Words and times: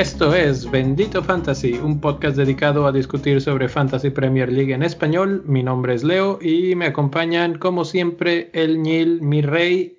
Esto 0.00 0.34
es 0.34 0.70
Bendito 0.70 1.22
Fantasy, 1.22 1.74
un 1.74 2.00
podcast 2.00 2.36
dedicado 2.36 2.86
a 2.86 2.92
discutir 2.92 3.40
sobre 3.42 3.68
Fantasy 3.68 4.08
Premier 4.08 4.50
League 4.50 4.72
en 4.72 4.82
español. 4.82 5.42
Mi 5.46 5.62
nombre 5.62 5.92
es 5.94 6.04
Leo 6.04 6.38
y 6.40 6.74
me 6.74 6.86
acompañan, 6.86 7.58
como 7.58 7.84
siempre, 7.84 8.50
el 8.54 8.80
Nil, 8.80 9.20
mi 9.20 9.42
rey, 9.42 9.98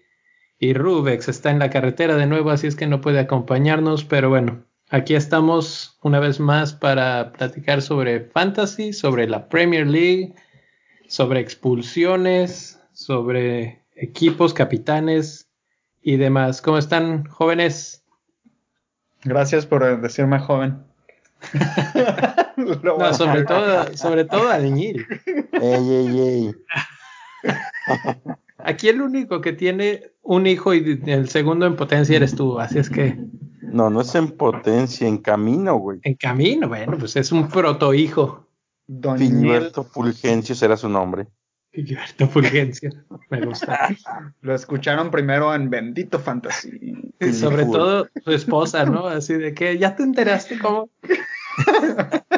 y 0.58 0.74
Rubex 0.74 1.28
está 1.28 1.52
en 1.52 1.60
la 1.60 1.70
carretera 1.70 2.16
de 2.16 2.26
nuevo, 2.26 2.50
así 2.50 2.68
es 2.68 2.76
que 2.76 2.88
no 2.88 3.00
puede 3.00 3.20
acompañarnos, 3.20 4.04
pero 4.04 4.30
bueno, 4.30 4.64
aquí 4.92 5.16
estamos 5.16 5.98
una 6.04 6.20
vez 6.20 6.40
más 6.40 6.74
para 6.74 7.32
platicar 7.32 7.82
sobre 7.82 8.20
Fantasy, 8.20 8.94
sobre 8.94 9.28
la 9.28 9.48
Premier 9.48 9.88
League, 9.88 10.36
sobre 11.08 11.40
expulsiones, 11.40 12.80
sobre 12.94 13.84
equipos, 13.96 14.54
capitanes 14.54 15.50
y 16.02 16.18
demás. 16.18 16.62
¿Cómo 16.62 16.78
están, 16.78 17.26
jóvenes? 17.26 18.04
Gracias 19.24 19.66
por 19.66 20.02
decirme 20.02 20.40
joven. 20.40 20.84
no, 22.84 23.14
sobre 23.14 23.44
todo, 23.44 23.98
sobre 23.98 24.26
todo 24.26 24.50
a 24.50 24.60
Ey, 24.60 24.96
ey, 25.62 26.20
ey. 26.20 26.56
Aquí 28.60 28.90
el 28.90 29.02
único 29.02 29.42
que 29.42 29.54
tiene 29.54 30.12
un 30.22 30.46
hijo 30.46 30.74
y 30.76 31.02
el 31.08 31.30
segundo 31.30 31.66
en 31.66 31.76
potencia 31.76 32.16
eres 32.16 32.36
tú, 32.36 32.60
así 32.60 32.78
es 32.78 32.90
que. 32.90 33.18
No, 33.62 33.90
no 33.90 34.02
es 34.02 34.14
en 34.16 34.32
potencia, 34.32 35.08
en 35.08 35.20
camino, 35.20 35.76
güey. 35.78 36.00
En 36.04 36.16
camino, 36.16 36.68
bueno, 36.68 36.98
pues 36.98 37.16
es 37.16 37.32
un 37.32 37.48
protohijo. 37.48 38.48
Don 38.88 39.18
Filiberto 39.18 39.84
Fulgencio 39.84 40.56
será 40.56 40.76
su 40.76 40.90
nombre. 40.90 41.28
Gilberto 41.74 42.28
Fulgencio, 42.28 42.92
me 43.30 43.46
gusta. 43.46 43.88
Lo 44.42 44.54
escucharon 44.54 45.10
primero 45.10 45.56
en 45.56 45.70
Bendito 45.70 46.20
Fantasy. 46.20 47.14
Y 47.20 47.34
sobre 47.34 47.66
todo 47.66 48.08
su 48.24 48.32
esposa, 48.32 48.84
¿no? 48.86 49.08
Así 49.08 49.36
de 49.36 49.54
que 49.54 49.78
ya 49.78 49.96
te 49.96 50.04
enteraste 50.04 50.60
cómo. 50.60 50.90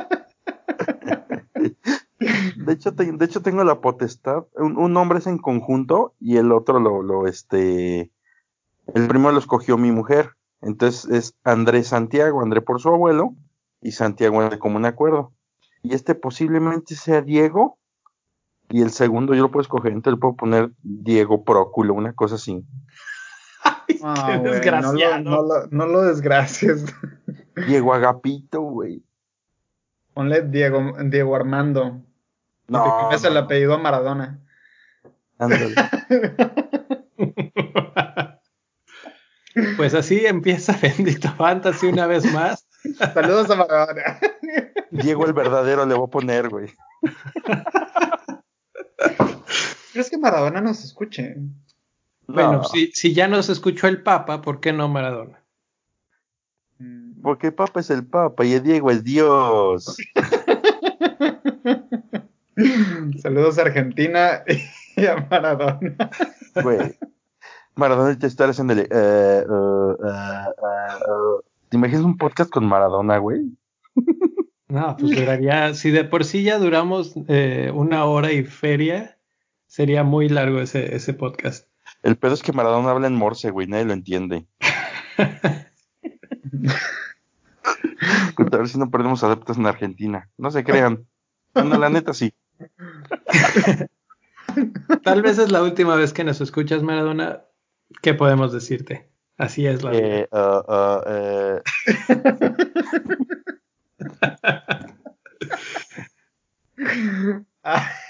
De 2.55 2.71
hecho, 2.71 2.91
de 2.91 3.25
hecho 3.25 3.41
tengo 3.41 3.65
la 3.65 3.81
potestad. 3.81 4.45
Un, 4.55 4.93
nombre 4.93 5.19
es 5.19 5.27
en 5.27 5.37
conjunto 5.37 6.15
y 6.21 6.37
el 6.37 6.53
otro 6.53 6.79
lo, 6.79 7.03
lo, 7.03 7.27
este, 7.27 8.11
el 8.93 9.07
primero 9.07 9.33
lo 9.33 9.39
escogió 9.39 9.77
mi 9.77 9.91
mujer. 9.91 10.31
Entonces 10.63 11.09
es 11.11 11.35
Andrés 11.43 11.87
Santiago, 11.87 12.41
André 12.41 12.61
por 12.61 12.79
su 12.79 12.89
abuelo 12.89 13.35
y 13.81 13.91
Santiago 13.91 14.49
de 14.49 14.59
común 14.59 14.85
acuerdo. 14.85 15.33
Y 15.83 15.93
este 15.93 16.15
posiblemente 16.15 16.95
sea 16.95 17.21
Diego 17.21 17.77
y 18.69 18.81
el 18.81 18.91
segundo 18.91 19.35
yo 19.35 19.43
lo 19.43 19.51
puedo 19.51 19.61
escoger, 19.61 19.91
entonces 19.91 20.17
le 20.17 20.21
puedo 20.21 20.35
poner 20.35 20.71
Diego 20.81 21.43
Próculo, 21.43 21.93
una 21.93 22.13
cosa 22.13 22.35
así. 22.35 22.63
Ah, 24.05 24.37
no, 24.37 25.43
lo, 25.43 25.67
no, 25.69 26.01
desgracias. 26.01 26.83
Diego 27.67 27.93
Agapito, 27.93 28.59
güey. 28.61 29.01
Ponle 30.13 30.41
Diego, 30.41 30.91
Diego 31.05 31.35
Armando. 31.35 32.01
No. 32.67 33.11
Es 33.11 33.23
el 33.23 33.37
apellido 33.37 33.75
a 33.75 33.77
Maradona. 33.77 34.41
pues 39.77 39.93
así 39.93 40.25
empieza 40.25 40.77
Bendito 40.81 41.31
Fantasy 41.35 41.87
una 41.87 42.07
vez 42.07 42.31
más. 42.31 42.67
Saludos 43.13 43.49
a 43.49 43.55
Maradona. 43.55 44.19
Diego 44.91 45.25
el 45.25 45.33
verdadero 45.33 45.85
le 45.85 45.95
voy 45.95 46.07
a 46.07 46.11
poner, 46.11 46.49
güey. 46.49 46.69
¿Crees 49.93 50.09
que 50.09 50.17
Maradona 50.17 50.61
nos 50.61 50.83
escuche? 50.83 51.35
Bueno, 52.27 52.63
si, 52.63 52.91
si, 52.93 53.13
ya 53.13 53.27
nos 53.27 53.49
escuchó 53.49 53.87
el 53.87 54.01
Papa, 54.01 54.41
¿por 54.41 54.59
qué 54.59 54.73
no 54.73 54.87
Maradona? 54.87 55.43
Mm. 56.79 57.21
Porque 57.21 57.47
el 57.47 57.53
Papa 57.53 57.79
es 57.79 57.89
el 57.89 58.05
Papa 58.05 58.45
y 58.45 58.53
el 58.53 58.63
Diego 58.63 58.91
es 58.91 59.03
Dios. 59.03 59.97
Saludos 63.21 63.57
a 63.57 63.63
Argentina 63.63 64.43
y 64.95 65.05
a 65.05 65.27
Maradona. 65.29 66.09
Güey, 66.61 66.97
Maradona 67.75 68.17
haciéndole. 68.19 68.87
Uh, 68.91 69.51
uh, 69.51 69.91
uh, 69.93 71.41
¿Te 71.69 71.77
imaginas 71.77 72.03
un 72.03 72.17
podcast 72.17 72.49
con 72.49 72.65
Maradona, 72.65 73.17
güey? 73.17 73.51
No, 74.67 74.95
pues 74.97 75.15
duraría, 75.15 75.75
si 75.75 75.91
de 75.91 76.03
por 76.03 76.25
sí 76.25 76.41
ya 76.41 76.57
duramos 76.57 77.13
eh, 77.27 77.71
una 77.75 78.05
hora 78.05 78.31
y 78.31 78.43
feria, 78.43 79.19
sería 79.67 80.03
muy 80.03 80.29
largo 80.29 80.61
ese, 80.61 80.95
ese 80.95 81.13
podcast. 81.13 81.67
El 82.01 82.15
pedo 82.15 82.33
es 82.33 82.41
que 82.41 82.53
Maradona 82.53 82.89
habla 82.89 83.05
en 83.05 83.13
morse, 83.13 83.51
güey, 83.51 83.67
nadie 83.67 83.85
lo 83.85 83.93
entiende. 83.93 84.47
a 85.17 85.67
ver 88.57 88.67
si 88.67 88.79
no 88.79 88.89
perdemos 88.89 89.23
adeptos 89.23 89.57
en 89.57 89.67
Argentina. 89.67 90.27
No 90.37 90.49
se 90.49 90.63
crean. 90.63 91.05
No, 91.53 91.77
la 91.77 91.89
neta 91.89 92.13
sí. 92.13 92.33
Tal 95.03 95.21
vez 95.21 95.37
es 95.37 95.51
la 95.51 95.61
última 95.61 95.95
vez 95.95 96.13
que 96.13 96.23
nos 96.23 96.41
escuchas, 96.41 96.81
Maradona. 96.81 97.43
¿Qué 98.01 98.13
podemos 98.13 98.51
decirte? 98.51 99.09
Así 99.37 99.65
es 99.65 99.83
la 99.83 99.93
eh, 99.93 100.27
uh, 100.31 100.37
uh, 100.37 101.01
eh. 101.07 101.61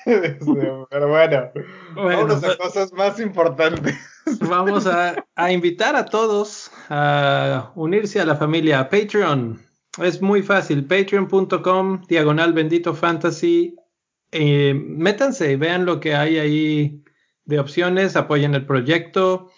pero 0.06 1.08
bueno, 1.08 1.52
vamos 1.96 2.44
a 2.44 2.58
cosas 2.58 2.92
más 2.94 3.20
importantes. 3.20 3.96
Vamos 4.42 4.88
a, 4.88 5.26
invitar 5.52 5.96
a 5.96 6.06
todos 6.06 6.72
a 6.90 7.72
unirse 7.76 8.20
a 8.20 8.26
la 8.26 8.36
familia 8.36 8.90
Patreon. 8.90 9.62
Es 10.02 10.22
muy 10.22 10.42
fácil, 10.42 10.86
patreon.com, 10.86 12.02
diagonal 12.08 12.54
bendito 12.54 12.94
fantasy. 12.96 13.76
Eh, 14.32 14.74
métanse 14.74 15.52
y 15.52 15.56
vean 15.56 15.86
lo 15.86 16.00
que 16.00 16.16
hay 16.16 16.40
ahí 16.40 17.04
de 17.46 17.60
opciones, 17.60 18.16
apoyen 18.16 18.56
el 18.56 18.66
proyecto. 18.66 19.52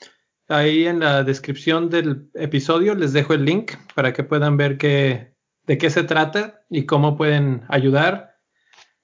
Ahí 0.47 0.85
en 0.85 0.99
la 0.99 1.23
descripción 1.23 1.89
del 1.89 2.29
episodio 2.35 2.93
les 2.93 3.13
dejo 3.13 3.33
el 3.33 3.45
link 3.45 3.73
para 3.95 4.13
que 4.13 4.23
puedan 4.23 4.57
ver 4.57 4.77
qué, 4.77 5.33
de 5.65 5.77
qué 5.77 5.89
se 5.89 6.03
trata 6.03 6.65
y 6.69 6.85
cómo 6.85 7.17
pueden 7.17 7.63
ayudar. 7.67 8.35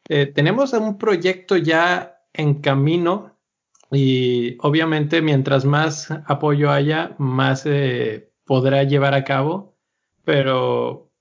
Eh, 0.07 0.27
tenemos 0.27 0.73
un 0.73 0.97
proyecto 0.97 1.57
ya 1.57 2.19
en 2.33 2.61
camino 2.61 3.39
y 3.91 4.57
obviamente 4.59 5.21
mientras 5.21 5.65
más 5.65 6.11
apoyo 6.25 6.71
haya, 6.71 7.15
más 7.17 7.61
se 7.61 8.31
podrá 8.45 8.83
llevar 8.83 9.13
a 9.13 9.23
cabo. 9.23 9.77
Pero 10.23 11.11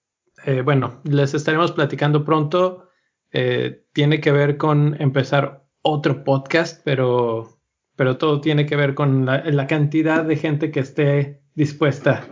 eh, 0.44 0.62
bueno, 0.62 1.00
les 1.04 1.34
estaremos 1.34 1.72
platicando 1.72 2.25
pronto. 2.25 2.88
Eh, 3.32 3.86
tiene 3.92 4.20
que 4.20 4.32
ver 4.32 4.56
con 4.56 5.00
empezar 5.00 5.64
otro 5.82 6.25
podcast, 6.25 6.82
pero, 6.84 7.59
pero 8.00 8.16
todo 8.16 8.41
tiene 8.41 8.65
que 8.65 8.77
ver 8.77 8.94
con 8.94 9.27
la, 9.27 9.66
cantidad 9.66 10.25
de 10.25 10.37
gente 10.37 10.71
que 10.71 10.81
esté 10.81 11.43
dispuesta. 11.55 12.27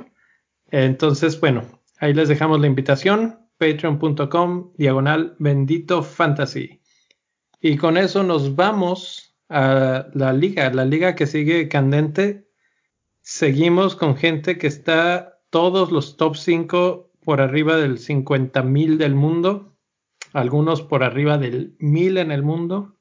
Entonces, 0.71 1.39
bueno, 1.39 1.79
Ahí 2.01 2.15
les 2.15 2.31
dejamos 2.31 2.59
la 2.59 2.69
invitación, 2.69 3.39
patreon.com, 3.59 4.73
diagonal 4.79 5.37
bendito 5.39 6.03
fantasy. 6.03 6.81
Y 7.61 7.77
con 7.77 7.99
eso 7.99 8.23
nos 8.23 8.57
vamos 8.57 9.37
a 9.51 10.07
la 10.15 10.33
liga, 10.33 10.73
la 10.73 10.87
liga 10.87 11.15
que 11.15 11.27
sigue 11.27 11.69
candente. 11.69 12.49
Seguimos 13.21 13.95
con 13.95 14.17
gente 14.17 14.57
que 14.57 14.69
está 14.69 15.41
todos 15.51 15.93
los 15.93 16.17
top 16.17 16.37
5 16.37 17.11
por 17.23 17.43
arriba 17.43 17.77
del 17.77 17.99
50 17.99 18.63
mil 18.63 18.97
del 18.97 19.15
mundo, 19.15 19.77
algunos 20.33 20.81
por 20.81 21.03
arriba 21.03 21.37
del 21.37 21.77
mil 21.79 22.17
en 22.17 22.31
el 22.31 22.43
mundo. 22.43 22.97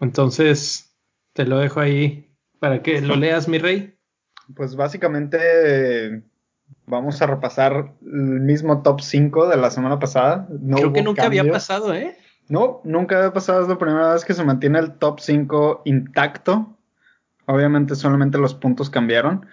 Entonces, 0.00 0.89
te 1.32 1.44
lo 1.44 1.58
dejo 1.58 1.80
ahí 1.80 2.34
para 2.58 2.82
que 2.82 3.00
lo 3.00 3.16
leas, 3.16 3.48
mi 3.48 3.58
rey. 3.58 3.96
Pues 4.54 4.76
básicamente 4.76 6.22
Vamos 6.86 7.22
a 7.22 7.26
repasar 7.26 7.92
el 8.02 8.40
mismo 8.40 8.82
top 8.82 9.00
5 9.00 9.48
de 9.48 9.56
la 9.56 9.70
semana 9.70 9.98
pasada. 9.98 10.48
Creo 10.74 10.92
que 10.92 11.02
nunca 11.02 11.26
había 11.26 11.48
pasado, 11.48 11.94
¿eh? 11.94 12.16
No, 12.48 12.80
nunca 12.82 13.18
había 13.18 13.32
pasado. 13.32 13.62
Es 13.62 13.68
la 13.68 13.78
primera 13.78 14.12
vez 14.12 14.24
que 14.24 14.34
se 14.34 14.44
mantiene 14.44 14.80
el 14.80 14.94
top 14.94 15.20
5 15.20 15.82
intacto. 15.84 16.76
Obviamente 17.46 17.94
solamente 17.94 18.38
los 18.38 18.54
puntos 18.54 18.90
cambiaron. 18.90 19.46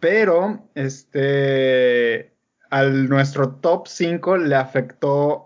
Pero, 0.00 0.70
este, 0.74 2.32
al 2.70 3.10
nuestro 3.10 3.50
top 3.56 3.86
5 3.86 4.38
le 4.38 4.54
afectó 4.54 5.45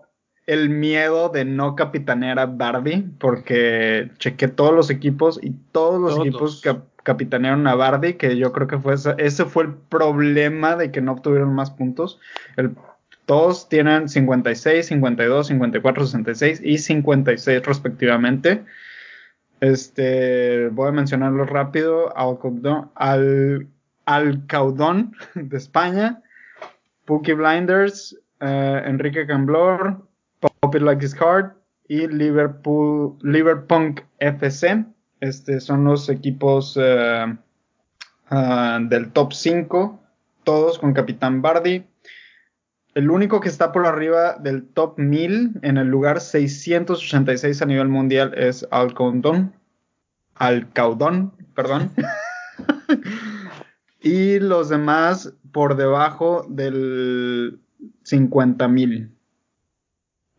el 0.51 0.69
miedo 0.69 1.29
de 1.29 1.45
no 1.45 1.77
capitanear 1.77 2.41
a 2.41 2.47
Barbie, 2.47 3.09
porque 3.21 4.11
chequé 4.19 4.49
todos 4.49 4.75
los 4.75 4.91
equipos 4.91 5.39
y 5.41 5.53
todos 5.71 6.01
los 6.01 6.19
equipos 6.19 6.61
capitanearon 7.05 7.69
a 7.69 7.77
Bardi, 7.77 8.15
que 8.15 8.37
yo 8.37 8.51
creo 8.51 8.67
que 8.67 8.81
fue 8.81 8.95
ese, 8.95 9.45
fue 9.45 9.63
el 9.63 9.75
problema 9.75 10.75
de 10.75 10.91
que 10.91 11.01
no 11.01 11.13
obtuvieron 11.13 11.55
más 11.55 11.71
puntos. 11.71 12.19
El 12.57 12.75
Todos 13.27 13.69
tienen 13.69 14.09
56, 14.09 14.87
52, 14.87 15.47
54, 15.47 16.05
66 16.07 16.61
y 16.65 16.79
56 16.79 17.65
respectivamente. 17.65 18.65
Este, 19.61 20.67
voy 20.71 20.89
a 20.89 20.93
mencionarlo 20.93 21.45
rápido. 21.45 22.13
Alcaudón, 22.17 22.91
al, 22.97 23.69
Alcaudón 24.05 25.15
de 25.37 25.57
España, 25.57 26.25
Pookie 27.05 27.35
Blinders, 27.35 28.19
eh, 28.41 28.83
Enrique 28.85 29.29
Camblor, 29.29 30.10
Pop 30.71 30.77
It 30.77 30.83
Like 30.83 31.05
It's 31.05 31.21
Hard 31.21 31.53
y 31.89 32.07
Liverpool, 32.07 33.19
Liverpunk 33.23 34.03
FC. 34.21 34.85
Este 35.19 35.59
son 35.59 35.83
los 35.83 36.09
equipos 36.09 36.79
eh, 36.81 37.37
ah, 38.29 38.79
del 38.81 39.11
top 39.11 39.33
5, 39.33 40.01
todos 40.45 40.79
con 40.79 40.93
Capitán 40.93 41.43
Bardi. 41.43 41.85
El 42.95 43.11
único 43.11 43.41
que 43.41 43.49
está 43.49 43.73
por 43.73 43.85
arriba 43.85 44.37
del 44.39 44.65
top 44.65 44.97
1000 44.97 45.59
en 45.63 45.77
el 45.77 45.89
lugar 45.89 46.21
686 46.21 47.63
a 47.63 47.67
nivel 47.67 47.89
mundial 47.89 48.33
es 48.37 48.65
Alcaudón. 48.71 49.53
Alcaudón, 50.37 51.33
perdón. 51.57 51.91
y 54.01 54.39
los 54.39 54.69
demás 54.69 55.35
por 55.51 55.77
debajo 55.77 56.47
del 56.49 57.59
50.000. 58.05 59.11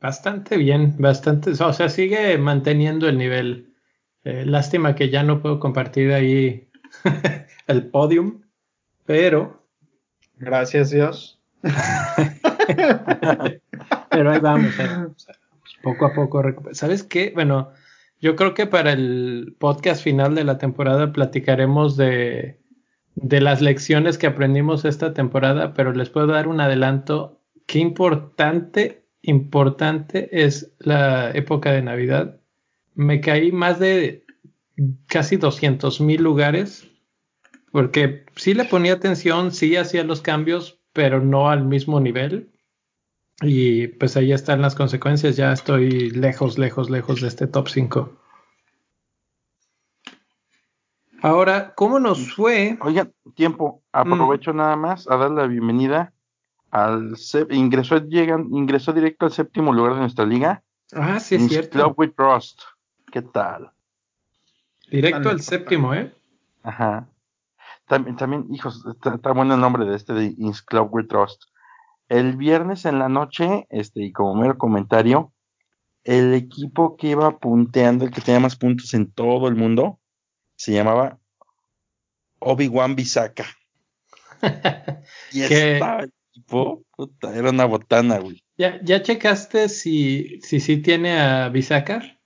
Bastante 0.02 0.58
bien, 0.58 0.96
bastante. 0.98 1.52
O 1.52 1.74
sea, 1.74 1.88
sigue 1.88 2.36
manteniendo 2.40 3.08
el 3.08 3.20
nivel. 3.20 3.76
Eh, 4.24 4.46
lástima 4.48 4.96
que 4.96 5.10
ya 5.12 5.22
no 5.22 5.44
puedo 5.44 5.60
compartir 5.60 6.12
ahí 6.12 6.68
el 7.68 7.88
podium, 7.88 8.42
pero. 9.06 9.64
Gracias, 10.38 10.90
Dios. 10.90 11.40
pero 14.10 14.32
ahí 14.32 14.40
vamos, 14.40 14.74
poco 15.84 16.06
a 16.08 16.14
poco. 16.16 16.44
¿Sabes 16.72 17.04
qué? 17.04 17.32
Bueno, 17.36 17.72
yo 18.20 18.36
creo 18.36 18.56
que 18.56 18.66
para 18.66 18.94
el 18.94 19.56
podcast 19.60 20.04
final 20.04 20.34
de 20.34 20.46
la 20.46 20.58
temporada 20.58 21.14
platicaremos 21.14 21.96
de, 21.96 22.60
de 23.14 23.40
las 23.40 23.62
lecciones 23.62 24.18
que 24.18 24.26
aprendimos 24.26 24.84
esta 24.84 25.14
temporada, 25.14 25.76
pero 25.76 25.94
les 25.94 26.10
puedo 26.10 26.26
dar 26.26 26.48
un 26.48 26.60
adelanto. 26.60 27.40
Qué 27.68 27.78
importante 27.78 29.01
importante 29.22 30.44
es 30.46 30.72
la 30.80 31.32
época 31.32 31.72
de 31.72 31.82
Navidad. 31.82 32.40
Me 32.96 33.22
caí 33.22 33.52
más 33.52 33.80
de 33.80 34.26
casi 35.08 35.38
200 35.38 36.02
mil 36.02 36.22
lugares 36.24 36.88
porque 37.72 38.26
sí 38.36 38.54
le 38.54 38.66
ponía 38.66 38.94
atención, 38.94 39.52
sí 39.52 39.78
hacía 39.78 40.04
los 40.04 40.22
cambios, 40.22 40.80
pero 40.94 41.22
no 41.22 41.50
al 41.50 41.64
mismo 41.64 42.00
nivel. 42.00 42.52
Y 43.42 43.88
pues 43.88 44.18
ahí 44.18 44.34
están 44.34 44.62
las 44.62 44.76
consecuencias. 44.76 45.38
Ya 45.38 45.52
estoy 45.54 46.12
lejos, 46.12 46.58
lejos, 46.58 46.90
lejos 46.90 47.22
de 47.22 47.28
este 47.28 47.48
top 47.48 47.70
5. 47.70 48.18
Ahora, 51.24 51.74
¿cómo 51.76 52.00
nos 52.00 52.34
fue? 52.34 52.78
Oigan, 52.82 53.14
tiempo. 53.36 53.84
Aprovecho 53.92 54.54
mm. 54.54 54.58
nada 54.58 54.76
más 54.76 55.10
a 55.10 55.16
dar 55.18 55.32
la 55.32 55.48
bienvenida 55.48 56.14
al 56.72 57.16
ingresó, 57.50 57.98
llegan, 57.98 58.48
ingresó 58.52 58.94
directo 58.94 59.26
al 59.26 59.34
séptimo 59.34 59.74
lugar 59.74 59.94
de 59.94 60.00
nuestra 60.00 60.26
liga. 60.26 60.64
Ah, 60.94 61.20
sí, 61.20 61.36
es 61.36 61.48
cierto. 61.48 61.78
Club 61.78 61.94
with 61.98 62.14
Trust. 62.16 62.62
¿Qué 63.12 63.22
tal? 63.22 63.72
Directo 64.90 65.30
al 65.30 65.42
séptimo, 65.42 65.94
¿eh? 65.94 66.14
Ajá. 66.64 67.08
También, 67.88 68.16
también 68.16 68.46
hijos, 68.54 68.86
está, 68.86 69.32
bueno 69.34 69.54
el 69.54 69.60
nombre 69.60 69.86
de 69.86 69.96
este 69.96 70.14
de 70.14 70.34
Ins 70.38 70.62
Club 70.62 70.90
with 70.94 71.08
Trust. 71.08 71.44
El 72.08 72.38
viernes 72.38 72.86
en 72.86 73.00
la 73.00 73.10
noche, 73.10 73.68
este, 73.70 74.04
y 74.04 74.12
como 74.12 74.36
mero 74.36 74.58
comentario, 74.58 75.34
el 76.04 76.34
equipo 76.34 76.96
que 76.96 77.10
iba 77.10 77.38
punteando, 77.38 78.06
el 78.06 78.12
que 78.12 78.22
tenía 78.22 78.40
más 78.40 78.56
puntos 78.56 78.94
en 78.94 79.12
todo 79.12 79.48
el 79.48 79.56
mundo, 79.56 80.00
se 80.56 80.74
llamaba 80.74 81.20
Obi-Wan 82.40 82.96
Bisaka. 82.96 83.46
y 85.32 85.42
estaba 85.42 86.06
era 87.34 87.50
una 87.50 87.66
botana, 87.66 88.20
güey. 88.20 88.44
¿Ya, 88.58 88.80
¿Ya 88.84 89.02
checaste 89.02 89.70
si, 89.70 90.40
si 90.42 90.60
sí 90.60 90.78
tiene 90.78 91.20
a 91.20 91.50
Bisacar? 91.50 92.20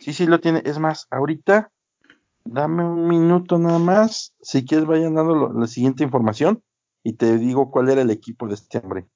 Sí, 0.00 0.12
sí 0.12 0.26
lo 0.26 0.40
tiene. 0.40 0.62
Es 0.64 0.78
más, 0.78 1.06
ahorita, 1.10 1.70
dame 2.44 2.84
un 2.84 3.06
minuto 3.06 3.58
nada 3.58 3.78
más. 3.78 4.34
Si 4.40 4.64
quieres, 4.64 4.86
vayan 4.86 5.14
dando 5.14 5.52
la 5.52 5.66
siguiente 5.66 6.02
información 6.04 6.62
y 7.04 7.14
te 7.14 7.38
digo 7.38 7.70
cuál 7.70 7.88
era 7.90 8.02
el 8.02 8.10
equipo 8.10 8.48
de 8.48 8.54
este 8.54 8.78
hombre. 8.78 9.06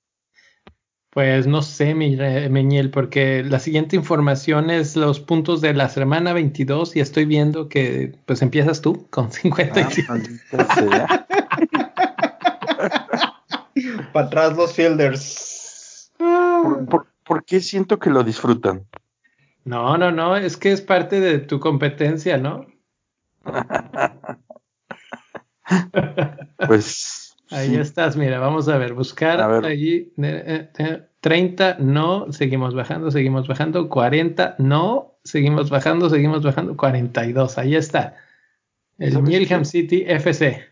Pues 1.10 1.46
no 1.46 1.62
sé, 1.62 1.94
Meñel, 1.94 2.90
porque 2.90 3.42
la 3.42 3.58
siguiente 3.58 3.96
información 3.96 4.68
es 4.68 4.96
los 4.96 5.18
puntos 5.18 5.62
de 5.62 5.72
la 5.72 5.88
semana 5.88 6.34
22 6.34 6.94
y 6.94 7.00
estoy 7.00 7.24
viendo 7.24 7.70
que 7.70 8.18
pues 8.26 8.42
empiezas 8.42 8.82
tú 8.82 9.08
con 9.08 9.32
55. 9.32 10.12
Ah, 11.08 11.26
Para 14.12 14.26
atrás 14.26 14.56
los 14.56 14.72
fielders. 14.72 16.12
¿Por, 17.24 17.44
qué 17.44 17.60
siento 17.60 17.98
que 17.98 18.10
lo 18.10 18.24
disfrutan? 18.24 18.86
No, 19.64 19.98
no, 19.98 20.12
no, 20.12 20.36
es 20.36 20.56
que 20.56 20.72
es 20.72 20.80
parte 20.80 21.20
de 21.20 21.38
tu 21.38 21.60
competencia, 21.60 22.38
¿no? 22.38 22.66
pues. 26.66 27.36
Ahí 27.50 27.76
estás, 27.76 28.16
mira, 28.16 28.40
vamos 28.40 28.68
a 28.68 28.76
ver, 28.76 28.94
buscar 28.94 29.40
allí. 29.64 30.12
30, 31.20 31.76
no, 31.78 32.32
seguimos 32.32 32.74
bajando, 32.74 33.10
seguimos 33.10 33.46
bajando. 33.46 33.88
40, 33.88 34.56
no, 34.58 35.18
seguimos 35.22 35.70
bajando, 35.70 36.10
seguimos 36.10 36.42
bajando. 36.42 36.76
42, 36.76 37.58
ahí 37.58 37.76
está. 37.76 38.16
El 38.98 39.22
Milham 39.22 39.64
City 39.64 40.04
FC. 40.06 40.64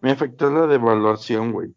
Me 0.00 0.10
afectó 0.10 0.50
la 0.50 0.66
devaluación, 0.66 1.52
güey. 1.52 1.74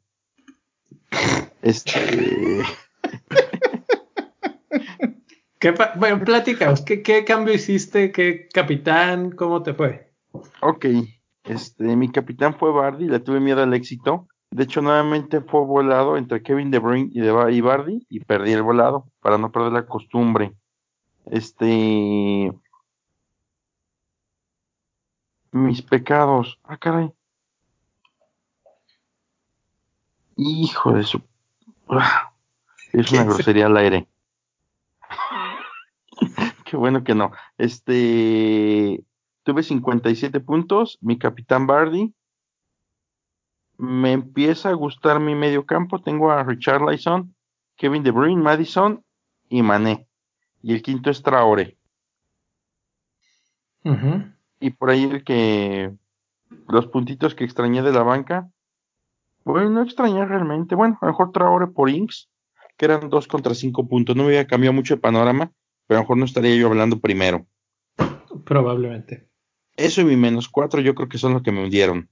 Este. 1.62 2.63
¿Qué 5.60 5.74
bueno, 5.95 6.24
platicamos, 6.25 6.81
¿qué, 6.81 7.24
cambio 7.25 7.54
hiciste? 7.54 8.12
¿Qué 8.12 8.50
capitán? 8.54 9.31
¿Cómo 9.31 9.63
te 9.63 9.74
fue? 9.74 10.12
Ok, 10.62 10.86
este, 11.45 11.95
mi 11.95 12.12
capitán 12.12 12.56
fue 12.56 12.74
Bardi, 12.74 13.07
le 13.07 13.22
tuve 13.22 13.40
miedo 13.40 13.63
al 13.63 13.74
éxito. 13.74 14.28
De 14.51 14.63
hecho, 14.63 14.81
nuevamente 14.81 15.40
fue 15.40 15.66
volado 15.66 16.18
entre 16.18 16.44
Kevin 16.44 16.69
De 16.69 16.80
Bruyne 16.80 17.10
y, 17.13 17.22
de, 17.22 17.54
y 17.54 17.62
Bardi 17.62 18.06
y 18.10 18.19
perdí 18.19 18.51
el 18.51 18.62
volado 18.62 19.06
para 19.22 19.38
no 19.38 19.54
perder 19.54 19.72
la 19.72 19.86
costumbre. 19.86 20.54
Este. 21.28 22.51
Mis 25.54 25.81
pecados. 25.81 26.59
Ah, 26.64 26.78
caray. 26.78 27.14
Hijo 30.35 30.94
de 30.94 31.04
su. 31.04 31.21
Ah, 31.87 32.33
es 32.92 33.11
una 33.11 33.23
grosería 33.23 33.68
al 33.68 33.78
aire. 33.78 34.07
Qué 36.66 36.78
bueno 36.78 37.04
que 37.04 37.16
no. 37.16 37.31
Este. 37.57 39.04
Tuve 39.44 39.63
57 39.63 40.40
puntos. 40.40 40.97
Mi 41.02 41.18
capitán 41.18 41.68
Bardi. 41.68 42.13
Me 43.78 44.13
empieza 44.13 44.69
a 44.69 44.73
gustar 44.73 45.19
mi 45.19 45.35
medio 45.35 45.66
campo. 45.66 46.02
Tengo 46.02 46.31
a 46.31 46.44
Richard 46.44 46.81
Lyson, 46.81 47.35
Kevin 47.75 48.04
De 48.04 48.11
Bruyne, 48.11 48.42
Madison 48.42 49.04
y 49.49 49.61
Mané. 49.61 50.07
Y 50.61 50.73
el 50.73 50.81
quinto 50.81 51.09
es 51.09 51.21
Traore. 51.21 51.78
Y 54.59 54.69
por 54.71 54.90
ahí 54.90 55.04
el 55.04 55.23
que. 55.23 55.94
Los 56.69 56.87
puntitos 56.87 57.35
que 57.35 57.44
extrañé 57.44 57.81
de 57.81 57.92
la 57.92 58.04
banca 58.04 58.49
bueno, 59.45 59.69
no 59.69 59.83
extrañar 59.83 60.30
realmente. 60.30 60.76
Bueno, 60.76 60.97
a 61.02 61.06
lo 61.06 61.12
mejor 61.12 61.31
Traore 61.31 61.68
por 61.68 61.90
Inks, 61.90 62.30
que 62.78 62.85
eran 62.85 63.09
dos 63.09 63.28
contra 63.28 63.54
cinco 63.54 63.88
puntos. 63.88 64.16
No 64.16 64.23
me 64.23 64.30
había 64.30 64.47
cambiado 64.47 64.73
mucho 64.73 64.94
el 64.94 65.00
panorama, 65.00 65.52
pero 65.88 65.97
a 65.97 66.02
lo 66.02 66.04
mejor 66.04 66.18
no 66.18 66.26
estaría 66.26 66.56
yo 66.56 66.68
hablando 66.68 67.00
primero. 67.00 67.45
Probablemente. 68.45 69.28
Eso 69.76 70.02
y 70.02 70.06
mi 70.06 70.16
menos 70.16 70.50
cuatro 70.50 70.81
yo 70.81 70.94
creo 70.95 71.09
que 71.09 71.18
son 71.18 71.33
los 71.33 71.42
que 71.42 71.52
me 71.52 71.64
hundieron. 71.64 72.09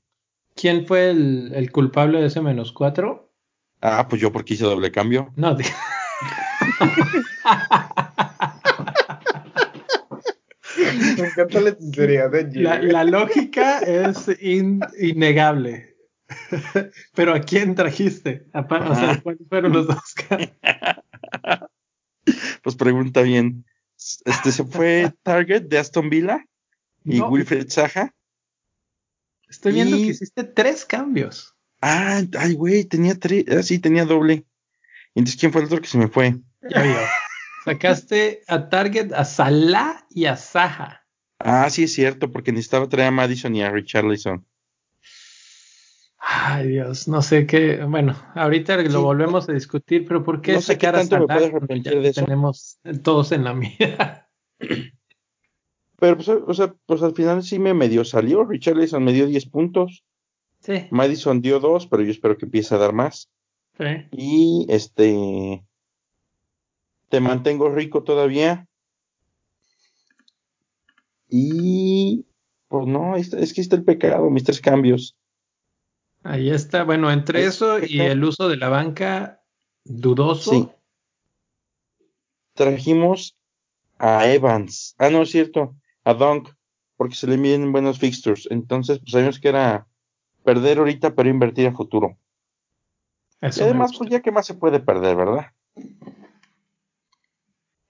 ¿Quién 0.55 0.85
fue 0.85 1.09
el, 1.11 1.71
culpable 1.71 2.19
de 2.19 2.27
ese 2.27 2.41
menos 2.41 2.71
cuatro? 2.71 3.31
Ah, 3.81 4.07
pues 4.09 4.21
yo 4.21 4.31
porque 4.31 4.55
hice 4.55 4.65
doble 4.65 4.91
cambio. 4.91 5.31
No, 5.35 5.55
Me 11.17 11.27
encanta 11.27 11.61
la 11.61 11.75
sinceridad 11.75 12.31
de 12.31 12.61
la, 12.61 12.81
la 12.81 13.03
lógica 13.03 13.79
es 13.79 14.29
innegable. 14.41 15.90
Pero 17.15 17.33
¿a 17.33 17.41
quién 17.41 17.75
trajiste? 17.75 18.47
O 18.53 18.95
sea, 18.95 19.19
¿cuáles 19.21 19.47
fueron 19.47 19.73
los 19.73 19.87
dos? 19.87 20.15
pues 22.63 22.75
pregunta 22.75 23.21
bien. 23.21 23.65
Este 24.25 24.51
se 24.51 24.63
fue 24.63 25.13
Target 25.23 25.63
de 25.63 25.77
Aston 25.77 26.09
Villa 26.09 26.45
y 27.03 27.21
Wilfred 27.21 27.69
Saja. 27.69 28.13
Estoy 29.47 29.73
viendo 29.73 29.97
que 29.97 30.03
hiciste 30.03 30.43
tres 30.43 30.85
cambios. 30.85 31.55
Ah, 31.81 32.21
ay, 32.39 32.53
güey, 32.53 32.85
tenía 32.85 33.15
tres, 33.15 33.45
ah, 33.49 33.63
sí, 33.63 33.79
tenía 33.79 34.05
doble. 34.05 34.45
Entonces, 35.13 35.39
¿quién 35.39 35.51
fue 35.51 35.61
el 35.61 35.67
otro 35.67 35.81
que 35.81 35.87
se 35.87 35.97
me 35.97 36.07
fue? 36.07 36.37
Ya 36.69 36.81
vio. 36.81 36.95
Sacaste 37.65 38.43
a 38.47 38.69
Target, 38.69 39.13
a 39.13 39.25
Salah 39.25 40.05
y 40.09 40.25
a 40.25 40.37
Saha. 40.37 41.05
Ah, 41.39 41.69
sí 41.69 41.83
es 41.83 41.93
cierto, 41.93 42.31
porque 42.31 42.51
necesitaba 42.51 42.87
traer 42.87 43.09
a 43.09 43.11
Madison 43.11 43.55
y 43.55 43.63
a 43.63 43.71
Richarlison. 43.71 44.45
Ay, 46.23 46.67
Dios, 46.67 47.07
no 47.07 47.23
sé 47.23 47.47
qué. 47.47 47.83
Bueno, 47.83 48.15
ahorita 48.35 48.77
lo 48.77 49.01
volvemos 49.01 49.49
a 49.49 49.53
discutir, 49.53 50.05
pero 50.07 50.23
¿por 50.23 50.39
qué 50.39 50.53
No 50.53 50.61
sé 50.61 50.77
qué 50.77 50.91
tanto 50.91 51.19
me 51.19 51.25
puedes 51.25 51.49
arrepentir 51.49 51.99
de 51.99 52.09
eso. 52.09 52.23
tenemos 52.23 52.77
todos 53.01 53.31
en 53.31 53.43
la 53.43 53.55
mira? 53.55 54.29
Pero, 55.97 56.15
pues, 56.15 56.29
o 56.29 56.53
sea, 56.55 56.73
pues 56.87 57.03
al 57.03 57.13
final 57.13 57.43
sí 57.43 57.59
me 57.59 57.75
medio 57.75 58.03
salió. 58.03 58.43
Richarlison 58.43 59.03
me 59.03 59.13
dio 59.13 59.27
10 59.27 59.45
puntos. 59.49 60.03
Sí, 60.59 60.87
Madison 60.89 61.41
dio 61.41 61.59
2, 61.59 61.85
pero 61.87 62.01
yo 62.01 62.09
espero 62.09 62.37
que 62.37 62.45
empiece 62.45 62.73
a 62.73 62.79
dar 62.79 62.91
más. 62.91 63.29
sí. 63.77 63.85
Y 64.11 64.65
este. 64.69 65.63
Te 67.09 67.19
mantengo 67.19 67.69
rico 67.69 68.01
todavía. 68.01 68.67
Y. 71.29 72.25
Pues 72.67 72.87
no, 72.87 73.15
es 73.15 73.53
que 73.53 73.61
está 73.61 73.75
el 73.75 73.83
pecado, 73.83 74.27
mis 74.31 74.43
tres 74.43 74.59
cambios. 74.59 75.15
Ahí 76.23 76.49
está. 76.49 76.83
Bueno, 76.83 77.11
entre 77.11 77.39
Ahí 77.39 77.45
eso 77.45 77.77
está. 77.77 77.91
y 77.91 77.99
el 77.99 78.23
uso 78.23 78.47
de 78.47 78.57
la 78.57 78.69
banca 78.69 79.41
dudoso. 79.83 80.51
Sí. 80.51 80.69
Trajimos 82.53 83.37
a 83.97 84.27
Evans. 84.27 84.95
Ah, 84.97 85.09
no 85.09 85.23
es 85.23 85.31
cierto. 85.31 85.75
A 86.03 86.13
Dunk. 86.13 86.49
Porque 86.97 87.15
se 87.15 87.27
le 87.27 87.37
vienen 87.37 87.71
buenos 87.71 87.97
fixtures. 87.97 88.47
Entonces, 88.51 88.99
pues 88.99 89.11
sabemos 89.11 89.39
que 89.39 89.49
era 89.49 89.87
perder 90.43 90.77
ahorita, 90.77 91.15
pero 91.15 91.29
invertir 91.29 91.67
a 91.67 91.71
futuro. 91.71 92.17
Eso 93.41 93.61
y 93.61 93.63
además, 93.63 93.91
pues 93.97 94.09
ya 94.09 94.21
que 94.21 94.31
más 94.31 94.45
se 94.45 94.53
puede 94.53 94.79
perder, 94.79 95.15
¿verdad? 95.15 95.47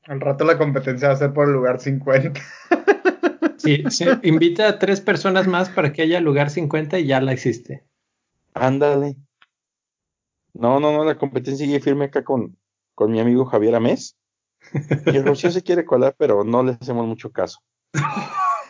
Al 0.04 0.22
rato 0.22 0.46
la 0.46 0.58
competencia 0.58 1.10
va 1.10 1.14
a 1.14 1.18
ser 1.18 1.34
por 1.34 1.48
el 1.48 1.54
lugar 1.54 1.80
50. 1.80 2.40
Sí, 3.58 3.84
sí, 3.90 4.06
invita 4.24 4.68
a 4.68 4.80
tres 4.80 5.02
personas 5.02 5.46
más 5.48 5.70
para 5.70 5.94
que 5.94 6.02
haya 6.02 6.20
lugar 6.20 6.50
50 6.50 6.98
y 7.00 7.06
ya 7.06 7.22
la 7.22 7.34
existe. 7.34 7.84
Ándale. 8.54 9.18
No, 10.54 10.80
no, 10.80 10.92
no, 10.92 11.04
la 11.06 11.18
competencia 11.18 11.66
sigue 11.66 11.80
firme 11.80 12.06
acá 12.06 12.24
con, 12.24 12.58
con 12.96 13.12
mi 13.12 13.20
amigo 13.20 13.46
Javier 13.46 13.76
Amés. 13.76 14.18
Y 15.06 15.16
el 15.18 15.26
Rocío 15.26 15.52
se 15.52 15.64
quiere 15.64 15.86
colar, 15.86 16.16
pero 16.18 16.44
no 16.44 16.64
le 16.64 16.74
hacemos 16.74 17.08
mucho 17.08 17.32
caso. 17.32 17.60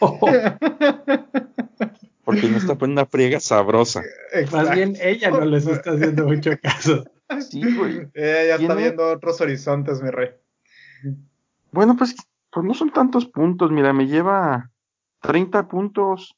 Porque 2.23 2.47
nos 2.47 2.61
está 2.63 2.77
poniendo 2.77 3.01
una 3.01 3.09
friega 3.09 3.39
sabrosa. 3.39 4.03
Más 4.51 4.73
bien 4.73 4.95
ella 5.01 5.31
no 5.31 5.43
les 5.45 5.67
está 5.67 5.91
haciendo 5.91 6.27
mucho 6.27 6.51
caso. 6.61 7.03
Sí, 7.49 7.61
güey. 7.75 8.09
Ella 8.13 8.45
ya 8.45 8.55
está 8.55 8.75
viendo 8.75 9.07
otros 9.11 9.41
horizontes, 9.41 10.01
mi 10.01 10.09
rey. 10.09 10.29
Bueno, 11.71 11.95
pues, 11.97 12.15
pues 12.51 12.65
no 12.65 12.73
son 12.73 12.91
tantos 12.91 13.25
puntos. 13.25 13.71
Mira, 13.71 13.93
me 13.93 14.07
lleva 14.07 14.71
30 15.21 15.67
puntos. 15.67 16.35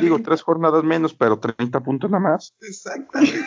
Digo, 0.00 0.20
tres 0.22 0.42
jornadas 0.42 0.84
menos, 0.84 1.14
pero 1.14 1.38
30 1.38 1.80
puntos 1.80 2.10
nada 2.10 2.22
más. 2.22 2.54
Exactamente. 2.60 3.46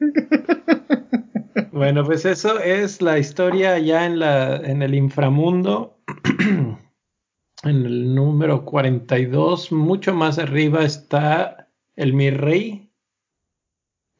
Bueno, 1.72 2.04
pues 2.04 2.24
eso 2.24 2.58
es 2.58 3.02
la 3.02 3.18
historia 3.18 3.78
ya 3.78 4.06
en 4.06 4.18
la 4.18 4.56
en 4.56 4.82
el 4.82 4.94
inframundo. 4.94 5.98
en 7.62 7.86
el 7.86 8.14
número 8.14 8.64
42, 8.64 9.72
mucho 9.72 10.14
más 10.14 10.38
arriba 10.38 10.84
está 10.84 11.68
el 11.94 12.14
Mi 12.14 12.30
Rey, 12.30 12.90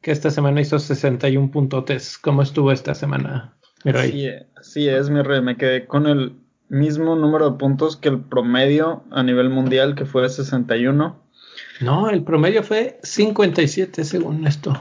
que 0.01 0.11
esta 0.11 0.31
semana 0.31 0.61
hizo 0.61 0.79
61 0.79 1.51
puntotes. 1.51 2.17
¿Cómo 2.17 2.41
estuvo 2.41 2.71
esta 2.71 2.93
semana, 2.93 3.57
Mi 3.83 3.91
Rey? 3.91 4.09
Así 4.09 4.25
es, 4.27 4.45
así 4.55 4.89
es, 4.89 5.09
mi 5.09 5.21
rey. 5.21 5.41
Me 5.41 5.57
quedé 5.57 5.87
con 5.87 6.07
el 6.07 6.39
mismo 6.69 7.15
número 7.15 7.51
de 7.51 7.57
puntos 7.57 7.97
que 7.97 8.09
el 8.09 8.21
promedio 8.21 9.03
a 9.11 9.23
nivel 9.23 9.49
mundial, 9.49 9.95
que 9.95 10.05
fue 10.05 10.27
61. 10.29 11.26
No, 11.81 12.09
el 12.09 12.23
promedio 12.23 12.63
fue 12.63 12.99
57 13.03 14.03
según 14.03 14.47
esto. 14.47 14.79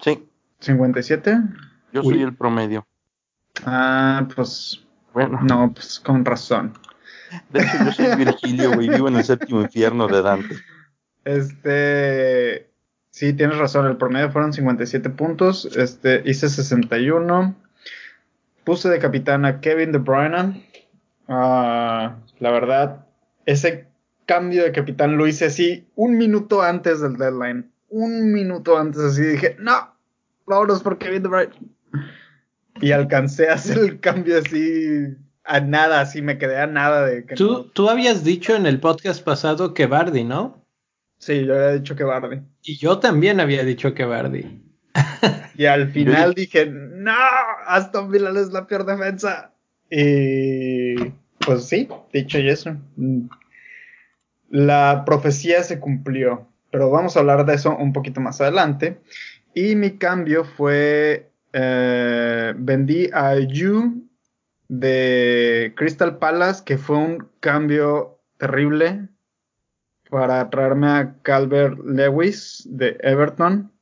Sí, 0.00 0.26
¿57? 0.60 1.54
yo 1.92 2.00
Uy. 2.02 2.14
soy 2.14 2.22
el 2.22 2.34
promedio. 2.34 2.86
Ah, 3.64 4.26
pues 4.34 4.82
Bueno, 5.12 5.40
no, 5.42 5.72
pues 5.72 6.00
con 6.00 6.24
razón. 6.24 6.72
de 7.50 7.60
hecho 7.62 7.84
yo 7.84 7.92
soy 7.92 8.16
Virgilio, 8.16 8.72
güey, 8.74 8.88
vivo 8.88 9.08
en 9.08 9.16
el 9.16 9.24
séptimo 9.24 9.60
infierno 9.60 10.06
de 10.08 10.22
Dante. 10.22 10.56
Este, 11.24 12.70
sí, 13.10 13.32
tienes 13.32 13.58
razón, 13.58 13.86
el 13.86 13.96
promedio 13.96 14.30
fueron 14.30 14.52
57 14.52 15.10
puntos, 15.10 15.66
este, 15.76 16.22
hice 16.24 16.48
61, 16.48 17.54
puse 18.64 18.88
de 18.88 18.98
capitán 18.98 19.44
a 19.44 19.60
Kevin 19.60 19.92
De 19.92 19.98
Bruyne, 19.98 20.66
Ah, 21.26 22.16
la 22.38 22.50
verdad, 22.50 23.06
ese 23.46 23.86
cambio 24.26 24.64
de 24.64 24.72
capitán 24.72 25.16
lo 25.16 25.26
hice 25.26 25.46
así 25.46 25.86
un 25.96 26.16
minuto 26.18 26.62
antes 26.62 27.00
del 27.00 27.16
deadline, 27.16 27.70
un 27.88 28.32
minuto 28.32 28.76
antes 28.78 29.00
así, 29.00 29.22
dije, 29.22 29.56
no, 29.60 29.94
vámonos 30.46 30.82
por 30.82 30.98
Kevin 30.98 31.22
De 31.22 31.28
Bruyne, 31.28 31.52
y 32.80 32.90
alcancé 32.92 33.48
a 33.48 33.54
hacer 33.54 33.78
el 33.78 34.00
cambio 34.00 34.38
así, 34.38 35.16
a 35.44 35.60
nada, 35.60 36.00
así 36.00 36.22
me 36.22 36.38
quedé 36.38 36.58
a 36.58 36.66
nada 36.66 37.06
de 37.06 37.24
que 37.26 37.34
Tú, 37.34 37.52
no- 37.52 37.64
tú 37.66 37.88
habías 37.90 38.24
dicho 38.24 38.54
en 38.56 38.66
el 38.66 38.80
podcast 38.80 39.22
pasado 39.22 39.74
que 39.74 39.86
Bardi, 39.86 40.24
¿no? 40.24 40.62
sí, 41.18 41.44
yo 41.46 41.54
había 41.54 41.72
dicho 41.78 41.96
que 41.96 42.04
Bardi. 42.04 42.40
Y 42.62 42.76
yo 42.76 42.98
también 42.98 43.40
había 43.40 43.64
dicho 43.64 43.94
que 43.94 44.04
Bardi. 44.04 44.60
Y 45.56 45.64
al 45.66 45.90
final 45.90 46.34
dije, 46.34 46.66
no, 46.66 47.12
Aston 47.66 48.10
Villa 48.10 48.30
es 48.30 48.52
la 48.52 48.66
peor 48.66 48.84
defensa. 48.84 49.52
Y 49.90 50.96
pues 51.46 51.64
sí, 51.64 51.88
dicho 52.12 52.38
y 52.38 52.48
eso. 52.50 52.76
La 54.54 55.02
profecía 55.04 55.64
se 55.64 55.80
cumplió, 55.80 56.46
pero 56.70 56.88
vamos 56.88 57.16
a 57.16 57.20
hablar 57.20 57.44
de 57.44 57.54
eso 57.54 57.76
un 57.76 57.92
poquito 57.92 58.20
más 58.20 58.40
adelante. 58.40 59.00
Y 59.52 59.74
mi 59.74 59.98
cambio 59.98 60.44
fue, 60.44 61.28
eh, 61.52 62.54
vendí 62.56 63.10
a 63.12 63.34
Yu 63.36 64.08
de 64.68 65.72
Crystal 65.76 66.18
Palace, 66.18 66.62
que 66.64 66.78
fue 66.78 66.96
un 66.96 67.28
cambio 67.40 68.20
terrible 68.38 69.08
para 70.08 70.48
traerme 70.50 70.86
a 70.86 71.16
Calvert 71.22 71.76
Lewis 71.84 72.62
de 72.70 72.96
Everton 73.00 73.72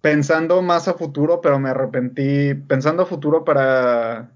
pensando 0.00 0.62
más 0.62 0.88
a 0.88 0.94
futuro, 0.94 1.40
pero 1.40 1.58
me 1.58 1.70
arrepentí. 1.70 2.54
Pensando 2.54 3.02
a 3.04 3.06
futuro 3.06 3.44
para. 3.44 4.32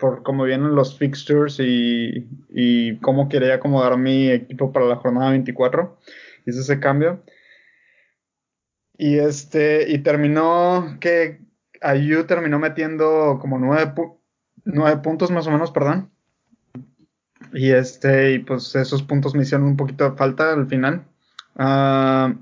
Por 0.00 0.22
cómo 0.24 0.44
vienen 0.44 0.74
los 0.74 0.98
fixtures 0.98 1.58
y, 1.60 2.26
y 2.48 2.96
cómo 2.96 3.28
quería 3.28 3.54
acomodar 3.54 3.96
mi 3.98 4.30
equipo 4.30 4.72
para 4.72 4.86
la 4.86 4.96
jornada 4.96 5.30
24. 5.30 5.98
Hice 6.46 6.60
ese 6.60 6.80
cambio. 6.80 7.22
Y 8.98 9.18
este. 9.18 9.90
Y 9.92 9.98
terminó 9.98 10.96
que. 11.00 11.40
Ayu 11.82 12.24
terminó 12.24 12.58
metiendo 12.58 13.38
como 13.40 13.58
nueve, 13.58 13.94
pu- 13.94 14.18
nueve 14.66 15.00
puntos 15.02 15.30
más 15.30 15.46
o 15.46 15.50
menos, 15.50 15.70
perdón. 15.70 16.10
Y 17.54 17.70
este, 17.70 18.32
y 18.32 18.38
pues 18.40 18.74
esos 18.76 19.02
puntos 19.02 19.34
me 19.34 19.42
hicieron 19.42 19.66
un 19.66 19.76
poquito 19.78 20.08
de 20.10 20.16
falta 20.16 20.52
al 20.52 20.66
final. 20.66 21.04
Ah, 21.56 22.34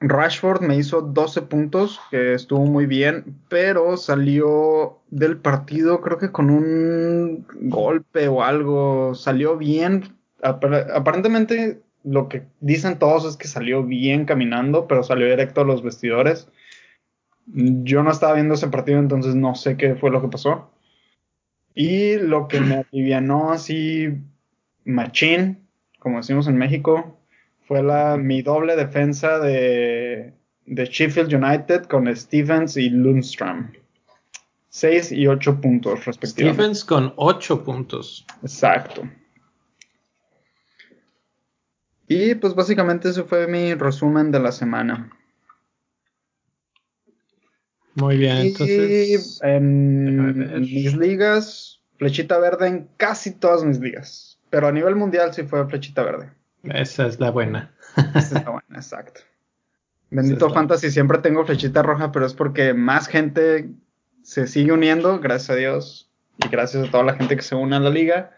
Rashford 0.00 0.62
me 0.62 0.76
hizo 0.76 1.02
12 1.02 1.42
puntos, 1.42 2.00
que 2.10 2.32
estuvo 2.34 2.64
muy 2.64 2.86
bien, 2.86 3.36
pero 3.48 3.96
salió 3.98 4.98
del 5.10 5.36
partido 5.36 6.00
creo 6.00 6.16
que 6.16 6.32
con 6.32 6.48
un 6.48 7.46
golpe 7.68 8.26
o 8.28 8.42
algo, 8.42 9.14
salió 9.14 9.58
bien. 9.58 10.04
Apar- 10.42 10.90
Aparentemente 10.94 11.82
lo 12.02 12.28
que 12.28 12.44
dicen 12.60 12.98
todos 12.98 13.26
es 13.26 13.36
que 13.36 13.46
salió 13.46 13.84
bien 13.84 14.24
caminando, 14.24 14.88
pero 14.88 15.02
salió 15.02 15.26
directo 15.26 15.60
a 15.60 15.64
los 15.64 15.82
vestidores. 15.82 16.48
Yo 17.46 18.02
no 18.02 18.10
estaba 18.10 18.34
viendo 18.34 18.54
ese 18.54 18.68
partido, 18.68 18.98
entonces 19.00 19.34
no 19.34 19.54
sé 19.54 19.76
qué 19.76 19.96
fue 19.96 20.10
lo 20.10 20.22
que 20.22 20.28
pasó. 20.28 20.70
Y 21.74 22.16
lo 22.16 22.48
que 22.48 22.60
me 22.60 22.76
alivianó 22.92 23.50
así, 23.52 24.08
machín, 24.84 25.66
como 25.98 26.16
decimos 26.18 26.48
en 26.48 26.56
México, 26.56 27.19
fue 27.70 27.84
la, 27.84 28.16
mi 28.16 28.42
doble 28.42 28.74
defensa 28.74 29.38
de, 29.38 30.34
de 30.66 30.86
Sheffield 30.86 31.32
United 31.32 31.84
con 31.84 32.12
Stevens 32.16 32.76
y 32.76 32.90
Lundstrom. 32.90 33.70
6 34.70 35.12
y 35.12 35.28
8 35.28 35.60
puntos 35.60 36.04
respectivamente. 36.04 36.62
Stephens 36.64 36.84
con 36.84 37.12
8 37.14 37.62
puntos. 37.62 38.26
Exacto. 38.42 39.08
Y 42.08 42.34
pues 42.34 42.56
básicamente 42.56 43.10
ese 43.10 43.22
fue 43.22 43.46
mi 43.46 43.74
resumen 43.74 44.32
de 44.32 44.40
la 44.40 44.50
semana. 44.50 45.08
Muy 47.94 48.16
bien, 48.16 48.46
y 48.46 48.48
entonces. 48.48 49.40
en 49.44 50.60
mis 50.62 50.96
ligas, 50.96 51.84
flechita 51.98 52.36
verde 52.40 52.66
en 52.66 52.88
casi 52.96 53.30
todas 53.30 53.62
mis 53.62 53.78
ligas. 53.78 54.40
Pero 54.50 54.66
a 54.66 54.72
nivel 54.72 54.96
mundial 54.96 55.32
sí 55.32 55.44
fue 55.44 55.64
flechita 55.68 56.02
verde. 56.02 56.39
Esa 56.64 57.06
es 57.06 57.20
la 57.20 57.30
buena. 57.30 57.72
Esa 57.96 58.18
es 58.38 58.44
la 58.44 58.50
buena, 58.50 58.76
exacto. 58.76 59.20
Bendito 60.10 60.50
Fantasy, 60.50 60.90
siempre 60.90 61.18
tengo 61.18 61.44
flechita 61.46 61.82
roja, 61.82 62.10
pero 62.10 62.26
es 62.26 62.34
porque 62.34 62.74
más 62.74 63.06
gente 63.06 63.70
se 64.22 64.46
sigue 64.46 64.72
uniendo, 64.72 65.20
gracias 65.20 65.50
a 65.50 65.54
Dios, 65.54 66.10
y 66.38 66.48
gracias 66.48 66.88
a 66.88 66.90
toda 66.90 67.04
la 67.04 67.14
gente 67.14 67.36
que 67.36 67.42
se 67.42 67.54
une 67.54 67.76
a 67.76 67.80
la 67.80 67.90
liga, 67.90 68.32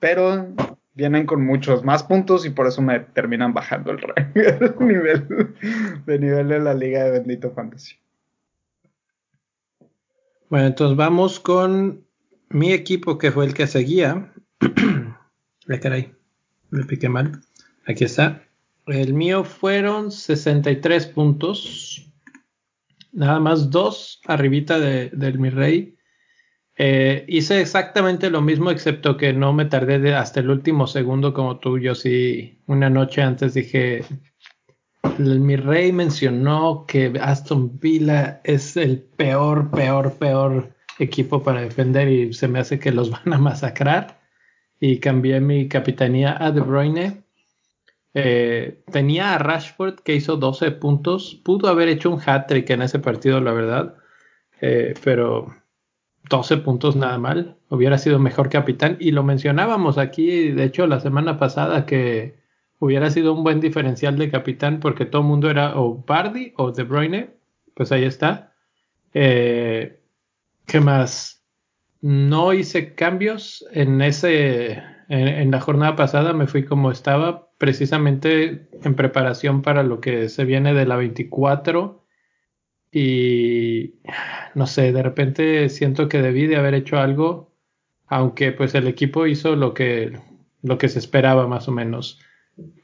pero 0.00 0.48
vienen 0.94 1.26
con 1.26 1.44
muchos 1.44 1.82
más 1.82 2.04
puntos 2.04 2.46
y 2.46 2.50
por 2.50 2.66
eso 2.66 2.82
me 2.82 3.00
terminan 3.00 3.52
bajando 3.52 3.90
el, 3.90 3.98
rank, 3.98 4.30
el 4.36 4.74
nivel 4.78 5.54
de 6.06 6.18
nivel 6.18 6.48
de 6.48 6.60
la 6.60 6.74
liga 6.74 7.04
de 7.04 7.10
Bendito 7.12 7.50
Fantasy. 7.52 7.96
Bueno, 10.50 10.66
entonces 10.66 10.96
vamos 10.96 11.40
con 11.40 12.04
mi 12.48 12.72
equipo 12.72 13.18
que 13.18 13.32
fue 13.32 13.46
el 13.46 13.54
que 13.54 13.66
seguía. 13.66 14.32
Ay, 15.68 15.80
caray, 15.80 16.14
me 16.70 16.84
piqué 16.84 17.08
mal. 17.08 17.40
Aquí 17.86 18.04
está. 18.04 18.42
El 18.86 19.14
mío 19.14 19.44
fueron 19.44 20.10
63 20.10 21.06
puntos. 21.06 22.10
Nada 23.12 23.40
más 23.40 23.70
dos 23.70 24.20
arribita 24.26 24.78
de, 24.78 25.10
del 25.10 25.38
mi 25.38 25.50
rey. 25.50 25.96
Eh, 26.76 27.24
hice 27.28 27.60
exactamente 27.60 28.30
lo 28.30 28.40
mismo, 28.40 28.70
excepto 28.70 29.16
que 29.16 29.32
no 29.32 29.52
me 29.52 29.66
tardé 29.66 30.00
de 30.00 30.14
hasta 30.14 30.40
el 30.40 30.50
último 30.50 30.86
segundo 30.86 31.32
como 31.32 31.58
tú. 31.58 31.78
Yo 31.78 31.94
sí, 31.94 32.58
una 32.66 32.90
noche 32.90 33.22
antes 33.22 33.54
dije, 33.54 34.04
mi 35.18 35.56
rey 35.56 35.92
mencionó 35.92 36.84
que 36.86 37.12
Aston 37.20 37.78
Villa 37.78 38.40
es 38.44 38.76
el 38.76 39.00
peor, 39.00 39.70
peor, 39.70 40.14
peor 40.14 40.74
equipo 40.98 41.42
para 41.42 41.60
defender 41.60 42.08
y 42.08 42.32
se 42.32 42.48
me 42.48 42.58
hace 42.58 42.78
que 42.78 42.92
los 42.92 43.10
van 43.24 43.32
a 43.32 43.38
masacrar. 43.38 44.20
Y 44.80 44.98
cambié 44.98 45.40
mi 45.40 45.68
capitanía 45.68 46.36
a 46.38 46.50
De 46.50 46.60
Bruyne. 46.60 47.23
Eh, 48.14 48.80
tenía 48.92 49.34
a 49.34 49.38
Rashford 49.38 49.96
que 49.96 50.14
hizo 50.14 50.36
12 50.36 50.70
puntos. 50.70 51.40
Pudo 51.44 51.68
haber 51.68 51.88
hecho 51.88 52.10
un 52.10 52.20
hat-trick 52.24 52.70
en 52.70 52.82
ese 52.82 53.00
partido, 53.00 53.40
la 53.40 53.52
verdad. 53.52 53.96
Eh, 54.60 54.94
pero 55.02 55.54
12 56.30 56.58
puntos 56.58 56.96
nada 56.96 57.18
mal. 57.18 57.56
Hubiera 57.68 57.98
sido 57.98 58.18
mejor 58.18 58.48
capitán. 58.48 58.96
Y 59.00 59.10
lo 59.10 59.24
mencionábamos 59.24 59.98
aquí, 59.98 60.50
de 60.52 60.64
hecho, 60.64 60.86
la 60.86 61.00
semana 61.00 61.38
pasada 61.38 61.86
que 61.86 62.38
hubiera 62.78 63.10
sido 63.10 63.32
un 63.34 63.42
buen 63.42 63.60
diferencial 63.60 64.16
de 64.16 64.30
capitán 64.30 64.80
porque 64.80 65.06
todo 65.06 65.22
el 65.22 65.28
mundo 65.28 65.50
era 65.50 65.78
o 65.78 66.04
Bardi 66.06 66.54
o 66.56 66.70
De 66.70 66.84
Bruyne. 66.84 67.30
Pues 67.74 67.90
ahí 67.90 68.04
está. 68.04 68.52
Eh, 69.12 70.00
¿Qué 70.66 70.80
más? 70.80 71.44
No 72.00 72.52
hice 72.52 72.94
cambios 72.94 73.64
en 73.72 74.00
ese 74.02 74.82
en 75.08 75.50
la 75.50 75.60
jornada 75.60 75.96
pasada. 75.96 76.32
Me 76.32 76.46
fui 76.46 76.64
como 76.64 76.90
estaba, 76.90 77.48
precisamente 77.58 78.68
en 78.82 78.94
preparación 78.94 79.62
para 79.62 79.82
lo 79.82 80.00
que 80.00 80.28
se 80.28 80.44
viene 80.44 80.74
de 80.74 80.86
la 80.86 80.96
24. 80.96 82.04
Y 82.92 83.94
no 84.54 84.66
sé, 84.66 84.92
de 84.92 85.02
repente 85.02 85.68
siento 85.68 86.08
que 86.08 86.22
debí 86.22 86.46
de 86.46 86.56
haber 86.56 86.74
hecho 86.74 86.98
algo, 86.98 87.52
aunque 88.06 88.52
pues 88.52 88.74
el 88.74 88.86
equipo 88.86 89.26
hizo 89.26 89.56
lo 89.56 89.74
que, 89.74 90.18
lo 90.62 90.78
que 90.78 90.88
se 90.88 90.98
esperaba 90.98 91.46
más 91.48 91.68
o 91.68 91.72
menos. 91.72 92.20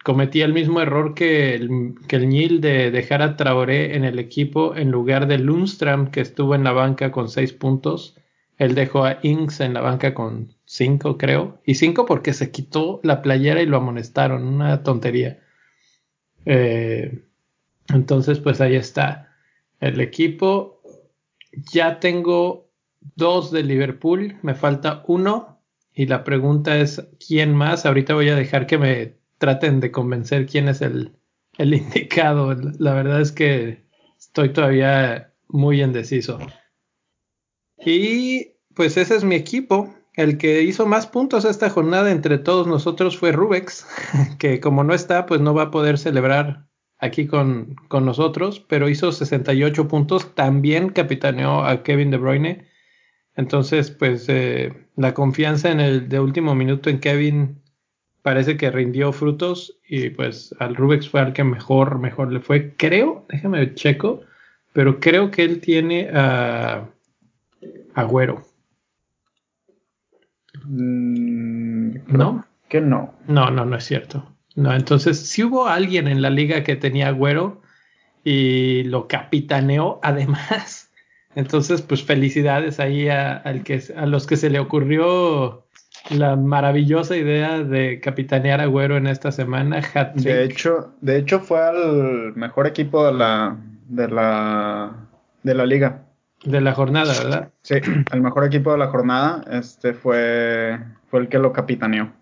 Cometí 0.03 0.41
el 0.41 0.53
mismo 0.53 0.81
error 0.81 1.15
que 1.15 1.55
el, 1.55 1.95
que 2.09 2.17
el 2.17 2.29
Nil 2.29 2.61
de 2.61 2.91
dejar 2.91 3.23
a 3.23 3.37
Traoré 3.37 3.95
en 3.97 4.05
el 4.05 4.19
equipo 4.19 4.75
en 4.75 4.91
lugar 4.91 5.29
de 5.29 5.39
Lundstram 5.39 6.11
que 6.11 6.21
estuvo 6.21 6.57
en 6.57 6.65
la 6.65 6.73
banca 6.73 7.13
con 7.13 7.29
6 7.29 7.53
puntos. 7.53 8.17
Él 8.57 8.75
dejó 8.75 9.05
a 9.05 9.19
Inks 9.23 9.61
en 9.61 9.75
la 9.75 9.81
banca 9.81 10.13
con 10.13 10.55
5 10.71 11.19
creo. 11.19 11.61
Y 11.67 11.75
5 11.75 12.07
porque 12.07 12.33
se 12.33 12.53
quitó 12.53 13.01
la 13.03 13.23
playera 13.23 13.61
y 13.61 13.67
lo 13.67 13.77
amonestaron. 13.77 14.47
Una 14.47 14.85
tontería. 14.85 15.41
Eh, 16.47 17.25
entonces 17.89 18.39
pues 18.39 18.61
ahí 18.61 18.77
está 18.77 19.35
el 19.81 20.01
equipo. 20.01 20.81
Ya 21.73 21.99
tengo 21.99 22.71
dos 23.17 23.51
de 23.51 23.65
Liverpool, 23.65 24.37
me 24.43 24.55
falta 24.55 25.03
uno. 25.09 25.61
Y 25.93 26.07
la 26.07 26.23
pregunta 26.23 26.79
es, 26.79 27.05
¿quién 27.27 27.53
más? 27.53 27.85
Ahorita 27.85 28.15
voy 28.15 28.29
a 28.29 28.37
dejar 28.37 28.69
que 28.69 28.79
me 28.79 29.17
traten 29.39 29.81
de 29.81 29.91
convencer 29.91 30.47
quién 30.47 30.69
es 30.69 30.83
el, 30.83 31.17
el 31.59 31.75
indicado. 31.75 32.55
La 32.79 32.95
verdad 32.95 33.21
es 33.21 33.33
que 33.33 33.87
estoy 34.17 34.53
todavía 34.53 35.35
muy 35.49 35.83
indeciso. 35.83 36.39
Y 37.85 38.53
pues 38.77 38.97
ese 38.97 39.17
es 39.17 39.25
mi 39.25 39.35
equipo. 39.35 39.93
El 40.15 40.39
que 40.39 40.63
hizo 40.63 40.87
más 40.87 41.07
puntos 41.07 41.45
esta 41.45 41.71
jornada 41.71 42.11
entre 42.11 42.39
todos 42.39 42.67
nosotros 42.67 43.17
fue 43.17 43.33
Rubex, 43.33 43.87
que 44.39 44.61
como 44.61 44.85
no 44.85 44.95
está, 44.95 45.27
pues 45.27 45.41
no 45.41 45.55
va 45.55 45.65
a 45.65 45.71
poder 45.71 45.99
celebrar 45.99 46.67
aquí 46.99 47.27
con, 47.27 47.77
con 47.89 48.05
nosotros, 48.05 48.61
pero 48.61 48.89
hizo 48.89 49.13
68 49.13 49.89
puntos. 49.89 50.35
También 50.35 50.91
capitaneó 50.91 51.65
a 51.65 51.83
Kevin 51.83 52.11
De 52.11 52.19
Bruyne. 52.19 52.67
Entonces, 53.37 53.91
pues 53.91 54.27
eh, 54.29 54.73
la 54.97 55.15
confianza 55.15 55.71
en 55.71 55.81
el 55.81 56.09
de 56.09 56.21
último 56.21 56.55
minuto 56.55 56.91
en 56.91 57.01
Kevin 57.01 57.63
parece 58.23 58.57
que 58.57 58.71
rindió 58.71 59.13
frutos 59.13 59.79
y 59.89 60.11
pues 60.11 60.55
al 60.59 60.77
Rubex 60.77 61.09
fue 61.09 61.21
al 61.21 61.33
que 61.33 61.45
mejor, 61.45 61.99
mejor 61.99 62.33
le 62.33 62.41
fue. 62.41 62.75
Creo, 62.77 63.25
déjame 63.31 63.75
checo, 63.75 64.21
pero 64.73 65.01
creo 65.01 65.31
que 65.31 65.45
él 65.45 65.61
tiene 65.61 66.11
a 66.13 66.87
Agüero. 67.95 68.50
Mm, 70.65 71.97
¿No? 72.09 72.45
Que 72.69 72.81
no. 72.81 73.15
No, 73.27 73.51
no, 73.51 73.65
no 73.65 73.77
es 73.77 73.85
cierto. 73.85 74.25
No, 74.57 74.75
entonces 74.75 75.19
si 75.29 75.45
hubo 75.45 75.67
alguien 75.67 76.09
en 76.09 76.23
la 76.23 76.31
liga 76.31 76.63
que 76.65 76.77
tenía 76.77 77.09
Agüero 77.09 77.63
y 78.25 78.85
lo 78.85 79.09
capitaneó 79.09 80.01
además. 80.03 80.91
Entonces, 81.37 81.81
pues 81.81 82.03
felicidades 82.03 82.81
ahí 82.81 83.09
a, 83.09 83.37
al 83.37 83.63
que, 83.63 83.81
a 83.97 84.07
los 84.07 84.27
que 84.27 84.37
se 84.37 84.51
le 84.51 84.59
ocurrió 84.59 85.65
la 86.11 86.35
maravillosa 86.35 87.17
idea 87.17 87.63
de 87.63 88.01
capitanear 88.01 88.61
a 88.61 88.65
Agüero 88.65 88.97
en 88.97 89.07
esta 89.07 89.31
semana. 89.31 89.81
De 90.15 90.45
hecho, 90.45 90.93
de 91.01 91.19
hecho 91.19 91.41
fue 91.41 91.61
al 91.61 92.35
mejor 92.35 92.67
equipo 92.67 93.07
de 93.07 93.13
la 93.13 93.57
de 93.89 94.09
la 94.09 95.09
de 95.43 95.55
la 95.55 95.67
liga. 95.67 96.03
De 96.45 96.61
la 96.61 96.73
jornada, 96.73 97.13
¿verdad? 97.13 97.53
Sí, 97.63 97.75
el 98.13 98.21
mejor 98.21 98.45
equipo 98.45 98.73
de 98.73 98.79
la 98.79 98.89
jornada, 98.89 99.45
este 99.51 99.95
fue 99.95 100.79
fue 101.11 101.21
el 101.21 101.29
que 101.29 101.39
lo 101.39 101.53
capitaneó. 101.53 102.13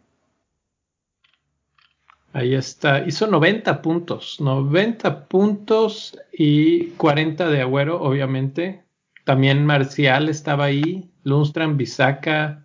Ahí 2.32 2.54
está. 2.54 3.06
Hizo 3.06 3.26
90 3.26 3.82
puntos. 3.82 4.40
90 4.40 5.26
puntos 5.26 6.18
y 6.32 6.88
40 6.90 7.50
de 7.50 7.60
Agüero, 7.60 8.00
obviamente. 8.00 8.84
También 9.24 9.66
Marcial 9.66 10.28
estaba 10.28 10.64
ahí. 10.64 11.10
Lundström, 11.24 11.76
Bisaca. 11.76 12.64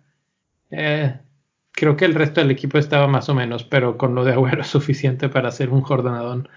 Eh, 0.70 1.18
creo 1.72 1.96
que 1.96 2.06
el 2.06 2.14
resto 2.14 2.40
del 2.40 2.50
equipo 2.50 2.78
estaba 2.78 3.06
más 3.06 3.28
o 3.28 3.34
menos, 3.34 3.64
pero 3.64 3.98
con 3.98 4.14
lo 4.14 4.24
de 4.24 4.32
Agüero 4.32 4.62
es 4.62 4.68
suficiente 4.68 5.28
para 5.28 5.48
hacer 5.48 5.70
un 5.70 5.82
jordanadón. 5.82 6.48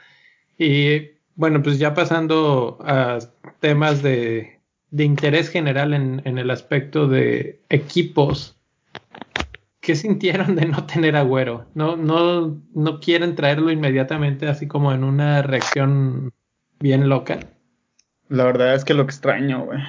Y 0.58 1.12
bueno, 1.36 1.62
pues 1.62 1.78
ya 1.78 1.94
pasando 1.94 2.78
a 2.82 3.20
temas 3.60 4.02
de, 4.02 4.57
de 4.98 5.04
interés 5.04 5.50
general 5.50 5.94
en, 5.94 6.24
en 6.26 6.40
el 6.40 6.50
aspecto 6.50 7.08
de 7.08 7.62
equipos. 7.70 8.58
¿Qué 9.80 9.96
sintieron 9.96 10.56
de 10.56 10.66
no 10.66 10.86
tener 10.88 11.16
agüero? 11.16 11.68
¿No, 11.76 11.96
no, 11.96 12.60
¿No 12.74 13.00
quieren 13.00 13.36
traerlo 13.36 13.72
inmediatamente 13.72 14.48
así 14.48 14.68
como 14.68 14.92
en 14.92 15.04
una 15.04 15.44
reacción 15.44 16.34
bien 16.80 17.08
loca? 17.10 17.40
La 18.28 18.44
verdad 18.44 18.74
es 18.74 18.84
que 18.84 18.96
lo 18.96 19.04
extraño, 19.04 19.66
güey. 19.66 19.80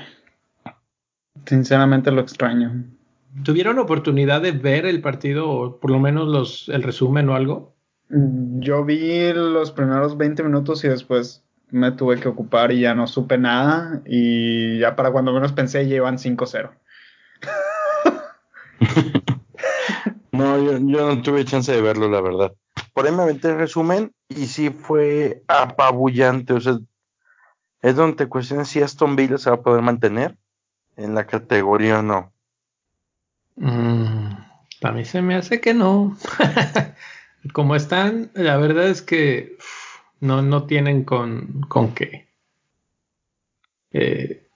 Sinceramente 1.47 2.13
lo 2.13 2.21
extraño. 2.21 2.85
¿Tuvieron 3.45 3.79
oportunidad 3.79 4.43
de 4.43 4.53
ver 4.53 4.85
el 4.85 5.01
partido 5.01 5.49
o 5.49 5.81
por 5.81 5.91
lo 5.91 5.99
menos 5.99 6.29
los, 6.29 6.69
el 6.69 6.83
resumen 6.83 7.31
o 7.31 7.35
algo? 7.35 7.75
Yo 8.11 8.85
vi 8.85 9.33
los 9.33 9.73
primeros 9.73 10.19
20 10.19 10.43
minutos 10.43 10.85
y 10.85 10.89
después 10.89 11.48
me 11.71 11.93
tuve 11.93 12.21
que 12.21 12.29
ocupar 12.29 12.73
y 12.73 12.81
ya 12.81 12.95
no 12.95 13.07
supe 13.07 13.39
nada. 13.39 14.03
Y 14.07 14.79
ya 14.79 14.97
para 14.97 15.11
cuando 15.11 15.33
menos 15.33 15.53
pensé, 15.53 15.87
llevan 15.87 16.19
5-0. 16.19 16.71
No, 20.31 20.57
yo, 20.57 20.73
yo 20.79 21.15
no 21.15 21.21
tuve 21.21 21.45
chance 21.45 21.73
de 21.73 21.81
verlo, 21.81 22.09
la 22.09 22.21
verdad. 22.21 22.53
Por 22.93 23.05
ahí 23.07 23.13
me 23.13 23.23
aventé 23.23 23.49
el 23.49 23.59
resumen 23.59 24.13
y 24.29 24.47
sí 24.47 24.71
fue 24.71 25.43
apabullante. 25.49 26.53
O 26.53 26.61
sea, 26.61 26.79
es 27.83 27.97
donde 27.97 28.17
te 28.17 28.29
cuestionas 28.29 28.69
si 28.69 28.81
Aston 28.81 29.17
Villa 29.17 29.39
se 29.39 29.51
va 29.51 29.57
a 29.57 29.63
poder 29.63 29.83
mantener 29.83 30.37
en 30.97 31.17
la 31.17 31.27
categoría 31.27 31.99
o 31.99 32.03
no. 32.03 32.33
Mm, 33.57 34.29
a 34.83 34.93
mí 34.93 35.05
se 35.05 35.23
me 35.23 35.35
hace 35.35 35.61
que 35.61 35.75
no. 35.75 36.17
Como 37.53 37.75
están, 37.75 38.31
la 38.35 38.57
verdad 38.59 38.89
es 38.89 39.03
que 39.03 39.57
no, 40.21 40.43
no 40.43 40.65
tienen 40.67 41.05
con, 41.05 41.63
con 41.69 41.95
qué. 41.95 42.29
Eh, 43.93 44.47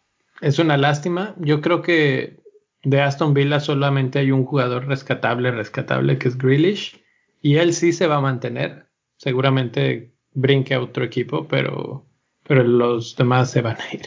es 0.41 0.59
una 0.59 0.77
lástima. 0.77 1.35
Yo 1.39 1.61
creo 1.61 1.83
que 1.83 2.41
de 2.83 3.01
Aston 3.01 3.35
Villa 3.35 3.61
solamente 3.61 4.19
hay 4.19 4.33
un 4.33 4.45
jugador 4.45 4.87
rescatable, 4.87 5.51
rescatable, 5.51 6.19
que 6.19 6.29
es 6.29 6.39
Grealish. 6.39 7.01
Y 7.41 7.57
él 7.57 7.75
sí 7.75 7.93
se 7.93 8.07
va 8.07 8.17
a 8.17 8.21
mantener. 8.21 8.89
Seguramente 9.17 10.13
brinque 10.35 10.75
a 10.75 10.81
otro 10.81 11.05
equipo, 11.05 11.47
pero, 11.47 12.07
pero 12.43 12.65
los 12.65 13.17
demás 13.17 13.51
se 13.51 13.63
van 13.63 13.77
a 13.77 13.95
ir. 13.95 14.07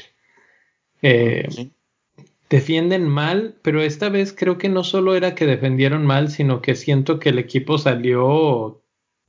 Eh, 1.01 1.47
defienden 2.49 3.07
mal, 3.07 3.55
pero 3.61 3.81
esta 3.81 4.09
vez 4.09 4.33
creo 4.33 4.57
que 4.57 4.69
no 4.69 4.83
solo 4.83 5.15
era 5.15 5.35
que 5.35 5.45
defendieron 5.45 6.05
mal, 6.05 6.29
sino 6.29 6.61
que 6.61 6.75
siento 6.75 7.19
que 7.19 7.29
el 7.29 7.39
equipo 7.39 7.77
salió 7.77 8.81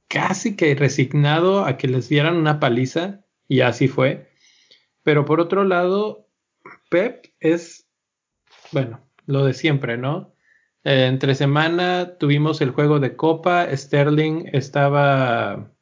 casi 0.08 0.56
que 0.56 0.74
resignado 0.74 1.64
a 1.64 1.76
que 1.76 1.88
les 1.88 2.08
dieran 2.08 2.36
una 2.36 2.60
paliza 2.60 3.24
y 3.48 3.60
así 3.60 3.88
fue. 3.88 4.30
Pero 5.02 5.24
por 5.24 5.40
otro 5.40 5.64
lado, 5.64 6.28
Pep 6.90 7.26
es, 7.40 7.88
bueno, 8.72 9.00
lo 9.26 9.44
de 9.44 9.54
siempre, 9.54 9.96
¿no? 9.96 10.34
Eh, 10.84 11.06
entre 11.06 11.34
semana 11.34 12.16
tuvimos 12.18 12.60
el 12.60 12.70
juego 12.70 13.00
de 13.00 13.16
Copa, 13.16 13.66
Sterling 13.76 14.50
estaba 14.52 15.72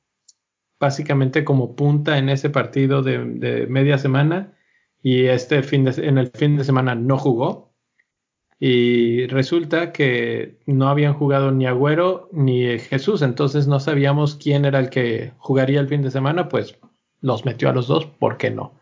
básicamente 0.80 1.44
como 1.44 1.76
punta 1.76 2.18
en 2.18 2.28
ese 2.28 2.50
partido 2.50 3.02
de, 3.02 3.66
media 3.68 3.98
semana 3.98 4.54
y 5.02 5.26
este 5.26 5.62
fin 5.62 5.84
de, 5.84 6.06
en 6.06 6.18
el 6.18 6.30
fin 6.30 6.56
de 6.56 6.64
semana 6.64 6.94
no 6.94 7.18
jugó. 7.18 7.63
Y 8.58 9.26
resulta 9.26 9.92
que 9.92 10.58
no 10.66 10.88
habían 10.88 11.14
jugado 11.14 11.50
ni 11.50 11.66
Agüero 11.66 12.28
ni 12.32 12.78
Jesús, 12.78 13.22
entonces 13.22 13.66
no 13.66 13.80
sabíamos 13.80 14.36
quién 14.36 14.64
era 14.64 14.78
el 14.78 14.90
que 14.90 15.32
jugaría 15.38 15.80
el 15.80 15.88
fin 15.88 16.02
de 16.02 16.10
semana, 16.10 16.48
pues 16.48 16.78
los 17.20 17.44
metió 17.44 17.68
a 17.68 17.72
los 17.72 17.88
dos, 17.88 18.06
¿por 18.06 18.36
qué 18.36 18.50
no? 18.50 18.78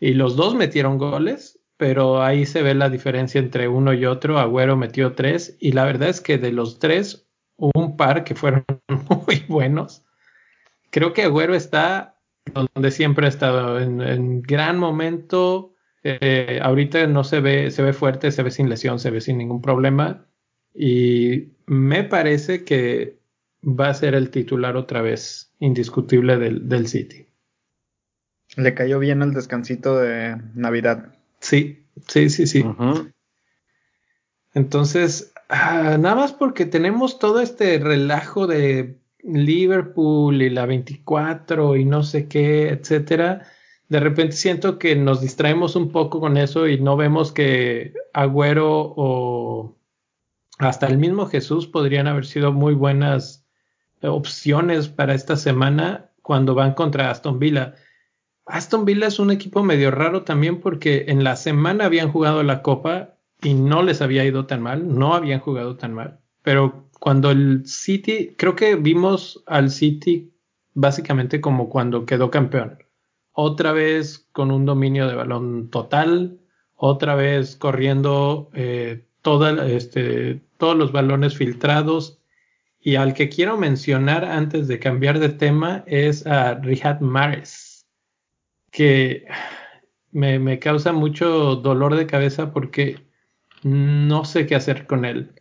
Y 0.00 0.14
los 0.14 0.36
dos 0.36 0.54
metieron 0.54 0.98
goles, 0.98 1.60
pero 1.76 2.22
ahí 2.22 2.46
se 2.46 2.62
ve 2.62 2.74
la 2.74 2.88
diferencia 2.88 3.38
entre 3.38 3.68
uno 3.68 3.92
y 3.92 4.06
otro. 4.06 4.38
Agüero 4.38 4.76
metió 4.76 5.14
tres 5.14 5.56
y 5.60 5.72
la 5.72 5.84
verdad 5.84 6.08
es 6.08 6.20
que 6.20 6.38
de 6.38 6.52
los 6.52 6.78
tres 6.78 7.28
hubo 7.56 7.72
un 7.74 7.96
par 7.96 8.24
que 8.24 8.34
fueron 8.34 8.64
muy 9.26 9.44
buenos. 9.48 10.04
Creo 10.90 11.12
que 11.12 11.24
Agüero 11.24 11.54
está 11.54 12.16
donde 12.54 12.90
siempre 12.90 13.26
ha 13.26 13.28
estado, 13.28 13.80
en, 13.80 14.42
gran 14.42 14.78
momento. 14.78 15.74
Eh, 16.08 16.60
ahorita 16.62 17.04
no 17.08 17.24
se 17.24 17.40
ve, 17.40 17.72
se 17.72 17.82
ve 17.82 17.92
fuerte, 17.92 18.30
se 18.30 18.44
ve 18.44 18.52
sin 18.52 18.68
lesión, 18.68 19.00
se 19.00 19.10
ve 19.10 19.20
sin 19.20 19.38
ningún 19.38 19.60
problema. 19.60 20.24
Y 20.72 21.48
me 21.66 22.04
parece 22.04 22.64
que 22.64 23.18
va 23.64 23.88
a 23.88 23.94
ser 23.94 24.14
el 24.14 24.30
titular 24.30 24.76
otra 24.76 25.02
vez, 25.02 25.52
indiscutible 25.58 26.38
del 26.38 26.86
City. 26.86 27.26
Le 28.56 28.74
cayó 28.74 29.00
bien 29.00 29.22
el 29.22 29.34
descansito 29.34 29.98
de 29.98 30.36
Navidad. 30.54 31.12
Sí, 31.40 31.84
sí, 32.06 32.30
sí, 32.30 32.46
sí. 32.46 32.64
Entonces, 34.54 35.32
ah, 35.48 35.96
nada 35.98 36.14
más 36.14 36.32
porque 36.32 36.66
tenemos 36.66 37.18
todo 37.18 37.40
este 37.40 37.78
relajo 37.80 38.46
de 38.46 39.00
Liverpool 39.24 40.40
y 40.40 40.50
la 40.50 40.66
24 40.66 41.74
y 41.74 41.84
no 41.84 42.04
sé 42.04 42.28
qué, 42.28 42.68
etcétera. 42.68 43.42
De 43.88 44.00
repente 44.00 44.34
siento 44.34 44.78
que 44.78 44.96
nos 44.96 45.20
distraemos 45.20 45.76
un 45.76 45.90
poco 45.90 46.20
con 46.20 46.36
eso 46.36 46.66
y 46.66 46.80
no 46.80 46.96
vemos 46.96 47.32
que 47.32 47.92
Agüero 48.12 48.94
o 48.96 49.76
hasta 50.58 50.86
el 50.86 50.98
mismo 50.98 51.26
Jesús 51.26 51.66
podrían 51.66 52.08
haber 52.08 52.26
sido 52.26 52.52
muy 52.52 52.74
buenas 52.74 53.46
opciones 54.02 54.88
para 54.88 55.14
esta 55.14 55.36
semana 55.36 56.10
cuando 56.22 56.54
van 56.54 56.74
contra 56.74 57.10
Aston 57.10 57.38
Villa. 57.38 57.74
Aston 58.46 58.84
Villa 58.84 59.06
es 59.06 59.18
un 59.18 59.30
equipo 59.30 59.62
medio 59.62 59.90
raro 59.90 60.22
también 60.22 60.60
porque 60.60 61.06
en 61.08 61.24
la 61.24 61.36
semana 61.36 61.84
habían 61.84 62.10
jugado 62.10 62.42
la 62.42 62.62
Copa 62.62 63.14
y 63.42 63.54
no 63.54 63.82
les 63.82 64.02
había 64.02 64.24
ido 64.24 64.46
tan 64.46 64.62
mal, 64.62 64.96
no 64.96 65.14
habían 65.14 65.40
jugado 65.40 65.76
tan 65.76 65.94
mal. 65.94 66.20
Pero 66.42 66.88
cuando 67.00 67.30
el 67.30 67.66
City, 67.66 68.34
creo 68.36 68.56
que 68.56 68.76
vimos 68.76 69.42
al 69.46 69.70
City 69.70 70.32
básicamente 70.74 71.40
como 71.40 71.68
cuando 71.68 72.06
quedó 72.06 72.30
campeón. 72.30 72.78
Otra 73.38 73.72
vez 73.72 74.26
con 74.32 74.50
un 74.50 74.64
dominio 74.64 75.06
de 75.06 75.14
balón 75.14 75.68
total, 75.68 76.40
otra 76.74 77.14
vez 77.14 77.54
corriendo 77.54 78.50
eh, 78.54 79.04
este, 79.66 80.40
todos 80.56 80.74
los 80.74 80.90
balones 80.90 81.36
filtrados. 81.36 82.18
Y 82.80 82.96
al 82.96 83.12
que 83.12 83.28
quiero 83.28 83.58
mencionar 83.58 84.24
antes 84.24 84.68
de 84.68 84.78
cambiar 84.78 85.18
de 85.18 85.28
tema 85.28 85.84
es 85.86 86.26
a 86.26 86.54
Riyad 86.54 87.00
Mahrez 87.00 87.76
que 88.70 89.26
me, 90.12 90.58
causa 90.58 90.92
mucho 90.92 91.56
dolor 91.56 91.96
de 91.96 92.06
cabeza 92.06 92.52
porque 92.52 93.06
no 93.62 94.24
sé 94.24 94.46
qué 94.46 94.54
hacer 94.54 94.86
con 94.86 95.04
él. 95.04 95.32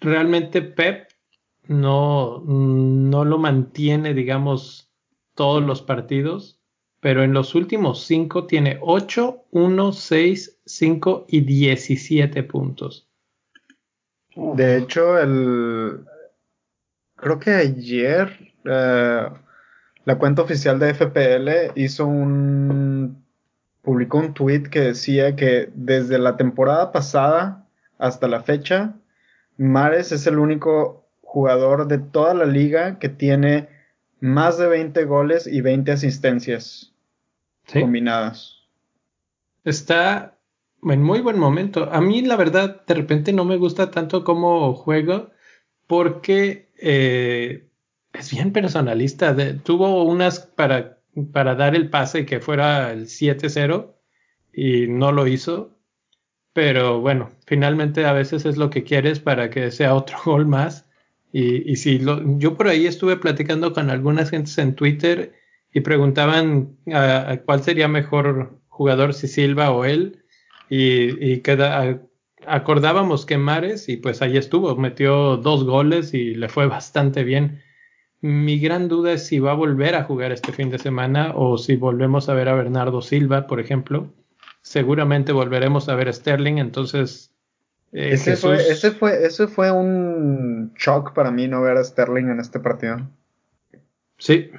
Realmente 0.00 0.62
Pep 0.62 1.08
no, 1.66 2.42
no 2.44 3.24
lo 3.24 3.38
mantiene, 3.38 4.14
digamos, 4.14 4.92
todos 5.34 5.62
los 5.62 5.80
partidos, 5.80 6.57
pero 7.00 7.22
en 7.22 7.32
los 7.32 7.54
últimos 7.54 8.04
cinco 8.04 8.46
tiene 8.46 8.78
8, 8.80 9.44
1, 9.50 9.92
6, 9.92 10.58
5 10.64 11.26
y 11.28 11.40
17 11.42 12.42
puntos. 12.44 13.08
De 14.34 14.76
hecho, 14.76 15.18
el 15.18 16.04
creo 17.16 17.38
que 17.38 17.50
ayer 17.50 18.52
eh, 18.64 19.28
la 20.04 20.18
cuenta 20.18 20.42
oficial 20.42 20.78
de 20.78 20.94
FPL 20.94 21.78
hizo 21.80 22.06
un 22.06 23.24
publicó 23.82 24.18
un 24.18 24.34
tweet 24.34 24.64
que 24.64 24.80
decía 24.80 25.34
que 25.34 25.70
desde 25.74 26.18
la 26.18 26.36
temporada 26.36 26.92
pasada 26.92 27.66
hasta 27.98 28.28
la 28.28 28.42
fecha 28.42 28.94
Mares 29.56 30.12
es 30.12 30.26
el 30.26 30.38
único 30.38 31.08
jugador 31.22 31.88
de 31.88 31.98
toda 31.98 32.32
la 32.34 32.44
liga 32.44 32.98
que 32.98 33.08
tiene 33.08 33.68
más 34.20 34.58
de 34.58 34.66
20 34.66 35.04
goles 35.04 35.46
y 35.46 35.60
20 35.60 35.92
asistencias 35.92 36.92
combinadas. 37.72 38.58
Está 39.64 40.38
en 40.82 41.02
muy 41.02 41.20
buen 41.20 41.38
momento. 41.38 41.88
A 41.92 42.00
mí 42.00 42.22
la 42.22 42.36
verdad 42.36 42.84
de 42.86 42.94
repente 42.94 43.32
no 43.32 43.44
me 43.44 43.56
gusta 43.56 43.90
tanto 43.90 44.24
como 44.24 44.74
juego 44.74 45.30
porque 45.86 46.70
eh, 46.80 47.68
es 48.12 48.30
bien 48.32 48.52
personalista. 48.52 49.36
tuvo 49.62 50.04
unas 50.04 50.40
para, 50.40 51.00
para 51.32 51.54
dar 51.54 51.74
el 51.74 51.90
pase 51.90 52.26
que 52.26 52.40
fuera 52.40 52.92
el 52.92 53.06
7-0 53.06 53.94
y 54.52 54.86
no 54.88 55.12
lo 55.12 55.26
hizo. 55.26 55.76
Pero 56.52 57.00
bueno, 57.00 57.30
finalmente 57.46 58.04
a 58.04 58.12
veces 58.12 58.44
es 58.44 58.56
lo 58.56 58.70
que 58.70 58.82
quieres 58.82 59.20
para 59.20 59.50
que 59.50 59.70
sea 59.70 59.94
otro 59.94 60.18
gol 60.24 60.46
más. 60.46 60.87
Y, 61.32 61.70
y 61.70 61.76
si 61.76 61.98
lo, 61.98 62.38
yo 62.38 62.56
por 62.56 62.68
ahí 62.68 62.86
estuve 62.86 63.16
platicando 63.16 63.72
con 63.72 63.90
algunas 63.90 64.30
gentes 64.30 64.56
en 64.58 64.74
Twitter 64.74 65.34
y 65.72 65.80
preguntaban 65.80 66.76
a, 66.92 67.38
cuál 67.44 67.62
sería 67.62 67.88
mejor 67.88 68.58
jugador, 68.68 69.14
si 69.14 69.28
Silva 69.28 69.70
o 69.70 69.84
él. 69.84 70.24
Y, 70.70 71.32
y 71.32 71.40
queda, 71.40 72.00
acordábamos 72.46 73.26
que 73.26 73.38
Mares, 73.38 73.88
y 73.88 73.96
pues 73.96 74.22
ahí 74.22 74.36
estuvo, 74.36 74.74
metió 74.76 75.36
dos 75.36 75.64
goles 75.64 76.14
y 76.14 76.34
le 76.34 76.48
fue 76.48 76.66
bastante 76.68 77.24
bien. 77.24 77.62
Mi 78.20 78.58
gran 78.58 78.88
duda 78.88 79.12
es 79.12 79.26
si 79.26 79.38
va 79.38 79.52
a 79.52 79.54
volver 79.54 79.94
a 79.94 80.04
jugar 80.04 80.32
este 80.32 80.52
fin 80.52 80.70
de 80.70 80.78
semana 80.78 81.32
o 81.36 81.56
si 81.56 81.76
volvemos 81.76 82.28
a 82.28 82.34
ver 82.34 82.48
a 82.48 82.54
Bernardo 82.54 83.00
Silva, 83.00 83.46
por 83.46 83.60
ejemplo. 83.60 84.12
Seguramente 84.62 85.32
volveremos 85.32 85.88
a 85.88 85.94
ver 85.94 86.08
a 86.08 86.12
Sterling, 86.12 86.58
entonces... 86.58 87.32
Eh, 87.92 88.10
ese, 88.12 88.36
fue, 88.36 88.56
ese, 88.56 88.90
fue, 88.90 89.26
ese 89.26 89.48
fue 89.48 89.70
un 89.70 90.72
shock 90.76 91.14
para 91.14 91.30
mí 91.30 91.48
no 91.48 91.62
ver 91.62 91.76
a 91.76 91.84
Sterling 91.84 92.26
en 92.26 92.40
este 92.40 92.60
partido. 92.60 92.98
Sí, 94.18 94.50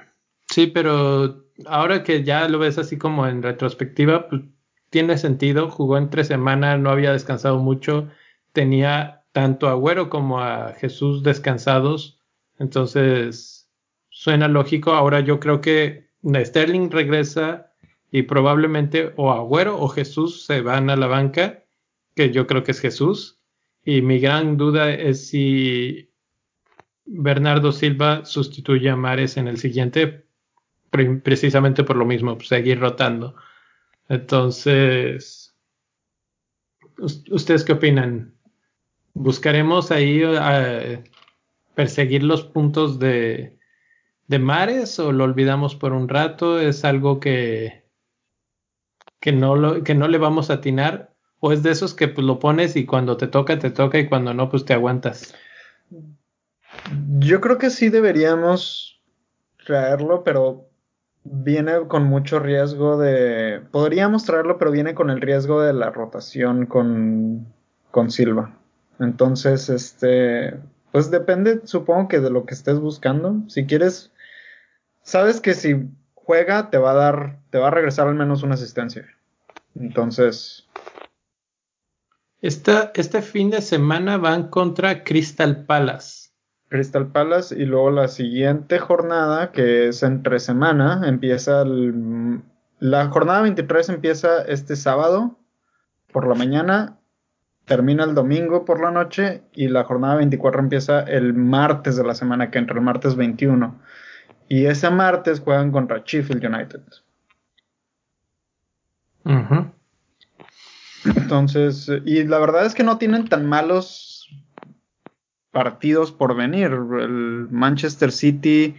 sí, 0.49 0.67
pero 0.67 1.45
ahora 1.65 2.03
que 2.03 2.23
ya 2.23 2.47
lo 2.47 2.59
ves 2.59 2.77
así 2.77 2.97
como 2.97 3.27
en 3.27 3.43
retrospectiva, 3.43 4.29
pues, 4.29 4.41
tiene 4.89 5.17
sentido. 5.17 5.69
Jugó 5.69 5.97
en 5.97 6.09
tres 6.09 6.27
semanas, 6.27 6.79
no 6.79 6.89
había 6.89 7.11
descansado 7.11 7.59
mucho. 7.59 8.09
Tenía 8.53 9.23
tanto 9.31 9.67
a 9.67 9.71
Agüero 9.71 10.09
como 10.09 10.41
a 10.41 10.73
Jesús 10.73 11.21
descansados 11.21 12.19
entonces, 12.59 13.71
suena 14.09 14.47
lógico. 14.47 14.91
Ahora 14.91 15.21
yo 15.21 15.39
creo 15.39 15.61
que 15.61 16.09
Sterling 16.23 16.91
regresa 16.91 17.71
y 18.11 18.23
probablemente 18.23 19.13
o 19.15 19.31
Agüero 19.31 19.79
o 19.79 19.87
Jesús 19.87 20.45
se 20.45 20.61
van 20.61 20.89
a 20.89 20.95
la 20.95 21.07
banca, 21.07 21.63
que 22.19 22.31
yo 22.31 22.47
creo 22.47 22.65
que 22.65 22.71
es 22.71 22.81
Jesús. 22.81 23.39
Y 23.85 24.01
mi 24.01 24.19
gran 24.19 24.57
duda 24.57 24.91
es 24.91 25.29
si 25.29 26.11
Bernardo 27.05 27.71
Silva 27.71 28.25
sustituye 28.25 28.89
a 28.89 28.97
Mares 28.97 29.37
en 29.37 29.47
el 29.47 29.57
siguiente, 29.57 30.25
precisamente 31.23 31.85
por 31.85 31.95
lo 31.95 32.05
mismo, 32.05 32.37
seguir 32.41 32.81
rotando. 32.81 33.35
Entonces, 34.09 35.55
¿ustedes 36.97 37.63
qué 37.63 37.71
opinan? 37.71 38.35
¿Buscaremos 39.13 39.89
ahí 39.91 40.21
uh, 40.25 41.01
perseguir 41.73 42.23
los 42.23 42.43
puntos 42.43 42.99
de, 42.99 43.57
de 44.27 44.39
mares 44.39 44.99
o 44.99 45.13
lo 45.13 45.23
olvidamos 45.23 45.73
por 45.75 45.93
un 45.93 46.09
rato? 46.09 46.59
¿Es 46.59 46.83
algo 46.83 47.21
que, 47.21 47.85
que, 49.21 49.31
no, 49.31 49.55
lo, 49.55 49.85
que 49.85 49.95
no 49.95 50.09
le 50.09 50.17
vamos 50.17 50.49
a 50.49 50.55
atinar? 50.55 51.09
¿O 51.39 51.51
es 51.51 51.63
de 51.63 51.71
esos 51.71 51.93
que 51.93 52.07
pues, 52.07 52.25
lo 52.25 52.39
pones 52.39 52.75
y 52.75 52.85
cuando 52.85 53.17
te 53.17 53.27
toca, 53.27 53.57
te 53.59 53.71
toca 53.71 53.97
y 53.97 54.07
cuando 54.07 54.33
no, 54.33 54.49
pues 54.49 54.65
te 54.65 54.73
aguantas? 54.73 55.33
Yo 57.19 57.41
creo 57.41 57.57
que 57.57 57.69
sí 57.69 57.89
deberíamos 57.89 59.01
traerlo, 59.65 60.23
pero 60.23 60.69
viene 61.23 61.87
con 61.87 62.03
mucho 62.03 62.39
riesgo 62.39 62.97
de. 62.97 63.61
Podríamos 63.71 64.25
traerlo, 64.25 64.57
pero 64.57 64.71
viene 64.71 64.93
con 64.93 65.09
el 65.09 65.21
riesgo 65.21 65.61
de 65.61 65.73
la 65.73 65.91
rotación 65.91 66.65
con, 66.65 67.53
con 67.91 68.11
Silva. 68.11 68.57
Entonces, 68.99 69.69
este. 69.69 70.59
Pues 70.91 71.11
depende, 71.11 71.61
supongo 71.65 72.07
que 72.07 72.19
de 72.19 72.31
lo 72.31 72.45
que 72.45 72.55
estés 72.55 72.79
buscando. 72.79 73.43
Si 73.47 73.65
quieres. 73.65 74.11
Sabes 75.03 75.39
que 75.39 75.53
si 75.53 75.87
juega, 76.15 76.69
te 76.69 76.77
va 76.77 76.91
a 76.91 76.95
dar. 76.95 77.39
Te 77.51 77.57
va 77.57 77.67
a 77.67 77.71
regresar 77.71 78.07
al 78.07 78.15
menos 78.15 78.43
una 78.43 78.55
asistencia. 78.55 79.05
Entonces. 79.75 80.67
Este 82.41 83.21
fin 83.21 83.49
de 83.49 83.61
semana 83.61 84.17
van 84.17 84.49
contra 84.49 85.03
Crystal 85.03 85.65
Palace. 85.65 86.29
Crystal 86.69 87.07
Palace 87.11 87.55
y 87.57 87.65
luego 87.65 87.89
la 87.89 88.07
siguiente 88.07 88.79
jornada, 88.79 89.51
que 89.51 89.87
es 89.87 90.03
entre 90.03 90.39
semana, 90.39 91.01
empieza 91.07 91.63
el, 91.63 92.41
la 92.79 93.07
jornada 93.07 93.41
23 93.41 93.89
empieza 93.89 94.43
este 94.43 94.75
sábado 94.75 95.37
por 96.11 96.27
la 96.27 96.35
mañana, 96.35 96.97
termina 97.65 98.03
el 98.03 98.15
domingo 98.15 98.65
por 98.65 98.81
la 98.81 98.91
noche 98.91 99.43
y 99.53 99.67
la 99.67 99.83
jornada 99.83 100.15
24 100.15 100.61
empieza 100.61 101.01
el 101.01 101.33
martes 101.33 101.97
de 101.97 102.03
la 102.03 102.15
semana 102.15 102.51
que 102.51 102.59
entra, 102.59 102.75
el 102.75 102.81
martes 102.83 103.15
21. 103.15 103.79
Y 104.47 104.65
ese 104.65 104.89
martes 104.89 105.41
juegan 105.41 105.71
contra 105.71 106.03
Sheffield 106.05 106.45
United. 106.45 106.81
Entonces, 111.15 111.89
y 112.05 112.23
la 112.23 112.39
verdad 112.39 112.65
es 112.65 112.73
que 112.73 112.83
no 112.83 112.97
tienen 112.97 113.27
tan 113.27 113.45
malos 113.45 114.29
partidos 115.51 116.11
por 116.11 116.35
venir. 116.35 116.71
El 116.71 117.47
Manchester 117.49 118.11
City 118.11 118.75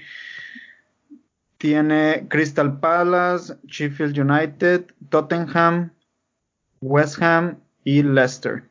tiene 1.59 2.27
Crystal 2.29 2.79
Palace, 2.81 3.55
Sheffield 3.67 4.19
United, 4.19 4.87
Tottenham, 5.09 5.93
West 6.81 7.21
Ham 7.23 7.59
y 7.85 8.03
Leicester. 8.03 8.69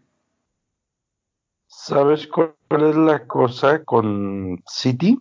¿Sabes 1.67 2.27
cuál 2.27 2.55
es 2.69 2.95
la 2.95 3.27
cosa 3.27 3.83
con 3.83 4.61
City? 4.67 5.19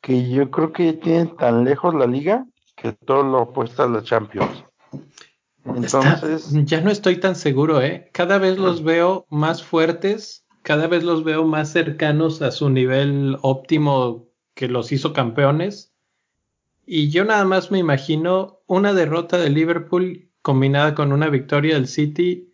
Que 0.00 0.30
yo 0.30 0.50
creo 0.50 0.72
que 0.72 0.92
tienen 0.94 1.36
tan 1.36 1.64
lejos 1.64 1.94
la 1.94 2.06
liga 2.06 2.46
que 2.76 2.92
todo 2.92 3.22
lo 3.22 3.40
apuesta 3.40 3.84
a 3.84 3.88
la 3.88 4.02
Champions. 4.02 4.64
Entonces. 5.64 6.50
ya 6.64 6.80
no 6.80 6.90
estoy 6.90 7.16
tan 7.16 7.36
seguro, 7.36 7.82
¿eh? 7.82 8.10
Cada 8.12 8.38
vez 8.38 8.58
los 8.58 8.82
veo 8.82 9.26
más 9.30 9.62
fuertes 9.62 10.40
cada 10.62 10.86
vez 10.86 11.02
los 11.04 11.24
veo 11.24 11.44
más 11.44 11.72
cercanos 11.72 12.42
a 12.42 12.50
su 12.50 12.70
nivel 12.70 13.36
óptimo 13.42 14.28
que 14.54 14.68
los 14.68 14.92
hizo 14.92 15.12
campeones. 15.12 15.92
Y 16.86 17.10
yo 17.10 17.24
nada 17.24 17.44
más 17.44 17.70
me 17.70 17.78
imagino 17.78 18.60
una 18.66 18.92
derrota 18.92 19.38
de 19.38 19.50
Liverpool 19.50 20.30
combinada 20.42 20.94
con 20.94 21.12
una 21.12 21.28
victoria 21.28 21.74
del 21.74 21.86
City 21.86 22.52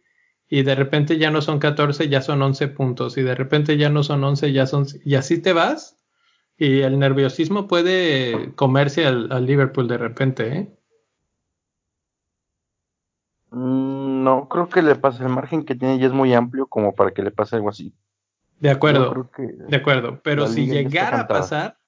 y 0.49 0.63
de 0.63 0.75
repente 0.75 1.19
ya 1.19 1.31
no 1.31 1.43
son 1.43 1.59
14, 1.59 2.09
ya 2.09 2.23
son 2.23 2.43
11 2.43 2.69
puntos 2.69 3.17
y 3.19 3.23
de 3.23 3.35
repente 3.35 3.77
ya 3.77 3.89
no 3.89 4.03
son 4.03 4.23
11, 4.23 4.53
ya 4.53 4.67
son... 4.67 4.87
Y 5.05 5.15
así 5.17 5.41
te 5.41 5.53
vas 5.53 5.97
y 6.57 6.81
el 6.81 6.99
nerviosismo 6.99 7.67
puede 7.67 8.55
comerse 8.55 9.07
al, 9.07 9.47
Liverpool 9.47 9.89
de 9.89 9.99
repente, 9.99 10.57
¿eh? 10.57 10.77
Mm, 13.57 14.23
no 14.23 14.49
creo 14.51 14.69
que 14.69 14.83
le 14.83 14.97
pase. 14.97 15.23
El 15.23 15.31
margen 15.31 15.65
que 15.65 15.75
tiene 15.75 15.99
ya 15.99 16.09
es 16.09 16.13
muy 16.13 16.35
amplio 16.35 16.67
como 16.67 16.95
para 16.95 17.13
que 17.13 17.23
le 17.23 17.31
pase 17.31 17.57
algo 17.57 17.71
así. 17.71 17.95
De 18.61 18.69
acuerdo. 18.69 19.31
De 19.39 19.77
acuerdo. 19.77 20.21
Pero 20.23 20.47
si 20.47 20.67
llegara 20.67 21.21
a 21.21 21.27
pasar, 21.27 21.79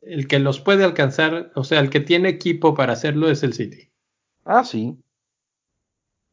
el 0.00 0.26
que 0.26 0.38
los 0.38 0.60
puede 0.60 0.84
alcanzar, 0.84 1.52
o 1.54 1.62
sea, 1.62 1.80
el 1.80 1.90
que 1.90 2.00
tiene 2.00 2.30
equipo 2.30 2.72
para 2.72 2.94
hacerlo 2.94 3.28
es 3.28 3.42
el 3.42 3.52
City. 3.52 3.90
Ah, 4.46 4.64
sí. 4.64 4.96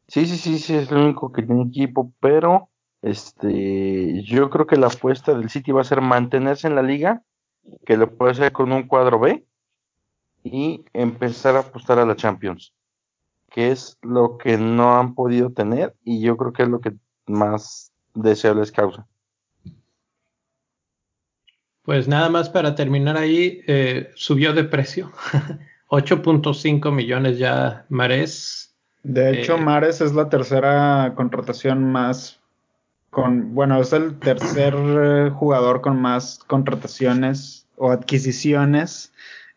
Sí, 0.07 0.25
sí, 0.25 0.37
sí, 0.37 0.57
sí, 0.59 0.75
es 0.75 0.89
el 0.89 0.99
único 0.99 1.33
que 1.33 1.41
tiene 1.41 1.63
equipo, 1.63 2.13
pero 2.21 2.69
este, 3.01 4.23
yo 4.23 4.49
creo 4.49 4.67
que 4.67 4.77
la 4.77 4.87
apuesta 4.87 5.33
del 5.33 5.49
City 5.49 5.73
va 5.73 5.81
a 5.81 5.85
ser 5.85 5.99
mantenerse 5.99 6.67
en 6.67 6.75
la 6.75 6.81
liga, 6.81 7.23
que 7.85 7.97
lo 7.97 8.15
puede 8.15 8.31
hacer 8.31 8.53
con 8.53 8.71
un 8.71 8.87
cuadro 8.87 9.19
B 9.19 9.43
y 10.43 10.85
empezar 10.93 11.57
a 11.57 11.59
apostar 11.59 11.99
a 11.99 12.05
la 12.05 12.15
Champions 12.15 12.74
que 13.55 13.71
es 13.71 13.97
lo 14.01 14.37
que 14.37 14.57
no 14.57 14.99
han 14.99 15.15
podido 15.15 15.49
tener 15.49 15.95
y 16.03 16.19
yo 16.19 16.35
creo 16.35 16.51
que 16.51 16.63
es 16.63 16.67
lo 16.67 16.81
que 16.81 16.91
más 17.25 17.93
deseo 18.13 18.53
les 18.53 18.69
causa. 18.69 19.07
Pues 21.83 22.09
nada 22.09 22.27
más 22.27 22.49
para 22.49 22.75
terminar 22.75 23.15
ahí, 23.15 23.61
eh, 23.65 24.11
subió 24.15 24.51
de 24.51 24.65
precio. 24.65 25.09
8.5 25.87 26.91
millones 26.91 27.37
ya 27.37 27.85
Mares. 27.87 28.75
De 29.03 29.39
hecho, 29.39 29.55
eh, 29.55 29.61
Mares 29.61 30.01
es 30.01 30.13
la 30.13 30.27
tercera 30.27 31.13
contratación 31.15 31.93
más 31.93 32.41
con, 33.09 33.55
bueno, 33.55 33.79
es 33.79 33.93
el 33.93 34.19
tercer 34.19 34.75
eh, 34.75 35.29
jugador 35.29 35.79
con 35.79 36.01
más 36.01 36.39
contrataciones 36.45 37.67
o 37.77 37.89
adquisiciones 37.89 39.13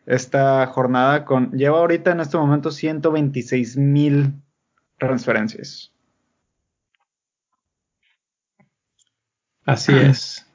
esta 0.09 0.65
jornada 0.65 1.23
con 1.23 1.51
lleva 1.51 1.77
ahorita 1.77 2.11
en 2.11 2.19
este 2.19 2.35
momento 2.35 2.71
126 2.71 3.77
mil 3.77 4.33
transferencias. 4.97 5.93
Así 9.65 9.93
es. 9.95 10.47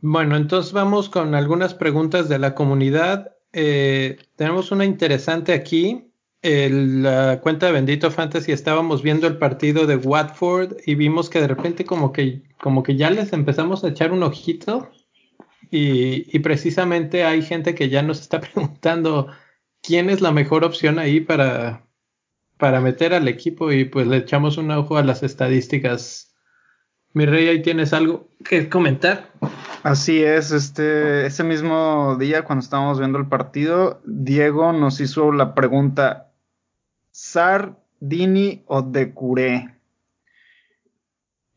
Bueno, 0.00 0.36
entonces 0.36 0.72
vamos 0.72 1.08
con 1.08 1.36
algunas 1.36 1.74
preguntas 1.74 2.28
de 2.28 2.40
la 2.40 2.56
comunidad. 2.56 3.36
Eh, 3.52 4.18
tenemos 4.34 4.72
una 4.72 4.84
interesante 4.84 5.52
aquí. 5.52 6.08
En 6.44 7.04
la 7.04 7.40
cuenta 7.40 7.66
de 7.66 7.72
Bendito 7.72 8.10
Fantasy 8.10 8.50
estábamos 8.50 9.04
viendo 9.04 9.28
el 9.28 9.38
partido 9.38 9.86
de 9.86 9.94
Watford 9.94 10.78
y 10.84 10.96
vimos 10.96 11.30
que 11.30 11.40
de 11.40 11.46
repente 11.46 11.84
como 11.84 12.10
que, 12.10 12.42
como 12.60 12.82
que 12.82 12.96
ya 12.96 13.10
les 13.10 13.32
empezamos 13.32 13.84
a 13.84 13.90
echar 13.90 14.10
un 14.10 14.24
ojito 14.24 14.90
y, 15.74 16.38
precisamente 16.40 17.24
hay 17.24 17.40
gente 17.40 17.74
que 17.74 17.88
ya 17.88 18.02
nos 18.02 18.20
está 18.20 18.40
preguntando 18.52 19.28
quién 19.80 20.10
es 20.10 20.20
la 20.20 20.30
mejor 20.30 20.64
opción 20.64 20.98
ahí 20.98 21.20
para, 21.20 21.86
para 22.58 22.82
meter 22.82 23.14
al 23.14 23.26
equipo 23.26 23.72
y 23.72 23.86
pues 23.86 24.06
le 24.06 24.18
echamos 24.18 24.58
un 24.58 24.70
ojo 24.70 24.98
a 24.98 25.02
las 25.02 25.22
estadísticas. 25.22 26.34
Mi 27.14 27.24
rey, 27.24 27.48
ahí 27.48 27.62
tienes 27.62 27.94
algo 27.94 28.28
que 28.44 28.68
comentar. 28.68 29.32
Así 29.82 30.22
es, 30.22 30.50
este, 30.52 31.24
ese 31.24 31.42
mismo 31.42 32.16
día 32.20 32.44
cuando 32.44 32.62
estábamos 32.62 32.98
viendo 32.98 33.18
el 33.18 33.28
partido, 33.28 34.02
Diego 34.04 34.74
nos 34.74 35.00
hizo 35.00 35.32
la 35.32 35.54
pregunta, 35.54 36.32
¿Sar, 37.10 37.78
Dini 37.98 38.62
o 38.66 38.82
Decuré? 38.82 39.74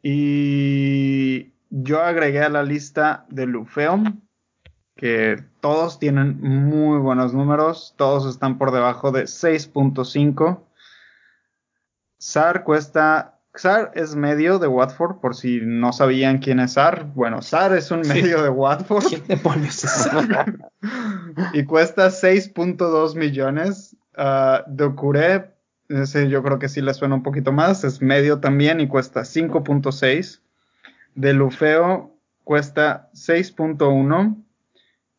Y 0.02 1.55
yo 1.70 2.02
agregué 2.02 2.42
a 2.42 2.50
la 2.50 2.64
lista 2.64 3.26
de 3.30 3.46
Lufeum, 3.46 4.22
que 4.96 5.44
todos 5.60 6.00
tienen 6.00 6.40
muy 6.42 7.00
buenos 7.00 7.34
números, 7.34 7.94
todos 7.98 8.26
están 8.28 8.58
por 8.58 8.72
debajo 8.72 9.12
de 9.12 9.24
6.5. 9.24 10.64
SAR 12.18 12.64
cuesta, 12.64 13.40
SAR 13.54 13.92
es 13.96 14.16
medio 14.16 14.58
de 14.58 14.68
Watford, 14.68 15.20
por 15.20 15.36
si 15.36 15.60
no 15.62 15.92
sabían 15.92 16.38
quién 16.38 16.60
es 16.60 16.74
SAR. 16.74 17.06
Bueno, 17.14 17.42
SAR 17.42 17.76
es 17.76 17.92
un 17.92 18.02
medio 18.02 18.42
de 18.42 18.50
Watford. 18.50 19.06
¿Quién 19.08 19.22
te 19.22 19.38
pones 19.38 19.76
SAR? 19.76 20.56
y 21.54 21.64
cuesta 21.66 22.08
6.2 22.08 23.16
millones. 23.16 23.98
Uh, 24.18 24.64
Docure, 24.68 25.56
ese 25.90 26.30
yo 26.30 26.42
creo 26.42 26.58
que 26.58 26.70
sí 26.70 26.82
le 26.82 26.94
suena 26.94 27.16
un 27.16 27.24
poquito 27.24 27.52
más, 27.52 27.84
es 27.84 28.02
medio 28.02 28.40
también 28.40 28.80
y 28.80 28.88
cuesta 28.88 29.22
5.6 29.22 30.40
de 31.16 31.34
Lufeo 31.34 32.16
cuesta 32.44 33.10
6.1 33.14 34.44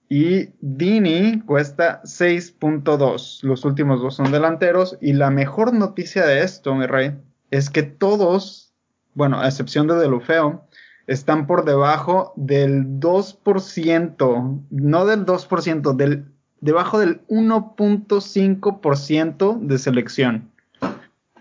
y 0.08 0.50
Dini 0.60 1.40
cuesta 1.40 2.00
6.2. 2.04 3.42
Los 3.42 3.64
últimos 3.64 4.00
dos 4.00 4.14
son 4.14 4.30
delanteros 4.30 4.96
y 5.00 5.14
la 5.14 5.30
mejor 5.30 5.74
noticia 5.74 6.24
de 6.24 6.42
esto, 6.42 6.72
mi 6.74 6.86
rey, 6.86 7.16
es 7.50 7.70
que 7.70 7.82
todos, 7.82 8.72
bueno, 9.14 9.40
a 9.40 9.46
excepción 9.46 9.88
de 9.88 9.96
Delufeo, 9.96 10.64
están 11.06 11.46
por 11.46 11.64
debajo 11.64 12.34
del 12.36 13.00
2%, 13.00 14.60
no 14.70 15.06
del 15.06 15.24
2%, 15.24 15.96
del, 15.96 16.26
debajo 16.60 16.98
del 16.98 17.24
1.5% 17.28 19.60
de 19.60 19.78
selección. 19.78 20.50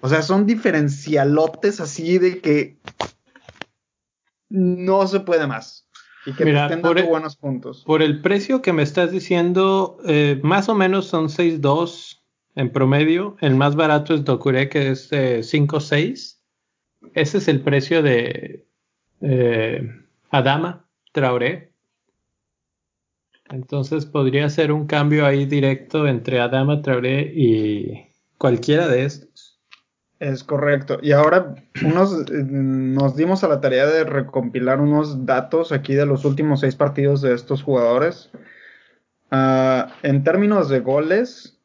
O 0.01 0.09
sea, 0.09 0.21
son 0.21 0.45
diferencialotes 0.45 1.79
así 1.79 2.19
de 2.19 2.39
que 2.39 2.77
no 4.49 5.07
se 5.07 5.19
puede 5.19 5.47
más. 5.47 5.87
Y 6.25 6.33
que 6.33 6.45
Mira, 6.45 6.65
estén 6.65 6.81
dando 6.81 7.05
buenos 7.05 7.35
puntos. 7.35 7.83
Por 7.85 8.01
el 8.01 8.21
precio 8.21 8.61
que 8.61 8.73
me 8.73 8.81
estás 8.81 9.11
diciendo, 9.11 9.97
eh, 10.05 10.39
más 10.43 10.69
o 10.69 10.75
menos 10.75 11.05
son 11.05 11.29
6.2 11.29 12.23
en 12.55 12.71
promedio. 12.71 13.37
El 13.41 13.55
más 13.55 13.75
barato 13.75 14.15
es 14.15 14.23
Dokure, 14.23 14.69
que 14.69 14.91
es 14.91 15.11
eh, 15.11 15.39
5.6. 15.41 16.39
Ese 17.13 17.37
es 17.37 17.47
el 17.47 17.61
precio 17.61 18.01
de 18.01 18.65
eh, 19.21 19.87
Adama 20.31 20.87
Traoré. 21.11 21.71
Entonces 23.49 24.07
podría 24.07 24.49
ser 24.49 24.71
un 24.71 24.87
cambio 24.87 25.25
ahí 25.25 25.45
directo 25.45 26.07
entre 26.07 26.39
Adama 26.39 26.81
Traoré 26.81 27.31
y 27.35 28.07
cualquiera 28.39 28.87
de 28.87 29.05
estos. 29.05 29.54
Es 30.19 30.43
correcto. 30.43 30.99
Y 31.01 31.11
ahora 31.11 31.55
unos, 31.83 32.21
eh, 32.31 32.43
nos 32.43 33.15
dimos 33.15 33.43
a 33.43 33.47
la 33.47 33.59
tarea 33.59 33.85
de 33.85 34.05
recompilar 34.05 34.79
unos 34.79 35.25
datos 35.25 35.71
aquí 35.71 35.93
de 35.93 36.05
los 36.05 36.23
últimos 36.23 36.61
seis 36.61 36.75
partidos 36.75 37.21
de 37.21 37.33
estos 37.33 37.63
jugadores. 37.63 38.31
Uh, 39.31 39.89
en 40.03 40.23
términos 40.23 40.69
de 40.69 40.79
goles, 40.79 41.59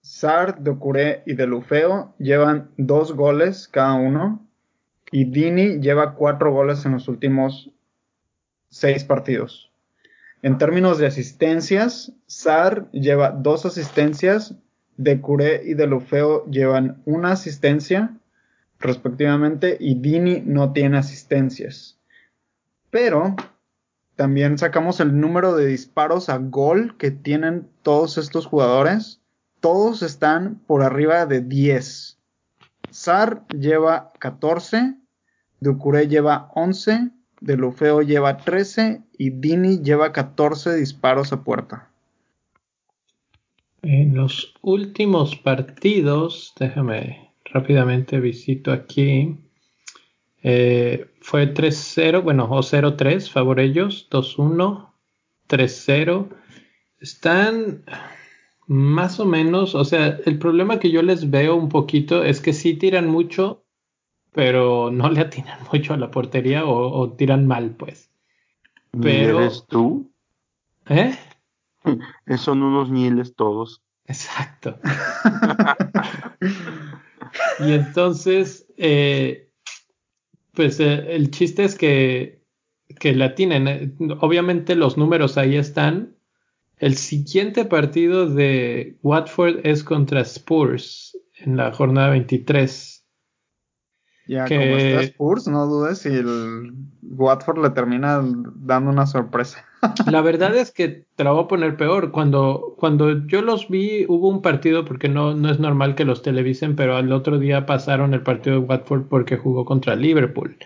Sar, 0.00 0.62
Docuré 0.62 1.22
y 1.26 1.34
Delufeo 1.34 2.14
llevan 2.18 2.70
dos 2.76 3.12
goles 3.12 3.66
cada 3.68 3.94
uno. 3.94 4.46
Y 5.10 5.24
Dini 5.24 5.80
lleva 5.80 6.14
cuatro 6.14 6.52
goles 6.52 6.84
en 6.84 6.92
los 6.92 7.08
últimos 7.08 7.70
seis 8.68 9.04
partidos. 9.04 9.72
En 10.42 10.58
términos 10.58 10.98
de 10.98 11.06
asistencias, 11.06 12.12
Sar 12.26 12.90
lleva 12.92 13.30
dos 13.30 13.66
asistencias, 13.66 14.54
Decuré 14.98 15.62
y 15.64 15.74
Delufeo 15.74 16.44
llevan 16.46 17.00
una 17.04 17.30
asistencia, 17.30 18.16
respectivamente, 18.80 19.76
y 19.78 19.94
Dini 19.94 20.42
no 20.44 20.72
tiene 20.72 20.98
asistencias. 20.98 22.00
Pero 22.90 23.36
también 24.16 24.58
sacamos 24.58 24.98
el 24.98 25.20
número 25.20 25.54
de 25.54 25.66
disparos 25.66 26.28
a 26.28 26.38
gol 26.38 26.96
que 26.98 27.12
tienen 27.12 27.68
todos 27.82 28.18
estos 28.18 28.46
jugadores. 28.46 29.20
Todos 29.60 30.02
están 30.02 30.58
por 30.66 30.82
arriba 30.82 31.26
de 31.26 31.42
10. 31.42 32.18
Sar 32.90 33.46
lleva 33.48 34.12
14, 34.18 34.96
Ducuré 35.60 36.08
lleva 36.08 36.50
11, 36.56 37.12
Delufeo 37.40 38.02
lleva 38.02 38.38
13 38.38 39.04
y 39.16 39.30
Dini 39.30 39.78
lleva 39.78 40.12
14 40.12 40.74
disparos 40.74 41.32
a 41.32 41.44
puerta. 41.44 41.88
En 43.82 44.14
los 44.14 44.54
últimos 44.60 45.36
partidos, 45.36 46.52
déjame 46.58 47.30
rápidamente 47.44 48.20
visito 48.20 48.72
aquí. 48.72 49.36
Eh, 50.42 51.06
fue 51.20 51.52
3-0, 51.52 52.22
bueno, 52.22 52.48
o 52.50 52.58
0-3, 52.58 53.30
favor 53.30 53.60
ellos, 53.60 54.08
2-1, 54.10 54.90
3-0. 55.48 56.28
Están 57.00 57.84
más 58.66 59.18
o 59.20 59.24
menos, 59.24 59.74
o 59.74 59.84
sea, 59.84 60.18
el 60.24 60.38
problema 60.38 60.78
que 60.78 60.90
yo 60.90 61.02
les 61.02 61.30
veo 61.30 61.56
un 61.56 61.68
poquito 61.68 62.22
es 62.24 62.40
que 62.40 62.52
sí 62.52 62.74
tiran 62.74 63.08
mucho, 63.08 63.64
pero 64.32 64.90
no 64.90 65.10
le 65.10 65.20
atinan 65.20 65.58
mucho 65.72 65.94
a 65.94 65.96
la 65.96 66.10
portería 66.10 66.66
o, 66.66 67.12
tiran 67.12 67.46
mal, 67.46 67.70
pues. 67.70 68.10
Pero... 69.00 69.40
¿Eres 69.40 69.64
tú? 69.68 70.10
¿Eh? 70.88 71.14
Son 72.38 72.62
unos 72.62 72.90
niles 72.90 73.34
todos. 73.34 73.82
Exacto. 74.06 74.78
y 77.60 77.72
entonces, 77.72 78.66
eh, 78.78 79.50
pues 80.52 80.80
eh, 80.80 81.14
el 81.14 81.30
chiste 81.30 81.64
es 81.64 81.74
que, 81.74 82.42
que 82.98 83.14
la 83.14 83.34
tienen. 83.34 83.68
Eh, 83.68 83.92
obviamente 84.20 84.74
los 84.74 84.96
números 84.96 85.36
ahí 85.36 85.56
están. 85.56 86.16
El 86.78 86.96
siguiente 86.96 87.64
partido 87.64 88.28
de 88.28 88.98
Watford 89.02 89.60
es 89.64 89.84
contra 89.84 90.20
Spurs 90.22 91.18
en 91.36 91.56
la 91.56 91.72
jornada 91.72 92.10
23. 92.10 92.97
Ya, 94.28 94.46
como 94.46 94.60
está 94.60 95.00
Spurs, 95.02 95.48
no 95.48 95.66
dudes 95.66 96.00
si 96.00 96.10
el 96.10 96.74
Watford 97.02 97.62
le 97.62 97.70
termina 97.70 98.22
dando 98.56 98.90
una 98.90 99.06
sorpresa. 99.06 99.64
La 100.10 100.20
verdad 100.20 100.54
es 100.54 100.70
que 100.70 101.06
te 101.16 101.24
la 101.24 101.32
voy 101.32 101.44
a 101.44 101.48
poner 101.48 101.76
peor. 101.78 102.12
Cuando, 102.12 102.74
cuando 102.76 103.26
yo 103.26 103.40
los 103.40 103.68
vi, 103.70 104.04
hubo 104.06 104.28
un 104.28 104.42
partido, 104.42 104.84
porque 104.84 105.08
no, 105.08 105.34
no 105.34 105.50
es 105.50 105.58
normal 105.58 105.94
que 105.94 106.04
los 106.04 106.22
televisen, 106.22 106.76
pero 106.76 106.96
al 106.96 107.10
otro 107.10 107.38
día 107.38 107.64
pasaron 107.64 108.12
el 108.12 108.22
partido 108.22 108.60
de 108.60 108.66
Watford 108.66 109.08
porque 109.08 109.38
jugó 109.38 109.64
contra 109.64 109.96
Liverpool. 109.96 110.58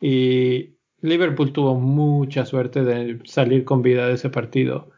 Y 0.00 0.76
Liverpool 1.00 1.52
tuvo 1.52 1.74
mucha 1.74 2.46
suerte 2.46 2.84
de 2.84 3.18
salir 3.24 3.64
con 3.64 3.82
vida 3.82 4.06
de 4.06 4.14
ese 4.14 4.30
partido. 4.30 4.90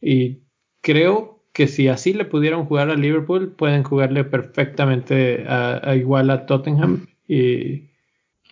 Y 0.00 0.42
creo 0.80 1.44
que 1.52 1.68
si 1.68 1.86
así 1.86 2.12
le 2.12 2.24
pudieron 2.24 2.66
jugar 2.66 2.90
a 2.90 2.96
Liverpool, 2.96 3.52
pueden 3.52 3.84
jugarle 3.84 4.24
perfectamente 4.24 5.46
a, 5.46 5.94
igual 5.94 6.30
a 6.30 6.46
Tottenham. 6.46 7.06
Y, 7.26 7.90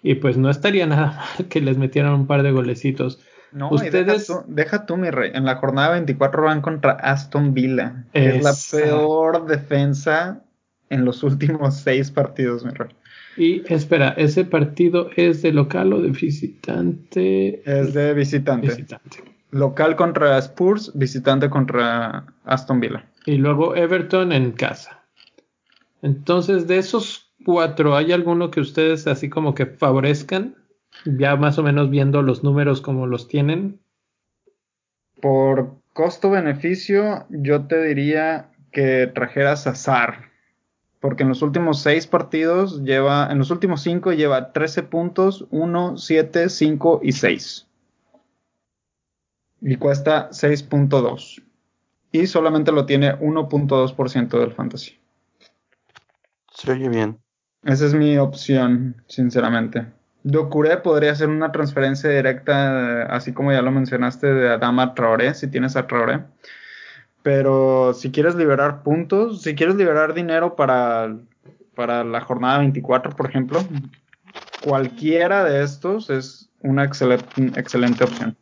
y 0.02 0.14
pues 0.16 0.36
no 0.36 0.50
estaría 0.50 0.86
nada 0.88 1.24
mal 1.38 1.48
que 1.48 1.60
les 1.60 1.78
metieran 1.78 2.14
un 2.14 2.26
par 2.26 2.42
de 2.42 2.52
golecitos. 2.52 3.20
No, 3.52 3.70
Ustedes... 3.70 4.32
deja, 4.46 4.86
tú, 4.86 4.96
mi 4.96 5.10
rey. 5.10 5.30
En 5.34 5.44
la 5.44 5.56
jornada 5.56 5.90
24 5.90 6.42
van 6.42 6.62
contra 6.62 6.92
Aston 6.92 7.52
Villa, 7.52 8.06
que 8.12 8.36
es 8.36 8.42
la 8.42 8.54
peor 8.70 9.46
defensa 9.46 10.42
en 10.88 11.04
los 11.04 11.22
últimos 11.22 11.76
seis 11.76 12.10
partidos, 12.10 12.64
mi 12.64 12.72
rey. 12.72 12.90
Y 13.36 13.62
espera, 13.72 14.10
¿ese 14.10 14.44
partido 14.44 15.10
es 15.16 15.42
de 15.42 15.52
local 15.52 15.92
o 15.92 16.00
de 16.00 16.10
visitante? 16.10 17.62
Es 17.64 17.94
de 17.94 18.14
visitante. 18.14 18.68
Visitante. 18.68 19.24
Local 19.50 19.96
contra 19.96 20.38
Spurs, 20.38 20.92
visitante 20.94 21.50
contra 21.50 22.26
Aston 22.44 22.80
Villa. 22.80 23.06
Y 23.26 23.36
luego 23.36 23.74
Everton 23.76 24.32
en 24.32 24.52
casa. 24.52 25.02
Entonces, 26.02 26.66
de 26.66 26.78
esos 26.78 27.21
cuatro, 27.44 27.96
¿hay 27.96 28.12
alguno 28.12 28.50
que 28.50 28.60
ustedes 28.60 29.06
así 29.06 29.28
como 29.28 29.54
que 29.54 29.66
favorezcan? 29.66 30.56
ya 31.04 31.36
más 31.36 31.58
o 31.58 31.62
menos 31.62 31.90
viendo 31.90 32.22
los 32.22 32.44
números 32.44 32.80
como 32.80 33.06
los 33.06 33.28
tienen? 33.28 33.80
Por 35.20 35.76
costo-beneficio, 35.92 37.26
yo 37.30 37.66
te 37.66 37.82
diría 37.82 38.50
que 38.72 39.06
trajeras 39.06 39.66
a 39.66 39.74
Sar. 39.74 40.30
Porque 41.00 41.24
en 41.24 41.30
los 41.30 41.42
últimos 41.42 41.82
seis 41.82 42.06
partidos 42.06 42.82
lleva, 42.82 43.28
en 43.30 43.38
los 43.38 43.50
últimos 43.50 43.82
cinco 43.82 44.12
lleva 44.12 44.52
13 44.52 44.84
puntos, 44.84 45.46
1, 45.50 45.96
7, 45.96 46.48
5 46.48 47.00
y 47.02 47.12
6. 47.12 47.66
Y 49.62 49.76
cuesta 49.76 50.30
6.2. 50.30 51.42
Y 52.12 52.26
solamente 52.26 52.70
lo 52.70 52.86
tiene 52.86 53.18
1.2% 53.18 54.38
del 54.38 54.52
fantasy. 54.52 54.98
Se 56.52 56.70
oye 56.70 56.88
bien. 56.88 57.18
Esa 57.64 57.86
es 57.86 57.94
mi 57.94 58.18
opción, 58.18 58.96
sinceramente. 59.06 59.86
Docure 60.24 60.76
podría 60.78 61.14
ser 61.14 61.28
una 61.28 61.52
transferencia 61.52 62.10
directa, 62.10 63.04
así 63.04 63.32
como 63.32 63.52
ya 63.52 63.62
lo 63.62 63.70
mencionaste, 63.70 64.32
de 64.32 64.50
Adama 64.50 64.94
Traoré, 64.94 65.34
si 65.34 65.48
tienes 65.48 65.76
a 65.76 65.86
Traoré. 65.86 66.20
Pero 67.22 67.94
si 67.94 68.10
quieres 68.10 68.34
liberar 68.34 68.82
puntos, 68.82 69.42
si 69.42 69.54
quieres 69.54 69.76
liberar 69.76 70.14
dinero 70.14 70.56
para, 70.56 71.16
para 71.74 72.04
la 72.04 72.20
jornada 72.20 72.58
24, 72.58 73.14
por 73.14 73.28
ejemplo, 73.28 73.60
cualquiera 74.64 75.44
de 75.44 75.62
estos 75.62 76.10
es 76.10 76.50
una 76.60 76.84
excelente, 76.84 77.26
excelente 77.56 78.04
opción. 78.04 78.36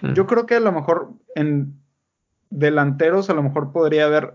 Mm. 0.00 0.12
Yo 0.14 0.26
creo 0.26 0.46
que 0.46 0.56
a 0.56 0.60
lo 0.60 0.72
mejor 0.72 1.10
en 1.34 1.74
delanteros 2.50 3.28
a 3.28 3.34
lo 3.34 3.42
mejor 3.42 3.72
podría 3.72 4.06
haber 4.06 4.34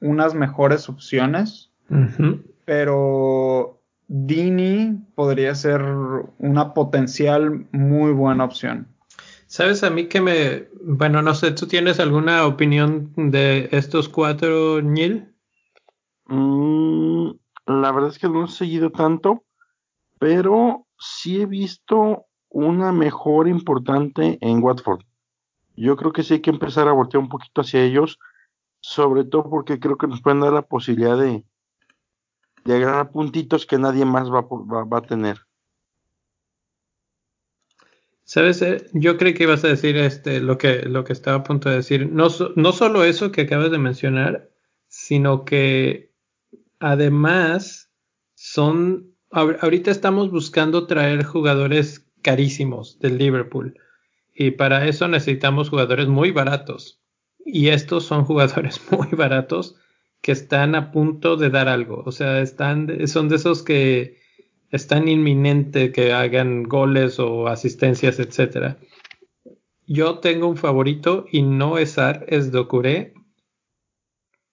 unas 0.00 0.34
mejores 0.34 0.88
opciones, 0.88 1.70
pero 2.70 3.82
Dini 4.06 4.96
podría 5.16 5.56
ser 5.56 5.82
una 6.38 6.72
potencial 6.72 7.66
muy 7.72 8.12
buena 8.12 8.44
opción. 8.44 8.86
Sabes, 9.48 9.82
a 9.82 9.90
mí 9.90 10.06
que 10.06 10.20
me. 10.20 10.68
Bueno, 10.80 11.20
no 11.20 11.34
sé, 11.34 11.50
¿tú 11.50 11.66
tienes 11.66 11.98
alguna 11.98 12.46
opinión 12.46 13.12
de 13.16 13.68
estos 13.72 14.08
cuatro, 14.08 14.80
Neil? 14.82 15.34
Mm, 16.26 17.30
la 17.66 17.90
verdad 17.90 18.10
es 18.10 18.20
que 18.20 18.28
no 18.28 18.44
he 18.44 18.48
seguido 18.48 18.92
tanto, 18.92 19.42
pero 20.20 20.86
sí 20.96 21.40
he 21.40 21.46
visto 21.46 22.26
una 22.50 22.92
mejor 22.92 23.48
importante 23.48 24.38
en 24.40 24.62
Watford. 24.62 25.00
Yo 25.74 25.96
creo 25.96 26.12
que 26.12 26.22
sí 26.22 26.34
hay 26.34 26.40
que 26.40 26.50
empezar 26.50 26.86
a 26.86 26.92
voltear 26.92 27.20
un 27.20 27.30
poquito 27.30 27.62
hacia 27.62 27.82
ellos, 27.82 28.20
sobre 28.78 29.24
todo 29.24 29.50
porque 29.50 29.80
creo 29.80 29.98
que 29.98 30.06
nos 30.06 30.22
pueden 30.22 30.38
dar 30.38 30.52
la 30.52 30.62
posibilidad 30.62 31.18
de, 31.18 31.44
de 32.64 32.80
ganar 32.80 33.10
puntitos 33.10 33.66
que 33.66 33.78
nadie 33.78 34.04
más 34.04 34.30
va, 34.30 34.42
va, 34.42 34.98
a 34.98 35.02
tener. 35.02 35.38
Sabes, 38.24 38.62
eh, 38.62 38.86
yo 38.92 39.16
creo 39.16 39.34
que 39.34 39.42
ibas 39.44 39.64
a 39.64 39.68
decir 39.68 39.96
este 39.96 40.40
lo 40.40 40.56
que 40.56 40.82
lo 40.82 41.04
que 41.04 41.12
estaba 41.12 41.38
a 41.38 41.42
punto 41.42 41.68
de 41.68 41.76
decir. 41.76 42.10
No, 42.10 42.28
no 42.56 42.72
solo 42.72 43.04
eso 43.04 43.32
que 43.32 43.42
acabas 43.42 43.70
de 43.70 43.78
mencionar, 43.78 44.50
sino 44.88 45.44
que 45.44 46.12
además 46.78 47.90
son 48.34 49.14
ahorita 49.30 49.90
estamos 49.90 50.30
buscando 50.30 50.86
traer 50.86 51.24
jugadores 51.24 52.06
carísimos 52.22 52.98
del 52.98 53.18
Liverpool 53.18 53.78
y 54.34 54.52
para 54.52 54.86
eso 54.86 55.08
necesitamos 55.08 55.70
jugadores 55.70 56.08
muy 56.08 56.30
baratos 56.32 57.00
y 57.44 57.68
estos 57.68 58.04
son 58.04 58.24
jugadores 58.24 58.80
muy 58.90 59.08
baratos 59.08 59.76
que 60.20 60.32
están 60.32 60.74
a 60.74 60.92
punto 60.92 61.36
de 61.36 61.50
dar 61.50 61.68
algo. 61.68 62.02
O 62.04 62.12
sea, 62.12 62.40
están, 62.40 63.06
son 63.06 63.28
de 63.28 63.36
esos 63.36 63.62
que 63.62 64.18
están 64.70 65.08
inminente 65.08 65.92
que 65.92 66.12
hagan 66.12 66.64
goles 66.64 67.18
o 67.18 67.48
asistencias, 67.48 68.18
etcétera. 68.18 68.78
yo 69.86 70.18
tengo 70.20 70.46
un 70.46 70.56
favorito 70.56 71.26
y 71.30 71.42
no 71.42 71.78
es 71.78 71.92
Sar, 71.92 72.24
es 72.28 72.52
Dokure. 72.52 73.14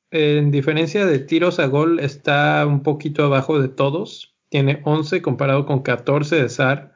En 0.09 0.51
diferencia 0.51 1.05
de 1.05 1.19
tiros 1.19 1.59
a 1.59 1.67
gol, 1.67 1.99
está 1.99 2.65
un 2.65 2.81
poquito 2.81 3.25
abajo 3.25 3.61
de 3.61 3.67
todos. 3.67 4.35
Tiene 4.49 4.81
11 4.85 5.21
comparado 5.21 5.65
con 5.65 5.81
14 5.81 6.41
de 6.41 6.49
Sar, 6.49 6.95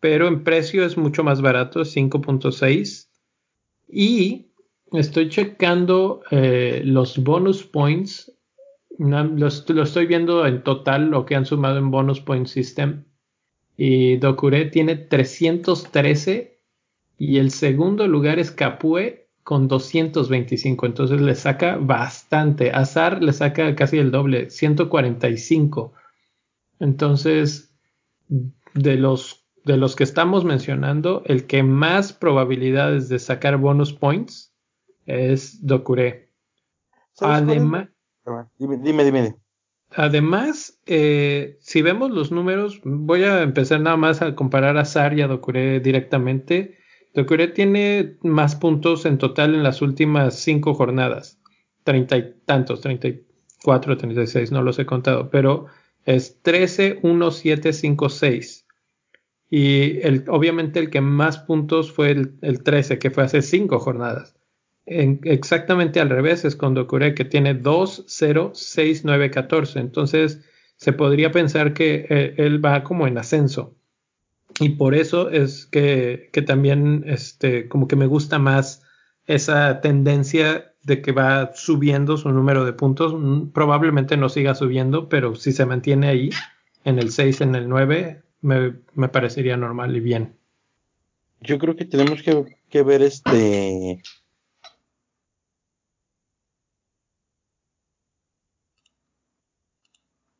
pero 0.00 0.28
en 0.28 0.44
precio 0.44 0.84
es 0.84 0.96
mucho 0.96 1.24
más 1.24 1.42
barato, 1.42 1.80
5.6. 1.80 3.08
Y 3.88 4.43
estoy 4.98 5.28
checando 5.28 6.22
eh, 6.30 6.82
los 6.84 7.18
bonus 7.18 7.64
points. 7.64 8.32
lo 8.98 9.48
estoy 9.48 10.06
viendo 10.06 10.46
en 10.46 10.62
total 10.62 11.10
lo 11.10 11.26
que 11.26 11.34
han 11.34 11.46
sumado 11.46 11.78
en 11.78 11.90
bonus 11.90 12.20
point 12.20 12.46
system. 12.46 13.04
Y 13.76 14.16
Dokure 14.16 14.66
tiene 14.66 14.94
313 14.96 16.60
y 17.18 17.38
el 17.38 17.50
segundo 17.50 18.06
lugar 18.06 18.38
es 18.38 18.50
Capue 18.50 19.28
con 19.42 19.66
225. 19.68 20.86
Entonces 20.86 21.20
le 21.20 21.34
saca 21.34 21.76
bastante. 21.76 22.70
Azar 22.70 23.22
le 23.22 23.32
saca 23.32 23.74
casi 23.74 23.98
el 23.98 24.10
doble, 24.10 24.50
145. 24.50 25.92
Entonces, 26.78 27.74
de 28.28 28.96
los, 28.96 29.44
de 29.64 29.76
los 29.76 29.96
que 29.96 30.04
estamos 30.04 30.44
mencionando, 30.44 31.22
el 31.26 31.46
que 31.46 31.62
más 31.62 32.12
probabilidades 32.12 33.08
de 33.08 33.18
sacar 33.18 33.56
bonus 33.56 33.92
points 33.92 34.53
es 35.06 35.64
Dokure. 35.64 36.30
Además, 37.20 37.88
dime, 38.58 38.78
dime, 38.78 39.04
dime. 39.04 39.36
Además, 39.96 40.80
eh, 40.86 41.56
si 41.60 41.82
vemos 41.82 42.10
los 42.10 42.32
números, 42.32 42.80
voy 42.84 43.22
a 43.22 43.42
empezar 43.42 43.80
nada 43.80 43.96
más 43.96 44.22
a 44.22 44.34
comparar 44.34 44.76
a 44.76 44.84
Zar 44.84 45.16
y 45.16 45.22
a 45.22 45.28
Dokure 45.28 45.78
directamente. 45.80 46.78
Dokure 47.14 47.48
tiene 47.48 48.16
más 48.22 48.56
puntos 48.56 49.06
en 49.06 49.18
total 49.18 49.54
en 49.54 49.62
las 49.62 49.82
últimas 49.82 50.34
cinco 50.34 50.74
jornadas. 50.74 51.38
Treinta 51.84 52.16
y 52.16 52.34
tantos, 52.44 52.80
treinta 52.80 53.06
y 53.08 53.24
cuatro, 53.62 53.96
treinta 53.96 54.22
y 54.22 54.26
seis, 54.26 54.50
no 54.50 54.62
los 54.62 54.78
he 54.78 54.86
contado, 54.86 55.30
pero 55.30 55.66
es 56.04 56.42
13, 56.42 57.00
1, 57.02 57.30
7, 57.30 57.72
5, 57.72 58.08
6. 58.08 58.66
Y 59.50 60.00
el, 60.00 60.24
obviamente 60.28 60.80
el 60.80 60.90
que 60.90 61.00
más 61.00 61.38
puntos 61.38 61.92
fue 61.92 62.10
el, 62.10 62.38
el 62.42 62.62
13, 62.62 62.98
que 62.98 63.10
fue 63.10 63.24
hace 63.24 63.42
cinco 63.42 63.78
jornadas. 63.78 64.33
En, 64.86 65.20
exactamente 65.24 66.00
al 66.00 66.10
revés 66.10 66.44
es 66.44 66.56
con 66.56 66.74
Dokure, 66.74 67.14
que 67.14 67.24
tiene 67.24 67.54
2, 67.54 68.04
0, 68.06 68.52
6, 68.54 69.04
9, 69.04 69.30
14. 69.30 69.78
Entonces 69.78 70.40
se 70.76 70.92
podría 70.92 71.30
pensar 71.30 71.72
que 71.72 72.06
eh, 72.08 72.34
él 72.36 72.64
va 72.64 72.84
como 72.84 73.06
en 73.06 73.18
ascenso. 73.18 73.74
Y 74.60 74.70
por 74.70 74.94
eso 74.94 75.30
es 75.30 75.66
que, 75.66 76.30
que 76.32 76.42
también 76.42 77.04
este, 77.06 77.68
como 77.68 77.88
que 77.88 77.96
me 77.96 78.06
gusta 78.06 78.38
más 78.38 78.82
esa 79.26 79.80
tendencia 79.80 80.74
de 80.82 81.00
que 81.00 81.12
va 81.12 81.52
subiendo 81.54 82.16
su 82.16 82.30
número 82.30 82.64
de 82.64 82.72
puntos. 82.72 83.14
Mm, 83.14 83.48
probablemente 83.48 84.16
no 84.16 84.28
siga 84.28 84.54
subiendo, 84.54 85.08
pero 85.08 85.34
si 85.34 85.52
se 85.52 85.66
mantiene 85.66 86.08
ahí, 86.08 86.30
en 86.84 86.98
el 86.98 87.10
6, 87.10 87.40
en 87.40 87.54
el 87.54 87.68
9, 87.68 88.22
me, 88.42 88.74
me 88.94 89.08
parecería 89.08 89.56
normal 89.56 89.96
y 89.96 90.00
bien. 90.00 90.36
Yo 91.40 91.58
creo 91.58 91.76
que 91.76 91.86
tenemos 91.86 92.22
que 92.22 92.82
ver 92.82 93.02
este. 93.02 94.02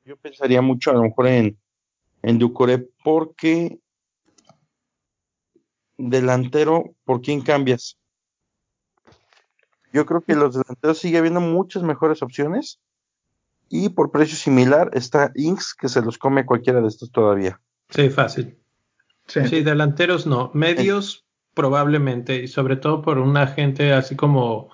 Yo 0.05 0.17
pensaría 0.17 0.61
mucho 0.61 0.91
a 0.91 0.95
lo 0.95 1.03
mejor 1.03 1.27
en, 1.29 1.59
en 2.23 2.39
Ducore 2.39 2.91
porque 3.03 3.79
delantero, 5.97 6.95
¿por 7.05 7.21
quién 7.21 7.41
cambias? 7.41 7.99
Yo 9.93 10.05
creo 10.07 10.23
que 10.23 10.35
los 10.35 10.55
delanteros 10.55 10.99
sigue 10.99 11.19
habiendo 11.19 11.41
muchas 11.41 11.83
mejores 11.83 12.23
opciones. 12.23 12.81
Y 13.71 13.89
por 13.89 14.11
precio 14.11 14.37
similar 14.37 14.91
está 14.93 15.33
Inks, 15.35 15.75
que 15.75 15.89
se 15.89 16.03
los 16.03 16.19
come 16.19 16.45
cualquiera 16.45 16.81
de 16.81 16.89
estos 16.89 17.11
todavía. 17.11 17.61
Sí, 17.89 18.11
fácil. 18.11 18.59
Sí, 19.27 19.63
delanteros 19.63 20.27
no. 20.27 20.51
Medios 20.53 21.25
probablemente. 21.55 22.43
Y 22.43 22.49
sobre 22.49 22.77
todo 22.77 23.01
por 23.03 23.19
una 23.19 23.47
gente 23.47 23.93
así 23.93 24.17
como, 24.17 24.71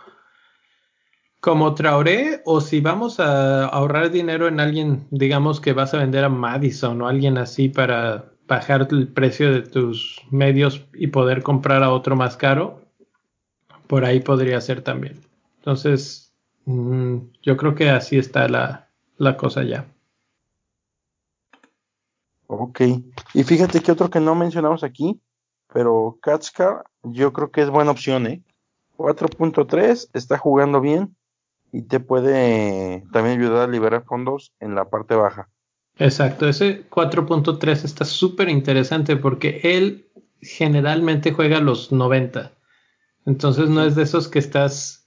como 1.40 1.74
Traoré. 1.74 2.42
O 2.44 2.60
si 2.60 2.80
vamos 2.80 3.20
a 3.20 3.66
ahorrar 3.66 4.10
dinero 4.10 4.48
en 4.48 4.60
alguien, 4.60 5.06
digamos 5.10 5.60
que 5.60 5.72
vas 5.72 5.94
a 5.94 5.98
vender 5.98 6.24
a 6.24 6.28
Madison 6.28 7.00
o 7.02 7.08
alguien 7.08 7.38
así 7.38 7.68
para 7.68 8.32
bajar 8.46 8.88
el 8.90 9.08
precio 9.08 9.52
de 9.52 9.62
tus 9.62 10.20
medios 10.30 10.84
y 10.94 11.08
poder 11.08 11.42
comprar 11.42 11.82
a 11.82 11.90
otro 11.90 12.16
más 12.16 12.36
caro 12.36 12.80
por 13.90 14.04
ahí 14.04 14.20
podría 14.20 14.60
ser 14.60 14.82
también. 14.82 15.20
Entonces, 15.56 16.32
mm, 16.64 17.16
yo 17.42 17.56
creo 17.56 17.74
que 17.74 17.90
así 17.90 18.18
está 18.18 18.48
la, 18.48 18.88
la 19.16 19.36
cosa 19.36 19.64
ya. 19.64 19.92
Ok. 22.46 22.82
Y 23.34 23.42
fíjate 23.42 23.80
que 23.80 23.90
otro 23.90 24.08
que 24.08 24.20
no 24.20 24.36
mencionamos 24.36 24.84
aquí, 24.84 25.20
pero 25.72 26.18
Katska 26.22 26.84
yo 27.02 27.32
creo 27.32 27.50
que 27.50 27.62
es 27.62 27.70
buena 27.70 27.90
opción, 27.90 28.28
¿eh? 28.28 28.44
4.3 28.96 30.10
está 30.12 30.38
jugando 30.38 30.80
bien 30.80 31.16
y 31.72 31.82
te 31.82 32.00
puede 32.00 33.04
también 33.12 33.40
ayudar 33.40 33.68
a 33.68 33.72
liberar 33.72 34.04
fondos 34.04 34.52
en 34.60 34.74
la 34.74 34.90
parte 34.90 35.14
baja. 35.14 35.48
Exacto, 35.98 36.48
ese 36.48 36.88
4.3 36.88 37.84
está 37.84 38.04
súper 38.04 38.48
interesante 38.48 39.16
porque 39.16 39.60
él 39.62 40.06
generalmente 40.40 41.32
juega 41.32 41.60
los 41.60 41.92
90. 41.92 42.52
Entonces 43.26 43.68
no 43.68 43.84
es 43.84 43.94
de 43.96 44.04
esos 44.04 44.28
que 44.28 44.38
estás, 44.38 45.06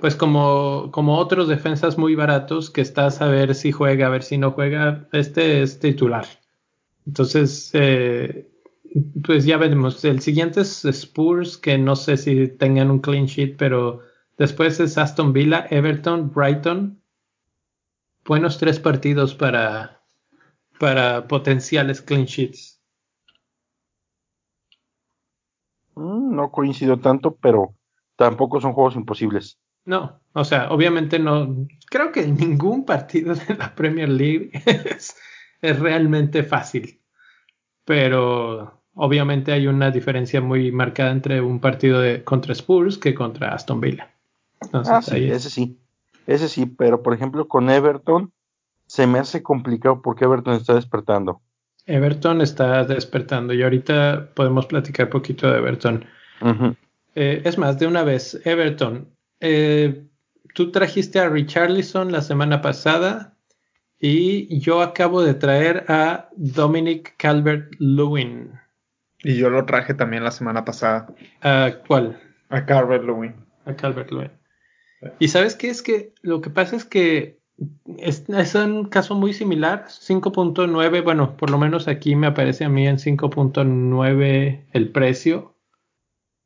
pues 0.00 0.16
como, 0.16 0.90
como 0.92 1.18
otros 1.18 1.48
defensas 1.48 1.98
muy 1.98 2.14
baratos, 2.14 2.70
que 2.70 2.80
estás 2.80 3.20
a 3.20 3.26
ver 3.26 3.54
si 3.54 3.70
juega, 3.70 4.06
a 4.06 4.10
ver 4.10 4.22
si 4.22 4.38
no 4.38 4.52
juega. 4.52 5.08
Este 5.12 5.62
es 5.62 5.78
titular. 5.78 6.26
Entonces, 7.06 7.70
eh, 7.74 8.50
pues 9.22 9.44
ya 9.44 9.58
veremos. 9.58 10.04
El 10.04 10.20
siguiente 10.20 10.62
es 10.62 10.84
Spurs, 10.84 11.58
que 11.58 11.76
no 11.76 11.96
sé 11.96 12.16
si 12.16 12.48
tengan 12.48 12.90
un 12.90 13.00
clean 13.00 13.26
sheet, 13.26 13.56
pero 13.56 14.00
después 14.40 14.80
es 14.80 14.96
Aston 14.96 15.34
Villa, 15.34 15.66
Everton, 15.68 16.32
Brighton. 16.34 17.02
Buenos 18.24 18.56
tres 18.56 18.80
partidos 18.80 19.34
para, 19.34 20.02
para 20.78 21.28
potenciales 21.28 22.00
clean 22.00 22.24
sheets. 22.24 22.82
Mm, 25.94 26.34
no 26.34 26.50
coincido 26.50 26.98
tanto, 26.98 27.36
pero 27.36 27.76
tampoco 28.16 28.62
son 28.62 28.72
juegos 28.72 28.96
imposibles. 28.96 29.60
No, 29.84 30.22
o 30.32 30.44
sea, 30.44 30.70
obviamente 30.70 31.18
no. 31.18 31.66
Creo 31.90 32.10
que 32.10 32.26
ningún 32.26 32.86
partido 32.86 33.34
de 33.34 33.54
la 33.56 33.74
Premier 33.74 34.08
League 34.08 34.52
es, 34.64 35.14
realmente 35.60 36.44
fácil. 36.44 37.02
Pero 37.84 38.84
obviamente 38.94 39.52
hay 39.52 39.66
una 39.66 39.90
diferencia 39.90 40.40
muy 40.40 40.72
marcada 40.72 41.10
entre 41.10 41.42
un 41.42 41.60
partido 41.60 42.00
de, 42.00 42.24
contra 42.24 42.54
Spurs 42.54 42.96
que 42.96 43.14
contra 43.14 43.54
Aston 43.54 43.80
Villa. 43.82 44.14
Ah, 44.72 45.02
sí, 45.02 45.30
ese 45.30 45.50
sí. 45.50 45.78
Ese 46.26 46.48
sí, 46.48 46.66
pero 46.66 47.02
por 47.02 47.14
ejemplo 47.14 47.48
con 47.48 47.70
Everton 47.70 48.32
se 48.86 49.06
me 49.06 49.18
hace 49.18 49.42
complicado 49.42 50.02
porque 50.02 50.24
Everton 50.24 50.54
está 50.54 50.74
despertando. 50.74 51.40
Everton 51.86 52.40
está 52.40 52.84
despertando 52.84 53.54
y 53.54 53.62
ahorita 53.62 54.30
podemos 54.34 54.66
platicar 54.66 55.06
un 55.06 55.12
poquito 55.12 55.50
de 55.50 55.58
Everton. 55.58 56.04
Eh, 57.14 57.42
es 57.44 57.58
más, 57.58 57.78
de 57.78 57.86
una 57.86 58.04
vez, 58.04 58.40
Everton, 58.44 59.08
eh, 59.40 60.06
tú 60.54 60.70
trajiste 60.70 61.18
a 61.18 61.28
Richarlison 61.28 62.12
la 62.12 62.22
semana 62.22 62.62
pasada 62.62 63.36
y 63.98 64.58
yo 64.60 64.82
acabo 64.82 65.22
de 65.22 65.34
traer 65.34 65.84
a 65.88 66.28
Dominic 66.36 67.16
Calvert-Lewin. 67.18 68.52
Y 69.22 69.36
yo 69.36 69.50
lo 69.50 69.66
traje 69.66 69.94
también 69.94 70.24
la 70.24 70.30
semana 70.30 70.64
pasada. 70.64 71.08
¿A 71.42 71.70
cuál? 71.86 72.18
A 72.48 72.64
Calvert-Lewin. 72.64 73.34
A 73.66 73.74
Calvert-Lewin. 73.74 74.30
Y 75.18 75.28
sabes 75.28 75.54
qué 75.54 75.70
es 75.70 75.82
que 75.82 76.12
lo 76.22 76.40
que 76.40 76.50
pasa 76.50 76.76
es 76.76 76.84
que 76.84 77.40
es, 77.98 78.54
un 78.54 78.86
caso 78.86 79.14
muy 79.14 79.32
similar, 79.32 79.86
5.9, 79.88 81.04
bueno, 81.04 81.36
por 81.36 81.50
lo 81.50 81.58
menos 81.58 81.88
aquí 81.88 82.16
me 82.16 82.26
aparece 82.26 82.64
a 82.64 82.68
mí 82.68 82.86
en 82.86 82.96
5.9 82.96 84.64
el 84.72 84.88
precio. 84.90 85.54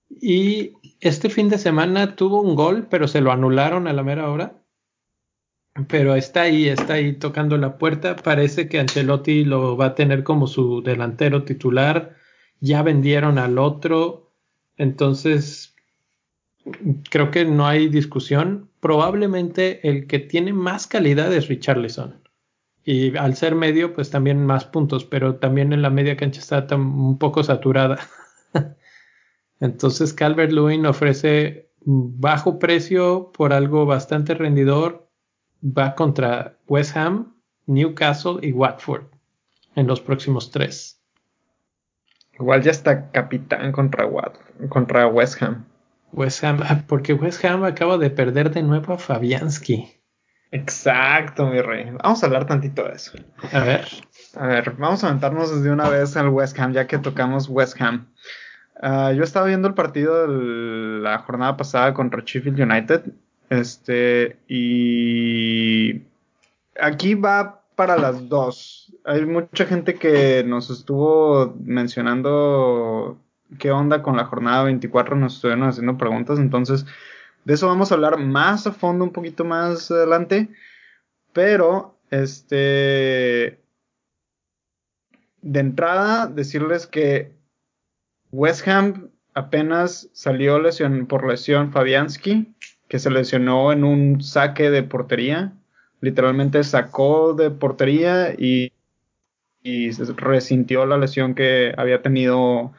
Y 0.08 0.72
este 1.00 1.30
fin 1.30 1.48
de 1.48 1.58
semana 1.58 2.16
tuvo 2.16 2.40
un 2.40 2.54
gol, 2.54 2.86
pero 2.88 3.08
se 3.08 3.20
lo 3.20 3.32
anularon 3.32 3.86
a 3.86 3.92
la 3.92 4.02
mera 4.02 4.30
hora. 4.30 4.60
Pero 5.88 6.14
está 6.14 6.42
ahí, 6.42 6.68
está 6.68 6.94
ahí 6.94 7.14
tocando 7.14 7.56
la 7.58 7.78
puerta. 7.78 8.14
Parece 8.14 8.68
que 8.68 8.78
Ancelotti 8.78 9.44
lo 9.44 9.76
va 9.76 9.86
a 9.86 9.94
tener 9.94 10.22
como 10.22 10.46
su 10.46 10.82
delantero 10.82 11.44
titular. 11.44 12.16
Ya 12.60 12.82
vendieron 12.82 13.38
al 13.38 13.58
otro. 13.58 14.32
Entonces, 14.76 15.73
creo 17.10 17.30
que 17.30 17.44
no 17.44 17.66
hay 17.66 17.88
discusión. 17.88 18.70
Probablemente 18.80 19.88
el 19.88 20.06
que 20.06 20.18
tiene 20.18 20.52
más 20.52 20.86
calidad 20.86 21.32
es 21.32 21.48
Richarlison. 21.48 22.22
Y 22.84 23.16
al 23.16 23.34
ser 23.34 23.54
medio, 23.54 23.94
pues 23.94 24.10
también 24.10 24.44
más 24.44 24.66
puntos, 24.66 25.04
pero 25.04 25.36
también 25.36 25.72
en 25.72 25.82
la 25.82 25.90
media 25.90 26.16
cancha 26.16 26.40
está 26.40 26.76
un 26.76 27.18
poco 27.18 27.42
saturada. 27.42 27.98
Entonces 29.60 30.12
Calvert 30.12 30.52
Lewin 30.52 30.84
ofrece 30.84 31.70
bajo 31.84 32.58
precio 32.58 33.32
por 33.32 33.52
algo 33.52 33.86
bastante 33.86 34.34
rendidor. 34.34 35.08
Va 35.62 35.94
contra 35.94 36.58
West 36.68 36.96
Ham, 36.96 37.34
Newcastle 37.66 38.38
y 38.42 38.52
Watford 38.52 39.06
en 39.76 39.86
los 39.86 40.00
próximos 40.00 40.50
tres. 40.50 41.00
Igual 42.38 42.62
ya 42.62 42.72
está 42.72 43.10
capitán 43.10 43.72
contra, 43.72 44.08
contra 44.68 45.06
West 45.06 45.42
Ham. 45.42 45.64
West 46.14 46.44
Ham, 46.44 46.60
ah, 46.62 46.82
porque 46.86 47.12
West 47.12 47.44
Ham 47.44 47.64
acaba 47.64 47.98
de 47.98 48.10
perder 48.10 48.50
de 48.50 48.62
nuevo 48.62 48.94
a 48.94 48.98
Fabianski. 48.98 49.92
Exacto, 50.50 51.46
mi 51.46 51.60
rey. 51.60 51.90
Vamos 52.02 52.22
a 52.22 52.26
hablar 52.26 52.46
tantito 52.46 52.84
de 52.84 52.92
eso. 52.92 53.12
A 53.52 53.60
ver. 53.60 53.86
A 54.36 54.46
ver, 54.46 54.70
vamos 54.78 55.02
a 55.02 55.08
aventarnos 55.08 55.54
desde 55.54 55.72
una 55.72 55.88
vez 55.88 56.16
al 56.16 56.28
West 56.28 56.58
Ham, 56.58 56.72
ya 56.72 56.86
que 56.86 56.98
tocamos 56.98 57.48
West 57.48 57.80
Ham. 57.80 58.06
Uh, 58.80 59.12
yo 59.12 59.24
estaba 59.24 59.46
viendo 59.46 59.66
el 59.66 59.74
partido 59.74 60.28
de 60.28 61.00
la 61.00 61.18
jornada 61.18 61.56
pasada 61.56 61.92
contra 61.92 62.22
Sheffield 62.24 62.60
United. 62.60 63.02
Este, 63.50 64.36
y 64.48 66.02
aquí 66.80 67.14
va 67.14 67.62
para 67.74 67.96
las 67.96 68.28
dos. 68.28 68.92
Hay 69.04 69.26
mucha 69.26 69.66
gente 69.66 69.94
que 69.94 70.44
nos 70.44 70.70
estuvo 70.70 71.54
mencionando 71.64 73.18
qué 73.58 73.70
onda 73.70 74.02
con 74.02 74.16
la 74.16 74.24
jornada 74.24 74.64
24, 74.64 75.16
nos 75.16 75.36
estuvieron 75.36 75.68
haciendo 75.68 75.96
preguntas, 75.96 76.38
entonces 76.38 76.86
de 77.44 77.54
eso 77.54 77.68
vamos 77.68 77.90
a 77.90 77.94
hablar 77.94 78.18
más 78.18 78.66
a 78.66 78.72
fondo 78.72 79.04
un 79.04 79.12
poquito 79.12 79.44
más 79.44 79.90
adelante. 79.90 80.48
Pero, 81.32 81.98
este, 82.10 83.60
de 85.42 85.60
entrada, 85.60 86.26
decirles 86.26 86.86
que 86.86 87.32
West 88.30 88.66
Ham 88.66 89.10
apenas 89.34 90.08
salió 90.12 90.58
lesión, 90.58 91.06
por 91.06 91.28
lesión 91.28 91.72
Fabianski, 91.72 92.54
que 92.88 92.98
se 92.98 93.10
lesionó 93.10 93.72
en 93.72 93.84
un 93.84 94.22
saque 94.22 94.70
de 94.70 94.82
portería. 94.82 95.52
Literalmente 96.00 96.64
sacó 96.64 97.34
de 97.34 97.50
portería 97.50 98.34
y, 98.38 98.72
y 99.62 99.90
resintió 99.90 100.86
la 100.86 100.98
lesión 100.98 101.34
que 101.34 101.74
había 101.76 102.00
tenido, 102.00 102.72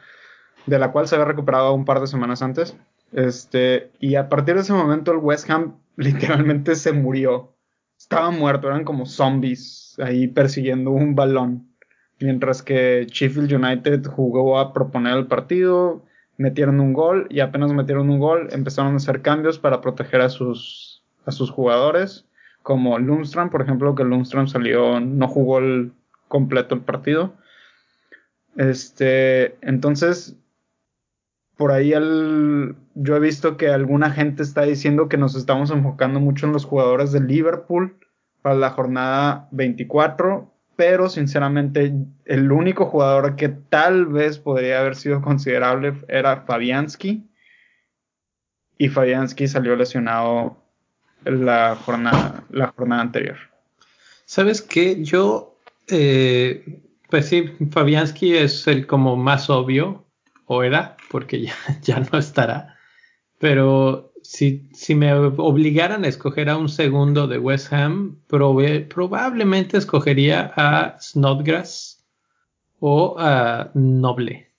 de 0.66 0.78
la 0.78 0.92
cual 0.92 1.08
se 1.08 1.14
había 1.14 1.26
recuperado 1.26 1.72
un 1.72 1.84
par 1.84 2.00
de 2.00 2.06
semanas 2.06 2.42
antes. 2.42 2.76
Este, 3.12 3.90
y 4.00 4.16
a 4.16 4.28
partir 4.28 4.56
de 4.56 4.62
ese 4.62 4.72
momento 4.72 5.12
el 5.12 5.18
West 5.18 5.48
Ham 5.50 5.76
literalmente 5.96 6.74
se 6.74 6.92
murió. 6.92 7.52
Estaba 7.98 8.30
muerto, 8.30 8.68
eran 8.68 8.84
como 8.84 9.06
zombies 9.06 9.96
ahí 9.98 10.28
persiguiendo 10.28 10.90
un 10.90 11.14
balón. 11.14 11.70
Mientras 12.18 12.62
que 12.62 13.06
Sheffield 13.10 13.52
United 13.52 14.06
jugó 14.06 14.58
a 14.58 14.72
proponer 14.72 15.16
el 15.16 15.26
partido, 15.26 16.04
metieron 16.38 16.80
un 16.80 16.92
gol 16.92 17.26
y 17.30 17.40
apenas 17.40 17.72
metieron 17.72 18.10
un 18.10 18.18
gol 18.18 18.48
empezaron 18.52 18.94
a 18.94 18.96
hacer 18.96 19.22
cambios 19.22 19.58
para 19.58 19.80
proteger 19.80 20.20
a 20.20 20.28
sus, 20.28 21.02
a 21.24 21.30
sus 21.30 21.50
jugadores, 21.50 22.26
como 22.62 22.98
Lundstrom, 22.98 23.50
por 23.50 23.62
ejemplo, 23.62 23.94
que 23.94 24.04
Lundstrom 24.04 24.48
salió, 24.48 25.00
no 25.00 25.28
jugó 25.28 25.58
el 25.58 25.92
completo 26.28 26.74
el 26.74 26.80
partido. 26.80 27.34
Este, 28.56 29.56
entonces, 29.60 30.36
por 31.56 31.72
ahí 31.72 31.90
yo 31.90 33.16
he 33.16 33.20
visto 33.20 33.56
que 33.56 33.68
alguna 33.68 34.10
gente 34.10 34.42
está 34.42 34.62
diciendo 34.62 35.08
que 35.08 35.16
nos 35.16 35.34
estamos 35.34 35.70
enfocando 35.70 36.20
mucho 36.20 36.46
en 36.46 36.52
los 36.52 36.64
jugadores 36.64 37.12
de 37.12 37.20
Liverpool 37.20 37.96
para 38.42 38.56
la 38.56 38.70
jornada 38.70 39.48
24 39.52 40.52
pero 40.76 41.08
sinceramente 41.08 41.94
el 42.26 42.52
único 42.52 42.84
jugador 42.86 43.34
que 43.36 43.48
tal 43.48 44.06
vez 44.06 44.38
podría 44.38 44.80
haber 44.80 44.94
sido 44.94 45.22
considerable 45.22 45.94
era 46.08 46.42
Fabianski 46.42 47.26
y 48.78 48.88
Fabianski 48.88 49.48
salió 49.48 49.74
lesionado 49.74 50.62
la 51.24 51.76
jornada, 51.76 52.44
la 52.50 52.68
jornada 52.76 53.02
anterior. 53.02 53.36
¿Sabes 54.26 54.60
qué? 54.60 55.02
Yo, 55.02 55.58
eh, 55.88 56.82
pues 57.08 57.26
sí, 57.26 57.52
Fabianski 57.70 58.36
es 58.36 58.66
el 58.66 58.86
como 58.86 59.16
más 59.16 59.48
obvio, 59.48 60.04
o 60.44 60.62
era, 60.62 60.95
porque 61.16 61.40
ya, 61.40 61.54
ya 61.82 61.98
no 62.00 62.18
estará, 62.18 62.76
pero 63.38 64.12
si, 64.22 64.68
si 64.74 64.94
me 64.94 65.14
obligaran 65.14 66.04
a 66.04 66.08
escoger 66.08 66.50
a 66.50 66.58
un 66.58 66.68
segundo 66.68 67.26
de 67.26 67.38
West 67.38 67.72
Ham, 67.72 68.20
probablemente 68.26 69.78
escogería 69.78 70.52
a 70.54 71.00
Snodgrass 71.00 72.06
o 72.80 73.16
a 73.18 73.70
Noble. 73.72 74.52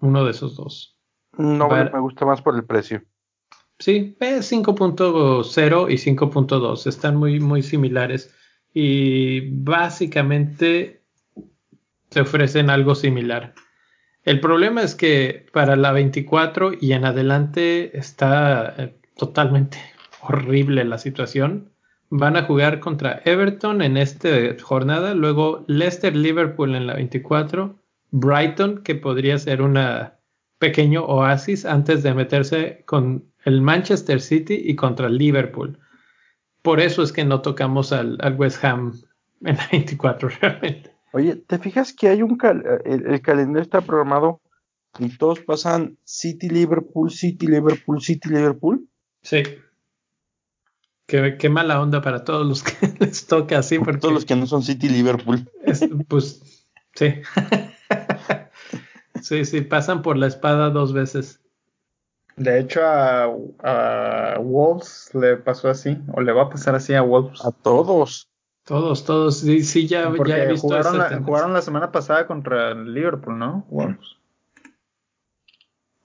Uno 0.00 0.24
de 0.24 0.30
esos 0.30 0.56
dos. 0.56 0.98
Noble 1.36 1.90
me 1.92 2.00
gusta 2.00 2.24
más 2.24 2.40
por 2.40 2.56
el 2.56 2.64
precio. 2.64 3.02
Sí, 3.78 4.16
5.0 4.18 5.90
y 5.90 5.96
5.2 5.98 6.86
están 6.86 7.16
muy, 7.16 7.40
muy 7.40 7.62
similares 7.62 8.34
y 8.72 9.50
básicamente 9.50 11.02
se 12.08 12.22
ofrecen 12.22 12.70
algo 12.70 12.94
similar. 12.94 13.52
El 14.24 14.38
problema 14.40 14.82
es 14.82 14.94
que 14.94 15.46
para 15.52 15.74
la 15.74 15.90
24 15.92 16.72
y 16.80 16.92
en 16.92 17.04
adelante 17.04 17.96
está 17.98 18.74
eh, 18.78 18.94
totalmente 19.16 19.78
horrible 20.20 20.84
la 20.84 20.98
situación. 20.98 21.70
Van 22.08 22.36
a 22.36 22.44
jugar 22.44 22.78
contra 22.78 23.22
Everton 23.24 23.82
en 23.82 23.96
esta 23.96 24.28
jornada, 24.60 25.14
luego 25.14 25.64
Leicester 25.66 26.14
Liverpool 26.14 26.74
en 26.74 26.86
la 26.86 26.94
24, 26.94 27.80
Brighton 28.10 28.82
que 28.82 28.94
podría 28.94 29.38
ser 29.38 29.62
un 29.62 29.78
pequeño 30.58 31.04
oasis 31.04 31.64
antes 31.64 32.02
de 32.02 32.14
meterse 32.14 32.82
con 32.84 33.24
el 33.44 33.62
Manchester 33.62 34.20
City 34.20 34.60
y 34.62 34.76
contra 34.76 35.08
Liverpool. 35.08 35.78
Por 36.60 36.80
eso 36.80 37.02
es 37.02 37.12
que 37.12 37.24
no 37.24 37.40
tocamos 37.40 37.92
al, 37.92 38.18
al 38.20 38.34
West 38.34 38.62
Ham 38.62 38.92
en 39.40 39.56
la 39.56 39.68
24 39.72 40.28
realmente. 40.40 40.91
Oye, 41.12 41.36
¿te 41.36 41.58
fijas 41.58 41.92
que 41.92 42.08
hay 42.08 42.22
un 42.22 42.38
el, 42.84 43.20
calendario 43.20 43.62
está 43.62 43.82
programado 43.82 44.40
y 44.98 45.16
todos 45.16 45.40
pasan 45.40 45.98
City 46.04 46.48
Liverpool, 46.48 47.10
City 47.10 47.46
Liverpool, 47.46 48.00
City 48.00 48.30
Liverpool? 48.30 48.88
Sí. 49.22 49.42
Qué, 51.06 51.48
mala 51.50 51.82
onda 51.82 52.00
para 52.00 52.24
todos 52.24 52.46
los 52.46 52.62
que 52.62 52.72
les 52.98 53.26
toca 53.26 53.58
así. 53.58 53.78
Porque 53.78 54.00
todos 54.00 54.14
los 54.14 54.24
que 54.24 54.36
no 54.36 54.46
son 54.46 54.62
City 54.62 54.88
Liverpool. 54.88 55.50
pues 56.08 56.66
sí. 56.94 57.14
sí, 59.22 59.44
sí, 59.44 59.60
pasan 59.60 60.00
por 60.00 60.16
la 60.16 60.28
espada 60.28 60.70
dos 60.70 60.94
veces. 60.94 61.40
De 62.36 62.58
hecho, 62.58 62.80
a, 62.82 63.24
a 63.62 64.38
Wolves 64.38 65.10
le 65.12 65.36
pasó 65.36 65.68
así, 65.68 65.98
o 66.14 66.22
le 66.22 66.32
va 66.32 66.44
a 66.44 66.48
pasar 66.48 66.74
así 66.74 66.94
a 66.94 67.02
Wolves. 67.02 67.44
A 67.44 67.52
todos. 67.52 68.31
Todos, 68.72 69.04
todos, 69.04 69.40
sí, 69.40 69.64
sí 69.64 69.86
ya, 69.86 70.04
he 70.04 70.48
visto 70.48 70.66
jugaron, 70.66 70.96
la, 70.96 71.20
jugaron 71.22 71.52
la 71.52 71.60
semana 71.60 71.92
pasada 71.92 72.26
contra 72.26 72.70
el 72.70 72.94
Liverpool, 72.94 73.38
¿no? 73.38 73.66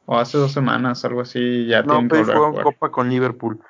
O 0.05 0.17
hace 0.17 0.37
dos 0.37 0.51
semanas, 0.51 1.05
algo 1.05 1.21
así, 1.21 1.65
ya 1.65 1.83
No, 1.83 2.05
pero 2.09 2.25
fue 2.25 2.63
Copa 2.63 2.91
con 2.91 3.09
Liverpool. 3.09 3.61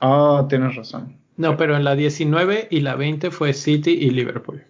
Ah, 0.00 0.46
tienes 0.48 0.74
razón. 0.74 1.20
No, 1.36 1.56
pero 1.56 1.76
en 1.76 1.84
la 1.84 1.94
19 1.94 2.66
y 2.72 2.80
la 2.80 2.96
20 2.96 3.30
fue 3.30 3.52
City 3.52 3.92
y 3.92 4.10
Liverpool. 4.10 4.64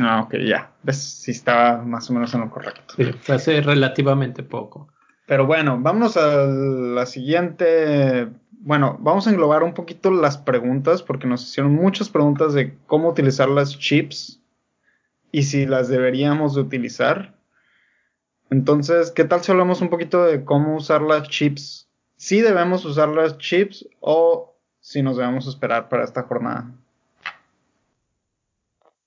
Ah, 0.00 0.22
ok, 0.22 0.36
ya. 0.36 0.72
Ves, 0.84 1.04
sí 1.04 1.32
estaba 1.32 1.82
más 1.82 2.08
o 2.08 2.14
menos 2.14 2.32
en 2.32 2.40
lo 2.40 2.50
correcto. 2.50 2.94
Sí, 2.96 3.12
fue 3.12 3.34
hace 3.34 3.60
relativamente 3.60 4.42
poco. 4.42 4.88
Pero 5.26 5.44
bueno, 5.44 5.78
vámonos 5.78 6.16
a 6.16 6.46
la 6.46 7.04
siguiente 7.04 8.30
bueno, 8.64 8.96
vamos 9.00 9.26
a 9.26 9.30
englobar 9.30 9.64
un 9.64 9.74
poquito 9.74 10.10
las 10.12 10.38
preguntas 10.38 11.02
porque 11.02 11.26
nos 11.26 11.42
hicieron 11.42 11.74
muchas 11.74 12.08
preguntas 12.08 12.54
de 12.54 12.78
cómo 12.86 13.08
utilizar 13.08 13.48
las 13.48 13.76
chips 13.76 14.40
y 15.32 15.42
si 15.42 15.66
las 15.66 15.88
deberíamos 15.88 16.54
de 16.54 16.60
utilizar. 16.60 17.34
Entonces, 18.50 19.10
¿qué 19.10 19.24
tal 19.24 19.42
si 19.42 19.50
hablamos 19.50 19.80
un 19.80 19.88
poquito 19.88 20.24
de 20.24 20.44
cómo 20.44 20.76
usar 20.76 21.02
las 21.02 21.28
chips? 21.28 21.88
Si 22.16 22.40
debemos 22.40 22.84
usar 22.84 23.08
las 23.08 23.36
chips 23.38 23.88
o 23.98 24.54
si 24.78 25.02
nos 25.02 25.16
debemos 25.16 25.48
esperar 25.48 25.88
para 25.88 26.04
esta 26.04 26.22
jornada. 26.22 26.70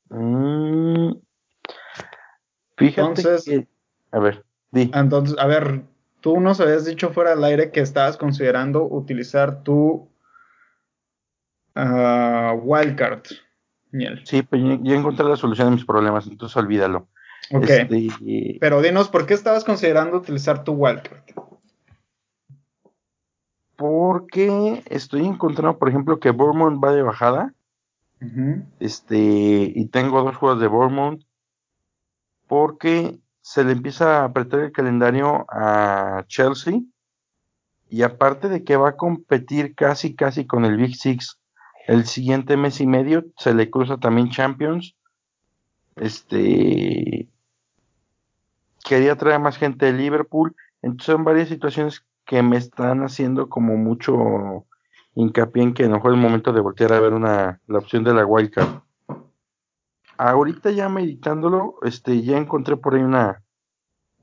Mm, 0.09 1.13
fíjate 2.75 3.23
que... 3.45 3.67
A 4.11 4.19
ver, 4.19 4.43
di. 4.71 4.91
Entonces, 4.93 5.37
a 5.39 5.47
ver, 5.47 5.83
Tú 6.25 6.39
nos 6.39 6.59
habías 6.59 6.85
dicho 6.85 7.11
fuera 7.11 7.35
del 7.35 7.43
aire 7.43 7.69
que 7.69 7.81
estabas 7.81 8.17
considerando 8.17 8.83
utilizar 8.83 9.61
tu 9.61 10.09
uh, 11.75 12.51
wildcard, 12.63 13.21
Sí, 14.23 14.41
pues 14.41 14.59
ya 14.81 14.95
encontré 14.95 15.23
la 15.23 15.35
solución 15.35 15.67
a 15.67 15.71
mis 15.71 15.85
problemas, 15.85 16.25
entonces 16.25 16.57
olvídalo. 16.57 17.07
Ok. 17.51 17.69
Este, 17.69 18.57
Pero 18.59 18.81
dinos, 18.81 19.09
¿por 19.09 19.27
qué 19.27 19.35
estabas 19.35 19.63
considerando 19.63 20.17
utilizar 20.17 20.63
tu 20.63 20.71
wildcard? 20.71 21.21
Porque 23.75 24.81
estoy 24.89 25.27
encontrando, 25.27 25.77
por 25.77 25.89
ejemplo, 25.89 26.19
que 26.19 26.31
Bournemouth 26.31 26.83
va 26.83 26.91
de 26.91 27.03
bajada. 27.03 27.53
Este, 28.79 29.15
y 29.75 29.85
tengo 29.89 30.23
dos 30.23 30.37
juegos 30.37 30.59
de 30.59 30.67
Bournemouth. 30.69 31.21
Porque 32.47 33.19
se 33.45 33.63
le 33.63 33.73
empieza 33.73 34.21
a 34.21 34.25
apretar 34.25 34.61
el 34.61 34.71
calendario 34.71 35.45
a 35.49 36.23
Chelsea. 36.25 36.81
Y 37.91 38.01
aparte 38.01 38.49
de 38.49 38.63
que 38.63 38.75
va 38.75 38.89
a 38.89 38.97
competir 38.97 39.75
casi 39.75 40.15
casi 40.15 40.47
con 40.47 40.65
el 40.65 40.77
Big 40.77 40.95
Six 40.95 41.39
el 41.85 42.05
siguiente 42.05 42.57
mes 42.57 42.81
y 42.81 42.87
medio, 42.87 43.23
se 43.37 43.53
le 43.53 43.69
cruza 43.69 43.97
también 43.97 44.31
Champions. 44.31 44.95
Este 45.95 47.29
quería 48.83 49.15
traer 49.15 49.39
más 49.39 49.57
gente 49.57 49.85
de 49.85 49.93
Liverpool, 49.93 50.55
entonces 50.81 51.13
son 51.13 51.23
varias 51.23 51.47
situaciones 51.47 52.03
que 52.25 52.41
me 52.41 52.57
están 52.57 53.03
haciendo 53.03 53.47
como 53.47 53.77
mucho 53.77 54.65
hincapié 55.13 55.61
en 55.61 55.73
que 55.75 55.83
a 55.83 55.87
lo 55.87 56.09
el 56.09 56.17
momento 56.17 56.51
de 56.51 56.61
voltear 56.61 56.93
a 56.93 56.99
ver 56.99 57.13
una 57.13 57.61
la 57.67 57.77
opción 57.77 58.03
de 58.03 58.15
la 58.15 58.25
wildcard 58.25 58.84
ahorita 60.17 60.71
ya 60.71 60.89
meditándolo, 60.89 61.75
este, 61.83 62.21
ya 62.21 62.37
encontré 62.37 62.77
por 62.77 62.95
ahí 62.95 63.01
una, 63.01 63.43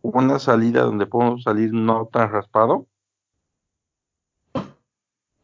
una 0.01 0.39
salida 0.39 0.83
donde 0.83 1.07
puedo 1.07 1.39
salir 1.39 1.73
no 1.73 2.09
tan 2.13 2.31
raspado. 2.31 2.87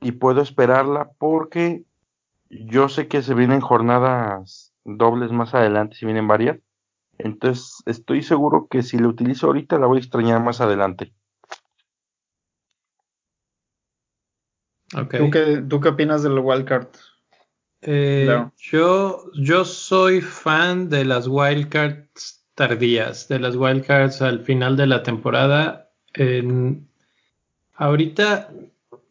Y 0.01 0.13
puedo 0.13 0.41
esperarla 0.41 1.11
porque 1.19 1.85
yo 2.51 2.89
sé 2.89 3.09
que 3.09 3.23
se 3.23 3.35
vienen 3.35 3.61
jornadas 3.61 4.73
dobles 4.85 5.33
más 5.33 5.55
adelante, 5.55 5.97
si 5.97 6.07
vienen 6.07 6.29
varias. 6.29 6.59
Entonces 7.19 7.83
estoy 7.87 8.23
seguro 8.23 8.69
que 8.71 8.83
si 8.83 8.97
la 8.99 9.09
utilizo 9.09 9.47
ahorita 9.47 9.79
la 9.79 9.87
voy 9.87 9.99
a 9.99 10.01
extrañar 10.01 10.43
más 10.43 10.61
adelante. 10.61 11.13
Okay. 14.97 15.21
¿Tú, 15.21 15.31
qué, 15.31 15.65
¿Tú 15.69 15.81
qué 15.81 15.89
opinas 15.91 16.23
del 16.23 16.39
wildcard? 16.39 16.89
Eh, 17.83 18.45
yo, 18.59 19.31
yo 19.35 19.65
soy 19.65 20.21
fan 20.21 20.89
de 20.89 21.05
las 21.05 21.29
wildcards 21.29 22.45
tardías, 22.55 23.29
de 23.29 23.39
las 23.39 23.55
wildcards 23.55 24.21
al 24.21 24.41
final 24.41 24.77
de 24.77 24.87
la 24.87 25.03
temporada. 25.03 25.91
ahorita, 27.75 28.51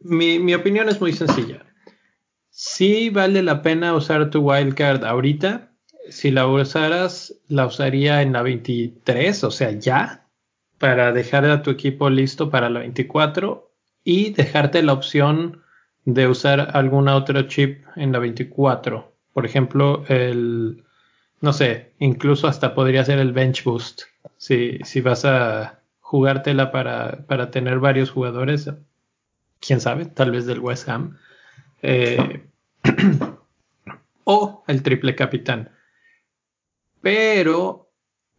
mi, 0.01 0.39
mi 0.39 0.53
opinión 0.53 0.89
es 0.89 0.99
muy 0.99 1.13
sencilla. 1.13 1.65
Si 2.59 3.11
vale 3.11 3.43
la 3.43 3.61
pena 3.61 3.93
usar 3.93 4.31
tu 4.31 4.39
wildcard 4.41 5.05
ahorita. 5.05 5.71
Si 6.09 6.31
la 6.31 6.47
usaras, 6.47 7.35
la 7.49 7.67
usaría 7.67 8.23
en 8.23 8.33
la 8.33 8.41
23, 8.41 9.43
o 9.43 9.51
sea, 9.51 9.71
ya, 9.71 10.25
para 10.79 11.11
dejar 11.11 11.45
a 11.45 11.61
tu 11.61 11.69
equipo 11.69 12.09
listo 12.09 12.49
para 12.49 12.69
la 12.69 12.79
24 12.79 13.71
y 14.03 14.31
dejarte 14.31 14.81
la 14.81 14.93
opción 14.93 15.61
de 16.07 16.25
usar 16.25 16.69
algún 16.73 17.09
otro 17.09 17.41
chip 17.43 17.83
en 17.97 18.13
la 18.13 18.19
24. 18.19 19.11
Por 19.33 19.45
ejemplo, 19.45 20.05
el, 20.07 20.85
no 21.41 21.51
sé, 21.51 21.91
incluso 21.99 22.47
hasta 22.47 22.73
podría 22.73 23.03
ser 23.03 23.19
el 23.19 23.33
Bench 23.33 23.65
Boost. 23.65 24.03
Si, 24.37 24.79
si 24.85 25.01
vas 25.01 25.25
a 25.25 25.81
jugártela 25.99 26.71
para, 26.71 27.25
para 27.27 27.51
tener 27.51 27.79
varios 27.79 28.09
jugadores, 28.09 28.71
quién 29.59 29.81
sabe, 29.81 30.05
tal 30.05 30.31
vez 30.31 30.45
del 30.45 30.61
West 30.61 30.87
Ham. 30.87 31.17
Eh, 31.81 32.47
o 34.23 34.63
el 34.65 34.83
triple 34.83 35.13
capitán. 35.13 35.71
Pero 37.01 37.91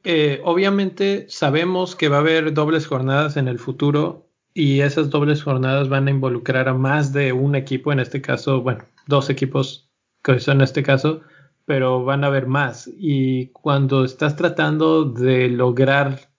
eh, 0.05 0.41
obviamente 0.43 1.27
sabemos 1.29 1.95
que 1.97 2.09
va 2.09 2.17
a 2.17 2.21
haber 2.21 2.55
dobles 2.55 2.87
jornadas 2.87 3.37
en 3.37 3.47
el 3.47 3.59
futuro 3.59 4.28
y 4.59 4.81
esas 4.81 5.09
dobles 5.09 5.45
jornadas 5.45 5.89
van 5.89 6.09
a 6.09 6.11
involucrar 6.11 6.69
a 6.69 6.75
más 6.75 7.13
de 7.13 7.33
un 7.33 7.55
equipo, 7.55 7.93
en 7.93 8.01
este 8.01 8.21
caso, 8.21 8.61
bueno, 8.61 8.83
dos 9.07 9.31
equipos 9.31 9.89
que 10.21 10.41
son 10.41 10.57
en 10.57 10.63
este 10.63 10.83
caso, 10.83 11.21
pero 11.65 12.05
van 12.05 12.25
a 12.25 12.27
haber 12.27 12.49
más. 12.49 12.91
Y 12.99 13.51
cuando 13.51 14.05
estás 14.05 14.35
tratando 14.35 15.05
de 15.05 15.49
lograr 15.49 16.33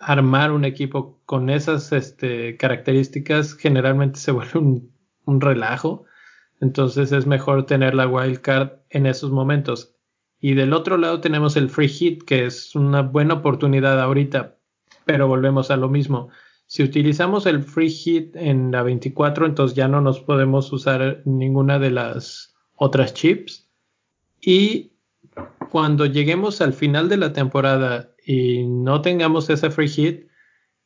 armar 0.00 0.50
un 0.50 0.64
equipo 0.64 1.20
con 1.26 1.48
esas 1.48 1.92
este, 1.92 2.56
características, 2.56 3.54
generalmente 3.54 4.18
se 4.18 4.32
vuelve 4.32 4.58
un, 4.58 4.92
un 5.24 5.40
relajo. 5.40 6.06
Entonces 6.60 7.12
es 7.12 7.24
mejor 7.24 7.66
tener 7.66 7.94
la 7.94 8.08
wildcard 8.08 8.80
en 8.90 9.06
esos 9.06 9.30
momentos. 9.30 9.94
Y 10.40 10.54
del 10.54 10.72
otro 10.72 10.96
lado 10.96 11.20
tenemos 11.20 11.56
el 11.56 11.70
free 11.70 11.88
hit, 11.88 12.24
que 12.24 12.46
es 12.46 12.74
una 12.74 13.02
buena 13.02 13.34
oportunidad 13.34 14.00
ahorita, 14.00 14.56
pero 15.04 15.28
volvemos 15.28 15.70
a 15.70 15.76
lo 15.76 15.88
mismo 15.88 16.30
si 16.66 16.82
utilizamos 16.82 17.46
el 17.46 17.62
free 17.62 17.90
hit 17.90 18.36
en 18.36 18.70
la 18.70 18.82
24, 18.82 19.46
entonces 19.46 19.76
ya 19.76 19.88
no 19.88 20.00
nos 20.00 20.20
podemos 20.20 20.72
usar 20.72 21.22
ninguna 21.24 21.78
de 21.78 21.90
las 21.90 22.54
otras 22.76 23.14
chips. 23.14 23.68
Y 24.40 24.92
cuando 25.70 26.06
lleguemos 26.06 26.60
al 26.60 26.72
final 26.72 27.08
de 27.08 27.16
la 27.16 27.32
temporada 27.32 28.14
y 28.26 28.64
no 28.64 29.02
tengamos 29.02 29.50
ese 29.50 29.70
free 29.70 29.88
hit, 29.88 30.28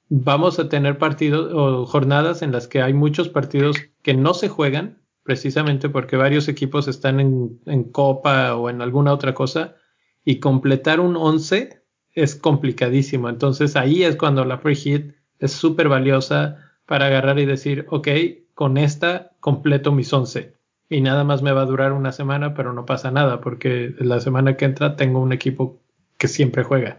vamos 0.08 0.58
a 0.58 0.68
tener 0.68 0.98
partidos 0.98 1.52
o 1.52 1.86
jornadas 1.86 2.42
en 2.42 2.52
las 2.52 2.66
que 2.66 2.82
hay 2.82 2.94
muchos 2.94 3.28
partidos 3.28 3.76
que 4.02 4.14
no 4.14 4.34
se 4.34 4.48
juegan, 4.48 5.02
precisamente 5.22 5.88
porque 5.88 6.16
varios 6.16 6.48
equipos 6.48 6.88
están 6.88 7.20
en, 7.20 7.84
copa 7.92 8.56
o 8.56 8.70
en 8.70 8.80
alguna 8.80 9.12
otra 9.12 9.34
cosa, 9.34 9.76
y 10.24 10.40
completar 10.40 11.00
un 11.00 11.16
11 11.16 11.82
es 12.14 12.34
complicadísimo. 12.34 13.28
Entonces 13.28 13.76
ahí 13.76 14.02
es 14.02 14.16
cuando 14.16 14.44
la 14.44 14.58
free 14.58 14.74
hit 14.74 15.12
es 15.38 15.52
súper 15.52 15.88
valiosa 15.88 16.72
para 16.86 17.06
agarrar 17.06 17.38
y 17.38 17.46
decir, 17.46 17.86
ok, 17.88 18.08
con 18.54 18.76
esta 18.76 19.32
completo 19.40 19.92
mis 19.92 20.12
11 20.12 20.54
y 20.88 21.00
nada 21.00 21.24
más 21.24 21.42
me 21.42 21.52
va 21.52 21.62
a 21.62 21.66
durar 21.66 21.92
una 21.92 22.12
semana, 22.12 22.54
pero 22.54 22.72
no 22.72 22.86
pasa 22.86 23.10
nada 23.10 23.40
porque 23.40 23.94
la 23.98 24.20
semana 24.20 24.56
que 24.56 24.64
entra 24.64 24.96
tengo 24.96 25.20
un 25.20 25.32
equipo 25.32 25.80
que 26.16 26.28
siempre 26.28 26.64
juega. 26.64 26.98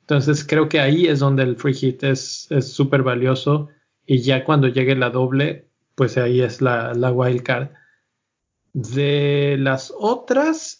Entonces 0.00 0.44
creo 0.44 0.68
que 0.68 0.80
ahí 0.80 1.06
es 1.06 1.20
donde 1.20 1.44
el 1.44 1.56
free 1.56 1.74
hit 1.74 2.02
es 2.02 2.48
súper 2.60 3.02
valioso 3.02 3.68
y 4.04 4.22
ya 4.22 4.44
cuando 4.44 4.66
llegue 4.66 4.96
la 4.96 5.10
doble, 5.10 5.68
pues 5.94 6.18
ahí 6.18 6.40
es 6.40 6.60
la, 6.60 6.94
la 6.94 7.12
wild 7.12 7.42
card. 7.42 7.68
De 8.72 9.56
las 9.58 9.92
otras, 9.96 10.79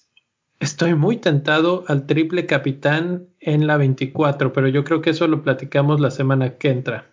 estoy 0.60 0.94
muy 0.94 1.16
tentado 1.16 1.84
al 1.88 2.06
triple 2.06 2.46
capitán 2.46 3.28
en 3.40 3.66
la 3.66 3.76
24, 3.78 4.52
pero 4.52 4.68
yo 4.68 4.84
creo 4.84 5.00
que 5.00 5.10
eso 5.10 5.26
lo 5.26 5.42
platicamos 5.42 6.00
la 6.00 6.10
semana 6.10 6.56
que 6.58 6.70
entra. 6.70 7.10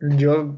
Yo, 0.00 0.56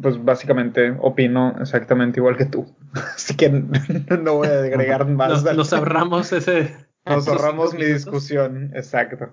pues 0.00 0.24
básicamente 0.24 0.96
opino 1.00 1.54
exactamente 1.60 2.20
igual 2.20 2.36
que 2.36 2.46
tú. 2.46 2.74
Así 3.14 3.36
que 3.36 3.50
no 4.22 4.36
voy 4.36 4.48
a 4.48 4.60
agregar 4.60 5.06
más. 5.06 5.44
Nos, 5.54 5.72
ahorramos 5.72 6.32
ese. 6.32 6.74
Nos 7.04 7.28
ahorramos 7.28 7.74
mi 7.74 7.84
discusión, 7.84 8.70
exacto. 8.74 9.32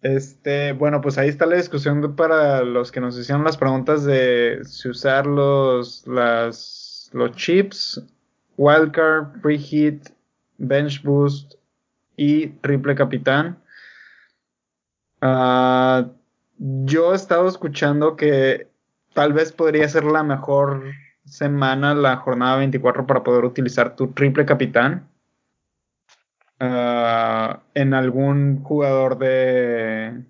Este, 0.00 0.72
bueno, 0.72 1.00
pues 1.00 1.18
ahí 1.18 1.28
está 1.28 1.44
la 1.46 1.56
discusión 1.56 2.16
para 2.16 2.62
los 2.62 2.90
que 2.90 3.00
nos 3.00 3.18
hicieron 3.18 3.44
las 3.44 3.56
preguntas 3.56 4.04
de 4.04 4.60
si 4.64 4.88
usar 4.88 5.26
los, 5.26 6.06
las, 6.06 7.10
los 7.12 7.32
chips, 7.32 8.02
wildcard, 8.58 9.40
preheat, 9.40 10.12
bench 10.58 11.02
boost 11.02 11.54
y 12.16 12.48
triple 12.60 12.94
capitán. 12.94 13.56
Ah, 15.22 16.10
yo 16.58 17.12
he 17.12 17.16
estado 17.16 17.48
escuchando 17.48 18.16
que 18.16 18.68
tal 19.14 19.32
vez 19.32 19.52
podría 19.52 19.88
ser 19.88 20.04
la 20.04 20.22
mejor 20.22 20.92
semana, 21.24 21.94
la 21.94 22.16
jornada 22.16 22.56
24, 22.58 23.06
para 23.06 23.22
poder 23.22 23.44
utilizar 23.44 23.96
tu 23.96 24.08
triple 24.08 24.44
capitán 24.44 25.08
ah, 26.60 27.62
en 27.74 27.94
algún 27.94 28.62
jugador 28.64 29.18
de, 29.18 30.24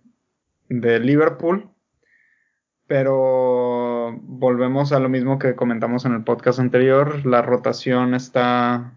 de 0.68 1.00
Liverpool. 1.00 1.68
Pero 2.86 3.87
volvemos 4.22 4.92
a 4.92 5.00
lo 5.00 5.08
mismo 5.08 5.38
que 5.38 5.54
comentamos 5.54 6.04
en 6.04 6.14
el 6.14 6.24
podcast 6.24 6.58
anterior. 6.58 7.24
La 7.26 7.42
rotación 7.42 8.14
está 8.14 8.92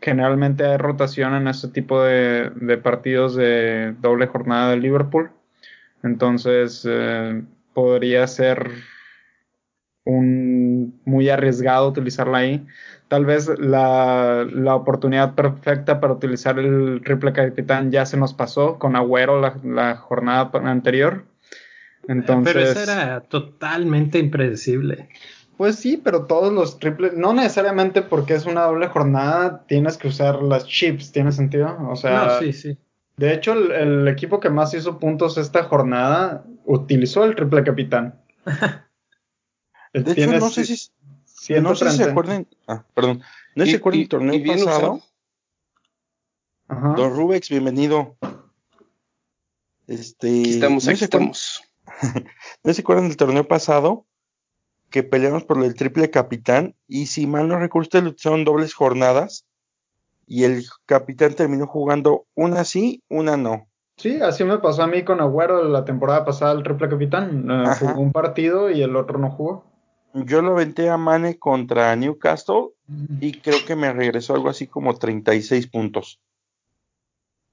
generalmente 0.00 0.64
hay 0.64 0.76
rotación 0.76 1.34
en 1.34 1.48
este 1.48 1.68
tipo 1.68 2.02
de, 2.02 2.80
partidos 2.82 3.34
de 3.34 3.94
doble 4.00 4.26
jornada 4.26 4.70
de 4.70 4.76
Liverpool. 4.76 5.30
Entonces 6.02 6.86
eh, 6.88 7.42
podría 7.74 8.26
ser 8.26 8.70
un 10.04 11.00
muy 11.04 11.28
arriesgado 11.28 11.88
utilizarla 11.88 12.38
ahí. 12.38 12.66
Tal 13.08 13.24
vez 13.24 13.48
la, 13.58 14.46
oportunidad 14.74 15.34
perfecta 15.34 16.00
para 16.00 16.14
utilizar 16.14 16.58
el 16.58 17.02
triple 17.04 17.32
capitán 17.32 17.90
ya 17.90 18.06
se 18.06 18.16
nos 18.16 18.34
pasó 18.34 18.78
con 18.78 18.96
Agüero 18.96 19.40
la, 19.40 19.96
jornada 19.96 20.50
anterior. 20.64 21.24
Entonces, 22.08 22.54
Pero 22.54 22.66
eso 22.66 22.80
era 22.80 23.20
totalmente 23.20 24.18
impredecible. 24.18 25.08
Pues 25.58 25.76
sí, 25.76 26.00
pero 26.02 26.24
todos 26.24 26.52
los 26.52 26.78
triples, 26.78 27.12
no 27.14 27.34
necesariamente 27.34 28.00
porque 28.00 28.34
es 28.34 28.46
una 28.46 28.62
doble 28.62 28.88
jornada, 28.88 29.64
tienes 29.66 29.98
que 29.98 30.08
usar 30.08 30.42
las 30.42 30.66
chips, 30.66 31.12
¿tiene 31.12 31.32
sentido? 31.32 31.76
O 31.90 31.96
sea, 31.96 32.24
no, 32.24 32.38
sí, 32.38 32.52
sí. 32.52 32.78
De 33.18 33.34
hecho, 33.34 33.52
el, 33.52 34.08
equipo 34.08 34.40
que 34.40 34.48
más 34.48 34.72
hizo 34.72 34.98
puntos 34.98 35.36
esta 35.36 35.64
jornada 35.64 36.44
utilizó 36.64 37.24
el 37.24 37.34
triple 37.34 37.62
capitán. 37.62 38.18
de 39.92 40.12
hecho, 40.12 40.32
no 40.38 40.48
sé 40.48 40.64
si, 40.64 40.90
no 41.60 41.74
sé 41.74 41.90
si 41.90 41.96
se 41.98 42.04
acuerdan, 42.04 42.46
ah, 42.68 42.84
perdón, 42.94 43.22
no 43.54 43.64
sé 43.64 43.66
si 43.66 43.70
se 43.72 43.76
acuerdan 43.78 44.02
el 44.02 44.08
torneo 44.08 44.42
pasado. 44.46 45.02
Don 46.68 47.14
Rubex, 47.14 47.50
bienvenido. 47.50 48.16
Este, 49.88 50.42
estamos, 50.42 50.86
aquí 50.86 51.04
estamos. 51.04 51.67
¿No 52.64 52.72
se 52.72 52.80
acuerdan 52.80 53.08
del 53.08 53.16
torneo 53.16 53.46
pasado? 53.46 54.06
Que 54.90 55.02
peleamos 55.02 55.44
por 55.44 55.62
el 55.62 55.74
triple 55.74 56.10
capitán 56.10 56.74
y 56.86 57.06
si 57.06 57.26
mal 57.26 57.48
no 57.48 57.58
recuerdo, 57.58 58.14
son 58.16 58.44
dobles 58.44 58.74
jornadas 58.74 59.46
y 60.26 60.44
el 60.44 60.64
capitán 60.86 61.34
terminó 61.34 61.66
jugando 61.66 62.26
una 62.34 62.64
sí, 62.64 63.02
una 63.08 63.36
no. 63.36 63.68
Sí, 63.96 64.20
así 64.20 64.44
me 64.44 64.58
pasó 64.58 64.84
a 64.84 64.86
mí 64.86 65.02
con 65.02 65.20
Agüero 65.20 65.64
la 65.64 65.84
temporada 65.84 66.24
pasada, 66.24 66.52
el 66.52 66.62
triple 66.62 66.88
capitán. 66.88 67.50
Eh, 67.50 67.64
jugó 67.80 68.00
un 68.00 68.12
partido 68.12 68.70
y 68.70 68.82
el 68.82 68.94
otro 68.94 69.18
no 69.18 69.30
jugó. 69.30 69.64
Yo 70.14 70.40
lo 70.40 70.52
aventé 70.52 70.88
a 70.88 70.96
Mane 70.96 71.38
contra 71.38 71.94
Newcastle 71.96 72.68
y 73.20 73.40
creo 73.40 73.58
que 73.66 73.76
me 73.76 73.92
regresó 73.92 74.34
algo 74.34 74.48
así 74.48 74.66
como 74.66 74.94
36 74.94 75.66
puntos. 75.66 76.20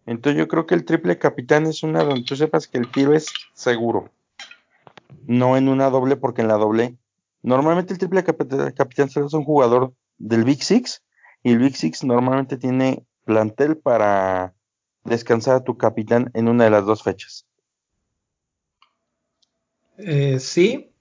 Entonces 0.05 0.39
yo 0.39 0.47
creo 0.47 0.65
que 0.65 0.75
el 0.75 0.85
triple 0.85 1.17
capitán 1.17 1.65
es 1.65 1.83
una 1.83 2.03
donde 2.03 2.23
tú 2.23 2.35
sepas 2.35 2.67
que 2.67 2.77
el 2.77 2.91
tiro 2.91 3.13
es 3.13 3.27
seguro. 3.53 4.11
No 5.25 5.57
en 5.57 5.69
una 5.69 5.89
doble 5.89 6.15
porque 6.17 6.41
en 6.41 6.47
la 6.47 6.55
doble. 6.55 6.97
Normalmente 7.41 7.93
el 7.93 7.99
triple 7.99 8.23
capitán 8.23 9.09
es 9.09 9.33
un 9.33 9.43
jugador 9.43 9.93
del 10.17 10.43
Big 10.43 10.63
Six 10.63 11.03
y 11.43 11.51
el 11.51 11.59
Big 11.59 11.75
Six 11.75 12.03
normalmente 12.03 12.57
tiene 12.57 13.05
plantel 13.23 13.77
para 13.77 14.53
descansar 15.03 15.55
a 15.55 15.63
tu 15.63 15.77
capitán 15.77 16.31
en 16.33 16.47
una 16.47 16.63
de 16.65 16.69
las 16.71 16.85
dos 16.85 17.03
fechas. 17.03 17.45
Eh, 19.97 20.39
sí. 20.39 20.91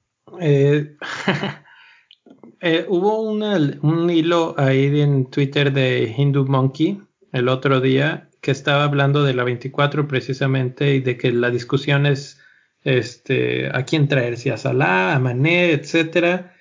Eh, 0.40 0.96
eh, 2.60 2.86
hubo 2.88 3.22
un 3.22 4.10
hilo 4.10 4.54
ahí 4.58 5.00
en 5.00 5.26
Twitter 5.30 5.72
de 5.72 6.14
Hindu 6.16 6.46
Monkey 6.46 7.02
el 7.32 7.48
otro 7.48 7.80
día 7.80 8.30
que 8.40 8.50
estaba 8.50 8.84
hablando 8.84 9.24
de 9.24 9.34
la 9.34 9.44
24 9.44 10.06
precisamente 10.06 10.94
y 10.94 11.00
de 11.00 11.16
que 11.16 11.32
la 11.32 11.50
discusión 11.50 12.06
es 12.06 12.38
este, 12.84 13.68
a 13.74 13.84
quién 13.84 14.08
traer, 14.08 14.36
si 14.36 14.50
a 14.50 14.56
Salah, 14.56 15.14
a 15.14 15.18
Mané, 15.18 15.72
etcétera. 15.72 16.54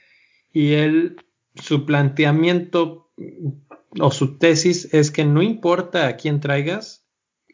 Y 0.52 0.74
él, 0.74 1.18
su 1.56 1.86
planteamiento 1.86 3.12
o 4.00 4.12
su 4.12 4.38
tesis 4.38 4.92
es 4.94 5.12
que 5.12 5.26
no 5.26 5.42
importa 5.42 6.08
a 6.08 6.16
quién 6.16 6.40
traigas, 6.40 7.06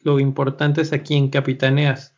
lo 0.01 0.19
importante 0.19 0.81
es 0.81 0.93
a 0.93 0.99
quién 0.99 1.29
capitaneas. 1.29 2.15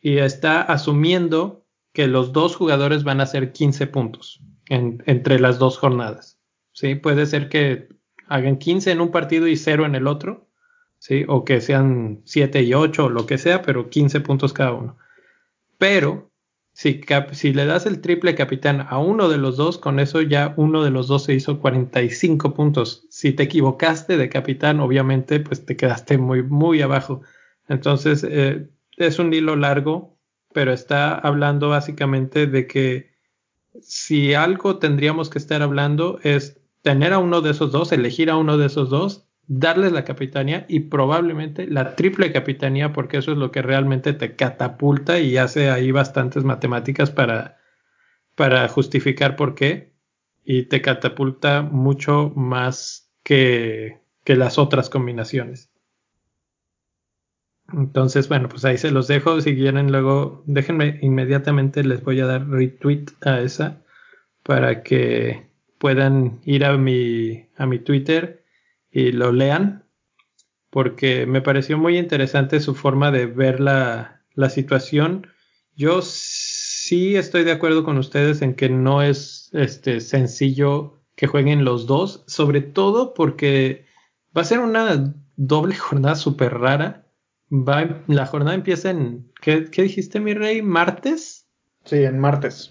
Y 0.00 0.18
está 0.18 0.62
asumiendo 0.62 1.66
que 1.92 2.06
los 2.06 2.32
dos 2.32 2.56
jugadores 2.56 3.04
van 3.04 3.20
a 3.20 3.24
hacer 3.24 3.52
15 3.52 3.86
puntos 3.86 4.42
entre 4.68 5.40
las 5.40 5.58
dos 5.58 5.78
jornadas. 5.78 6.40
¿sí? 6.72 6.94
Puede 6.94 7.26
ser 7.26 7.48
que 7.48 7.88
hagan 8.28 8.58
15 8.58 8.92
en 8.92 9.00
un 9.00 9.10
partido 9.10 9.48
y 9.48 9.56
0 9.56 9.86
en 9.86 9.96
el 9.96 10.06
otro, 10.06 10.48
¿sí? 10.98 11.24
O 11.26 11.44
que 11.44 11.60
sean 11.60 12.22
7 12.24 12.62
y 12.62 12.74
8 12.74 13.06
o 13.06 13.08
lo 13.10 13.26
que 13.26 13.38
sea, 13.38 13.60
pero 13.62 13.90
15 13.90 14.20
puntos 14.20 14.52
cada 14.52 14.72
uno. 14.72 14.96
Pero 15.80 16.30
si, 16.74 17.00
le 17.54 17.64
das 17.64 17.86
el 17.86 18.02
triple 18.02 18.34
capitán 18.34 18.86
a 18.90 18.98
uno 18.98 19.30
de 19.30 19.38
los 19.38 19.56
dos, 19.56 19.78
con 19.78 19.98
eso 19.98 20.20
ya 20.20 20.52
uno 20.58 20.84
de 20.84 20.90
los 20.90 21.08
dos 21.08 21.24
se 21.24 21.32
hizo 21.32 21.58
45 21.58 22.52
puntos. 22.52 23.06
Si 23.08 23.32
te 23.32 23.44
equivocaste 23.44 24.18
de 24.18 24.28
capitán, 24.28 24.78
obviamente, 24.80 25.40
pues 25.40 25.64
te 25.64 25.78
quedaste 25.78 26.18
muy, 26.18 26.42
muy 26.42 26.82
abajo. 26.82 27.22
Entonces, 27.66 28.26
eh, 28.28 28.68
es 28.98 29.18
un 29.18 29.32
hilo 29.32 29.56
largo, 29.56 30.18
pero 30.52 30.74
está 30.74 31.14
hablando 31.14 31.70
básicamente 31.70 32.46
de 32.46 32.66
que 32.66 33.14
si 33.80 34.34
algo 34.34 34.78
tendríamos 34.78 35.30
que 35.30 35.38
estar 35.38 35.62
hablando 35.62 36.20
es 36.22 36.60
tener 36.82 37.14
a 37.14 37.18
uno 37.18 37.40
de 37.40 37.52
esos 37.52 37.72
dos, 37.72 37.90
elegir 37.92 38.28
a 38.28 38.36
uno 38.36 38.58
de 38.58 38.66
esos 38.66 38.90
dos 38.90 39.29
darles 39.52 39.90
la 39.90 40.04
capitanía 40.04 40.64
y 40.68 40.78
probablemente 40.78 41.66
la 41.66 41.96
triple 41.96 42.30
capitanía 42.30 42.92
porque 42.92 43.16
eso 43.16 43.32
es 43.32 43.36
lo 43.36 43.50
que 43.50 43.62
realmente 43.62 44.12
te 44.12 44.36
catapulta 44.36 45.18
y 45.18 45.38
hace 45.38 45.70
ahí 45.70 45.90
bastantes 45.90 46.44
matemáticas 46.44 47.10
para, 47.10 47.58
para 48.36 48.68
justificar 48.68 49.34
por 49.34 49.56
qué 49.56 49.92
y 50.44 50.66
te 50.66 50.80
catapulta 50.80 51.62
mucho 51.62 52.32
más 52.36 53.10
que, 53.24 53.98
que 54.22 54.36
las 54.36 54.56
otras 54.56 54.88
combinaciones. 54.88 55.68
Entonces, 57.72 58.28
bueno, 58.28 58.48
pues 58.48 58.64
ahí 58.64 58.78
se 58.78 58.92
los 58.92 59.08
dejo. 59.08 59.40
Si 59.40 59.56
quieren, 59.56 59.90
luego 59.90 60.44
déjenme 60.46 61.00
inmediatamente, 61.02 61.82
les 61.82 62.04
voy 62.04 62.20
a 62.20 62.26
dar 62.26 62.48
retweet 62.48 63.06
a 63.22 63.40
esa 63.40 63.82
para 64.44 64.84
que 64.84 65.48
puedan 65.78 66.38
ir 66.44 66.64
a 66.64 66.76
mi, 66.76 67.48
a 67.56 67.66
mi 67.66 67.80
Twitter 67.80 68.39
y 68.90 69.12
lo 69.12 69.32
lean, 69.32 69.84
porque 70.70 71.26
me 71.26 71.42
pareció 71.42 71.78
muy 71.78 71.98
interesante 71.98 72.60
su 72.60 72.74
forma 72.74 73.10
de 73.10 73.26
ver 73.26 73.60
la, 73.60 74.22
la 74.34 74.50
situación. 74.50 75.26
Yo 75.76 76.00
sí 76.02 77.16
estoy 77.16 77.44
de 77.44 77.52
acuerdo 77.52 77.84
con 77.84 77.98
ustedes 77.98 78.42
en 78.42 78.54
que 78.54 78.68
no 78.68 79.02
es 79.02 79.50
este, 79.52 80.00
sencillo 80.00 81.00
que 81.16 81.26
jueguen 81.26 81.64
los 81.64 81.86
dos, 81.86 82.24
sobre 82.26 82.62
todo 82.62 83.14
porque 83.14 83.86
va 84.36 84.42
a 84.42 84.46
ser 84.46 84.60
una 84.60 85.14
doble 85.36 85.74
jornada 85.76 86.14
súper 86.14 86.54
rara. 86.58 87.06
Va, 87.52 88.02
la 88.06 88.26
jornada 88.26 88.54
empieza 88.54 88.90
en, 88.90 89.30
¿qué, 89.40 89.64
¿qué, 89.70 89.82
dijiste 89.82 90.20
mi 90.20 90.34
rey? 90.34 90.62
¿Martes? 90.62 91.48
Sí, 91.84 91.96
en 91.96 92.18
martes. 92.18 92.68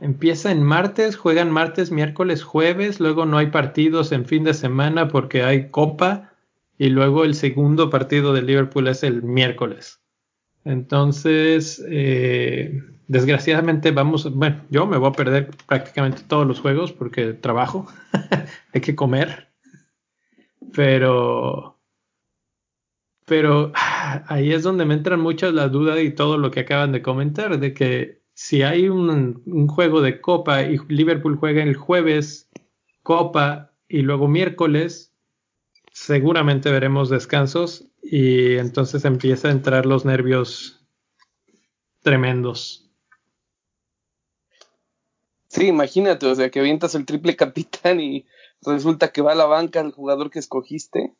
Empieza 0.00 0.52
en 0.52 0.62
martes, 0.62 1.16
juegan 1.16 1.50
martes, 1.50 1.90
miércoles, 1.90 2.44
jueves, 2.44 3.00
luego 3.00 3.26
no 3.26 3.36
hay 3.36 3.48
partidos 3.48 4.12
en 4.12 4.26
fin 4.26 4.44
de 4.44 4.54
semana 4.54 5.08
porque 5.08 5.42
hay 5.42 5.70
copa 5.70 6.32
y 6.78 6.88
luego 6.90 7.24
el 7.24 7.34
segundo 7.34 7.90
partido 7.90 8.32
de 8.32 8.42
Liverpool 8.42 8.86
es 8.86 9.02
el 9.02 9.24
miércoles. 9.24 10.00
Entonces, 10.64 11.84
eh, 11.88 12.80
desgraciadamente 13.08 13.90
vamos, 13.90 14.32
bueno, 14.32 14.64
yo 14.70 14.86
me 14.86 14.98
voy 14.98 15.08
a 15.08 15.12
perder 15.12 15.50
prácticamente 15.66 16.22
todos 16.28 16.46
los 16.46 16.60
juegos 16.60 16.92
porque 16.92 17.32
trabajo, 17.32 17.86
hay 18.72 18.80
que 18.80 18.94
comer, 18.94 19.48
pero, 20.72 21.76
pero 23.24 23.72
ahí 23.74 24.52
es 24.52 24.62
donde 24.62 24.84
me 24.84 24.94
entran 24.94 25.20
muchas 25.20 25.52
las 25.52 25.72
dudas 25.72 26.00
y 26.00 26.12
todo 26.12 26.38
lo 26.38 26.52
que 26.52 26.60
acaban 26.60 26.92
de 26.92 27.02
comentar, 27.02 27.58
de 27.58 27.74
que 27.74 28.17
si 28.40 28.62
hay 28.62 28.88
un, 28.88 29.66
juego 29.66 30.00
de 30.00 30.20
Copa 30.20 30.62
y 30.62 30.78
Liverpool 30.86 31.36
juega 31.36 31.60
el 31.60 31.74
jueves 31.74 32.48
Copa 33.02 33.72
y 33.88 34.02
luego 34.02 34.28
miércoles, 34.28 35.12
seguramente 35.92 36.70
veremos 36.70 37.10
descansos 37.10 37.90
y 38.00 38.54
entonces 38.54 39.04
empieza 39.04 39.48
a 39.48 39.50
entrar 39.50 39.86
los 39.86 40.04
nervios 40.04 40.86
tremendos. 42.04 42.88
Sí, 45.48 45.66
imagínate, 45.66 46.26
o 46.26 46.34
sea, 46.36 46.48
que 46.48 46.60
avientas 46.60 46.94
el 46.94 47.06
triple 47.06 47.34
capitán 47.34 47.98
y 47.98 48.24
resulta 48.62 49.10
que 49.10 49.20
va 49.20 49.32
a 49.32 49.34
la 49.34 49.46
banca 49.46 49.80
el 49.80 49.90
jugador 49.90 50.30
que 50.30 50.38
escogiste. 50.38 51.12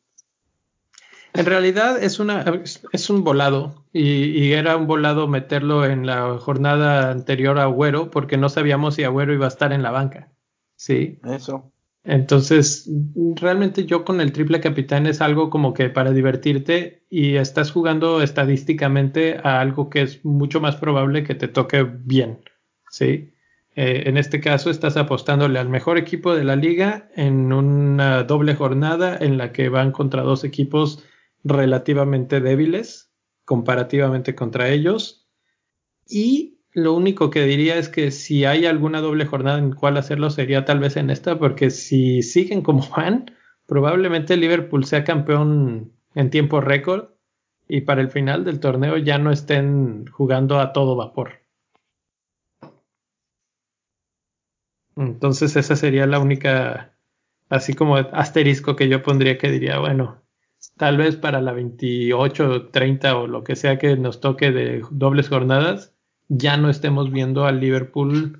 En 1.33 1.45
realidad 1.45 2.01
es, 2.01 2.19
una, 2.19 2.43
es 2.91 3.09
un 3.09 3.23
volado 3.23 3.85
y, 3.93 4.51
era 4.53 4.77
un 4.77 4.87
volado 4.87 5.27
meterlo 5.27 5.85
en 5.85 6.05
la 6.05 6.37
jornada 6.37 7.11
anterior 7.11 7.59
a 7.59 7.63
Agüero 7.63 8.11
porque 8.11 8.37
no 8.37 8.49
sabíamos 8.49 8.95
si 8.95 9.03
Agüero 9.03 9.33
iba 9.33 9.45
a 9.45 9.49
estar 9.49 9.73
en 9.73 9.83
la 9.83 9.91
banca. 9.91 10.31
Sí. 10.75 11.19
Eso. 11.23 11.71
Entonces, 12.03 12.89
realmente 13.35 13.85
yo 13.85 14.05
con 14.05 14.21
el 14.21 14.31
triple 14.31 14.61
capitán 14.61 15.05
es 15.05 15.21
algo 15.21 15.49
como 15.49 15.73
que 15.73 15.89
para 15.89 16.11
divertirte 16.11 17.05
y 17.09 17.35
estás 17.35 17.71
jugando 17.71 18.21
estadísticamente 18.21 19.39
a 19.43 19.59
algo 19.59 19.89
que 19.89 20.01
es 20.01 20.23
mucho 20.23 20.61
más 20.61 20.77
probable 20.77 21.23
que 21.23 21.35
te 21.35 21.47
toque 21.47 21.83
bien. 21.83 22.39
Sí. 22.89 23.33
Eh, 23.75 24.03
en 24.07 24.17
este 24.17 24.39
caso 24.41 24.69
estás 24.69 24.97
apostándole 24.97 25.59
al 25.59 25.69
mejor 25.69 25.97
equipo 25.97 26.33
de 26.35 26.43
la 26.43 26.55
liga 26.55 27.09
en 27.15 27.53
una 27.53 28.23
doble 28.23 28.55
jornada 28.55 29.17
en 29.19 29.37
la 29.37 29.51
que 29.51 29.69
van 29.69 29.91
contra 29.91 30.23
dos 30.23 30.43
equipos 30.43 31.03
relativamente 31.43 32.41
débiles 32.41 33.11
comparativamente 33.45 34.35
contra 34.35 34.69
ellos. 34.69 35.27
Y 36.07 36.59
lo 36.71 36.93
único 36.93 37.29
que 37.29 37.43
diría 37.43 37.77
es 37.77 37.89
que 37.89 38.11
si 38.11 38.45
hay 38.45 38.65
alguna 38.65 39.01
doble 39.01 39.25
jornada 39.25 39.57
en 39.59 39.73
cual 39.73 39.97
hacerlo 39.97 40.29
sería 40.29 40.65
tal 40.65 40.79
vez 40.79 40.97
en 40.97 41.09
esta, 41.09 41.39
porque 41.39 41.71
si 41.71 42.21
siguen 42.21 42.61
como 42.61 42.87
van, 42.95 43.31
probablemente 43.65 44.37
Liverpool 44.37 44.85
sea 44.85 45.03
campeón 45.03 45.93
en 46.15 46.29
tiempo 46.29 46.61
récord 46.61 47.09
y 47.67 47.81
para 47.81 48.01
el 48.01 48.09
final 48.09 48.43
del 48.43 48.59
torneo 48.59 48.97
ya 48.97 49.17
no 49.17 49.31
estén 49.31 50.07
jugando 50.07 50.59
a 50.59 50.73
todo 50.73 50.95
vapor. 50.95 51.43
Entonces 54.95 55.55
esa 55.55 55.75
sería 55.75 56.05
la 56.07 56.19
única, 56.19 56.93
así 57.49 57.73
como 57.73 57.95
asterisco 57.95 58.75
que 58.75 58.89
yo 58.89 59.01
pondría 59.01 59.37
que 59.37 59.49
diría, 59.49 59.79
bueno, 59.79 60.21
tal 60.77 60.97
vez 60.97 61.15
para 61.15 61.41
la 61.41 61.53
28, 61.53 62.69
30 62.69 63.17
o 63.17 63.27
lo 63.27 63.43
que 63.43 63.55
sea 63.55 63.77
que 63.77 63.95
nos 63.97 64.19
toque 64.19 64.51
de 64.51 64.83
dobles 64.91 65.29
jornadas, 65.29 65.93
ya 66.27 66.57
no 66.57 66.69
estemos 66.69 67.11
viendo 67.11 67.45
al 67.45 67.59
Liverpool 67.59 68.37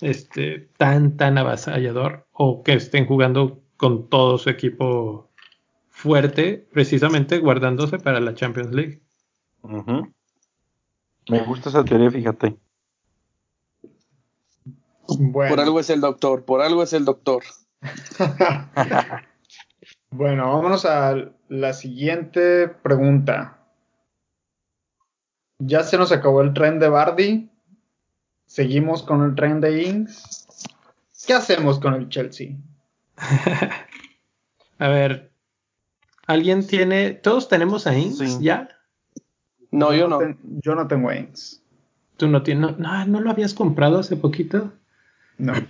este, 0.00 0.70
tan, 0.76 1.16
tan 1.16 1.38
avasallador 1.38 2.26
o 2.32 2.62
que 2.62 2.74
estén 2.74 3.06
jugando 3.06 3.62
con 3.76 4.08
todo 4.08 4.38
su 4.38 4.50
equipo 4.50 5.30
fuerte, 5.88 6.66
precisamente 6.72 7.38
guardándose 7.38 7.98
para 7.98 8.20
la 8.20 8.34
Champions 8.34 8.72
League. 8.72 9.02
Ujú. 9.62 10.12
Me 11.28 11.40
gusta 11.44 11.68
esa 11.68 11.84
teoría, 11.84 12.10
fíjate. 12.10 12.56
Bueno, 15.18 15.50
Por 15.50 15.60
algo 15.60 15.80
es 15.80 15.90
el 15.90 16.00
doctor, 16.00 16.44
por 16.44 16.62
algo 16.62 16.82
es 16.82 16.92
el 16.92 17.04
doctor. 17.04 17.42
bueno, 20.10 20.52
vámonos 20.52 20.84
a 20.84 21.32
la 21.50 21.72
siguiente 21.72 22.68
pregunta. 22.68 23.58
Ya 25.58 25.82
se 25.82 25.98
nos 25.98 26.12
acabó 26.12 26.40
el 26.42 26.54
tren 26.54 26.78
de 26.78 26.88
Bardi. 26.88 27.50
Seguimos 28.46 29.02
con 29.02 29.22
el 29.24 29.34
tren 29.34 29.60
de 29.60 29.82
Ings. 29.82 30.46
¿Qué 31.26 31.34
hacemos 31.34 31.78
con 31.80 31.94
el 31.94 32.08
Chelsea? 32.08 32.52
A 34.78 34.88
ver, 34.88 35.30
¿alguien 36.26 36.66
tiene? 36.66 37.10
¿Todos 37.12 37.48
tenemos 37.48 37.86
a 37.86 37.98
Ings 37.98 38.18
Sí. 38.18 38.38
ya? 38.40 38.68
No, 39.70 39.92
yo 39.92 40.08
no. 40.08 40.18
ten- 40.18 40.38
yo 40.62 40.74
no 40.74 40.86
tengo 40.88 41.12
Ings. 41.12 41.62
¿Tú 42.16 42.28
no 42.28 42.42
tienes? 42.42 42.78
No, 42.78 43.04
¿no 43.06 43.20
lo 43.20 43.30
habías 43.30 43.52
comprado 43.54 43.98
hace 43.98 44.16
poquito? 44.16 44.72
No. 45.36 45.52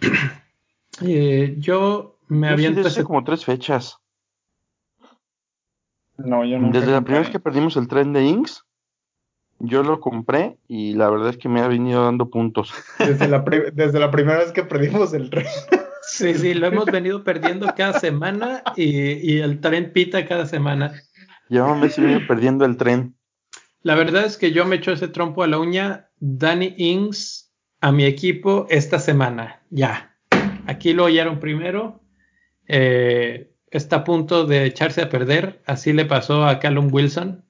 Eh, 1.03 1.55
yo 1.59 2.19
me 2.29 2.51
Yo 2.51 2.59
sí 2.59 2.81
ese... 2.81 3.05
como 3.05 3.25
tres 3.25 3.45
fechas. 3.47 3.97
No, 6.25 6.45
yo 6.45 6.59
no. 6.59 6.71
Desde 6.71 6.93
la 6.93 7.01
primera 7.03 7.21
vez 7.21 7.31
que 7.31 7.41
perdimos 7.41 7.77
el 7.77 7.89
tren 7.89 8.13
de 8.13 8.23
Inks, 8.25 8.65
yo 9.59 9.83
lo 9.83 10.01
compré 10.01 10.57
y 10.69 10.95
la 10.95 11.11
verdad 11.11 11.31
es 11.31 11.37
que 11.37 11.49
me 11.49 11.61
ha 11.61 11.69
venido 11.69 12.05
dando 12.05 12.31
puntos. 12.31 12.73
Desde 12.99 13.29
la, 13.29 13.45
pri- 13.45 13.71
desde 13.73 13.99
la 14.01 14.11
primera 14.11 14.39
vez 14.39 14.53
que 14.53 14.63
perdimos 14.65 15.13
el 15.15 15.31
tren. 15.31 15.47
Sí, 16.03 16.35
sí, 16.35 16.55
lo 16.55 16.67
hemos 16.67 16.87
venido 16.87 17.23
perdiendo 17.23 17.67
cada 17.77 18.01
semana 18.01 18.63
y, 18.75 18.89
y 19.35 19.39
el 19.41 19.61
tren 19.61 19.93
pita 19.93 20.27
cada 20.27 20.45
semana. 20.47 20.93
Llevo 21.49 21.73
un 21.75 21.81
mes 21.81 21.99
y 21.99 22.01
medio 22.01 22.27
perdiendo 22.27 22.65
el 22.65 22.77
tren. 22.79 23.15
La 23.83 23.95
verdad 23.95 24.25
es 24.25 24.37
que 24.37 24.51
yo 24.51 24.65
me 24.65 24.77
echo 24.77 24.91
ese 24.93 25.07
trompo 25.09 25.43
a 25.43 25.47
la 25.47 25.59
uña. 25.59 26.09
Danny 26.19 26.75
Ings 26.79 27.53
a 27.81 27.93
mi 27.93 28.05
equipo 28.07 28.67
esta 28.71 28.99
semana. 28.99 29.63
Ya. 29.71 30.17
Aquí 30.67 30.95
lo 30.95 31.05
oyeron 31.05 31.39
primero. 31.39 32.01
Eh, 32.67 33.50
está 33.79 33.97
a 33.97 34.05
punto 34.05 34.47
de 34.47 34.65
echarse 34.65 35.03
a 35.03 35.09
perder. 35.09 35.63
Así 35.67 35.93
le 35.93 36.05
pasó 36.07 36.45
a 36.47 36.59
Callum 36.59 36.89
Wilson, 36.93 37.45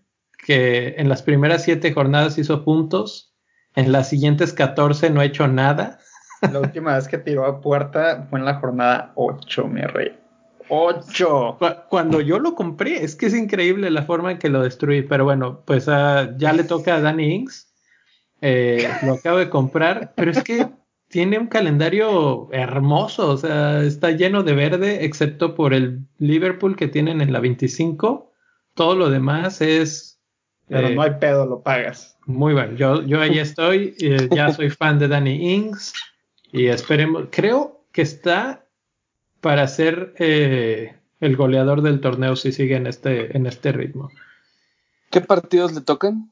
que 0.46 0.94
en 0.98 1.08
las 1.08 1.22
primeras 1.22 1.62
siete 1.64 1.92
jornadas 1.92 2.38
hizo 2.38 2.64
puntos. 2.64 3.34
En 3.76 3.92
las 3.92 4.08
siguientes 4.08 4.52
14 4.52 5.10
no 5.10 5.20
ha 5.20 5.24
hecho 5.24 5.46
nada. 5.48 5.98
La 6.52 6.60
última 6.60 6.94
vez 6.96 7.06
que 7.06 7.18
tiró 7.18 7.44
a 7.46 7.60
puerta 7.60 8.26
fue 8.30 8.38
en 8.38 8.44
la 8.46 8.54
jornada 8.54 9.12
8, 9.14 9.66
mi 9.68 9.82
rey. 9.82 10.16
8. 10.68 11.56
Cu- 11.58 11.66
Cuando 11.88 12.20
yo 12.20 12.38
lo 12.38 12.54
compré, 12.54 13.04
es 13.04 13.14
que 13.16 13.26
es 13.26 13.34
increíble 13.34 13.90
la 13.90 14.02
forma 14.04 14.32
en 14.32 14.38
que 14.38 14.48
lo 14.48 14.62
destruí. 14.62 15.02
Pero 15.02 15.24
bueno, 15.24 15.62
pues 15.66 15.88
ah, 15.88 16.30
ya 16.36 16.52
le 16.52 16.64
toca 16.64 16.96
a 16.96 17.00
Danny 17.00 17.34
Ings. 17.34 17.72
Eh, 18.40 18.88
lo 19.02 19.12
acabo 19.14 19.36
de 19.38 19.50
comprar, 19.50 20.12
pero 20.16 20.30
es 20.30 20.42
que 20.42 20.66
tiene 21.10 21.38
un 21.38 21.48
calendario 21.48 22.48
hermoso. 22.52 23.30
O 23.30 23.36
sea, 23.36 23.82
está 23.82 24.12
lleno 24.12 24.42
de 24.42 24.54
verde, 24.54 25.04
excepto 25.04 25.54
por 25.54 25.74
el 25.74 26.06
Liverpool 26.18 26.76
que 26.76 26.88
tienen 26.88 27.20
en 27.20 27.32
la 27.32 27.40
25. 27.40 28.32
Todo 28.74 28.94
lo 28.94 29.10
demás 29.10 29.60
es 29.60 30.20
Pero 30.68 30.88
eh, 30.88 30.94
no 30.94 31.02
hay 31.02 31.12
pedo, 31.20 31.44
lo 31.46 31.62
pagas. 31.62 32.16
muy 32.26 32.52
bueno. 32.54 32.76
Yo, 32.76 33.02
yo 33.02 33.20
ahí 33.20 33.38
estoy. 33.38 33.94
eh, 34.00 34.28
ya 34.30 34.52
soy 34.52 34.70
fan 34.70 34.98
de 34.98 35.08
Danny 35.08 35.54
Ings. 35.54 35.92
Y 36.52 36.66
esperemos. 36.66 37.24
Creo 37.30 37.84
que 37.92 38.02
está 38.02 38.64
para 39.40 39.66
ser 39.66 40.14
eh, 40.18 40.94
el 41.20 41.36
goleador 41.36 41.82
del 41.82 42.00
torneo 42.00 42.36
si 42.36 42.52
sigue 42.52 42.76
en 42.76 42.86
este, 42.86 43.36
en 43.36 43.46
este 43.46 43.72
ritmo. 43.72 44.10
¿Qué 45.10 45.20
partidos 45.20 45.72
le 45.74 45.80
tocan? 45.80 46.29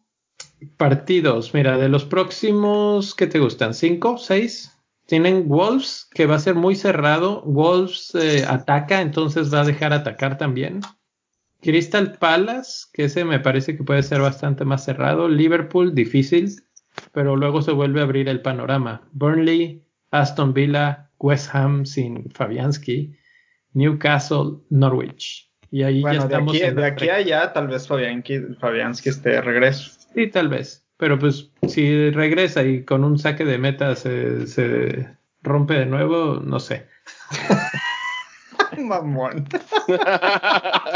Partidos, 0.76 1.54
mira, 1.54 1.78
de 1.78 1.88
los 1.88 2.04
próximos, 2.04 3.14
¿qué 3.14 3.26
te 3.26 3.38
gustan? 3.38 3.74
¿Cinco? 3.74 4.18
¿Seis? 4.18 4.76
Tienen 5.06 5.48
Wolves, 5.48 6.09
que 6.12 6.26
va 6.26 6.34
a 6.34 6.40
ser 6.40 6.54
muy 6.54 6.74
cerrado. 6.74 7.42
Wolves 7.42 8.14
eh, 8.14 8.44
ataca, 8.46 9.00
entonces 9.00 9.52
va 9.52 9.62
a 9.62 9.64
dejar 9.64 9.92
atacar 9.92 10.36
también. 10.36 10.80
Crystal 11.61 12.18
Palace, 12.18 12.86
que 12.92 13.04
ese 13.04 13.24
me 13.24 13.40
parece 13.40 13.76
que 13.76 13.84
puede 13.84 14.02
ser 14.02 14.20
bastante 14.20 14.64
más 14.64 14.84
cerrado. 14.84 15.28
Liverpool, 15.28 15.94
difícil, 15.94 16.62
pero 17.12 17.36
luego 17.36 17.62
se 17.62 17.72
vuelve 17.72 18.00
a 18.00 18.04
abrir 18.04 18.28
el 18.28 18.42
panorama. 18.42 19.09
Burnley, 19.12 19.82
Aston 20.11 20.52
Villa, 20.54 21.11
West 21.18 21.54
Ham 21.54 21.84
sin 21.84 22.30
Fabianski, 22.30 23.16
Newcastle, 23.72 24.59
Norwich. 24.70 25.50
Y 25.70 25.82
ahí 25.82 25.96
ya 25.96 26.02
Bueno, 26.02 26.20
de 26.20 26.26
estamos 26.26 26.54
aquí, 26.54 26.64
en 26.64 26.76
de 26.76 26.86
aquí 26.86 27.09
a 27.09 27.14
allá, 27.16 27.52
tal 27.52 27.68
vez 27.68 27.86
Fabianski, 27.86 28.40
Fabianski 28.61 29.09
esté 29.09 29.30
de 29.30 29.40
regreso. 29.40 29.97
Sí, 30.14 30.26
tal 30.28 30.48
vez. 30.48 30.84
Pero 30.96 31.18
pues 31.18 31.50
si 31.68 32.11
regresa 32.11 32.64
y 32.64 32.84
con 32.84 33.04
un 33.04 33.18
saque 33.18 33.44
de 33.44 33.59
meta 33.59 33.94
se, 33.94 34.46
se 34.46 35.09
rompe 35.42 35.74
de 35.74 35.86
nuevo, 35.86 36.40
no 36.44 36.59
sé. 36.61 36.86
Mamón. 38.78 39.46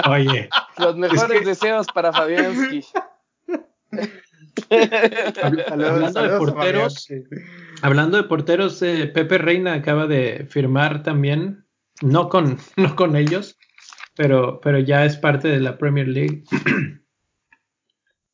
Oye, 0.08 0.48
Los 0.78 0.96
mejores 0.96 1.22
Es 1.22 1.38
que- 1.40 1.44
deseos 1.46 1.86
para 1.94 2.12
Fabianski. 2.12 2.84
habl- 4.70 5.64
hablando 5.70 6.22
de 6.22 6.38
porteros, 6.38 7.08
hablando 7.82 8.16
de 8.18 8.24
porteros, 8.24 8.82
eh, 8.82 9.06
Pepe 9.12 9.38
Reina 9.38 9.74
acaba 9.74 10.06
de 10.06 10.46
firmar 10.50 11.02
también, 11.02 11.64
no 12.02 12.28
con, 12.28 12.58
no 12.76 12.96
con 12.96 13.16
ellos, 13.16 13.56
pero, 14.16 14.60
pero 14.60 14.78
ya 14.78 15.04
es 15.04 15.16
parte 15.16 15.48
de 15.48 15.60
la 15.60 15.78
Premier 15.78 16.08
League. 16.08 16.44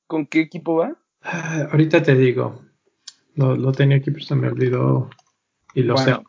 ¿Con 0.09 0.27
qué 0.27 0.41
equipo 0.41 0.77
va? 0.77 0.97
Ah, 1.23 1.69
ahorita 1.71 2.03
te 2.03 2.15
digo, 2.17 2.63
lo, 3.37 3.55
lo 3.57 3.73
tenía 3.73 3.99
aquí, 3.99 4.11
pero 4.11 4.25
se 4.25 4.35
me 4.35 4.49
olvidó 4.49 5.11
y 5.75 5.83
lo 5.83 5.95
Bueno, 5.95 6.25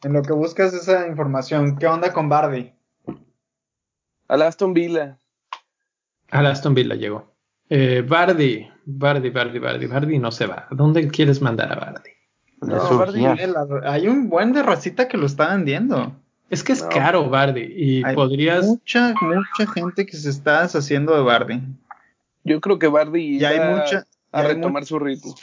sé. 0.00 0.06
en 0.06 0.12
lo 0.14 0.22
que 0.22 0.32
buscas 0.32 0.72
esa 0.72 1.06
información, 1.08 1.76
¿qué 1.76 1.86
onda 1.86 2.12
con 2.12 2.28
Bardi? 2.28 2.72
Al 4.28 4.42
Aston 4.42 4.72
Villa. 4.72 5.18
Al 6.30 6.46
Aston 6.46 6.72
Villa 6.74 6.94
llegó. 6.94 7.34
Eh, 7.68 8.04
Bardi, 8.08 8.68
Bardi, 8.84 9.30
Bardi, 9.30 9.58
Bardi, 9.58 9.86
Bardi 9.86 10.18
no 10.20 10.30
se 10.30 10.46
va. 10.46 10.66
¿A 10.70 10.74
dónde 10.74 11.08
quieres 11.08 11.42
mandar 11.42 11.72
a 11.72 11.76
Bardi? 11.76 12.10
No, 12.60 13.04
Hay 13.84 14.06
un 14.06 14.28
buen 14.28 14.52
de 14.52 14.62
racita 14.62 15.08
que 15.08 15.16
lo 15.16 15.26
está 15.26 15.54
vendiendo. 15.54 16.14
Es 16.50 16.62
que 16.62 16.72
es 16.72 16.82
No. 16.82 16.88
caro, 16.90 17.28
Bardi, 17.30 17.62
y 17.62 18.04
Hay 18.04 18.14
podrías. 18.14 18.66
mucha, 18.66 19.14
mucha 19.20 19.72
gente 19.72 20.04
que 20.06 20.16
se 20.16 20.30
está 20.30 20.62
deshaciendo 20.62 21.14
de 21.16 21.22
Bardi. 21.22 21.60
Yo 22.44 22.60
creo 22.60 22.78
que 22.78 22.88
Bardi 22.88 23.38
Y 23.38 23.44
hay 23.44 23.58
va 23.58 23.76
mucha. 23.76 24.06
a 24.32 24.40
hay 24.40 24.54
retomar 24.54 24.84
su 24.84 24.98
ritmo. 24.98 25.34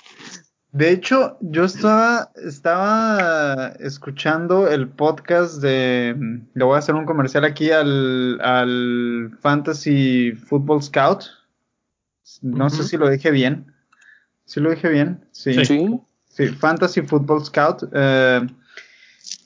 De 0.72 0.92
hecho, 0.92 1.38
yo 1.42 1.64
estaba, 1.64 2.32
estaba 2.46 3.70
escuchando 3.80 4.68
el 4.68 4.90
podcast 4.90 5.62
de. 5.62 6.16
Le 6.54 6.64
voy 6.64 6.76
a 6.76 6.80
hacer 6.80 6.94
un 6.96 7.06
comercial 7.06 7.46
aquí 7.46 7.72
al, 7.72 8.40
al 8.42 9.32
Fantasy 9.42 10.34
Football 10.34 10.84
Scout. 10.84 11.24
No 12.42 12.70
sé 12.70 12.84
si 12.84 12.98
lo 12.98 13.10
dije 13.10 13.32
bien. 13.32 13.74
¿Sí 14.46 14.60
lo 14.60 14.70
dije 14.70 14.90
bien? 14.90 15.26
Sí. 15.32 15.54
Sí. 15.54 15.66
Sí. 15.66 16.00
Sí, 16.30 16.48
Fantasy 16.50 17.02
Football 17.02 17.44
Scout. 17.46 17.84
eh, 17.94 18.46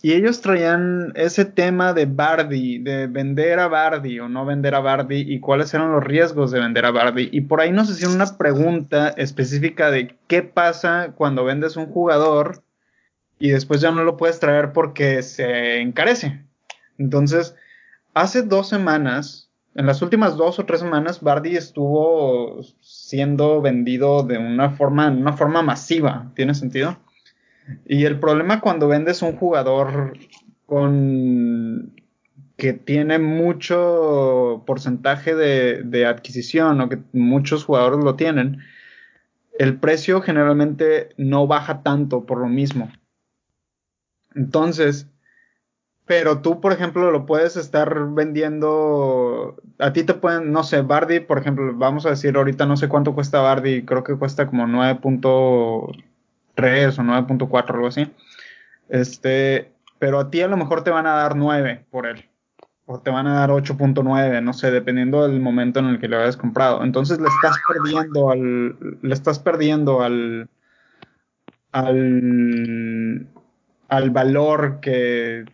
y 0.04 0.14
ellos 0.14 0.41
traían 0.41 1.14
ese 1.16 1.45
tema 1.45 1.93
de 1.93 2.08
Bardi, 2.08 2.80
de 2.80 3.06
vender 3.06 3.60
a 3.60 3.68
Bardi 3.68 4.20
o 4.20 4.28
no 4.28 4.45
vender 4.45 4.74
a 4.74 4.80
Bardi 4.80 5.24
y 5.28 5.39
cuáles 5.39 5.74
eran 5.76 5.91
los 5.91 6.04
riesgos 6.04 6.49
de 6.49 6.60
vender 6.60 6.86
a 6.86 6.91
Bardi. 6.91 7.30
Y 7.32 7.41
por 7.41 7.62
ahí 7.62 7.72
nos 7.72 7.89
hicieron 7.89 8.16
una 8.16 8.38
pregunta 8.38 9.10
específica 9.10 9.91
de 9.91 10.16
qué 10.28 10.41
pasa 10.41 11.14
cuando 11.16 11.43
vendes 11.43 11.78
un 11.78 11.86
jugador 11.86 12.64
y 13.38 13.52
después 13.52 13.80
ya 13.80 13.91
no 13.91 14.04
lo 14.04 14.18
puedes 14.18 14.39
traer 14.39 14.74
porque 14.74 15.22
se 15.22 15.82
encarece. 15.82 16.45
Entonces, 16.97 17.56
hace 18.16 18.41
dos 18.41 18.70
semanas, 18.70 19.52
en 19.76 19.86
las 19.86 20.02
últimas 20.02 20.36
dos 20.36 20.58
o 20.58 20.66
tres 20.66 20.80
semanas, 20.80 21.22
Bardi 21.22 21.56
estuvo 21.56 22.60
siendo 22.80 23.62
vendido 23.62 24.24
de 24.24 24.39
una 24.39 24.72
forma, 24.72 25.10
una 25.10 25.34
forma 25.34 25.62
masiva. 25.62 26.32
¿Tiene 26.36 26.56
sentido? 26.56 26.97
Y 27.86 28.05
el 28.05 28.20
problema 28.20 28.62
cuando 28.62 28.88
vendes 28.88 29.22
un 29.22 29.36
jugador 29.36 30.18
con 30.66 31.93
que 32.57 32.74
tiene 32.74 33.18
mucho 33.18 34.64
porcentaje 34.68 35.36
de, 35.36 35.82
de 35.84 36.05
adquisición 36.05 36.80
o 36.80 36.89
que 36.89 36.99
muchos 37.12 37.66
jugadores 37.66 38.03
lo 38.03 38.16
tienen, 38.16 38.59
el 39.57 39.80
precio 39.80 40.22
generalmente 40.22 41.09
no 41.18 41.47
baja 41.47 41.82
tanto 41.82 42.26
por 42.26 42.39
lo 42.39 42.47
mismo. 42.47 42.91
Entonces, 44.36 45.07
pero 46.05 46.41
tú, 46.41 46.59
por 46.62 46.74
ejemplo, 46.74 47.09
lo 47.12 47.26
puedes 47.26 47.55
estar 47.55 48.09
vendiendo. 48.09 49.55
A 49.80 49.93
ti 49.93 50.03
te 50.03 50.14
pueden, 50.14 50.51
no 50.51 50.64
sé, 50.64 50.82
Bardi, 50.82 51.20
por 51.20 51.38
ejemplo, 51.38 51.74
vamos 51.76 52.05
a 52.05 52.09
decir 52.09 52.36
ahorita 52.36 52.66
no 52.66 52.76
sé 52.76 52.89
cuánto 52.89 53.14
cuesta 53.14 53.39
Bardi, 53.39 53.86
creo 53.86 54.03
que 54.03 54.18
cuesta 54.18 54.47
como 54.47 54.68
9.3 56.62 56.99
o 56.99 57.03
9.4, 57.47 57.76
algo 57.76 57.88
así. 57.88 58.12
Este, 58.89 59.72
pero 59.99 60.20
a 60.20 60.30
ti 60.30 60.41
a 60.41 60.47
lo 60.47 60.57
mejor 60.57 60.84
te 60.84 60.91
van 60.91 61.07
a 61.07 61.14
dar 61.14 61.36
9 61.36 61.86
por 61.89 62.07
él. 62.07 62.26
o 62.86 62.99
te 62.99 63.12
van 63.12 63.28
a 63.28 63.36
dar 63.36 63.51
8.9, 63.51 64.41
no 64.43 64.53
sé, 64.53 64.72
dependiendo 64.72 65.28
del 65.28 65.39
momento 65.39 65.80
en 65.80 65.86
el 65.86 65.99
que 65.99 66.07
lo 66.07 66.20
hayas 66.20 66.38
comprado. 66.38 66.84
Entonces 66.84 67.20
le 67.20 67.28
estás 67.28 67.55
perdiendo 67.68 68.32
al, 68.32 68.76
le 69.01 69.14
estás 69.14 69.39
perdiendo 69.39 70.01
al, 70.01 70.49
al, 71.72 73.28
al 73.88 74.09
valor 74.09 74.80
que 74.82 75.45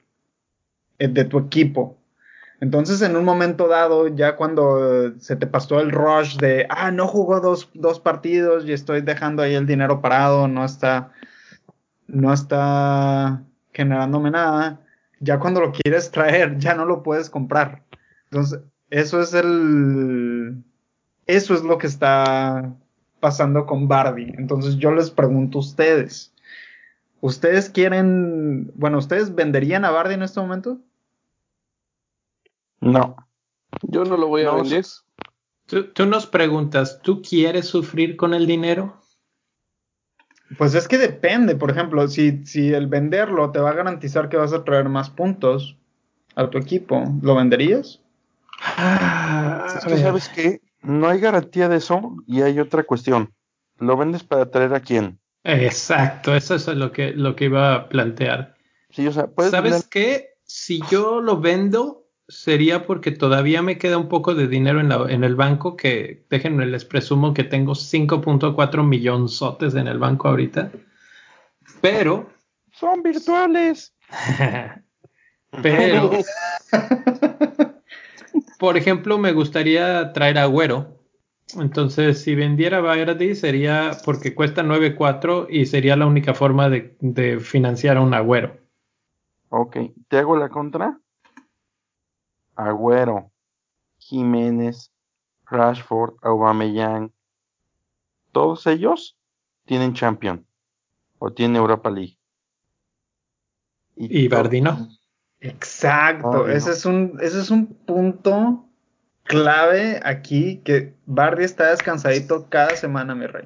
de 0.97 1.25
tu 1.25 1.39
equipo. 1.39 1.96
Entonces, 2.59 3.01
en 3.03 3.15
un 3.15 3.23
momento 3.23 3.67
dado, 3.67 4.07
ya 4.07 4.35
cuando 4.35 5.13
se 5.19 5.35
te 5.35 5.45
pasó 5.45 5.79
el 5.79 5.91
rush 5.91 6.37
de, 6.37 6.65
ah, 6.69 6.91
no 6.91 7.07
jugó 7.07 7.39
dos, 7.39 7.69
dos 7.75 7.99
partidos 7.99 8.65
y 8.65 8.73
estoy 8.73 9.01
dejando 9.01 9.43
ahí 9.43 9.53
el 9.53 9.67
dinero 9.67 10.01
parado, 10.01 10.47
no 10.47 10.65
está, 10.65 11.11
no 12.07 12.33
está 12.33 13.43
generándome 13.73 14.31
nada, 14.31 14.81
ya 15.19 15.39
cuando 15.39 15.61
lo 15.61 15.71
quieres 15.71 16.09
traer, 16.09 16.57
ya 16.57 16.73
no 16.73 16.85
lo 16.85 17.03
puedes 17.03 17.29
comprar. 17.29 17.83
Entonces, 18.31 18.59
eso 18.89 19.21
es 19.21 19.35
el, 19.35 20.63
eso 21.27 21.53
es 21.53 21.63
lo 21.63 21.77
que 21.77 21.87
está 21.87 22.73
pasando 23.19 23.67
con 23.67 23.87
Barbie. 23.87 24.33
Entonces, 24.37 24.77
yo 24.77 24.91
les 24.91 25.11
pregunto 25.11 25.59
a 25.59 25.61
ustedes, 25.61 26.33
¿ustedes 27.21 27.69
quieren, 27.69 28.71
bueno, 28.75 28.97
ustedes 28.97 29.35
venderían 29.35 29.85
a 29.85 29.91
Barbie 29.91 30.15
en 30.15 30.23
este 30.23 30.39
momento? 30.39 30.79
No. 32.79 33.15
Yo 33.83 34.03
no 34.05 34.17
lo 34.17 34.27
voy 34.27 34.43
a 34.43 34.45
No, 34.45 34.55
vender. 34.57 34.85
Tú, 35.65 35.91
tú 35.91 36.05
nos 36.05 36.25
preguntas, 36.25 36.99
¿tú 37.03 37.21
quieres 37.21 37.67
sufrir 37.67 38.15
con 38.15 38.33
el 38.33 38.47
dinero? 38.47 39.01
Pues 40.57 40.73
es 40.75 40.87
que 40.87 40.97
depende, 40.97 41.55
por 41.57 41.71
ejemplo, 41.71 42.07
si, 42.07 42.45
si 42.45 42.73
el 42.73 42.87
venderlo 42.87 43.51
te 43.51 43.59
va 43.59 43.71
a 43.71 43.73
garantizar 43.73 44.29
que 44.29 44.37
vas 44.37 44.53
a 44.53 44.63
traer 44.63 44.87
más 44.87 45.09
puntos 45.09 45.75
a 46.35 46.49
tu 46.49 46.57
equipo, 46.57 47.03
¿lo 47.21 47.35
venderías? 47.35 48.01
Ah, 48.61 49.65
Es 49.77 49.83
que. 49.85 49.97
¿sabes 49.97 50.29
qué? 50.29 50.61
No 50.83 51.09
hay 51.09 51.19
garantía 51.19 51.67
de 51.67 51.77
eso 51.77 52.15
y 52.25 52.41
hay 52.43 52.59
otra 52.59 52.83
cuestión. 52.83 53.33
¿Lo 53.79 53.97
vendes 53.97 54.23
para 54.23 54.49
traer 54.49 54.73
a 54.73 54.79
quién? 54.79 55.19
Exacto, 55.43 56.33
eso 56.35 56.55
es 56.55 56.67
lo 56.67 56.91
que, 56.91 57.11
lo 57.11 57.35
que 57.35 57.45
iba 57.45 57.73
a 57.73 57.89
plantear. 57.89 58.55
Sí, 58.89 59.05
o 59.07 59.11
sea, 59.11 59.29
¿Sabes 59.49 59.73
vender- 59.73 59.89
qué? 59.89 60.29
Si 60.45 60.81
yo 60.89 61.19
lo 61.19 61.41
vendo, 61.41 61.96
sería 62.27 62.85
porque 62.85 63.11
todavía 63.11 63.61
me 63.61 63.77
queda 63.77 63.97
un 63.97 64.09
poco 64.09 64.35
de 64.35 64.47
dinero 64.47 64.79
en, 64.79 64.89
la- 64.89 65.05
en 65.09 65.23
el 65.23 65.35
banco, 65.35 65.75
que 65.77 66.25
déjenme 66.29 66.65
les 66.65 66.85
presumo 66.85 67.33
que 67.33 67.43
tengo 67.43 67.73
5.4 67.75 68.83
millonzotes 68.83 69.75
en 69.75 69.87
el 69.87 69.99
banco 69.99 70.27
ahorita. 70.27 70.71
Pero, 71.81 72.29
Son 72.71 73.01
virtuales. 73.01 73.93
pero, 75.61 76.11
por 78.59 78.77
ejemplo, 78.77 79.17
me 79.17 79.31
gustaría 79.31 80.11
traer 80.13 80.37
a 80.37 80.43
Agüero. 80.43 80.97
Entonces, 81.57 82.21
si 82.21 82.35
vendiera 82.35 82.81
Verdi 82.81 83.33
sería 83.33 83.91
porque 84.03 84.35
cuesta 84.35 84.63
9.4 84.63 85.47
y 85.49 85.65
sería 85.65 85.95
la 85.95 86.05
única 86.05 86.33
forma 86.33 86.69
de, 86.69 86.97
de 86.99 87.39
financiar 87.39 87.95
a 87.97 88.01
un 88.01 88.13
Agüero. 88.13 88.57
Ok, 89.49 89.77
¿te 90.09 90.17
hago 90.17 90.35
la 90.35 90.49
contra? 90.49 90.99
Agüero, 92.57 93.31
Jiménez, 93.99 94.91
Rashford, 95.49 96.15
Aubameyang, 96.21 97.11
todos 98.31 98.65
ellos 98.67 99.17
tienen 99.65 99.93
Champion 99.93 100.45
o 101.19 101.31
tienen 101.31 101.55
Europa 101.55 101.89
League. 101.89 102.17
Y 103.95 104.27
to- 104.29 104.35
Vardy 104.35 104.61
no. 104.61 104.89
Exacto, 105.39 106.47
ese, 106.47 106.71
es 106.71 106.85
un, 106.85 107.19
ese 107.21 107.39
es 107.41 107.51
un 107.51 107.67
punto 107.67 108.65
clave 109.23 109.99
aquí 110.03 110.61
que 110.63 110.95
Bardi 111.05 111.43
está 111.43 111.69
descansadito 111.69 112.49
cada 112.49 112.75
semana, 112.75 113.13
mi 113.13 113.27
rey. 113.27 113.45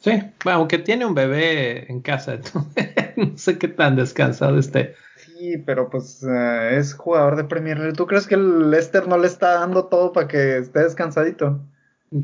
Sí, 0.00 0.10
bueno, 0.44 0.60
aunque 0.60 0.78
tiene 0.78 1.04
un 1.06 1.14
bebé 1.14 1.90
en 1.90 2.00
casa, 2.00 2.34
entonces, 2.34 2.94
no 3.16 3.36
sé 3.36 3.58
qué 3.58 3.68
tan 3.68 3.96
descansado 3.96 4.58
esté. 4.58 4.94
Sí, 5.42 5.58
pero 5.58 5.90
pues 5.90 6.22
eh, 6.22 6.76
es 6.78 6.94
jugador 6.94 7.34
de 7.34 7.42
Premier 7.42 7.76
League. 7.76 7.94
¿Tú 7.94 8.06
crees 8.06 8.28
que 8.28 8.36
el 8.36 8.70
Leicester 8.70 9.08
no 9.08 9.18
le 9.18 9.26
está 9.26 9.54
dando 9.54 9.86
todo 9.86 10.12
para 10.12 10.28
que 10.28 10.58
esté 10.58 10.84
descansadito? 10.84 11.58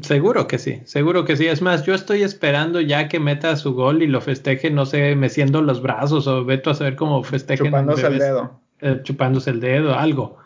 Seguro 0.02 0.46
que 0.46 0.58
sí, 0.58 0.82
seguro 0.84 1.24
que 1.24 1.36
sí. 1.36 1.48
Es 1.48 1.60
más, 1.60 1.84
yo 1.84 1.94
estoy 1.94 2.22
esperando 2.22 2.80
ya 2.80 3.08
que 3.08 3.18
meta 3.18 3.56
su 3.56 3.74
gol 3.74 4.04
y 4.04 4.06
lo 4.06 4.20
festeje, 4.20 4.70
no 4.70 4.86
sé, 4.86 5.16
meciendo 5.16 5.62
los 5.62 5.82
brazos 5.82 6.28
o 6.28 6.44
veto 6.44 6.70
a 6.70 6.74
saber 6.74 6.94
cómo 6.94 7.24
festejen 7.24 7.66
Chupándose 7.66 8.06
el 8.06 8.18
dedo. 8.20 8.60
eh, 8.82 9.00
chupándose 9.02 9.50
el 9.50 9.58
dedo, 9.58 9.98
algo. 9.98 10.36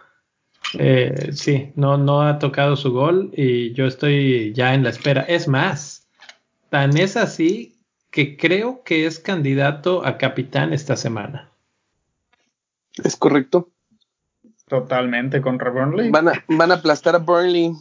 Eh, 0.78 1.28
sí, 1.32 1.72
no, 1.76 1.98
no 1.98 2.22
ha 2.22 2.38
tocado 2.38 2.76
su 2.76 2.90
gol 2.90 3.32
y 3.36 3.74
yo 3.74 3.84
estoy 3.84 4.54
ya 4.54 4.72
en 4.72 4.82
la 4.82 4.88
espera. 4.88 5.20
Es 5.20 5.46
más, 5.46 6.08
tan 6.70 6.96
es 6.96 7.18
así 7.18 7.76
que 8.10 8.38
creo 8.38 8.82
que 8.82 9.04
es 9.04 9.18
candidato 9.18 10.06
a 10.06 10.16
capitán 10.16 10.72
esta 10.72 10.96
semana. 10.96 11.51
Es 13.02 13.16
correcto. 13.16 13.70
Totalmente 14.68 15.40
contra 15.40 15.70
Burnley. 15.70 16.10
Van 16.10 16.28
a, 16.28 16.44
van 16.48 16.70
a 16.70 16.74
aplastar 16.74 17.14
a 17.14 17.18
Burnley. 17.18 17.72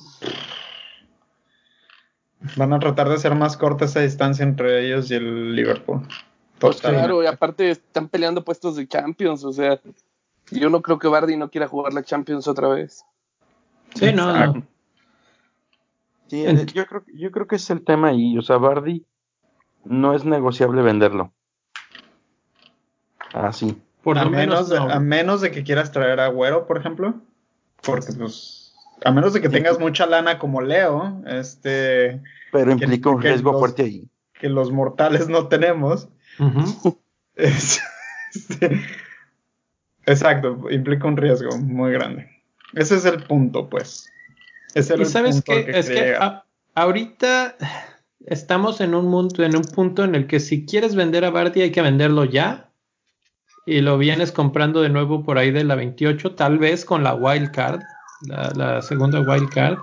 Van 2.57 2.73
a 2.73 2.79
tratar 2.79 3.07
de 3.07 3.15
hacer 3.15 3.35
más 3.35 3.55
corta 3.55 3.85
esa 3.85 4.01
distancia 4.01 4.43
entre 4.43 4.85
ellos 4.85 5.09
y 5.11 5.15
el 5.15 5.55
Liverpool. 5.55 6.01
Pues 6.59 6.77
Totalmente. 6.77 7.07
claro, 7.07 7.23
y 7.23 7.27
aparte 7.27 7.71
están 7.71 8.07
peleando 8.07 8.43
puestos 8.43 8.75
de 8.75 8.87
Champions, 8.87 9.43
o 9.43 9.51
sea, 9.51 9.79
yo 10.51 10.69
no 10.69 10.81
creo 10.81 10.99
que 10.99 11.07
Bardi 11.07 11.37
no 11.37 11.49
quiera 11.49 11.67
jugar 11.67 11.93
la 11.93 12.03
Champions 12.03 12.47
otra 12.47 12.67
vez. 12.67 13.05
Sí, 13.95 14.11
no. 14.13 14.65
Sí, 16.27 16.45
eh, 16.45 16.65
yo 16.73 16.85
creo, 16.85 17.03
yo 17.13 17.31
creo 17.31 17.47
que 17.47 17.57
es 17.57 17.69
el 17.69 17.83
tema 17.83 18.09
ahí. 18.09 18.37
O 18.37 18.41
sea, 18.41 18.57
Bardi 18.57 19.05
no 19.83 20.13
es 20.13 20.23
negociable 20.23 20.81
venderlo. 20.81 21.33
Así. 23.33 23.81
Por 24.03 24.17
a, 24.17 24.23
lo 24.25 24.31
menos, 24.31 24.67
menos, 24.67 24.69
de, 24.69 24.75
no. 24.77 24.89
a 24.89 24.99
menos 24.99 25.41
de 25.41 25.51
que 25.51 25.63
quieras 25.63 25.91
traer 25.91 26.19
a 26.19 26.27
Güero, 26.27 26.65
por 26.67 26.77
ejemplo. 26.77 27.15
Porque, 27.83 28.13
pues, 28.13 28.73
a 29.03 29.11
menos 29.11 29.33
de 29.33 29.41
que 29.41 29.49
tengas 29.49 29.79
mucha 29.79 30.05
lana 30.05 30.37
como 30.39 30.61
Leo, 30.61 31.21
este, 31.27 32.21
Pero 32.51 32.75
Que- 32.77 32.83
implica 32.85 33.09
un 33.09 33.19
que 33.21 33.29
riesgo 33.29 33.51
los- 33.51 33.59
fuerte 33.59 33.83
ahí. 33.83 34.07
que 34.39 34.49
los 34.49 34.71
mortales 34.71 35.27
no 35.29 35.47
tenemos. 35.47 36.07
Es- 37.35 37.81
este, 38.33 38.81
exacto, 40.05 40.69
implica 40.69 41.07
un 41.07 41.17
riesgo 41.17 41.57
muy 41.57 41.91
grande. 41.91 42.29
Ese 42.73 42.95
es 42.95 43.05
el 43.05 43.23
punto, 43.23 43.69
pues. 43.69 44.11
Ese 44.73 44.95
Y 44.97 45.01
el 45.01 45.05
sabes 45.05 45.35
punto 45.41 45.51
al 45.53 45.65
qué, 45.65 45.79
es 45.79 45.89
que 45.89 46.15
a- 46.15 46.45
ahorita 46.75 47.55
estamos 48.25 48.81
en 48.81 48.95
un 48.95 49.07
mundo, 49.07 49.43
en 49.43 49.55
un 49.55 49.63
punto 49.63 50.03
en 50.03 50.15
el 50.15 50.27
que 50.27 50.39
si 50.39 50.65
quieres 50.65 50.95
vender 50.95 51.25
a 51.25 51.29
Bardi 51.29 51.61
hay 51.61 51.71
que 51.71 51.81
venderlo 51.81 52.25
ya 52.25 52.69
y 53.65 53.81
lo 53.81 53.97
vienes 53.97 54.31
comprando 54.31 54.81
de 54.81 54.89
nuevo 54.89 55.23
por 55.23 55.37
ahí 55.37 55.51
de 55.51 55.63
la 55.63 55.75
28, 55.75 56.35
tal 56.35 56.57
vez 56.57 56.85
con 56.85 57.03
la 57.03 57.13
wild 57.13 57.51
card, 57.51 57.81
la, 58.27 58.51
la 58.55 58.81
segunda 58.81 59.21
wild 59.21 59.49
card. 59.49 59.77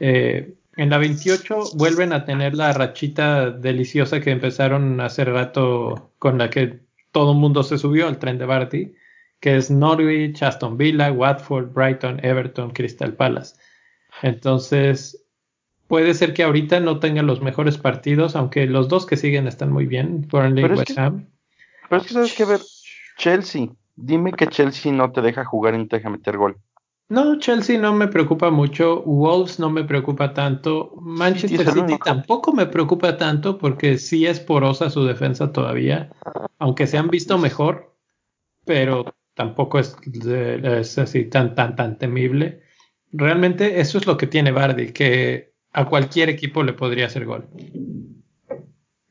Eh, 0.00 0.54
en 0.76 0.90
la 0.90 0.98
28 0.98 1.72
vuelven 1.74 2.12
a 2.12 2.24
tener 2.24 2.54
la 2.54 2.72
rachita 2.72 3.50
deliciosa 3.50 4.20
que 4.20 4.30
empezaron 4.30 5.00
hace 5.00 5.24
rato 5.24 6.12
con 6.18 6.38
la 6.38 6.48
que 6.48 6.80
todo 7.12 7.32
el 7.32 7.38
mundo 7.38 7.62
se 7.62 7.76
subió 7.76 8.06
al 8.06 8.18
tren 8.18 8.38
de 8.38 8.46
Barty, 8.46 8.94
que 9.40 9.56
es 9.56 9.70
Norwich, 9.70 10.42
Aston 10.42 10.76
Villa, 10.76 11.12
Watford, 11.12 11.72
Brighton, 11.72 12.24
Everton, 12.24 12.70
Crystal 12.70 13.12
Palace. 13.12 13.56
Entonces, 14.22 15.24
puede 15.88 16.14
ser 16.14 16.34
que 16.34 16.44
ahorita 16.44 16.80
no 16.80 17.00
tengan 17.00 17.26
los 17.26 17.42
mejores 17.42 17.78
partidos, 17.78 18.36
aunque 18.36 18.66
los 18.66 18.88
dos 18.88 19.06
que 19.06 19.16
siguen 19.16 19.48
están 19.48 19.72
muy 19.72 19.86
bien, 19.86 20.26
Burnley 20.28 20.64
West 20.64 20.96
Ham. 20.96 21.26
Pero 21.88 22.02
es 22.02 22.08
que 22.08 22.14
sabes 22.14 22.34
que 22.34 22.44
ver, 22.44 22.60
Chelsea. 23.20 23.68
Dime 23.96 24.32
que 24.32 24.46
Chelsea 24.46 24.90
no 24.90 25.12
te 25.12 25.20
deja 25.20 25.44
jugar 25.44 25.74
y 25.74 25.78
no 25.78 25.86
te 25.86 25.96
deja 25.96 26.08
meter 26.08 26.38
gol. 26.38 26.56
No, 27.10 27.38
Chelsea 27.38 27.78
no 27.78 27.92
me 27.92 28.08
preocupa 28.08 28.50
mucho, 28.50 29.02
Wolves 29.02 29.58
no 29.58 29.68
me 29.68 29.84
preocupa 29.84 30.32
tanto, 30.32 30.94
Manchester 31.00 31.68
City 31.72 31.98
tampoco 32.04 32.52
me 32.52 32.66
preocupa 32.66 33.16
tanto 33.16 33.58
porque 33.58 33.98
sí 33.98 34.26
es 34.26 34.38
porosa 34.38 34.90
su 34.90 35.04
defensa 35.04 35.52
todavía, 35.52 36.12
aunque 36.60 36.86
se 36.86 36.98
han 36.98 37.08
visto 37.08 37.36
mejor, 37.36 37.96
pero 38.64 39.12
tampoco 39.34 39.80
es, 39.80 39.96
es 40.24 40.98
así 40.98 41.24
tan, 41.24 41.56
tan, 41.56 41.74
tan 41.74 41.98
temible. 41.98 42.62
Realmente 43.12 43.80
eso 43.80 43.98
es 43.98 44.06
lo 44.06 44.16
que 44.16 44.28
tiene 44.28 44.52
Bardi, 44.52 44.92
que 44.92 45.52
a 45.72 45.86
cualquier 45.86 46.28
equipo 46.28 46.62
le 46.62 46.74
podría 46.74 47.06
hacer 47.06 47.26
gol. 47.26 47.48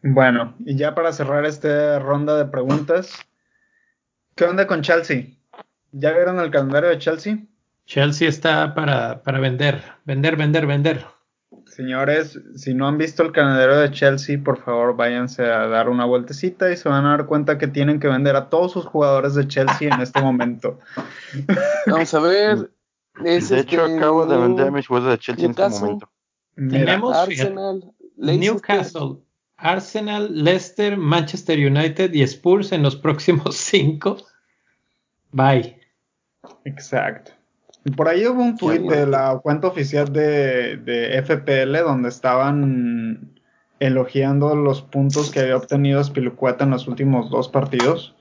Bueno, 0.01 0.55
y 0.59 0.77
ya 0.77 0.95
para 0.95 1.11
cerrar 1.11 1.45
esta 1.45 1.99
ronda 1.99 2.37
de 2.37 2.45
preguntas, 2.45 3.28
¿qué 4.39 4.45
onda 4.45 4.65
con 4.65 4.81
Chelsea? 4.81 5.25
¿Ya 5.91 6.13
vieron 6.13 6.39
el 6.39 6.49
calendario 6.49 6.89
de 6.89 6.97
Chelsea? 6.97 7.39
Chelsea 7.85 8.29
está 8.29 8.73
para, 8.73 9.21
para 9.21 9.37
vender, 9.37 9.83
vender, 10.05 10.37
vender, 10.37 10.65
vender. 10.65 11.05
Señores, 11.65 12.39
si 12.55 12.73
no 12.73 12.87
han 12.87 12.97
visto 12.97 13.21
el 13.21 13.33
calendario 13.33 13.75
de 13.75 13.91
Chelsea, 13.91 14.39
por 14.41 14.63
favor 14.63 14.95
váyanse 14.95 15.43
a 15.43 15.67
dar 15.67 15.89
una 15.89 16.05
vueltecita 16.05 16.71
y 16.71 16.77
se 16.77 16.87
van 16.87 17.05
a 17.05 17.09
dar 17.09 17.25
cuenta 17.25 17.57
que 17.57 17.67
tienen 17.67 17.99
que 17.99 18.07
vender 18.07 18.37
a 18.37 18.49
todos 18.49 18.71
sus 18.71 18.85
jugadores 18.85 19.35
de 19.35 19.45
Chelsea 19.45 19.93
en 19.93 19.99
este 19.99 20.21
momento. 20.21 20.79
Vamos 21.87 22.13
a 22.13 22.19
ver. 22.21 22.71
Es 23.25 23.49
de 23.49 23.59
hecho, 23.59 23.85
este, 23.85 23.97
acabo 23.97 24.25
de 24.25 24.37
vender 24.37 24.67
a 24.67 24.71
mis 24.71 24.87
jugadores 24.87 25.19
de 25.19 25.21
Chelsea 25.21 25.45
en 25.45 25.51
este 25.51 25.67
momento. 25.67 26.09
Mira, 26.55 26.85
Tenemos 26.85 27.17
Arsenal, 27.17 27.93
Leicester. 28.15 28.53
Newcastle, 28.53 29.17
Arsenal, 29.57 30.29
Leicester, 30.31 30.95
Manchester 30.95 31.59
United 31.59 32.13
y 32.13 32.21
Spurs 32.21 32.71
en 32.71 32.83
los 32.83 32.95
próximos 32.95 33.55
cinco. 33.57 34.17
Bye. 35.31 35.77
Exacto. 36.65 37.31
Por 37.95 38.07
ahí 38.07 38.25
hubo 38.27 38.41
un 38.41 38.57
tweet 38.57 38.79
de 38.89 39.07
la 39.07 39.39
cuenta 39.41 39.67
oficial 39.67 40.11
de, 40.11 40.77
de 40.77 41.17
FPL 41.23 41.77
donde 41.83 42.09
estaban 42.09 43.33
elogiando 43.79 44.53
los 44.55 44.81
puntos 44.81 45.31
que 45.31 45.39
había 45.39 45.55
obtenido 45.57 46.03
Spilucueta 46.03 46.65
en 46.65 46.71
los 46.71 46.87
últimos 46.87 47.29
dos 47.29 47.47
partidos. 47.47 48.15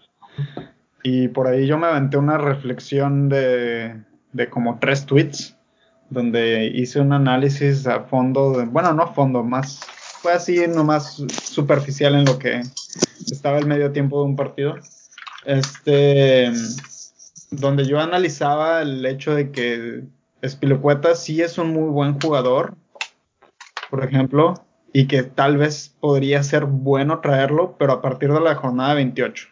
Y 1.02 1.28
por 1.28 1.48
ahí 1.48 1.66
yo 1.66 1.78
me 1.78 1.86
aventé 1.88 2.16
una 2.16 2.38
reflexión 2.38 3.28
de, 3.28 4.00
de 4.32 4.48
como 4.48 4.78
tres 4.78 5.04
tweets 5.06 5.56
donde 6.10 6.66
hice 6.74 7.00
un 7.00 7.12
análisis 7.12 7.86
a 7.86 8.00
fondo, 8.04 8.52
de- 8.58 8.64
bueno, 8.66 8.92
no 8.94 9.02
a 9.02 9.12
fondo, 9.12 9.42
más, 9.44 9.80
fue 10.22 10.32
así 10.32 10.66
nomás 10.68 11.22
superficial 11.42 12.14
en 12.14 12.24
lo 12.24 12.38
que 12.38 12.62
estaba 13.30 13.58
el 13.58 13.66
medio 13.66 13.92
tiempo 13.92 14.20
de 14.20 14.24
un 14.26 14.36
partido. 14.36 14.76
Este, 15.44 16.50
donde 17.50 17.84
yo 17.84 18.00
analizaba 18.00 18.82
el 18.82 19.04
hecho 19.06 19.34
de 19.34 19.50
que 19.50 20.04
Espilocueta 20.42 21.14
sí 21.14 21.42
es 21.42 21.58
un 21.58 21.72
muy 21.72 21.90
buen 21.90 22.20
jugador, 22.20 22.74
por 23.90 24.04
ejemplo, 24.04 24.54
y 24.92 25.06
que 25.06 25.22
tal 25.22 25.56
vez 25.56 25.94
podría 26.00 26.42
ser 26.42 26.64
bueno 26.64 27.20
traerlo, 27.20 27.76
pero 27.78 27.92
a 27.92 28.02
partir 28.02 28.32
de 28.32 28.40
la 28.40 28.54
jornada 28.54 28.94
28, 28.94 29.48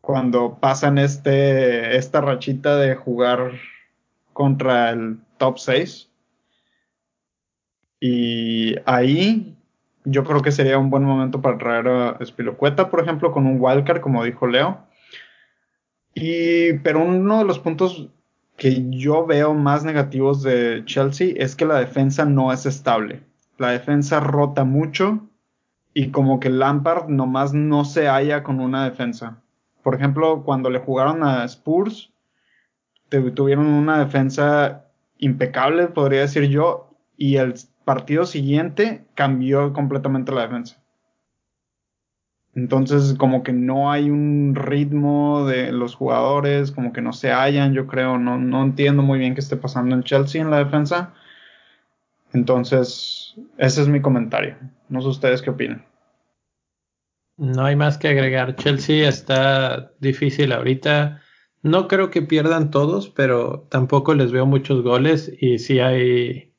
cuando 0.00 0.58
pasan 0.58 0.98
este, 0.98 1.96
esta 1.96 2.20
rachita 2.20 2.76
de 2.76 2.94
jugar 2.94 3.52
contra 4.32 4.90
el 4.90 5.18
top 5.38 5.58
6. 5.58 6.08
Y 8.00 8.74
ahí 8.84 9.56
yo 10.04 10.24
creo 10.24 10.42
que 10.42 10.50
sería 10.50 10.78
un 10.78 10.90
buen 10.90 11.04
momento 11.04 11.40
para 11.40 11.58
traer 11.58 11.88
a 11.88 12.16
Espilocueta, 12.20 12.90
por 12.90 13.00
ejemplo, 13.00 13.30
con 13.32 13.46
un 13.46 13.58
wildcard, 13.60 14.00
como 14.00 14.24
dijo 14.24 14.46
Leo. 14.46 14.78
Y, 16.14 16.74
pero 16.78 17.04
uno 17.04 17.38
de 17.38 17.44
los 17.44 17.58
puntos 17.58 18.08
que 18.56 18.84
yo 18.90 19.26
veo 19.26 19.54
más 19.54 19.84
negativos 19.84 20.42
de 20.42 20.82
Chelsea 20.84 21.34
es 21.36 21.56
que 21.56 21.64
la 21.64 21.78
defensa 21.78 22.24
no 22.24 22.52
es 22.52 22.66
estable. 22.66 23.22
La 23.58 23.70
defensa 23.70 24.20
rota 24.20 24.64
mucho 24.64 25.28
y 25.94 26.10
como 26.10 26.40
que 26.40 26.50
Lampard 26.50 27.08
nomás 27.08 27.54
no 27.54 27.84
se 27.84 28.06
halla 28.08 28.42
con 28.42 28.60
una 28.60 28.84
defensa. 28.84 29.42
Por 29.82 29.94
ejemplo, 29.94 30.42
cuando 30.44 30.70
le 30.70 30.78
jugaron 30.78 31.22
a 31.22 31.44
Spurs, 31.44 32.12
tuvieron 33.34 33.66
una 33.66 33.98
defensa 33.98 34.86
impecable, 35.18 35.88
podría 35.88 36.22
decir 36.22 36.44
yo, 36.44 36.96
y 37.16 37.36
el 37.36 37.54
partido 37.84 38.24
siguiente 38.24 39.04
cambió 39.14 39.72
completamente 39.72 40.32
la 40.32 40.42
defensa. 40.42 40.81
Entonces, 42.54 43.14
como 43.18 43.42
que 43.42 43.52
no 43.52 43.90
hay 43.90 44.10
un 44.10 44.54
ritmo 44.54 45.46
de 45.46 45.72
los 45.72 45.94
jugadores, 45.94 46.70
como 46.70 46.92
que 46.92 47.00
no 47.00 47.12
se 47.12 47.30
hallan, 47.30 47.72
yo 47.72 47.86
creo, 47.86 48.18
no, 48.18 48.38
no 48.38 48.62
entiendo 48.62 49.02
muy 49.02 49.18
bien 49.18 49.34
qué 49.34 49.40
esté 49.40 49.56
pasando 49.56 49.94
en 49.94 50.02
Chelsea 50.02 50.42
en 50.42 50.50
la 50.50 50.58
defensa. 50.58 51.14
Entonces, 52.32 53.34
ese 53.56 53.82
es 53.82 53.88
mi 53.88 54.00
comentario. 54.02 54.56
No 54.88 55.00
sé 55.00 55.08
ustedes 55.08 55.40
qué 55.40 55.50
opinan. 55.50 55.84
No 57.38 57.64
hay 57.64 57.76
más 57.76 57.96
que 57.96 58.08
agregar. 58.08 58.56
Chelsea 58.56 59.08
está 59.08 59.92
difícil 60.00 60.52
ahorita. 60.52 61.22
No 61.62 61.88
creo 61.88 62.10
que 62.10 62.22
pierdan 62.22 62.70
todos, 62.70 63.08
pero 63.08 63.66
tampoco 63.70 64.14
les 64.14 64.32
veo 64.32 64.44
muchos 64.46 64.82
goles 64.82 65.32
y 65.40 65.58
sí 65.58 65.80
hay 65.80 66.51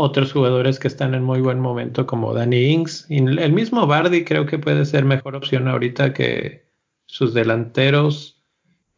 otros 0.00 0.32
jugadores 0.32 0.78
que 0.78 0.86
están 0.86 1.12
en 1.14 1.24
muy 1.24 1.40
buen 1.40 1.58
momento 1.58 2.06
como 2.06 2.32
Danny 2.32 2.72
Ings. 2.72 3.06
El 3.08 3.52
mismo 3.52 3.84
Bardi 3.88 4.24
creo 4.24 4.46
que 4.46 4.56
puede 4.56 4.84
ser 4.84 5.04
mejor 5.04 5.34
opción 5.34 5.66
ahorita 5.66 6.14
que 6.14 6.68
sus 7.06 7.34
delanteros 7.34 8.40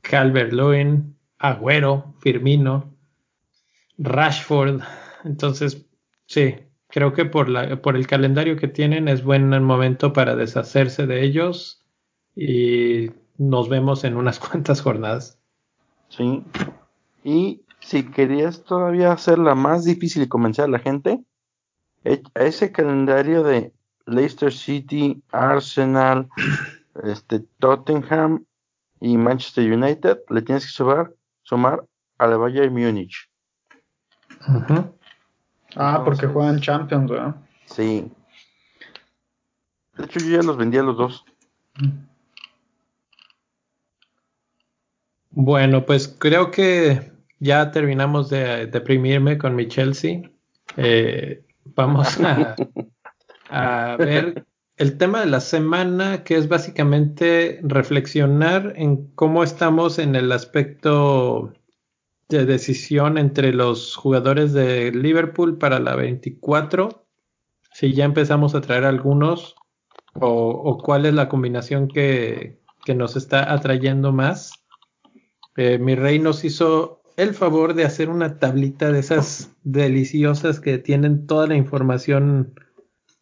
Calvert-Lewin, 0.02 1.16
Agüero, 1.38 2.14
Firmino, 2.20 2.94
Rashford. 3.96 4.82
Entonces, 5.24 5.86
sí, 6.26 6.56
creo 6.88 7.14
que 7.14 7.24
por, 7.24 7.48
la, 7.48 7.80
por 7.80 7.96
el 7.96 8.06
calendario 8.06 8.56
que 8.56 8.68
tienen 8.68 9.08
es 9.08 9.24
buen 9.24 9.48
momento 9.62 10.12
para 10.12 10.36
deshacerse 10.36 11.06
de 11.06 11.24
ellos 11.24 11.82
y 12.36 13.10
nos 13.38 13.70
vemos 13.70 14.04
en 14.04 14.16
unas 14.16 14.38
cuantas 14.38 14.82
jornadas. 14.82 15.38
Sí. 16.10 16.42
Y 17.24 17.62
si 17.90 18.04
querías 18.04 18.62
todavía 18.62 19.10
hacerla 19.10 19.56
más 19.56 19.84
difícil 19.84 20.22
y 20.22 20.28
convencer 20.28 20.66
a 20.66 20.68
la 20.68 20.78
gente, 20.78 21.24
e- 22.04 22.22
a 22.36 22.42
ese 22.44 22.70
calendario 22.70 23.42
de 23.42 23.72
Leicester 24.06 24.52
City, 24.52 25.20
Arsenal, 25.32 26.28
este, 27.02 27.40
Tottenham 27.58 28.44
y 29.00 29.16
Manchester 29.16 29.72
United, 29.72 30.18
le 30.28 30.42
tienes 30.42 30.66
que 30.66 30.70
sumar, 30.70 31.12
sumar 31.42 31.84
al 32.18 32.38
Bayern 32.38 32.72
Múnich. 32.72 33.28
Ujú. 34.48 34.94
Ah, 35.74 36.02
porque 36.04 36.26
Entonces- 36.26 36.30
juegan 36.32 36.60
Champions, 36.60 37.10
¿verdad? 37.10 37.34
Sí. 37.64 38.08
De 39.96 40.04
hecho, 40.04 40.20
yo 40.20 40.36
ya 40.36 40.42
los 40.44 40.56
vendí 40.56 40.78
a 40.78 40.84
los 40.84 40.96
dos. 40.96 41.24
Bueno, 45.30 45.84
pues 45.86 46.06
creo 46.08 46.50
que 46.52 47.09
ya 47.40 47.70
terminamos 47.70 48.30
de 48.30 48.66
deprimirme 48.66 49.38
con 49.38 49.56
mi 49.56 49.66
Chelsea. 49.66 50.22
Eh, 50.76 51.42
vamos 51.64 52.20
a, 52.20 52.54
a 53.50 53.96
ver 53.96 54.46
el 54.76 54.96
tema 54.96 55.20
de 55.20 55.26
la 55.26 55.40
semana, 55.40 56.24
que 56.24 56.36
es 56.36 56.48
básicamente 56.48 57.60
reflexionar 57.62 58.74
en 58.76 59.08
cómo 59.14 59.42
estamos 59.42 59.98
en 59.98 60.14
el 60.14 60.32
aspecto 60.32 61.52
de 62.28 62.46
decisión 62.46 63.18
entre 63.18 63.52
los 63.52 63.96
jugadores 63.96 64.52
de 64.52 64.92
Liverpool 64.92 65.58
para 65.58 65.80
la 65.80 65.96
24. 65.96 67.04
Si 67.72 67.92
ya 67.92 68.04
empezamos 68.04 68.54
a 68.54 68.60
traer 68.60 68.84
algunos 68.84 69.56
o, 70.14 70.28
o 70.28 70.78
cuál 70.78 71.06
es 71.06 71.14
la 71.14 71.28
combinación 71.28 71.88
que, 71.88 72.60
que 72.84 72.94
nos 72.94 73.16
está 73.16 73.52
atrayendo 73.52 74.12
más. 74.12 74.52
Eh, 75.56 75.78
mi 75.78 75.94
rey 75.94 76.18
nos 76.18 76.44
hizo 76.44 76.99
el 77.22 77.34
favor 77.34 77.74
de 77.74 77.84
hacer 77.84 78.08
una 78.08 78.38
tablita 78.38 78.90
de 78.90 79.00
esas 79.00 79.54
deliciosas 79.62 80.58
que 80.58 80.78
tienen 80.78 81.26
toda 81.26 81.46
la 81.46 81.54
información 81.54 82.54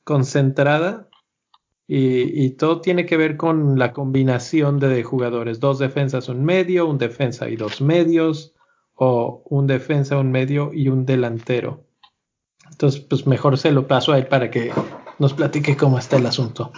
concentrada 0.04 1.08
y, 1.90 2.50
todo 2.50 2.82
tiene 2.82 3.06
que 3.06 3.16
ver 3.16 3.38
con 3.38 3.78
la 3.78 3.94
combinación 3.94 4.78
de 4.78 5.02
jugadores, 5.02 5.58
dos 5.58 5.78
defensas, 5.78 6.28
un 6.28 6.44
medio, 6.44 6.86
un 6.86 6.98
defensa 6.98 7.48
y 7.48 7.56
dos 7.56 7.80
medios, 7.80 8.54
o 8.94 9.42
un 9.46 9.66
defensa, 9.66 10.18
un 10.18 10.30
medio 10.30 10.70
y 10.74 10.88
un 10.88 11.06
delantero. 11.06 11.86
Entonces, 12.70 13.00
pues 13.00 13.26
mejor 13.26 13.56
se 13.56 13.72
lo 13.72 13.86
paso 13.86 14.12
a 14.12 14.18
él 14.18 14.26
para 14.26 14.50
que 14.50 14.70
nos 15.18 15.32
platique 15.32 15.76
cómo 15.76 15.98
está 15.98 16.18
el 16.18 16.26
asunto. 16.26 16.72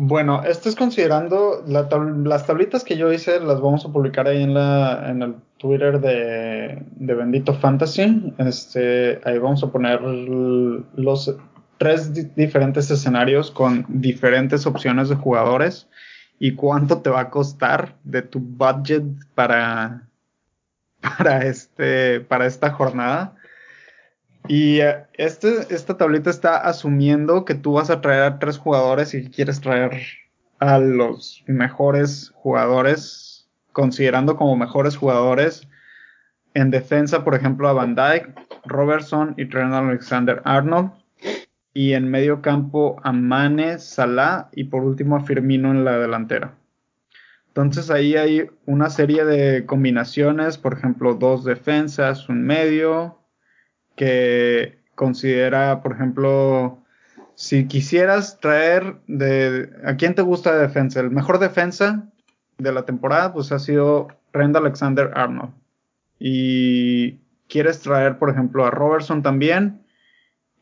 Bueno, 0.00 0.44
esto 0.44 0.68
es 0.68 0.76
considerando 0.76 1.64
las 1.66 2.46
tablitas 2.46 2.84
que 2.84 2.96
yo 2.96 3.12
hice, 3.12 3.40
las 3.40 3.60
vamos 3.60 3.84
a 3.84 3.92
publicar 3.92 4.28
ahí 4.28 4.44
en 4.44 4.54
la 4.54 5.10
en 5.10 5.22
el 5.22 5.34
Twitter 5.56 6.00
de, 6.00 6.84
de 6.94 7.14
Bendito 7.14 7.52
Fantasy. 7.52 8.32
Este, 8.38 9.20
ahí 9.24 9.38
vamos 9.38 9.64
a 9.64 9.72
poner 9.72 10.00
los 10.00 11.34
tres 11.78 12.14
di- 12.14 12.30
diferentes 12.36 12.88
escenarios 12.92 13.50
con 13.50 13.86
diferentes 13.88 14.66
opciones 14.66 15.08
de 15.08 15.16
jugadores 15.16 15.88
y 16.38 16.54
cuánto 16.54 16.98
te 17.02 17.10
va 17.10 17.22
a 17.22 17.30
costar 17.30 17.96
de 18.04 18.22
tu 18.22 18.38
budget 18.38 19.02
para 19.34 20.06
para 21.18 21.44
este 21.44 22.20
para 22.20 22.46
esta 22.46 22.70
jornada. 22.70 23.34
Y 24.48 24.80
eh, 24.80 25.04
este, 25.14 25.72
esta 25.72 25.96
tablita 25.96 26.30
está 26.30 26.56
asumiendo 26.56 27.44
que 27.44 27.54
tú 27.54 27.74
vas 27.74 27.90
a 27.90 28.00
traer 28.00 28.22
a 28.22 28.38
tres 28.38 28.58
jugadores 28.58 29.14
y 29.14 29.28
quieres 29.28 29.60
traer 29.60 30.00
a 30.58 30.78
los 30.78 31.44
mejores 31.46 32.32
jugadores, 32.34 33.48
considerando 33.72 34.36
como 34.36 34.56
mejores 34.56 34.96
jugadores 34.96 35.68
en 36.54 36.70
defensa, 36.70 37.24
por 37.24 37.34
ejemplo, 37.34 37.68
a 37.68 37.72
Van 37.72 37.94
Dyke, 37.94 38.34
Robertson 38.64 39.34
y 39.36 39.46
Trent 39.46 39.72
Alexander 39.72 40.42
Arnold. 40.44 40.90
Y 41.74 41.92
en 41.92 42.10
medio 42.10 42.42
campo 42.42 42.96
a 43.04 43.12
Mane, 43.12 43.78
Salah 43.78 44.48
y 44.52 44.64
por 44.64 44.82
último 44.82 45.16
a 45.16 45.20
Firmino 45.20 45.70
en 45.70 45.84
la 45.84 45.98
delantera. 45.98 46.54
Entonces 47.48 47.90
ahí 47.90 48.16
hay 48.16 48.50
una 48.66 48.90
serie 48.90 49.24
de 49.24 49.66
combinaciones, 49.66 50.58
por 50.58 50.74
ejemplo, 50.74 51.14
dos 51.14 51.44
defensas, 51.44 52.28
un 52.28 52.44
medio, 52.44 53.17
que 53.98 54.78
considera, 54.94 55.82
por 55.82 55.92
ejemplo, 55.92 56.78
si 57.34 57.66
quisieras 57.66 58.38
traer 58.40 58.96
de 59.08 59.70
a 59.84 59.96
quién 59.96 60.14
te 60.14 60.22
gusta 60.22 60.54
de 60.54 60.62
defensa, 60.62 61.00
el 61.00 61.10
mejor 61.10 61.40
defensa 61.40 62.08
de 62.58 62.72
la 62.72 62.84
temporada, 62.84 63.32
pues 63.32 63.50
ha 63.50 63.58
sido 63.58 64.08
Rand 64.32 64.56
Alexander 64.56 65.10
Arnold. 65.14 65.52
Y 66.20 67.18
quieres 67.48 67.80
traer, 67.80 68.18
por 68.18 68.30
ejemplo, 68.30 68.64
a 68.64 68.70
Robertson 68.70 69.22
también. 69.22 69.82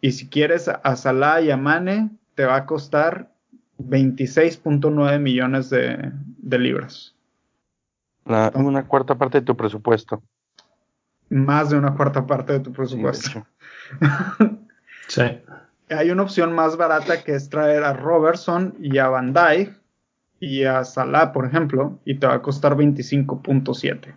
Y 0.00 0.12
si 0.12 0.28
quieres 0.28 0.68
a 0.68 0.96
Salah 0.96 1.42
y 1.42 1.50
a 1.50 1.58
Mane, 1.58 2.10
te 2.34 2.46
va 2.46 2.56
a 2.56 2.66
costar 2.66 3.32
26.9 3.78 5.18
millones 5.20 5.68
de, 5.68 6.12
libras. 6.42 7.14
una 8.24 8.86
cuarta 8.86 9.14
parte 9.14 9.40
de 9.40 9.46
tu 9.46 9.56
presupuesto. 9.56 10.22
Más 11.28 11.70
de 11.70 11.76
una 11.76 11.94
cuarta 11.94 12.26
parte 12.26 12.54
de 12.54 12.60
tu 12.60 12.72
presupuesto. 12.72 13.46
Sí. 15.08 15.22
Hay 15.88 16.10
una 16.10 16.24
opción 16.24 16.52
más 16.52 16.76
barata 16.76 17.22
que 17.22 17.36
es 17.36 17.48
traer 17.48 17.84
a 17.84 17.92
Robertson 17.92 18.74
y 18.80 18.98
a 18.98 19.08
Van 19.08 19.32
Dyke 19.32 19.72
y 20.40 20.64
a 20.64 20.84
Salah, 20.84 21.32
por 21.32 21.46
ejemplo, 21.46 22.00
y 22.04 22.18
te 22.18 22.26
va 22.26 22.34
a 22.34 22.42
costar 22.42 22.76
25.7. 22.76 24.14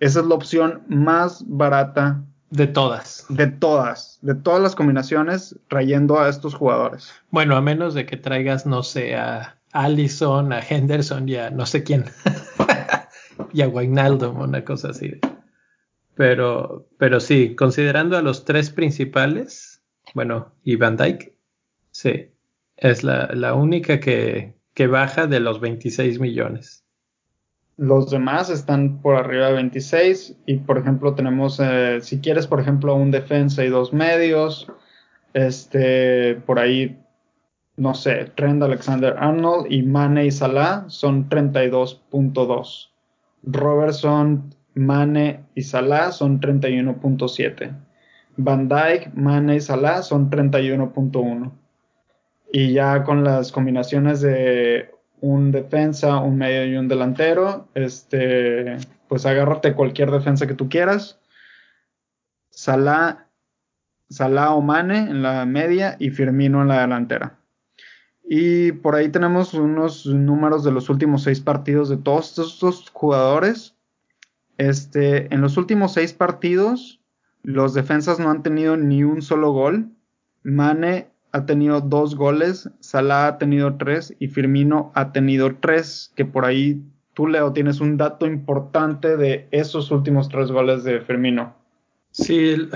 Esa 0.00 0.20
es 0.20 0.26
la 0.26 0.34
opción 0.34 0.82
más 0.88 1.44
barata 1.46 2.22
de 2.50 2.66
todas. 2.66 3.26
De 3.28 3.46
todas, 3.46 4.18
de 4.22 4.34
todas 4.34 4.62
las 4.62 4.74
combinaciones, 4.74 5.58
trayendo 5.68 6.20
a 6.20 6.28
estos 6.28 6.54
jugadores. 6.54 7.12
Bueno, 7.30 7.56
a 7.56 7.60
menos 7.60 7.94
de 7.94 8.06
que 8.06 8.16
traigas, 8.16 8.66
no 8.66 8.82
sé, 8.82 9.16
a 9.16 9.58
Allison, 9.72 10.52
a 10.52 10.60
Henderson 10.60 11.28
y 11.28 11.36
a 11.36 11.50
no 11.50 11.66
sé 11.66 11.82
quién. 11.82 12.04
y 13.52 13.62
a 13.62 13.68
Wijnaldum, 13.68 14.40
una 14.40 14.64
cosa 14.64 14.90
así. 14.90 15.18
Pero, 16.18 16.88
pero 16.98 17.20
sí, 17.20 17.54
considerando 17.54 18.16
a 18.16 18.22
los 18.22 18.44
tres 18.44 18.70
principales, 18.70 19.84
bueno, 20.14 20.52
y 20.64 20.74
Van 20.74 20.96
Dyke, 20.96 21.32
sí, 21.92 22.32
es 22.76 23.04
la, 23.04 23.28
la 23.34 23.54
única 23.54 24.00
que, 24.00 24.56
que 24.74 24.88
baja 24.88 25.28
de 25.28 25.38
los 25.38 25.60
26 25.60 26.18
millones. 26.18 26.84
Los 27.76 28.10
demás 28.10 28.50
están 28.50 29.00
por 29.00 29.14
arriba 29.14 29.46
de 29.46 29.52
26 29.52 30.34
y 30.44 30.56
por 30.56 30.78
ejemplo 30.78 31.14
tenemos, 31.14 31.60
eh, 31.62 32.00
si 32.02 32.18
quieres 32.18 32.48
por 32.48 32.58
ejemplo 32.58 32.96
un 32.96 33.12
defensa 33.12 33.64
y 33.64 33.68
dos 33.68 33.92
medios, 33.92 34.66
este, 35.34 36.34
por 36.46 36.58
ahí, 36.58 36.98
no 37.76 37.94
sé, 37.94 38.32
Trent 38.34 38.60
Alexander 38.60 39.14
Arnold 39.16 39.70
y 39.70 39.84
Mane 39.84 40.26
y 40.26 40.32
Salah 40.32 40.84
son 40.88 41.28
32.2. 41.28 42.90
Robertson, 43.44 44.52
Mane 44.78 45.44
y 45.54 45.62
Salah 45.62 46.12
son 46.12 46.40
31.7. 46.40 47.76
Van 48.36 48.68
Dyke, 48.68 49.10
Mane 49.14 49.56
y 49.56 49.60
Salah 49.60 50.02
son 50.02 50.30
31.1. 50.30 51.52
Y 52.52 52.72
ya 52.72 53.04
con 53.04 53.24
las 53.24 53.52
combinaciones 53.52 54.20
de 54.20 54.90
un 55.20 55.50
defensa, 55.50 56.18
un 56.18 56.38
medio 56.38 56.64
y 56.66 56.76
un 56.76 56.88
delantero, 56.88 57.68
este, 57.74 58.76
pues 59.08 59.26
agárrate 59.26 59.74
cualquier 59.74 60.10
defensa 60.10 60.46
que 60.46 60.54
tú 60.54 60.68
quieras. 60.68 61.20
Salah, 62.50 63.26
Salah 64.08 64.54
o 64.54 64.62
Mane 64.62 64.98
en 64.98 65.22
la 65.22 65.44
media 65.44 65.96
y 65.98 66.10
Firmino 66.10 66.62
en 66.62 66.68
la 66.68 66.80
delantera. 66.80 67.38
Y 68.30 68.72
por 68.72 68.94
ahí 68.94 69.08
tenemos 69.08 69.54
unos 69.54 70.04
números 70.04 70.62
de 70.62 70.70
los 70.70 70.90
últimos 70.90 71.22
seis 71.22 71.40
partidos 71.40 71.88
de 71.88 71.96
todos 71.96 72.38
estos 72.38 72.90
jugadores. 72.90 73.77
Este, 74.58 75.32
en 75.32 75.40
los 75.40 75.56
últimos 75.56 75.94
seis 75.94 76.12
partidos, 76.12 77.00
los 77.42 77.74
defensas 77.74 78.18
no 78.18 78.30
han 78.30 78.42
tenido 78.42 78.76
ni 78.76 79.04
un 79.04 79.22
solo 79.22 79.52
gol. 79.52 79.90
Mane 80.42 81.08
ha 81.32 81.46
tenido 81.46 81.80
dos 81.80 82.16
goles, 82.16 82.68
Salah 82.80 83.26
ha 83.26 83.38
tenido 83.38 83.76
tres 83.76 84.14
y 84.18 84.28
Firmino 84.28 84.92
ha 84.94 85.12
tenido 85.12 85.56
tres, 85.56 86.12
que 86.16 86.24
por 86.24 86.44
ahí 86.44 86.82
tú, 87.14 87.26
Leo, 87.26 87.52
tienes 87.52 87.80
un 87.80 87.96
dato 87.96 88.26
importante 88.26 89.16
de 89.16 89.46
esos 89.50 89.90
últimos 89.90 90.28
tres 90.28 90.50
goles 90.50 90.84
de 90.84 91.00
Firmino. 91.00 91.54
Sí, 92.10 92.68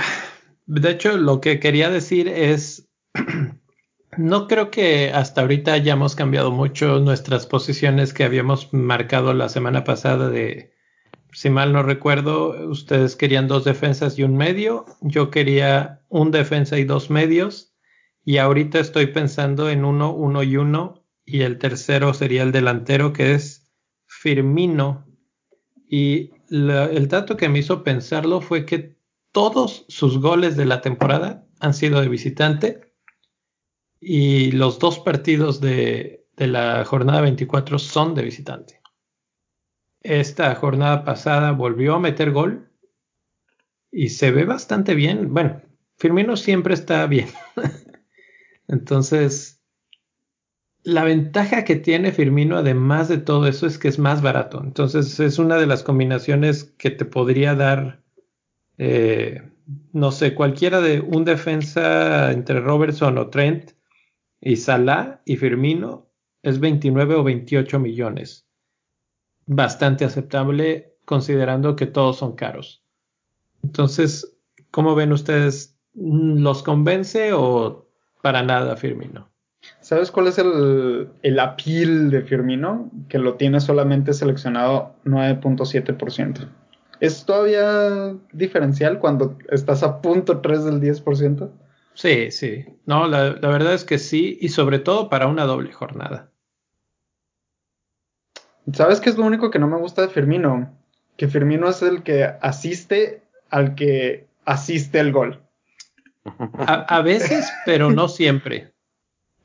de 0.67 0.91
hecho 0.91 1.17
lo 1.17 1.41
que 1.41 1.59
quería 1.59 1.91
decir 1.91 2.29
es, 2.29 2.89
no 4.17 4.47
creo 4.47 4.71
que 4.71 5.11
hasta 5.13 5.41
ahorita 5.41 5.73
hayamos 5.73 6.15
cambiado 6.15 6.53
mucho 6.53 7.01
nuestras 7.01 7.47
posiciones 7.47 8.13
que 8.13 8.25
habíamos 8.25 8.73
marcado 8.73 9.33
la 9.33 9.49
semana 9.49 9.85
pasada 9.85 10.29
de, 10.29 10.73
si 11.33 11.51
mal 11.51 11.73
no 11.73 11.83
recuerdo, 11.83 12.69
ustedes 12.69 13.17
querían 13.17 13.49
dos 13.49 13.65
defensas 13.65 14.19
y 14.19 14.23
un 14.23 14.37
medio, 14.37 14.85
yo 15.01 15.31
quería 15.31 16.03
un 16.09 16.31
defensa 16.31 16.79
y 16.79 16.85
dos 16.85 17.11
medios 17.11 17.73
y 18.25 18.39
ahorita 18.39 18.79
estoy 18.79 19.07
pensando 19.07 19.69
en 19.69 19.85
uno, 19.85 20.15
uno 20.15 20.43
y 20.43 20.57
uno. 20.57 21.05
Y 21.25 21.43
el 21.43 21.59
tercero 21.59 22.15
sería 22.15 22.43
el 22.43 22.53
delantero 22.53 23.13
que 23.13 23.33
es 23.33 23.71
Firmino. 24.07 25.07
Y 25.89 26.31
el 26.51 27.09
dato 27.09 27.37
que 27.37 27.49
me 27.49 27.61
hizo 27.61 27.83
pensarlo 27.83 28.41
fue 28.41 28.65
que 28.65 28.97
todos 29.33 29.85
sus 29.89 30.19
goles 30.19 30.57
de 30.57 30.67
la 30.67 30.81
temporada 30.81 31.47
han 31.61 31.75
sido 31.75 32.01
de 32.01 32.09
visitante. 32.09 32.93
Y 34.01 34.53
los 34.53 34.79
dos 34.79 34.99
partidos 34.99 35.61
de, 35.61 36.27
de 36.37 36.47
la 36.47 36.85
jornada 36.85 37.21
24 37.23 37.79
son 37.79 38.15
de 38.15 38.23
visitante. 38.23 38.82
Esta 40.03 40.55
jornada 40.55 41.05
pasada 41.05 41.53
volvió 41.53 41.95
a 41.95 42.01
meter 42.01 42.33
gol 42.33 42.69
y 43.91 44.09
se 44.09 44.31
ve 44.31 44.45
bastante 44.45 44.95
bien. 44.95 45.33
Bueno, 45.33 45.63
Firmino 45.99 46.37
siempre 46.37 46.75
está 46.75 47.07
bien. 47.07 47.29
Entonces, 48.69 49.63
la 50.83 51.05
ventaja 51.05 51.65
que 51.65 51.77
tiene 51.77 52.11
Firmino, 52.11 52.57
además 52.57 53.09
de 53.09 53.19
todo 53.19 53.47
eso, 53.47 53.67
es 53.67 53.79
que 53.79 53.89
es 53.89 53.99
más 53.99 54.23
barato. 54.23 54.61
Entonces, 54.65 55.21
es 55.21 55.39
una 55.39 55.57
de 55.57 55.67
las 55.67 55.83
combinaciones 55.83 56.65
que 56.65 56.91
te 56.91 57.05
podría 57.05 57.55
dar, 57.55 58.03
eh, 58.79 59.43
no 59.93 60.11
sé, 60.11 60.35
cualquiera 60.35 60.81
de 60.81 61.01
un 61.01 61.25
defensa 61.25 62.33
entre 62.33 62.61
Robertson 62.61 63.19
o 63.19 63.29
Trent 63.29 63.73
y 64.41 64.57
Salah 64.57 65.23
y 65.25 65.37
Firmino 65.37 66.11
es 66.43 66.59
29 66.59 67.15
o 67.15 67.23
28 67.23 67.79
millones. 67.79 68.49
Bastante 69.47 70.05
aceptable 70.05 70.95
considerando 71.05 71.77
que 71.77 71.87
todos 71.87 72.17
son 72.19 72.37
caros. 72.37 72.83
Entonces, 73.63 74.37
¿cómo 74.71 74.95
ven 74.95 75.13
ustedes? 75.13 75.77
¿Los 75.95 76.63
convence 76.63 77.33
o 77.33 77.89
para 78.23 78.43
nada, 78.43 78.77
Firmino. 78.77 79.29
¿Sabes 79.81 80.11
cuál 80.11 80.29
es 80.29 80.39
el, 80.39 81.11
el 81.23 81.39
appeal 81.39 82.11
de 82.11 82.23
Firmino? 82.23 82.91
Que 83.09 83.19
lo 83.19 83.35
tiene 83.35 83.61
solamente 83.61 84.13
seleccionado 84.13 84.95
9.7%. 85.05 86.49
¿Es 87.01 87.25
todavía 87.27 88.15
diferencial 88.33 88.99
cuando 88.99 89.37
estás 89.51 89.83
a 89.83 90.01
punto 90.01 90.41
3 90.41 90.65
del 90.65 90.81
10%? 90.81 91.51
Sí, 91.95 92.31
sí. 92.31 92.65
No, 92.87 93.07
la, 93.07 93.33
la 93.33 93.49
verdad 93.49 93.75
es 93.75 93.85
que 93.85 93.99
sí, 93.99 94.39
y 94.41 94.49
sobre 94.49 94.79
todo 94.79 95.09
para 95.09 95.27
una 95.27 95.45
doble 95.45 95.73
jornada. 95.73 96.32
¿Sabes 98.73 99.01
qué 99.01 99.11
es 99.11 99.19
lo 99.19 99.25
único 99.25 99.51
que 99.51 99.59
no 99.59 99.67
me 99.67 99.79
gusta 99.79 100.03
de 100.03 100.09
Firmino? 100.09 100.73
Que 101.17 101.29
Firmino 101.29 101.69
es 101.69 101.83
el 101.83 102.03
que 102.03 102.25
asiste 102.25 103.23
al 103.51 103.75
que 103.75 104.29
asiste 104.45 105.01
el 105.01 105.13
gol. 105.13 105.43
A, 106.25 107.03
veces, 107.03 107.51
pero 107.67 107.91
no 107.91 108.09
siempre. 108.09 108.73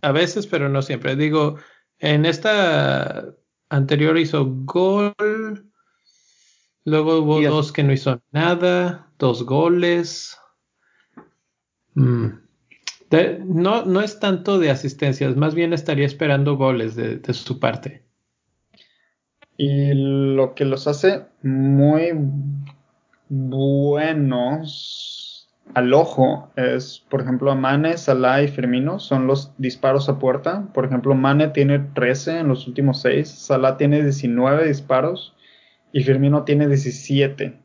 A 0.01 0.11
veces, 0.11 0.45
pero 0.45 0.69
no 0.69 0.81
siempre. 0.83 1.15
Digo, 1.15 1.57
en 1.99 2.25
esta 2.25 3.33
anterior 3.69 4.17
hizo 4.17 4.45
gol. 4.45 5.71
Luego 6.85 7.17
hubo 7.19 7.41
dos 7.41 7.71
que 7.71 7.83
no 7.83 7.93
hizo 7.93 8.21
nada. 8.31 9.11
Dos 9.17 9.43
goles. 9.43 10.37
Mm. 11.95 12.27
no, 13.45 13.85
no 13.85 14.01
es 14.01 14.19
tanto 14.19 14.59
de 14.59 14.69
asistencias, 14.69 15.35
más 15.35 15.55
bien 15.55 15.73
estaría 15.73 16.05
esperando 16.05 16.55
goles 16.55 16.95
de 16.95 17.33
su 17.33 17.59
parte. 17.59 18.06
Y 19.57 19.93
lo 19.93 20.53
que 20.53 20.65
los 20.65 20.87
hace 20.87 21.25
muy 21.41 22.13
buenos 23.27 25.17
al 25.73 25.93
ojo 25.93 26.49
es, 26.55 27.03
por 27.09 27.21
ejemplo, 27.21 27.51
a 27.51 27.55
Mane, 27.55 27.97
Salah 27.97 28.41
y 28.41 28.47
Firmino 28.47 28.99
son 28.99 29.27
los 29.27 29.53
disparos 29.57 30.09
a 30.09 30.19
puerta. 30.19 30.67
Por 30.73 30.85
ejemplo, 30.85 31.15
Mane 31.15 31.49
tiene 31.49 31.79
13 31.79 32.39
en 32.39 32.47
los 32.47 32.67
últimos 32.67 33.01
6, 33.01 33.27
Salah 33.27 33.77
tiene 33.77 34.03
19 34.03 34.67
disparos 34.67 35.35
y 35.91 36.03
Firmino 36.03 36.43
tiene 36.43 36.67
17. 36.67 37.59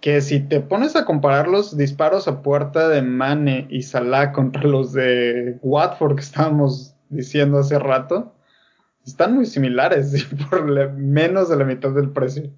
Que 0.00 0.20
si 0.20 0.40
te 0.40 0.60
pones 0.60 0.96
a 0.96 1.04
comparar 1.04 1.48
los 1.48 1.76
disparos 1.76 2.28
a 2.28 2.42
puerta 2.42 2.88
de 2.88 3.02
Mane 3.02 3.66
y 3.70 3.82
Salah 3.82 4.32
contra 4.32 4.64
los 4.64 4.92
de 4.92 5.58
Watford 5.62 6.16
que 6.16 6.22
estábamos 6.22 6.94
diciendo 7.08 7.58
hace 7.58 7.78
rato, 7.78 8.34
están 9.08 9.34
muy 9.34 9.46
similares 9.46 10.26
por 10.50 10.64
menos 10.92 11.48
de 11.48 11.56
la 11.56 11.64
mitad 11.64 11.90
del 11.90 12.10
precio. 12.10 12.50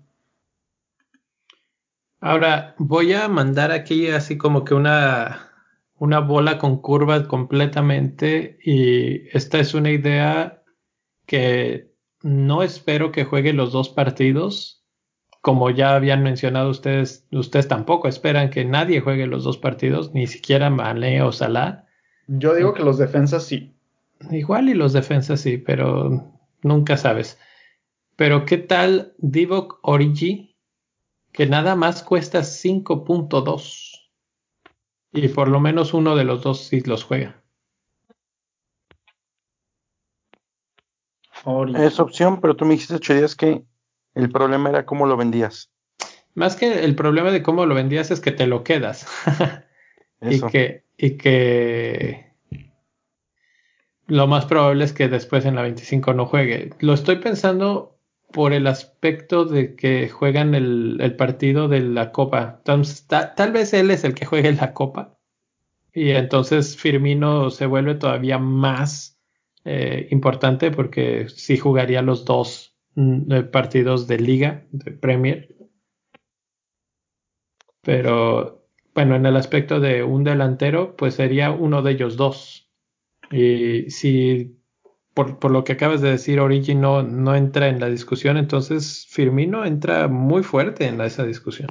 Ahora 2.21 2.75
voy 2.79 3.15
a 3.15 3.29
mandar 3.29 3.73
aquí 3.73 4.09
así 4.09 4.37
como 4.37 4.65
que 4.65 4.75
una, 4.75 5.51
una 5.97 6.21
bola 6.21 6.59
con 6.59 6.83
curvas 6.83 7.27
completamente 7.27 8.59
y 8.63 9.29
esta 9.37 9.59
es 9.59 9.73
una 9.73 9.91
idea 9.91 10.63
que 11.25 11.95
no 12.23 12.63
espero 12.63 13.11
que 13.13 13.25
juegue 13.25 13.55
los 13.55 13.73
dos 13.73 13.89
partidos. 13.89 14.85
Como 15.41 15.71
ya 15.71 15.95
habían 15.95 16.23
mencionado 16.23 16.69
ustedes, 16.69 17.27
ustedes 17.33 17.69
tampoco 17.69 18.09
esperan 18.09 18.51
que 18.51 18.67
nadie 18.67 19.01
juegue 19.01 19.27
los 19.27 19.45
dos 19.45 19.57
partidos, 19.57 20.13
ni 20.13 20.27
siquiera 20.27 20.69
Mané 20.69 21.23
o 21.23 21.33
Salah. 21.33 21.87
Yo 22.27 22.55
digo 22.55 22.75
que 22.75 22.83
los 22.83 22.99
defensas 22.99 23.45
sí. 23.45 23.75
Igual 24.31 24.69
y 24.69 24.75
los 24.75 24.93
defensas 24.93 25.41
sí, 25.41 25.57
pero 25.57 26.40
nunca 26.63 26.97
sabes. 26.97 27.39
Pero 28.17 28.45
¿qué 28.45 28.59
tal 28.59 29.15
Divock 29.19 29.79
Origi? 29.83 30.57
Que 31.33 31.47
nada 31.47 31.77
más 31.77 32.03
cuesta 32.03 32.41
5.2. 32.41 34.11
Y 35.13 35.29
por 35.29 35.49
lo 35.49 35.61
menos 35.61 35.95
uno 35.95 36.17
de 36.17 36.25
los 36.25 36.43
dos 36.43 36.67
sí 36.67 36.81
los 36.81 37.05
juega. 37.05 37.43
Origi. 41.45 41.83
Es 41.83 41.99
opción, 41.99 42.41
pero 42.41 42.57
tú 42.57 42.65
me 42.65 42.73
dijiste 42.73 42.95
ocho 42.95 43.15
días 43.15 43.35
que 43.35 43.65
el 44.15 44.31
problema 44.31 44.71
era 44.71 44.85
cómo 44.85 45.07
lo 45.07 45.17
vendías. 45.17 45.71
Más 46.35 46.57
que 46.57 46.85
el 46.85 46.95
problema 46.95 47.31
de 47.31 47.43
cómo 47.43 47.67
lo 47.67 47.75
vendías 47.75 48.11
es 48.11 48.21
que 48.21 48.33
te 48.33 48.47
lo 48.47 48.63
quedas. 48.65 49.07
y 50.21 50.41
que, 50.43 50.85
y 50.97 51.17
que 51.17 52.30
lo 54.11 54.27
más 54.27 54.45
probable 54.47 54.85
es 54.85 54.93
que 54.93 55.09
después 55.09 55.45
en 55.45 55.55
la 55.55 55.63
25 55.63 56.13
no 56.15 56.27
juegue. 56.27 56.71
Lo 56.81 56.95
estoy 56.95 57.17
pensando 57.17 57.97
por 58.33 58.53
el 58.53 58.67
aspecto 58.67 59.45
de 59.45 59.77
que 59.77 60.09
juegan 60.09 60.55
el, 60.55 61.15
partido 61.17 61.69
de 61.69 61.81
la 61.81 62.13
Copa. 62.13 62.57
Entonces, 62.59 63.07
ta- 63.07 63.35
tal 63.35 63.53
vez 63.53 63.73
él 63.73 63.91
es 63.91 64.05
el 64.05 64.15
que 64.15 64.27
juegue 64.27 64.53
la 64.53 64.75
Copa. 64.75 65.17
Y 65.95 66.11
entonces 66.11 66.77
Firmino 66.77 67.51
se 67.51 67.67
vuelve 67.67 67.95
todavía 67.97 68.39
más 68.39 69.21
eh, 69.65 70.09
importante 70.11 70.71
porque 70.71 71.29
sí 71.29 71.57
jugaría 71.59 72.03
los 72.03 72.25
dos 72.25 72.77
mm, 72.97 73.33
eh, 73.33 73.43
partidos 73.45 74.07
de 74.09 74.19
liga, 74.19 74.67
de 74.73 74.93
Premier. 74.93 75.57
Pero 77.83 78.67
bueno, 78.95 79.17
en 79.17 79.27
el 79.27 79.37
aspecto 79.37 79.81
de 79.81 80.03
un 80.03 80.25
delantero, 80.25 80.97
pues 80.97 81.15
sería 81.15 81.51
uno 81.51 81.83
de 81.83 81.93
ellos 81.93 82.17
dos. 82.17 82.60
Y 83.31 83.91
si 83.91 84.61
por, 85.15 85.39
por 85.39 85.51
lo 85.51 85.65
que 85.65 85.73
acabas 85.73 86.01
de 86.01 86.11
decir, 86.11 86.41
Origi 86.41 86.75
no, 86.75 87.03
no 87.03 87.35
entra 87.35 87.69
en 87.69 87.81
la 87.81 87.87
discusión, 87.87 88.37
entonces 88.37 89.07
Firmino 89.09 89.65
entra 89.65 90.09
muy 90.09 90.43
fuerte 90.43 90.87
en 90.87 91.01
esa 91.01 91.25
discusión. 91.25 91.71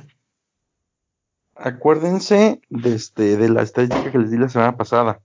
Acuérdense 1.55 2.61
de, 2.69 2.95
este, 2.95 3.37
de 3.37 3.49
la 3.49 3.61
estadística 3.61 4.11
que 4.11 4.17
les 4.17 4.31
di 4.31 4.37
la 4.37 4.49
semana 4.49 4.77
pasada. 4.77 5.21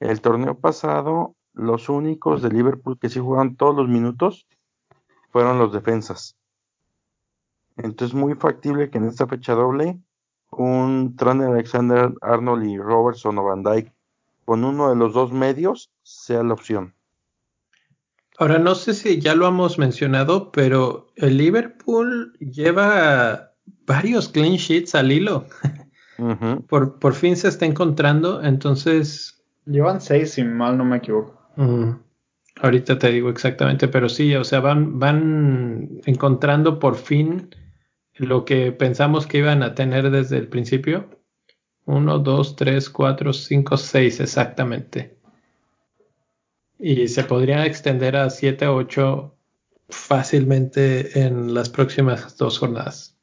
El 0.00 0.20
torneo 0.20 0.58
pasado, 0.58 1.34
los 1.54 1.88
únicos 1.88 2.42
de 2.42 2.50
Liverpool 2.50 2.98
que 2.98 3.08
sí 3.08 3.20
jugaron 3.20 3.56
todos 3.56 3.74
los 3.74 3.88
minutos 3.88 4.46
fueron 5.30 5.58
los 5.58 5.72
defensas. 5.72 6.36
Entonces, 7.76 8.14
muy 8.14 8.34
factible 8.34 8.90
que 8.90 8.98
en 8.98 9.06
esta 9.06 9.26
fecha 9.26 9.54
doble, 9.54 9.98
un 10.50 11.16
Trent 11.16 11.42
Alexander 11.42 12.12
Arnold 12.20 12.64
y 12.66 12.78
Robertson 12.78 13.38
o 13.38 13.44
Van 13.44 13.62
Dyke 13.62 13.92
con 14.48 14.64
uno 14.64 14.88
de 14.88 14.96
los 14.96 15.12
dos 15.12 15.30
medios 15.30 15.90
sea 16.02 16.42
la 16.42 16.54
opción. 16.54 16.94
Ahora, 18.38 18.58
no 18.58 18.74
sé 18.74 18.94
si 18.94 19.20
ya 19.20 19.34
lo 19.34 19.46
hemos 19.46 19.78
mencionado, 19.78 20.50
pero 20.52 21.12
el 21.16 21.36
Liverpool 21.36 22.32
lleva 22.38 23.52
varios 23.84 24.30
clean 24.30 24.54
sheets 24.54 24.94
al 24.94 25.12
hilo. 25.12 25.44
Por, 26.66 26.98
por 26.98 27.14
fin 27.14 27.36
se 27.36 27.46
está 27.46 27.64
encontrando, 27.64 28.42
entonces 28.42 29.44
Llevan 29.66 30.00
seis, 30.00 30.30
si 30.30 30.42
mal 30.42 30.78
no 30.78 30.84
me 30.84 30.96
equivoco. 30.96 31.38
Ahorita 32.56 32.98
te 32.98 33.12
digo 33.12 33.28
exactamente, 33.28 33.86
pero 33.86 34.08
sí, 34.08 34.34
o 34.34 34.44
sea, 34.44 34.60
van, 34.60 34.98
van 34.98 36.00
encontrando 36.06 36.78
por 36.78 36.96
fin 36.96 37.54
lo 38.16 38.46
que 38.46 38.72
pensamos 38.72 39.26
que 39.26 39.38
iban 39.38 39.62
a 39.62 39.74
tener 39.74 40.10
desde 40.10 40.38
el 40.38 40.48
principio. 40.48 41.17
Uno, 41.88 42.18
dos, 42.18 42.54
tres, 42.54 42.90
cuatro, 42.90 43.32
cinco, 43.32 43.78
seis, 43.78 44.20
exactamente. 44.20 45.16
Y 46.78 47.08
se 47.08 47.24
podría 47.24 47.64
extender 47.64 48.14
a 48.14 48.28
siete 48.28 48.66
o 48.66 48.76
ocho 48.76 49.34
fácilmente 49.88 51.18
en 51.18 51.54
las 51.54 51.70
próximas 51.70 52.36
dos 52.36 52.58
jornadas. 52.58 53.16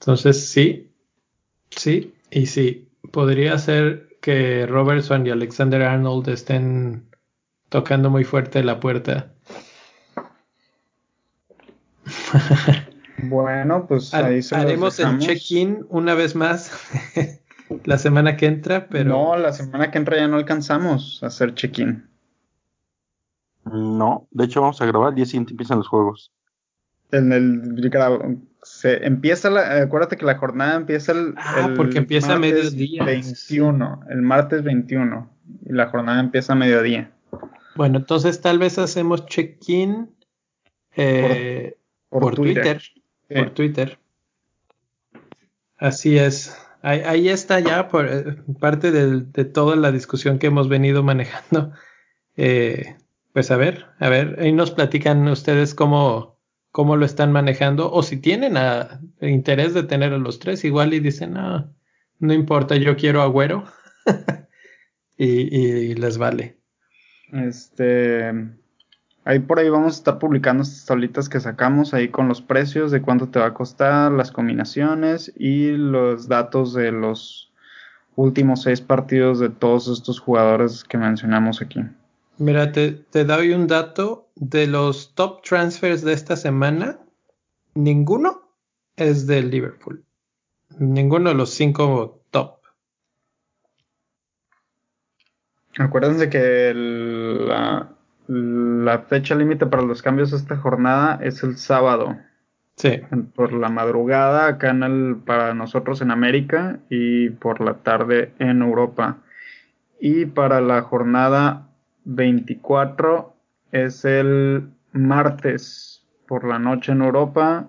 Entonces, 0.00 0.50
sí, 0.50 0.90
sí, 1.70 2.12
y 2.28 2.46
sí, 2.46 2.88
podría 3.12 3.56
ser 3.58 4.18
que 4.20 4.66
Robertson 4.66 5.24
y 5.28 5.30
Alexander 5.30 5.82
Arnold 5.82 6.28
estén 6.30 7.08
tocando 7.68 8.10
muy 8.10 8.24
fuerte 8.24 8.64
la 8.64 8.80
puerta. 8.80 9.32
Bueno, 13.24 13.86
pues 13.86 14.12
ahí 14.14 14.42
se 14.42 14.56
los 14.56 14.64
haremos 14.64 15.00
el 15.00 15.18
check-in 15.18 15.86
una 15.88 16.14
vez 16.14 16.34
más 16.34 16.72
la 17.84 17.98
semana 17.98 18.36
que 18.36 18.46
entra, 18.46 18.88
pero 18.88 19.10
No, 19.10 19.36
la 19.36 19.52
semana 19.52 19.90
que 19.90 19.98
entra 19.98 20.16
ya 20.16 20.28
no 20.28 20.36
alcanzamos 20.36 21.20
a 21.22 21.26
hacer 21.26 21.54
check-in. 21.54 22.08
No, 23.64 24.26
de 24.30 24.44
hecho 24.44 24.60
vamos 24.60 24.80
a 24.80 24.86
grabar, 24.86 25.10
el 25.10 25.16
día 25.16 25.26
siguiente 25.26 25.52
empiezan 25.52 25.78
los 25.78 25.88
juegos. 25.88 26.32
En 27.12 27.32
el, 27.32 27.76
se 28.62 29.04
empieza 29.06 29.50
la, 29.50 29.82
acuérdate 29.82 30.16
que 30.16 30.24
la 30.24 30.36
jornada 30.36 30.76
empieza 30.76 31.12
el, 31.12 31.34
Ah, 31.36 31.66
el 31.68 31.74
porque 31.74 31.98
empieza 31.98 32.34
a 32.34 32.38
martes 32.38 32.74
mediodía. 32.74 33.04
21, 33.04 34.00
el 34.10 34.22
martes 34.22 34.62
21 34.62 35.30
y 35.66 35.72
la 35.72 35.88
jornada 35.88 36.20
empieza 36.20 36.52
a 36.52 36.56
mediodía. 36.56 37.10
bueno, 37.76 37.98
entonces 37.98 38.40
tal 38.40 38.58
vez 38.58 38.78
hacemos 38.78 39.26
check-in 39.26 40.10
eh, 40.96 41.76
por, 42.08 42.34
Twitter. 42.34 42.80
Sí. 43.30 43.34
Por 43.36 43.50
Twitter. 43.50 43.98
Así 45.78 46.18
es. 46.18 46.56
Ahí, 46.82 47.00
ahí 47.06 47.28
está 47.28 47.60
ya 47.60 47.88
por 47.88 48.06
eh, 48.06 48.24
parte 48.58 48.90
de, 48.90 49.44
toda 49.44 49.76
la 49.76 49.92
discusión 49.92 50.38
que 50.38 50.48
hemos 50.48 50.68
venido 50.68 51.02
manejando. 51.02 51.72
Eh, 52.36 52.96
pues 53.34 53.50
a 53.50 53.56
ver, 53.58 53.86
a 53.98 54.08
ver, 54.08 54.38
ahí 54.40 54.50
nos 54.52 54.70
platican 54.70 55.28
ustedes 55.28 55.74
cómo, 55.74 56.38
cómo 56.70 56.96
lo 56.96 57.04
están 57.04 57.32
manejando 57.32 57.92
o 57.92 58.02
si 58.02 58.16
tienen 58.16 58.56
a- 58.56 59.02
interés 59.20 59.74
de 59.74 59.82
tener 59.82 60.14
a 60.14 60.18
los 60.18 60.38
tres, 60.38 60.64
igual 60.64 60.94
y 60.94 61.00
dicen, 61.00 61.34
no, 61.34 61.74
no 62.18 62.32
importa, 62.32 62.76
yo 62.76 62.96
quiero 62.96 63.20
agüero 63.20 63.64
y, 65.18 65.26
y 65.54 65.94
les 65.96 66.16
vale. 66.16 66.56
Este, 67.32 68.32
ahí 69.30 69.38
por 69.38 69.60
ahí 69.60 69.68
vamos 69.68 69.94
a 69.94 69.96
estar 69.98 70.18
publicando 70.18 70.64
estas 70.64 70.86
tablitas 70.86 71.28
que 71.28 71.38
sacamos 71.38 71.94
ahí 71.94 72.08
con 72.08 72.26
los 72.26 72.42
precios 72.42 72.90
de 72.90 73.00
cuánto 73.00 73.28
te 73.28 73.38
va 73.38 73.46
a 73.46 73.54
costar, 73.54 74.10
las 74.10 74.32
combinaciones 74.32 75.32
y 75.36 75.70
los 75.70 76.26
datos 76.26 76.74
de 76.74 76.90
los 76.90 77.52
últimos 78.16 78.62
seis 78.62 78.80
partidos 78.80 79.38
de 79.38 79.48
todos 79.48 79.86
estos 79.86 80.18
jugadores 80.18 80.82
que 80.82 80.98
mencionamos 80.98 81.62
aquí. 81.62 81.80
Mira, 82.38 82.72
te, 82.72 82.90
te 82.90 83.24
doy 83.24 83.52
un 83.52 83.68
dato 83.68 84.28
de 84.34 84.66
los 84.66 85.14
top 85.14 85.42
transfers 85.42 86.02
de 86.02 86.12
esta 86.12 86.36
semana. 86.36 86.98
Ninguno 87.74 88.42
es 88.96 89.26
del 89.28 89.50
Liverpool. 89.50 90.04
Ninguno 90.78 91.28
de 91.30 91.36
los 91.36 91.50
cinco 91.50 92.20
top. 92.30 92.56
Acuérdense 95.78 96.28
que 96.28 96.70
el- 96.70 97.46
la, 97.48 97.94
la 98.32 99.00
fecha 99.00 99.34
límite 99.34 99.66
para 99.66 99.82
los 99.82 100.02
cambios 100.02 100.30
de 100.30 100.36
esta 100.36 100.56
jornada 100.56 101.18
es 101.20 101.42
el 101.42 101.56
sábado. 101.56 102.16
Sí, 102.76 103.00
por 103.34 103.52
la 103.52 103.68
madrugada 103.68 104.46
acá 104.46 104.70
en 104.70 104.82
el, 104.84 105.16
para 105.16 105.52
nosotros 105.52 106.00
en 106.00 106.10
América 106.12 106.78
y 106.88 107.30
por 107.30 107.60
la 107.60 107.74
tarde 107.74 108.32
en 108.38 108.62
Europa. 108.62 109.18
Y 110.00 110.26
para 110.26 110.60
la 110.60 110.80
jornada 110.82 111.68
24 112.04 113.34
es 113.72 114.04
el 114.04 114.70
martes 114.92 116.06
por 116.26 116.44
la 116.46 116.58
noche 116.58 116.92
en 116.92 117.02
Europa 117.02 117.68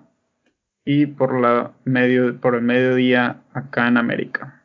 y 0.84 1.06
por 1.06 1.38
la 1.40 1.72
medio 1.84 2.40
por 2.40 2.54
el 2.54 2.62
mediodía 2.62 3.42
acá 3.52 3.88
en 3.88 3.96
América. 3.98 4.62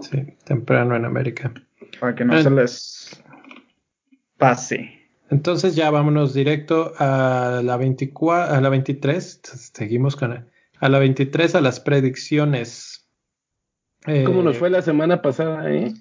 sí, 0.00 0.36
temprano 0.44 0.94
en 0.94 1.04
América. 1.06 1.50
Para 1.98 2.14
que 2.14 2.24
no 2.24 2.34
Ah. 2.34 2.42
se 2.42 2.50
les 2.50 3.24
pase. 4.36 4.97
Entonces 5.30 5.76
ya 5.76 5.90
vámonos 5.90 6.32
directo 6.32 6.92
a 6.98 7.60
la 7.62 7.76
24, 7.76 8.54
a 8.54 8.60
la 8.60 8.68
23. 8.68 9.40
Seguimos 9.74 10.16
con 10.16 10.46
a 10.80 10.88
la 10.88 10.98
23 10.98 11.54
a 11.54 11.60
las 11.60 11.80
predicciones. 11.80 13.08
Eh, 14.06 14.24
¿Cómo 14.24 14.42
nos 14.42 14.56
fue 14.56 14.70
la 14.70 14.82
semana 14.82 15.20
pasada, 15.22 15.70
eh? 15.70 15.92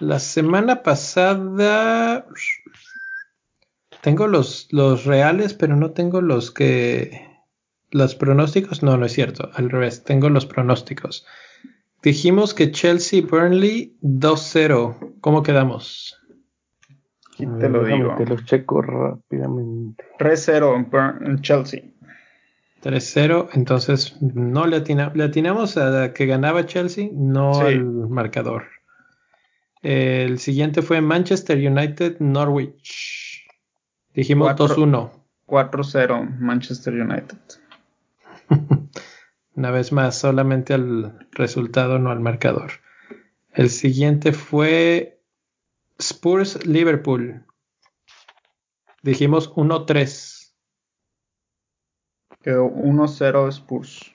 La 0.00 0.18
semana 0.18 0.82
pasada 0.82 2.26
tengo 4.00 4.26
los, 4.26 4.68
los 4.70 5.04
reales, 5.04 5.54
pero 5.54 5.76
no 5.76 5.92
tengo 5.92 6.20
los 6.20 6.50
que 6.50 7.28
los 7.90 8.14
pronósticos. 8.14 8.82
No, 8.82 8.96
no 8.96 9.06
es 9.06 9.12
cierto. 9.12 9.50
Al 9.54 9.70
revés, 9.70 10.04
tengo 10.04 10.28
los 10.30 10.46
pronósticos. 10.46 11.26
Dijimos 12.02 12.54
que 12.54 12.70
Chelsea 12.70 13.22
Burnley 13.22 13.96
2-0. 14.02 15.14
¿Cómo 15.20 15.42
quedamos? 15.42 16.18
Aquí 17.34 17.46
te 17.58 17.68
lo 17.68 17.84
digo. 17.84 18.14
Te 18.16 18.26
los 18.26 18.44
checo 18.44 18.80
rápidamente. 18.82 20.04
3-0 20.18 21.20
en 21.26 21.40
Chelsea. 21.42 21.82
3-0. 22.82 23.48
Entonces 23.54 24.16
no 24.20 24.66
le, 24.66 24.76
atina- 24.76 25.12
le 25.14 25.24
atinamos 25.24 25.76
a 25.76 26.12
que 26.12 26.26
ganaba 26.26 26.66
Chelsea, 26.66 27.08
no 27.12 27.54
Sí. 27.54 27.60
al 27.66 27.84
marcador. 28.08 28.64
El 29.82 30.38
siguiente 30.38 30.80
fue 30.82 31.00
Manchester 31.00 31.58
United 31.58 32.18
Norwich. 32.20 33.46
Dijimos 34.14 34.46
Cuatro. 34.54 34.68
2-1. 34.76 35.10
4-0 35.46 36.38
Manchester 36.38 36.94
United. 36.94 37.36
Una 39.56 39.70
vez 39.70 39.92
más, 39.92 40.16
solamente 40.18 40.74
al 40.74 41.26
resultado, 41.32 41.98
no 41.98 42.10
al 42.10 42.20
marcador. 42.20 42.70
El 43.52 43.70
siguiente 43.70 44.32
fue 44.32 45.13
Spurs 46.10 46.66
Liverpool. 46.66 47.44
Dijimos 49.02 49.50
1-3. 49.54 50.52
Quedó 52.42 52.66
1-0 52.66 53.48
Spurs. 53.52 54.14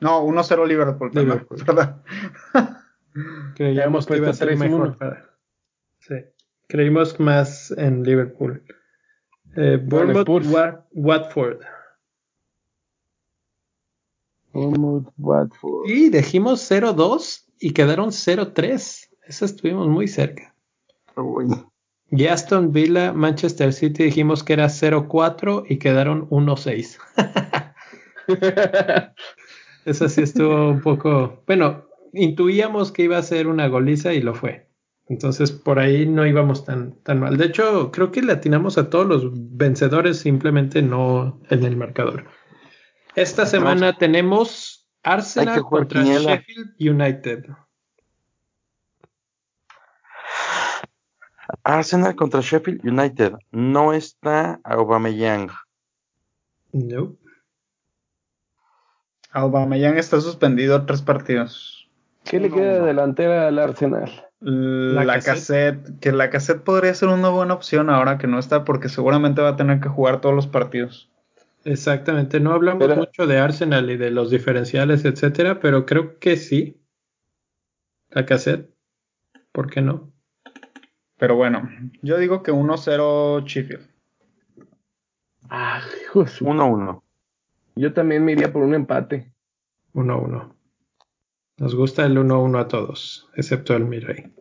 No, 0.00 0.22
1-0 0.24 0.66
Liverpool. 0.66 1.10
Liverpool. 1.14 1.58
Creíamos 3.56 4.06
que 4.06 4.16
iba 4.16 4.30
a 4.30 4.32
ser 4.32 4.48
3 4.48 4.60
y 4.60 4.62
mejor. 4.64 4.88
1. 4.88 4.98
para- 4.98 5.30
Sí. 6.00 6.14
Creímos 6.68 7.18
más 7.20 7.70
en 7.72 8.02
Liverpool. 8.02 8.62
Eh, 9.56 9.78
Bournemouth, 9.82 10.28
Watford. 10.92 11.60
Bournemouth, 14.52 15.08
Watford. 15.18 15.86
Y 15.88 16.10
dijimos 16.10 16.60
0-2 16.70 17.46
y 17.58 17.72
quedaron 17.72 18.10
0-3. 18.12 19.08
Eso 19.26 19.44
estuvimos 19.44 19.88
muy 19.88 20.08
cerca. 20.08 20.49
Uy, 21.16 21.46
Y 22.10 22.26
Aston 22.26 22.72
Villa, 22.72 23.12
Manchester 23.12 23.72
City 23.72 24.04
dijimos 24.04 24.42
que 24.42 24.54
era 24.54 24.66
0-4 24.66 25.64
y 25.68 25.78
quedaron 25.78 26.28
1-6. 26.30 26.98
Eso 29.84 30.08
sí 30.08 30.22
estuvo 30.22 30.70
un 30.70 30.80
poco. 30.80 31.42
Bueno, 31.46 31.86
intuíamos 32.12 32.92
que 32.92 33.04
iba 33.04 33.18
a 33.18 33.22
ser 33.22 33.46
una 33.46 33.68
goliza 33.68 34.12
y 34.12 34.20
lo 34.20 34.34
fue. 34.34 34.68
Entonces 35.08 35.50
por 35.50 35.80
ahí 35.80 36.06
no 36.06 36.26
íbamos 36.26 36.64
tan, 36.64 37.02
tan 37.02 37.18
mal. 37.18 37.36
De 37.36 37.46
hecho, 37.46 37.90
creo 37.90 38.12
que 38.12 38.22
le 38.22 38.32
atinamos 38.32 38.78
a 38.78 38.90
todos 38.90 39.06
los 39.06 39.30
vencedores, 39.34 40.18
simplemente 40.18 40.82
no 40.82 41.40
en 41.50 41.64
el 41.64 41.76
marcador. 41.76 42.26
Esta 43.16 43.44
semana 43.44 43.98
tenemos 43.98 44.88
Arsenal 45.02 45.62
contra. 45.62 46.04
Sheffield 46.04 46.74
United. 46.78 47.44
Arsenal 51.64 52.14
contra 52.16 52.40
Sheffield 52.40 52.84
United. 52.86 53.34
No 53.52 53.92
está 53.92 54.60
Aubameyang. 54.64 55.48
No. 56.72 57.16
Aubameyang 59.32 59.96
está 59.98 60.20
suspendido 60.20 60.84
tres 60.86 61.02
partidos. 61.02 61.88
¿Qué 62.24 62.40
le 62.40 62.50
queda 62.50 62.74
de 62.74 62.80
delantera 62.80 63.48
al 63.48 63.58
Arsenal? 63.58 64.26
La, 64.40 65.04
La 65.04 65.20
cassette, 65.20 65.98
que 66.00 66.12
la 66.12 66.30
cassette 66.30 66.62
podría 66.62 66.94
ser 66.94 67.08
una 67.08 67.28
buena 67.28 67.54
opción 67.54 67.90
ahora 67.90 68.18
que 68.18 68.26
no 68.26 68.38
está, 68.38 68.64
porque 68.64 68.88
seguramente 68.88 69.42
va 69.42 69.50
a 69.50 69.56
tener 69.56 69.80
que 69.80 69.88
jugar 69.88 70.20
todos 70.20 70.34
los 70.34 70.46
partidos. 70.46 71.10
Exactamente, 71.64 72.40
no 72.40 72.52
hablamos 72.52 72.86
Pero- 72.86 72.96
mucho 72.96 73.26
de 73.26 73.38
Arsenal 73.38 73.90
y 73.90 73.96
de 73.98 74.10
los 74.10 74.30
diferenciales, 74.30 75.04
etcétera, 75.04 75.60
pero 75.60 75.84
creo 75.84 76.18
que 76.18 76.36
sí. 76.36 76.80
La 78.08 78.24
cassette, 78.26 78.70
¿por 79.52 79.70
qué 79.70 79.82
no? 79.82 80.09
Pero 81.20 81.36
bueno, 81.36 81.68
yo 82.02 82.16
digo 82.18 82.42
que 82.42 82.50
1-0 82.50 83.44
Sheffield. 83.44 83.86
Ah, 85.50 85.82
hijo 86.02 86.24
de 86.24 86.28
su- 86.30 86.46
1-1. 86.46 87.02
Yo 87.76 87.92
también 87.92 88.24
me 88.24 88.32
iría 88.32 88.52
por 88.52 88.62
un 88.62 88.74
empate. 88.74 89.32
1-1. 89.92 90.54
Nos 91.58 91.74
gusta 91.74 92.06
el 92.06 92.16
1-1 92.16 92.58
a 92.58 92.68
todos, 92.68 93.28
excepto 93.36 93.76
el 93.76 93.84
Mirai. 93.84 94.32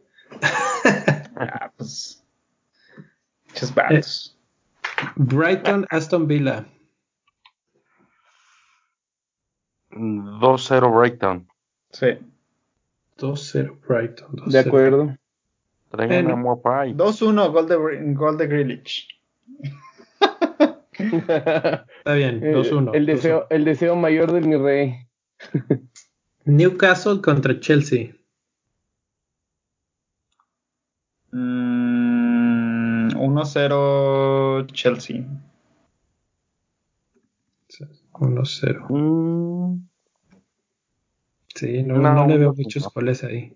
Ah, 1.36 1.72
pues. 1.76 2.24
Vatos. 3.76 4.38
Brighton, 5.18 5.86
Aston 5.90 6.28
Villa. 6.28 6.66
2-0 9.92 10.92
Brighton. 10.98 11.48
Sí. 11.92 12.08
2-0 13.18 13.80
Brighton. 13.88 14.32
2-0. 14.36 14.52
De 14.52 14.60
acuerdo. 14.60 15.18
Traigan 15.90 16.32
a 16.32 16.36
Mopai. 16.36 16.94
2-1 16.94 17.52
gol 17.52 17.68
de, 17.68 18.14
gol 18.14 18.38
de 18.38 18.48
Grealish. 18.48 19.08
Está 21.00 22.14
bien, 22.14 22.44
el, 22.44 22.56
2-1. 22.56 22.92
el 22.94 23.06
deseo, 23.06 23.48
el 23.50 23.66
deseo 23.66 23.96
mayor 23.96 24.32
de 24.32 24.42
mi 24.42 24.56
rey. 24.58 25.08
Newcastle 26.46 27.22
contra 27.22 27.60
Chelsea. 27.60 28.14
Mm, 31.32 33.10
1-0 33.16 34.68
Chelsea. 34.74 35.26
1-0. 38.14 38.86
Mm, 38.90 39.88
Sí, 41.56 41.84
no, 41.84 41.98
No, 41.98 42.14
no 42.14 42.28
le 42.28 42.38
veo 42.38 42.52
1-1. 42.54 42.58
muchos 42.64 42.94
goles 42.94 43.24
ahí. 43.24 43.54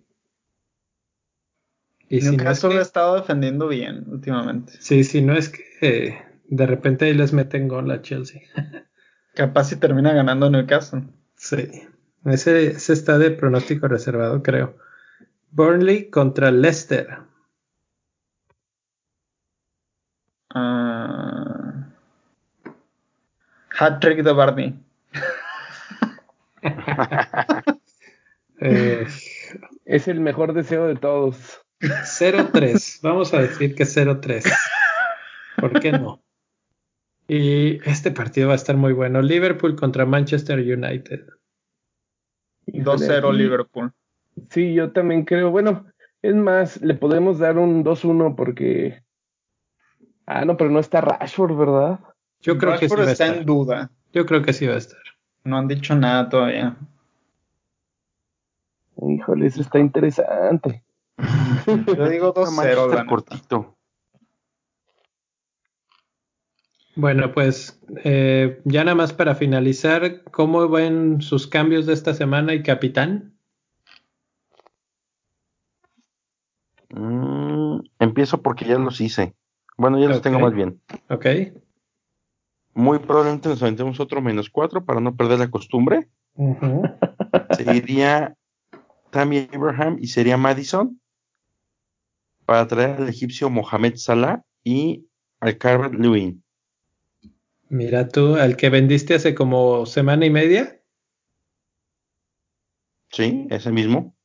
Y 2.13 2.21
si 2.21 2.37
no 2.37 2.51
es 2.51 2.61
que- 2.61 2.67
lo 2.67 2.79
estado 2.79 3.15
defendiendo 3.15 3.67
bien 3.67 4.05
últimamente. 4.07 4.73
Sí, 4.79 5.03
sí, 5.03 5.21
no 5.23 5.33
es 5.33 5.49
que 5.49 5.63
eh, 5.81 6.21
de 6.47 6.67
repente 6.67 7.05
ahí 7.05 7.15
les 7.15 7.33
meten 7.33 7.67
gol 7.67 7.89
a 7.89 8.03
Chelsea. 8.03 8.41
Capaz 9.33 9.69
si 9.69 9.77
termina 9.77 10.13
ganando 10.13 10.47
Newcastle. 10.47 11.03
Sí, 11.35 11.67
ese, 12.25 12.67
ese 12.67 12.93
está 12.93 13.17
de 13.17 13.31
pronóstico 13.31 13.87
reservado, 13.87 14.43
creo. 14.43 14.77
Burnley 15.49 16.11
contra 16.11 16.51
Leicester. 16.51 17.17
Ah. 20.53 21.87
Hat-trick 23.79 24.21
de 24.23 24.33
Barney. 24.33 24.79
Eh, 28.65 29.05
Es 29.83 30.07
el 30.07 30.21
mejor 30.21 30.53
deseo 30.53 30.85
de 30.87 30.95
todos. 30.95 31.62
0-3. 31.81 32.99
Vamos 33.01 33.33
a 33.33 33.41
decir 33.41 33.75
que 33.75 33.83
0-3. 33.83 34.43
¿Por 35.57 35.79
qué 35.79 35.91
no? 35.91 36.21
Y 37.27 37.77
este 37.89 38.11
partido 38.11 38.47
va 38.47 38.53
a 38.53 38.57
estar 38.57 38.75
muy 38.75 38.93
bueno. 38.93 39.21
Liverpool 39.21 39.75
contra 39.75 40.05
Manchester 40.05 40.59
United. 40.59 41.25
2-0 42.67 43.17
Híjole, 43.17 43.37
Liverpool. 43.37 43.93
Sí, 44.49 44.73
yo 44.73 44.91
también 44.91 45.25
creo. 45.25 45.51
Bueno, 45.51 45.85
es 46.21 46.35
más, 46.35 46.81
le 46.81 46.95
podemos 46.95 47.39
dar 47.39 47.57
un 47.57 47.83
2-1 47.83 48.35
porque. 48.35 49.03
Ah, 50.25 50.45
no, 50.45 50.57
pero 50.57 50.69
no 50.69 50.79
está 50.79 51.01
Rashford, 51.01 51.57
¿verdad? 51.57 51.99
Yo 52.41 52.57
creo 52.57 52.73
que 52.73 52.87
sí 52.89 52.95
Rashford 52.95 52.99
va 52.99 53.09
a 53.09 53.11
está 53.11 53.25
estar. 53.25 53.39
en 53.39 53.45
duda. 53.45 53.91
Yo 54.13 54.25
creo 54.25 54.41
que 54.41 54.53
sí 54.53 54.67
va 54.67 54.75
a 54.75 54.77
estar. 54.77 55.01
No 55.43 55.57
han 55.57 55.67
dicho 55.67 55.95
nada 55.95 56.29
todavía. 56.29 56.77
Híjole, 59.01 59.47
eso 59.47 59.61
está 59.61 59.79
interesante. 59.79 60.83
Yo 61.97 62.09
digo 62.09 62.33
no 62.35 62.43
2-0. 62.43 62.51
manches, 62.51 62.55
la 62.55 62.83
está 62.83 62.95
neta. 62.95 63.05
cortito. 63.05 63.77
Bueno, 66.95 67.33
pues 67.33 67.81
eh, 68.03 68.61
ya 68.65 68.83
nada 68.83 68.95
más 68.95 69.13
para 69.13 69.33
finalizar, 69.35 70.23
¿cómo 70.25 70.69
ven 70.69 71.21
sus 71.21 71.47
cambios 71.47 71.87
de 71.87 71.93
esta 71.93 72.13
semana 72.13 72.53
y 72.53 72.61
capitán? 72.61 73.33
Mm, 76.89 77.79
empiezo 77.99 78.43
porque 78.43 78.65
ya 78.65 78.77
los 78.77 79.01
hice. 79.01 79.33
Bueno, 79.75 79.99
ya 79.99 80.07
los 80.07 80.21
tengo 80.21 80.39
más 80.39 80.53
bien. 80.53 80.79
¿Ok? 81.09 81.25
Muy 82.75 82.99
probablemente 82.99 83.49
nos 83.49 83.61
aventemos 83.63 83.99
otro 83.99 84.21
menos 84.21 84.49
4 84.51 84.85
para 84.85 84.99
no 84.99 85.15
perder 85.15 85.39
la 85.39 85.49
costumbre. 85.49 86.09
Ujú. 86.35 86.83
Sería 87.51 88.35
Tammy 89.09 89.47
Abraham 89.53 89.97
y 89.99 90.07
sería 90.07 90.37
Madison 90.37 90.99
para 92.45 92.67
traer 92.67 93.01
al 93.01 93.09
egipcio 93.09 93.49
Mohamed 93.49 93.95
Salah 93.95 94.43
y 94.63 95.07
al 95.39 95.57
Calvert 95.57 95.93
Lewin. 95.93 96.43
Mira 97.69 98.07
tú, 98.07 98.35
al 98.35 98.55
que 98.55 98.69
vendiste 98.69 99.15
hace 99.15 99.33
como 99.33 99.85
semana 99.85 100.25
y 100.25 100.29
media. 100.29 100.79
Sí, 103.09 103.47
ese 103.49 103.71
mismo. 103.71 104.15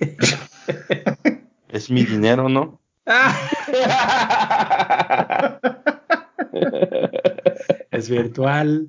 es 1.68 1.90
mi 1.90 2.04
dinero, 2.04 2.48
¿no? 2.48 2.80
Es 7.90 8.10
virtual. 8.10 8.88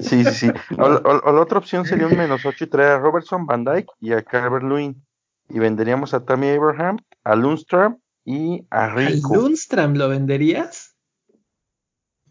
Sí, 0.00 0.24
sí, 0.24 0.24
sí. 0.24 0.50
O, 0.76 0.88
la 0.88 1.40
otra 1.40 1.58
opción 1.58 1.86
sería 1.86 2.08
un 2.08 2.16
menos 2.16 2.44
8 2.44 2.64
y 2.64 2.66
traer 2.66 2.92
a 2.92 2.98
Robertson, 2.98 3.46
Van 3.46 3.64
Dyke 3.64 3.92
y 4.00 4.12
a 4.12 4.22
Calvert 4.22 4.64
Lewin. 4.64 5.00
Y 5.48 5.60
venderíamos 5.60 6.12
a 6.12 6.24
Tammy 6.24 6.48
Abraham, 6.48 6.98
a 7.24 7.34
Lundstrom 7.36 7.98
y 8.24 8.66
a 8.70 8.84
¿Al 8.84 8.96
Rico. 8.96 9.34
Lundstram 9.34 9.94
lo 9.94 10.08
venderías? 10.08 10.96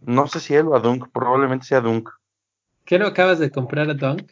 No 0.02 0.28
sé 0.28 0.40
si 0.40 0.56
él 0.56 0.68
o 0.68 0.76
a 0.76 0.80
Dunk, 0.80 1.10
probablemente 1.12 1.66
sea 1.66 1.82
Dunk. 1.82 2.10
¿Qué 2.86 2.98
no 3.00 3.08
acabas 3.08 3.40
de 3.40 3.52
comprar 3.52 3.90
a 3.90 3.94
Dunk? 3.94 4.32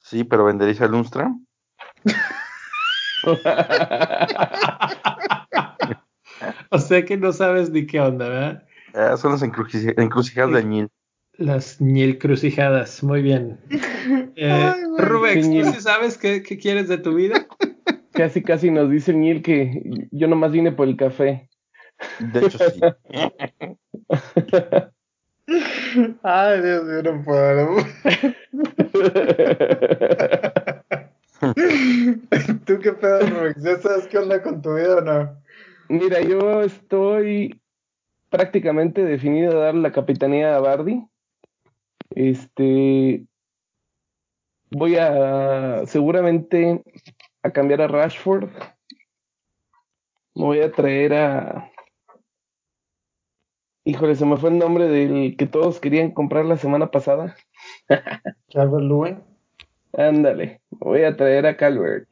Sí, 0.00 0.24
pero 0.24 0.44
venderías 0.44 0.80
a 0.80 0.88
Lundstrom. 0.88 1.46
o 6.70 6.78
sea 6.78 7.04
que 7.04 7.16
no 7.16 7.32
sabes 7.32 7.70
ni 7.70 7.86
qué 7.86 8.00
onda, 8.00 8.28
¿verdad? 8.28 8.66
Ah, 8.94 9.16
son 9.16 9.32
las 9.32 9.42
encruci- 9.42 9.94
encrucijadas 9.96 10.52
de 10.52 10.58
Añil. 10.58 10.88
Las 11.38 11.80
ñil 11.80 12.18
crucijadas, 12.18 13.02
muy 13.02 13.22
bien. 13.22 13.58
Eh, 14.34 14.72
Rubex, 14.98 15.42
¿tú 15.44 15.48
Ñil. 15.50 15.66
sí 15.74 15.80
sabes 15.80 16.18
qué, 16.18 16.42
qué 16.42 16.58
quieres 16.58 16.88
de 16.88 16.98
tu 16.98 17.14
vida? 17.14 17.41
Casi, 18.12 18.42
casi 18.42 18.70
nos 18.70 18.90
dice 18.90 19.12
Neil 19.12 19.42
que 19.42 19.82
yo 20.10 20.28
nomás 20.28 20.52
vine 20.52 20.72
por 20.72 20.88
el 20.88 20.96
café. 20.96 21.50
De 22.18 22.46
hecho, 22.46 22.58
sí. 22.58 22.80
Ay, 26.22 26.62
Dios 26.62 26.84
mío, 26.84 27.02
no 27.02 27.22
puedo. 27.24 27.76
¿Tú 32.64 32.78
qué 32.80 32.92
pedo, 32.92 33.20
Rubix? 33.20 33.62
¿Ya 33.62 33.76
sabes 33.78 34.06
qué 34.06 34.18
onda 34.18 34.42
con 34.42 34.62
tu 34.62 34.74
vida 34.74 34.98
o 34.98 35.00
no? 35.00 35.36
Mira, 35.88 36.20
yo 36.20 36.62
estoy 36.62 37.60
prácticamente 38.30 39.04
definido 39.04 39.52
a 39.52 39.66
dar 39.66 39.74
la 39.74 39.92
capitanía 39.92 40.56
a 40.56 40.60
Bardi. 40.60 41.04
Este 42.10 43.26
voy 44.70 44.96
a 44.96 45.82
seguramente 45.86 46.82
a 47.42 47.50
cambiar 47.50 47.82
a 47.82 47.88
Rashford. 47.88 48.50
Me 50.34 50.44
voy 50.44 50.60
a 50.60 50.72
traer 50.72 51.14
a 51.14 51.72
Híjole, 53.84 54.14
se 54.14 54.24
me 54.24 54.36
fue 54.36 54.50
el 54.50 54.58
nombre 54.58 54.86
del 54.86 55.36
que 55.36 55.46
todos 55.46 55.80
querían 55.80 56.12
comprar 56.12 56.44
la 56.44 56.56
semana 56.56 56.92
pasada. 56.92 57.34
Calvert 58.52 58.84
Lewin. 58.84 59.22
Ándale, 59.92 60.60
me 60.70 60.78
voy 60.78 61.02
a 61.02 61.16
traer 61.16 61.46
a 61.46 61.56
Calvert. 61.56 62.08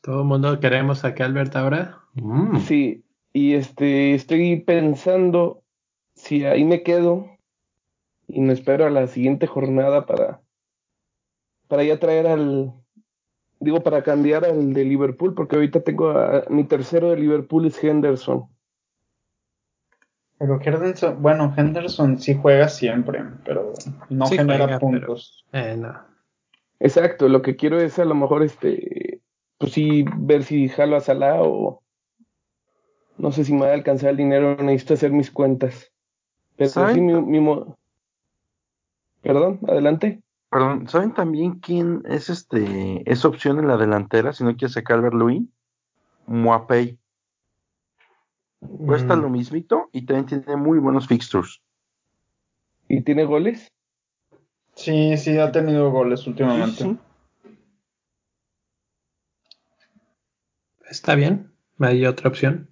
Todo 0.00 0.20
el 0.20 0.28
mundo 0.28 0.60
queremos 0.60 1.04
a 1.04 1.14
Calvert 1.14 1.56
ahora. 1.56 1.98
Mm. 2.14 2.58
Sí, 2.60 3.04
y 3.32 3.54
este 3.54 4.14
estoy 4.14 4.60
pensando 4.60 5.64
si 6.14 6.44
ahí 6.44 6.64
me 6.64 6.84
quedo 6.84 7.28
y 8.28 8.40
me 8.40 8.52
espero 8.52 8.86
a 8.86 8.90
la 8.90 9.08
siguiente 9.08 9.48
jornada 9.48 10.06
para 10.06 10.40
para 11.66 11.82
ya 11.82 11.98
traer 11.98 12.28
al 12.28 12.72
digo 13.60 13.82
para 13.82 14.02
cambiar 14.02 14.44
al 14.44 14.72
de 14.72 14.84
Liverpool 14.84 15.34
porque 15.34 15.56
ahorita 15.56 15.80
tengo 15.80 16.10
a 16.10 16.44
mi 16.48 16.64
tercero 16.64 17.10
de 17.10 17.16
Liverpool 17.16 17.66
es 17.66 17.82
Henderson. 17.82 18.48
Pero 20.38 20.60
Henderson, 20.62 21.20
bueno, 21.20 21.52
Henderson 21.56 22.18
sí 22.20 22.34
juega 22.40 22.68
siempre, 22.68 23.24
pero 23.44 23.72
no 24.08 24.26
Sí 24.26 24.36
genera 24.36 24.64
juega, 24.64 24.78
puntos. 24.78 25.44
Eh, 25.52 25.76
no. 25.76 25.98
Exacto, 26.78 27.28
lo 27.28 27.42
que 27.42 27.56
quiero 27.56 27.80
es 27.80 27.98
a 27.98 28.04
lo 28.04 28.14
mejor 28.14 28.42
este 28.44 29.20
pues 29.58 29.72
sí 29.72 30.04
ver 30.16 30.44
si 30.44 30.68
jalo 30.68 30.94
a 30.96 31.00
Salah 31.00 31.42
o 31.42 31.82
no 33.16 33.32
sé 33.32 33.44
si 33.44 33.52
me 33.52 33.62
va 33.62 33.70
a 33.70 33.74
alcanzar 33.74 34.10
el 34.10 34.16
dinero, 34.16 34.54
necesito 34.62 34.94
hacer 34.94 35.10
mis 35.10 35.32
cuentas. 35.32 35.92
Pero 36.56 36.70
¿Saben? 36.70 36.94
sí 36.94 37.00
mi, 37.00 37.20
mi 37.20 37.40
mo- 37.40 37.76
Perdón, 39.22 39.58
adelante. 39.66 40.22
Perdón, 40.50 40.88
¿saben 40.88 41.12
también 41.12 41.60
quién 41.60 42.02
es 42.06 42.30
este 42.30 43.10
esa 43.10 43.28
opción 43.28 43.58
en 43.58 43.68
la 43.68 43.76
delantera 43.76 44.32
si 44.32 44.44
no 44.44 44.56
quieres 44.56 44.76
a 44.76 44.82
Calvert 44.82 45.14
Lewin? 45.14 45.52
Muapei. 46.26 46.98
Cuesta 48.86 49.14
Mm. 49.16 49.20
lo 49.20 49.28
mismito 49.28 49.88
y 49.92 50.06
también 50.06 50.26
tiene 50.44 50.56
muy 50.56 50.78
buenos 50.78 51.06
fixtures. 51.06 51.60
¿Y 52.88 53.02
tiene 53.02 53.24
goles? 53.24 53.72
Sí, 54.74 55.16
sí, 55.16 55.38
ha 55.38 55.52
tenido 55.52 55.90
goles 55.90 56.26
últimamente. 56.26 56.82
Sí, 56.82 56.98
sí. 56.98 56.98
Está 60.90 61.14
bien. 61.14 61.52
Hay 61.78 62.06
otra 62.06 62.28
opción. 62.30 62.70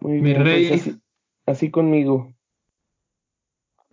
Muy 0.00 0.14
Mi 0.14 0.30
bien, 0.30 0.44
rey. 0.44 0.68
pues 0.68 0.80
así, 0.80 1.00
así 1.46 1.70
conmigo. 1.70 2.32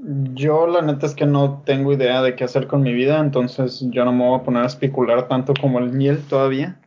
Yo 0.02 0.66
la 0.66 0.82
neta 0.82 1.06
es 1.08 1.14
que 1.14 1.26
no 1.26 1.62
tengo 1.66 1.92
idea 1.92 2.22
de 2.22 2.34
qué 2.38 2.46
hacer 2.46 2.68
con 2.68 2.82
mi 2.82 2.94
vida, 2.94 3.20
entonces 3.20 3.86
yo 3.90 4.06
no 4.06 4.14
me 4.14 4.26
voy 4.26 4.40
a 4.40 4.44
poner 4.44 4.64
a 4.64 4.68
especular 4.68 5.28
tanto 5.28 5.54
como 5.60 5.80
el 5.80 5.92
miel 5.92 6.24
todavía. 6.24 6.80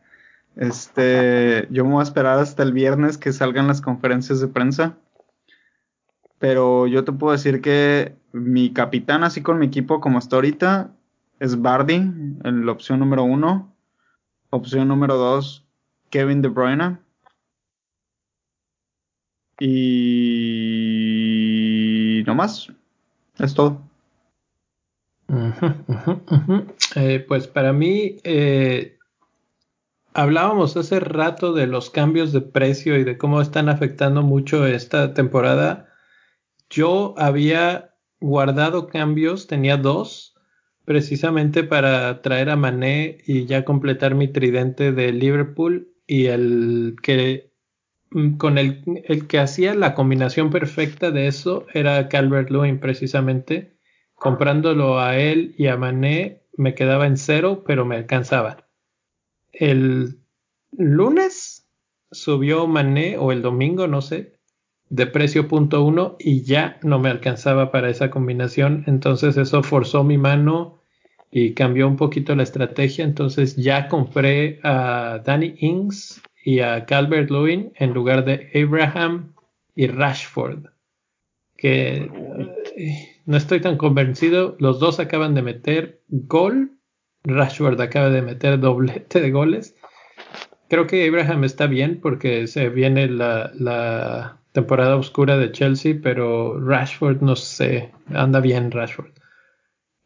Este, 0.55 1.67
yo 1.69 1.85
me 1.85 1.91
voy 1.91 1.99
a 1.99 2.03
esperar 2.03 2.39
hasta 2.39 2.63
el 2.63 2.73
viernes 2.73 3.19
que 3.19 3.31
salgan 3.31 3.67
las 3.67 3.81
conferencias 3.81 4.41
de 4.41 4.47
prensa. 4.47 4.97
Pero 6.39 6.87
yo 6.87 7.03
te 7.03 7.11
puedo 7.11 7.33
decir 7.33 7.61
que 7.61 8.15
mi 8.31 8.73
capitán, 8.73 9.23
así 9.23 9.43
con 9.43 9.59
mi 9.59 9.67
equipo 9.67 10.01
como 10.01 10.17
está 10.17 10.37
ahorita, 10.37 10.89
es 11.39 11.61
Bardi, 11.61 11.95
en 11.95 12.65
la 12.65 12.71
opción 12.71 12.99
número 12.99 13.23
uno. 13.23 13.75
Opción 14.49 14.87
número 14.87 15.17
dos, 15.17 15.67
Kevin 16.09 16.41
De 16.41 16.47
Bruyne. 16.47 16.97
Y 19.59 20.83
no 22.25 22.33
más. 22.35 22.71
Es 23.39 23.53
todo. 23.53 23.81
Eh, 26.95 27.25
pues 27.27 27.47
para 27.47 27.73
mí, 27.73 28.17
eh, 28.23 28.97
hablábamos 30.13 30.77
hace 30.77 30.99
rato 30.99 31.53
de 31.53 31.65
los 31.65 31.89
cambios 31.89 32.31
de 32.31 32.41
precio 32.41 32.97
y 32.97 33.03
de 33.03 33.17
cómo 33.17 33.41
están 33.41 33.69
afectando 33.69 34.21
mucho 34.21 34.67
esta 34.67 35.13
temporada. 35.13 35.89
Yo 36.69 37.15
había 37.17 37.95
guardado 38.19 38.87
cambios, 38.87 39.47
tenía 39.47 39.77
dos, 39.77 40.35
precisamente 40.85 41.63
para 41.63 42.21
traer 42.21 42.49
a 42.49 42.55
Mané 42.55 43.17
y 43.25 43.45
ya 43.45 43.65
completar 43.65 44.15
mi 44.15 44.27
tridente 44.27 44.91
de 44.91 45.11
Liverpool 45.11 45.93
y 46.05 46.27
el 46.27 46.95
que 47.01 47.52
con 48.37 48.57
el, 48.57 48.83
el 49.05 49.27
que 49.27 49.39
hacía 49.39 49.73
la 49.73 49.95
combinación 49.95 50.49
perfecta 50.49 51.11
de 51.11 51.27
eso 51.27 51.65
era 51.73 52.09
Calvert 52.09 52.49
Lewin 52.49 52.79
precisamente 52.79 53.73
comprándolo 54.15 54.99
a 54.99 55.17
él 55.17 55.53
y 55.57 55.67
a 55.67 55.75
Mané 55.75 56.43
me 56.55 56.75
quedaba 56.75 57.07
en 57.07 57.17
cero, 57.17 57.63
pero 57.67 57.85
me 57.85 57.97
alcanzaba. 57.97 58.69
El 59.51 60.19
lunes 60.71 61.67
subió 62.11 62.65
Mané 62.67 63.17
o 63.17 63.31
el 63.31 63.41
domingo, 63.41 63.87
no 63.87 64.01
sé, 64.01 64.39
de 64.89 65.07
precio 65.07 65.47
punto 65.47 65.83
uno 65.83 66.15
y 66.19 66.43
ya 66.43 66.77
no 66.83 66.99
me 66.99 67.09
alcanzaba 67.09 67.71
para 67.71 67.89
esa 67.89 68.09
combinación. 68.09 68.83
Entonces 68.87 69.35
eso 69.37 69.61
forzó 69.63 70.03
mi 70.03 70.17
mano 70.17 70.79
y 71.29 71.53
cambió 71.53 71.87
un 71.87 71.97
poquito 71.97 72.35
la 72.35 72.43
estrategia. 72.43 73.03
Entonces 73.03 73.55
ya 73.55 73.87
compré 73.87 74.59
a 74.63 75.21
Danny 75.25 75.55
Ings 75.57 76.21
y 76.43 76.59
a 76.59 76.85
Calvert 76.85 77.31
Lewin 77.31 77.71
en 77.75 77.93
lugar 77.93 78.25
de 78.25 78.51
Abraham 78.53 79.33
y 79.75 79.87
Rashford. 79.87 80.65
Que 81.55 82.09
eh, 82.75 83.21
no 83.25 83.37
estoy 83.37 83.61
tan 83.61 83.77
convencido. 83.77 84.57
Los 84.59 84.79
dos 84.79 84.99
acaban 84.99 85.33
de 85.33 85.41
meter 85.41 86.01
gol. 86.09 86.71
Rashford 87.23 87.79
acaba 87.79 88.09
de 88.09 88.21
meter 88.21 88.59
doblete 88.59 89.21
de 89.21 89.31
goles. 89.31 89.75
Creo 90.67 90.87
que 90.87 91.07
Abraham 91.07 91.45
está 91.45 91.67
bien 91.67 92.01
porque 92.01 92.47
se 92.47 92.67
viene 92.69 93.07
la, 93.07 93.51
la 93.53 94.41
temporada 94.51 94.97
oscura 94.97 95.37
de 95.37 95.51
Chelsea, 95.51 95.95
pero 96.01 96.59
Rashford 96.59 97.21
no 97.21 97.35
sé, 97.35 97.91
anda 98.13 98.41
bien 98.41 98.71
Rashford. 98.71 99.11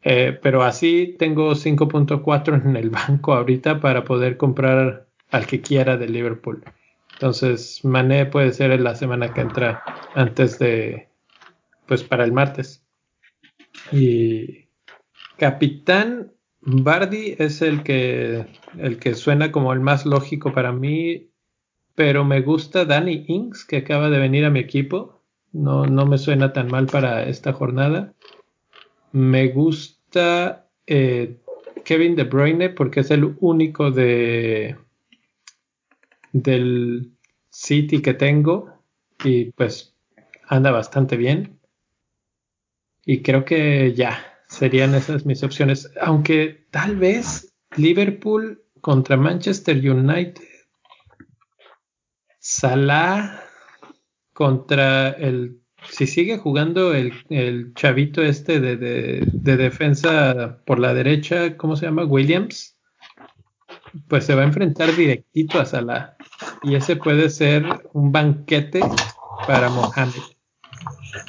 Eh, 0.02 0.38
pero 0.40 0.62
así 0.62 1.16
tengo 1.18 1.52
5.4 1.52 2.64
en 2.64 2.76
el 2.76 2.90
banco 2.90 3.34
ahorita 3.34 3.80
para 3.80 4.04
poder 4.04 4.36
comprar 4.36 5.07
al 5.30 5.46
que 5.46 5.60
quiera 5.60 5.96
de 5.96 6.08
Liverpool. 6.08 6.64
Entonces, 7.12 7.84
Mané 7.84 8.26
puede 8.26 8.52
ser 8.52 8.70
en 8.70 8.84
la 8.84 8.94
semana 8.94 9.34
que 9.34 9.40
entra 9.40 9.82
antes 10.14 10.58
de, 10.58 11.08
pues 11.86 12.04
para 12.04 12.24
el 12.24 12.32
martes. 12.32 12.84
Y 13.90 14.68
Capitán 15.36 16.32
Bardi 16.60 17.34
es 17.38 17.62
el 17.62 17.82
que, 17.82 18.46
el 18.78 18.98
que 18.98 19.14
suena 19.14 19.50
como 19.50 19.72
el 19.72 19.80
más 19.80 20.06
lógico 20.06 20.52
para 20.52 20.72
mí, 20.72 21.30
pero 21.94 22.24
me 22.24 22.40
gusta 22.40 22.84
Danny 22.84 23.24
Ings, 23.26 23.64
que 23.64 23.78
acaba 23.78 24.10
de 24.10 24.18
venir 24.18 24.44
a 24.44 24.50
mi 24.50 24.60
equipo. 24.60 25.20
No, 25.52 25.86
no 25.86 26.06
me 26.06 26.18
suena 26.18 26.52
tan 26.52 26.68
mal 26.68 26.86
para 26.86 27.24
esta 27.24 27.52
jornada. 27.52 28.14
Me 29.10 29.48
gusta 29.48 30.68
eh, 30.86 31.38
Kevin 31.84 32.14
De 32.14 32.24
Bruyne 32.24 32.68
porque 32.68 33.00
es 33.00 33.10
el 33.10 33.34
único 33.40 33.90
de 33.90 34.76
del 36.42 37.12
City 37.50 38.02
que 38.02 38.14
tengo 38.14 38.72
y 39.24 39.52
pues 39.52 39.94
anda 40.46 40.70
bastante 40.70 41.16
bien. 41.16 41.58
Y 43.04 43.22
creo 43.22 43.44
que 43.44 43.94
ya 43.94 44.40
serían 44.48 44.94
esas 44.94 45.24
mis 45.24 45.42
opciones. 45.42 45.90
Aunque 46.00 46.66
tal 46.70 46.96
vez 46.96 47.54
Liverpool 47.76 48.62
contra 48.80 49.16
Manchester 49.16 49.76
United. 49.76 50.42
Salah 52.38 53.42
contra 54.32 55.10
el 55.10 55.60
si 55.90 56.06
sigue 56.06 56.38
jugando 56.38 56.92
el, 56.94 57.12
el 57.28 57.72
chavito 57.74 58.22
este 58.22 58.60
de, 58.60 58.76
de, 58.76 59.22
de, 59.32 59.56
defensa 59.56 60.60
por 60.66 60.80
la 60.80 60.92
derecha, 60.92 61.56
¿cómo 61.56 61.76
se 61.76 61.86
llama? 61.86 62.04
Williams, 62.04 62.76
pues 64.08 64.24
se 64.24 64.34
va 64.34 64.42
a 64.42 64.46
enfrentar 64.46 64.94
directito 64.94 65.60
a 65.60 65.64
Salah. 65.64 66.17
Y 66.62 66.74
ese 66.74 66.96
puede 66.96 67.30
ser 67.30 67.64
un 67.92 68.12
banquete 68.12 68.80
para 69.46 69.68
Mohamed. 69.70 70.22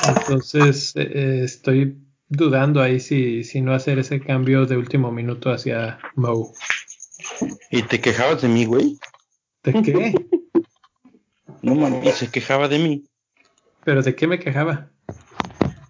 Entonces 0.08 0.94
eh, 0.96 1.42
estoy 1.44 1.98
dudando 2.28 2.82
ahí 2.82 3.00
si, 3.00 3.44
si 3.44 3.62
no 3.62 3.74
hacer 3.74 4.00
ese 4.00 4.20
cambio 4.20 4.66
de 4.66 4.78
último 4.78 5.12
minuto 5.12 5.52
hacia 5.52 6.00
Mo. 6.16 6.54
¿Y 7.72 7.84
te 7.84 8.00
quejabas 8.00 8.42
de 8.42 8.48
mí, 8.48 8.66
güey? 8.66 8.98
¿De 9.64 9.82
qué? 9.82 10.14
No 11.62 11.76
mames, 11.76 12.16
se 12.16 12.32
quejaba 12.32 12.70
de 12.70 12.80
mí. 12.80 13.06
¿Pero 13.84 14.02
de 14.02 14.16
qué 14.16 14.28
me 14.28 14.40
quejaba? 14.40 14.92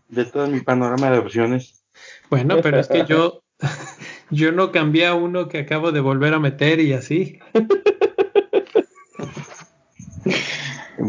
De 0.07 0.25
todo 0.25 0.47
mi 0.47 0.61
panorama 0.61 1.11
de 1.11 1.19
opciones. 1.19 1.83
Bueno, 2.29 2.59
pero 2.63 2.79
es 2.79 2.87
que 2.87 3.05
yo, 3.05 3.43
yo 4.31 4.51
no 4.51 4.71
cambié 4.71 5.05
a 5.05 5.13
uno 5.13 5.47
que 5.47 5.59
acabo 5.59 5.91
de 5.91 5.99
volver 5.99 6.33
a 6.33 6.39
meter 6.39 6.79
y 6.79 6.93
así. 6.93 7.39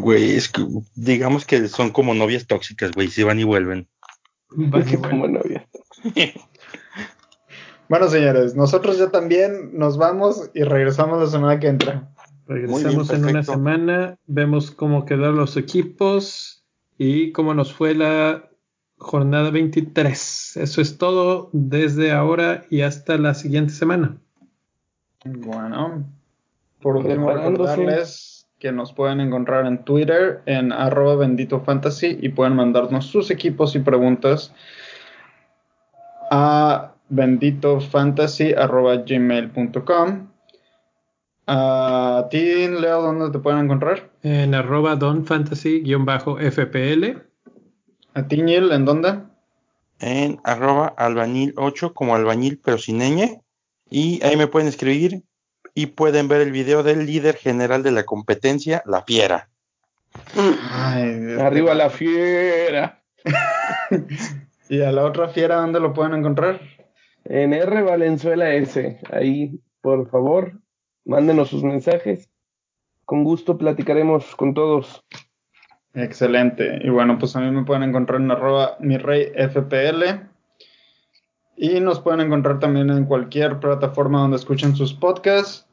Güey, 0.00 0.36
es 0.36 0.48
que 0.48 0.66
digamos 0.94 1.44
que 1.44 1.68
son 1.68 1.90
como 1.90 2.14
novias 2.14 2.46
tóxicas, 2.46 2.92
güey, 2.92 3.08
si 3.08 3.22
van 3.22 3.38
y 3.38 3.44
vuelven. 3.44 3.88
Van 4.50 4.88
y 4.88 4.96
como 4.96 5.28
novias. 5.28 5.64
Bueno, 7.90 8.06
señores, 8.06 8.54
nosotros 8.54 8.98
ya 8.98 9.10
también 9.10 9.76
nos 9.76 9.98
vamos 9.98 10.48
y 10.54 10.62
regresamos 10.62 11.20
la 11.20 11.26
semana 11.26 11.58
que 11.58 11.66
entra. 11.66 12.08
Regresamos 12.46 13.08
bien, 13.08 13.24
en 13.24 13.30
una 13.30 13.42
semana, 13.42 14.16
vemos 14.28 14.70
cómo 14.70 15.04
quedaron 15.04 15.34
los 15.34 15.56
equipos 15.56 16.64
y 16.98 17.32
cómo 17.32 17.52
nos 17.52 17.72
fue 17.72 17.96
la 17.96 18.48
jornada 18.96 19.50
23. 19.50 20.56
Eso 20.58 20.80
es 20.80 20.98
todo 20.98 21.50
desde 21.52 22.12
ahora 22.12 22.64
y 22.70 22.82
hasta 22.82 23.18
la 23.18 23.34
siguiente 23.34 23.72
semana. 23.72 24.18
Bueno, 25.24 26.08
por 26.80 26.94
último 26.94 27.32
recordarles 27.32 28.39
que 28.60 28.70
nos 28.72 28.92
pueden 28.92 29.20
encontrar 29.20 29.66
en 29.66 29.84
Twitter 29.84 30.42
en 30.44 30.70
arroba 30.70 31.16
bendito 31.16 31.62
fantasy 31.62 32.18
y 32.20 32.28
pueden 32.28 32.54
mandarnos 32.54 33.06
sus 33.06 33.30
equipos 33.30 33.74
y 33.74 33.78
preguntas 33.80 34.52
a 36.30 36.92
benditofantasy 37.08 38.52
arroba 38.52 38.96
gmail.com. 38.96 40.28
A 41.46 42.28
ti, 42.30 42.68
Leo, 42.68 43.00
¿dónde 43.02 43.30
te 43.30 43.38
pueden 43.40 43.64
encontrar? 43.64 44.10
En 44.22 44.54
arroba 44.54 44.94
donfantasy-fpl. 44.94 47.22
A 48.14 48.28
ti, 48.28 48.42
Neil, 48.42 48.72
¿en 48.72 48.84
dónde? 48.84 49.20
En 49.98 50.38
arroba 50.44 50.94
albañil 50.96 51.54
8 51.56 51.94
como 51.94 52.14
albañil 52.14 52.60
pero 52.62 52.78
sin 52.78 52.98
ñ. 52.98 53.40
Y 53.88 54.22
ahí 54.22 54.36
me 54.36 54.46
pueden 54.46 54.68
escribir 54.68 55.24
y 55.80 55.86
pueden 55.86 56.28
ver 56.28 56.42
el 56.42 56.52
video 56.52 56.82
del 56.82 57.06
líder 57.06 57.36
general 57.36 57.82
de 57.82 57.90
la 57.90 58.04
competencia, 58.04 58.82
La 58.84 59.00
Fiera. 59.00 59.48
Ay, 60.36 61.36
Arriba 61.40 61.72
la 61.74 61.88
fiera. 61.88 63.02
¿Y 64.68 64.82
a 64.82 64.92
la 64.92 65.06
otra 65.06 65.28
fiera 65.28 65.56
dónde 65.56 65.80
lo 65.80 65.94
pueden 65.94 66.12
encontrar? 66.12 66.60
En 67.24 67.54
R 67.54 67.80
Valenzuela 67.80 68.52
S. 68.52 69.00
Ahí, 69.10 69.58
por 69.80 70.10
favor, 70.10 70.52
mándenos 71.06 71.48
sus 71.48 71.62
mensajes. 71.62 72.28
Con 73.06 73.24
gusto 73.24 73.56
platicaremos 73.56 74.36
con 74.36 74.52
todos. 74.52 75.02
Excelente. 75.94 76.78
Y 76.84 76.90
bueno, 76.90 77.18
pues 77.18 77.34
a 77.36 77.40
mí 77.40 77.50
me 77.50 77.64
pueden 77.64 77.84
encontrar 77.84 78.20
en 78.20 78.30
arroba 78.30 78.76
mi 78.80 78.98
rey 78.98 79.32
FPL. 79.34 80.28
Y 81.56 81.80
nos 81.80 82.00
pueden 82.00 82.20
encontrar 82.20 82.58
también 82.58 82.90
en 82.90 83.06
cualquier 83.06 83.60
plataforma 83.60 84.20
donde 84.20 84.36
escuchen 84.36 84.76
sus 84.76 84.92
podcasts. 84.92 85.69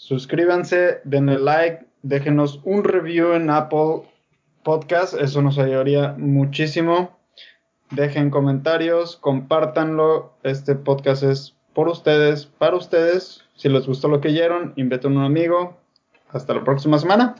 Suscríbanse, 0.00 1.02
denle 1.04 1.38
like, 1.38 1.84
déjenos 2.02 2.62
un 2.64 2.84
review 2.84 3.34
en 3.34 3.50
Apple 3.50 4.08
Podcast, 4.62 5.12
eso 5.12 5.42
nos 5.42 5.58
ayudaría 5.58 6.14
muchísimo. 6.16 7.18
Dejen 7.90 8.30
comentarios, 8.30 9.16
compártanlo. 9.16 10.32
Este 10.42 10.74
podcast 10.74 11.22
es 11.22 11.54
por 11.74 11.88
ustedes, 11.88 12.46
para 12.46 12.76
ustedes. 12.76 13.44
Si 13.56 13.68
les 13.68 13.86
gustó 13.86 14.08
lo 14.08 14.22
que 14.22 14.28
oyeron, 14.28 14.72
inviten 14.76 15.12
a 15.16 15.18
un 15.18 15.24
amigo. 15.26 15.76
Hasta 16.30 16.54
la 16.54 16.64
próxima 16.64 16.98
semana. 16.98 17.34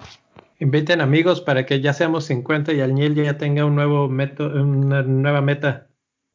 Inviten 0.59 1.01
amigos 1.01 1.41
para 1.41 1.65
que 1.65 1.81
ya 1.81 1.95
seamos 1.95 2.27
50 2.27 2.75
y 2.75 2.83
Alniel 2.83 3.15
ya 3.15 3.39
tenga 3.39 3.65
un 3.65 3.75
nuevo 3.75 4.07
meto, 4.07 4.45
una 4.45 5.01
nueva 5.01 5.41
meta. 5.41 5.87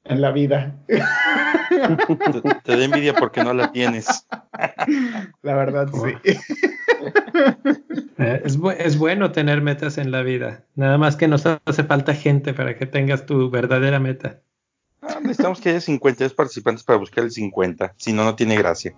En 0.04 0.22
la 0.22 0.32
vida. 0.32 0.76
Te, 1.76 2.42
te 2.64 2.78
da 2.78 2.84
envidia 2.84 3.14
porque 3.14 3.44
no 3.44 3.54
la 3.54 3.72
tienes. 3.72 4.28
La 5.42 5.56
verdad, 5.56 5.88
sí. 5.92 6.40
Eh, 8.18 8.42
es, 8.46 8.60
bu- 8.60 8.76
es 8.78 8.98
bueno 8.98 9.32
tener 9.32 9.62
metas 9.62 9.98
en 9.98 10.12
la 10.12 10.22
vida. 10.22 10.64
Nada 10.76 10.98
más 10.98 11.16
que 11.16 11.28
nos 11.28 11.46
hace 11.46 11.84
falta 11.84 12.14
gente 12.14 12.54
para 12.54 12.76
que 12.78 12.86
tengas 12.86 13.26
tu 13.26 13.50
verdadera 13.50 14.00
meta. 14.00 14.40
Ah, 15.02 15.20
necesitamos 15.22 15.60
que 15.62 15.70
haya 15.70 15.82
52 15.82 16.34
participantes 16.34 16.84
para 16.84 16.98
buscar 16.98 17.24
el 17.26 17.32
50. 17.32 17.94
Si 17.98 18.14
no, 18.14 18.24
no 18.24 18.36
tiene 18.36 18.56
gracia. 18.58 18.94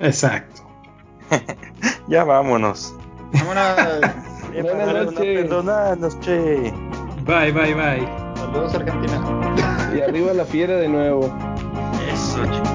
Exacto. 0.00 0.68
Ya 2.08 2.24
vámonos. 2.24 2.94
Vámonos. 3.32 4.12
Buenas 4.52 5.12
noches. 5.12 6.18
Che. 6.20 6.72
Bye, 7.24 7.52
bye, 7.52 7.74
bye. 7.74 8.06
Saludos, 8.36 8.74
Argentina. 8.74 9.94
Y 9.96 10.00
arriba 10.00 10.32
la 10.34 10.44
fiera 10.44 10.76
de 10.76 10.88
nuevo. 10.88 11.32
Eso, 12.42 12.50
chingada. 12.50 12.71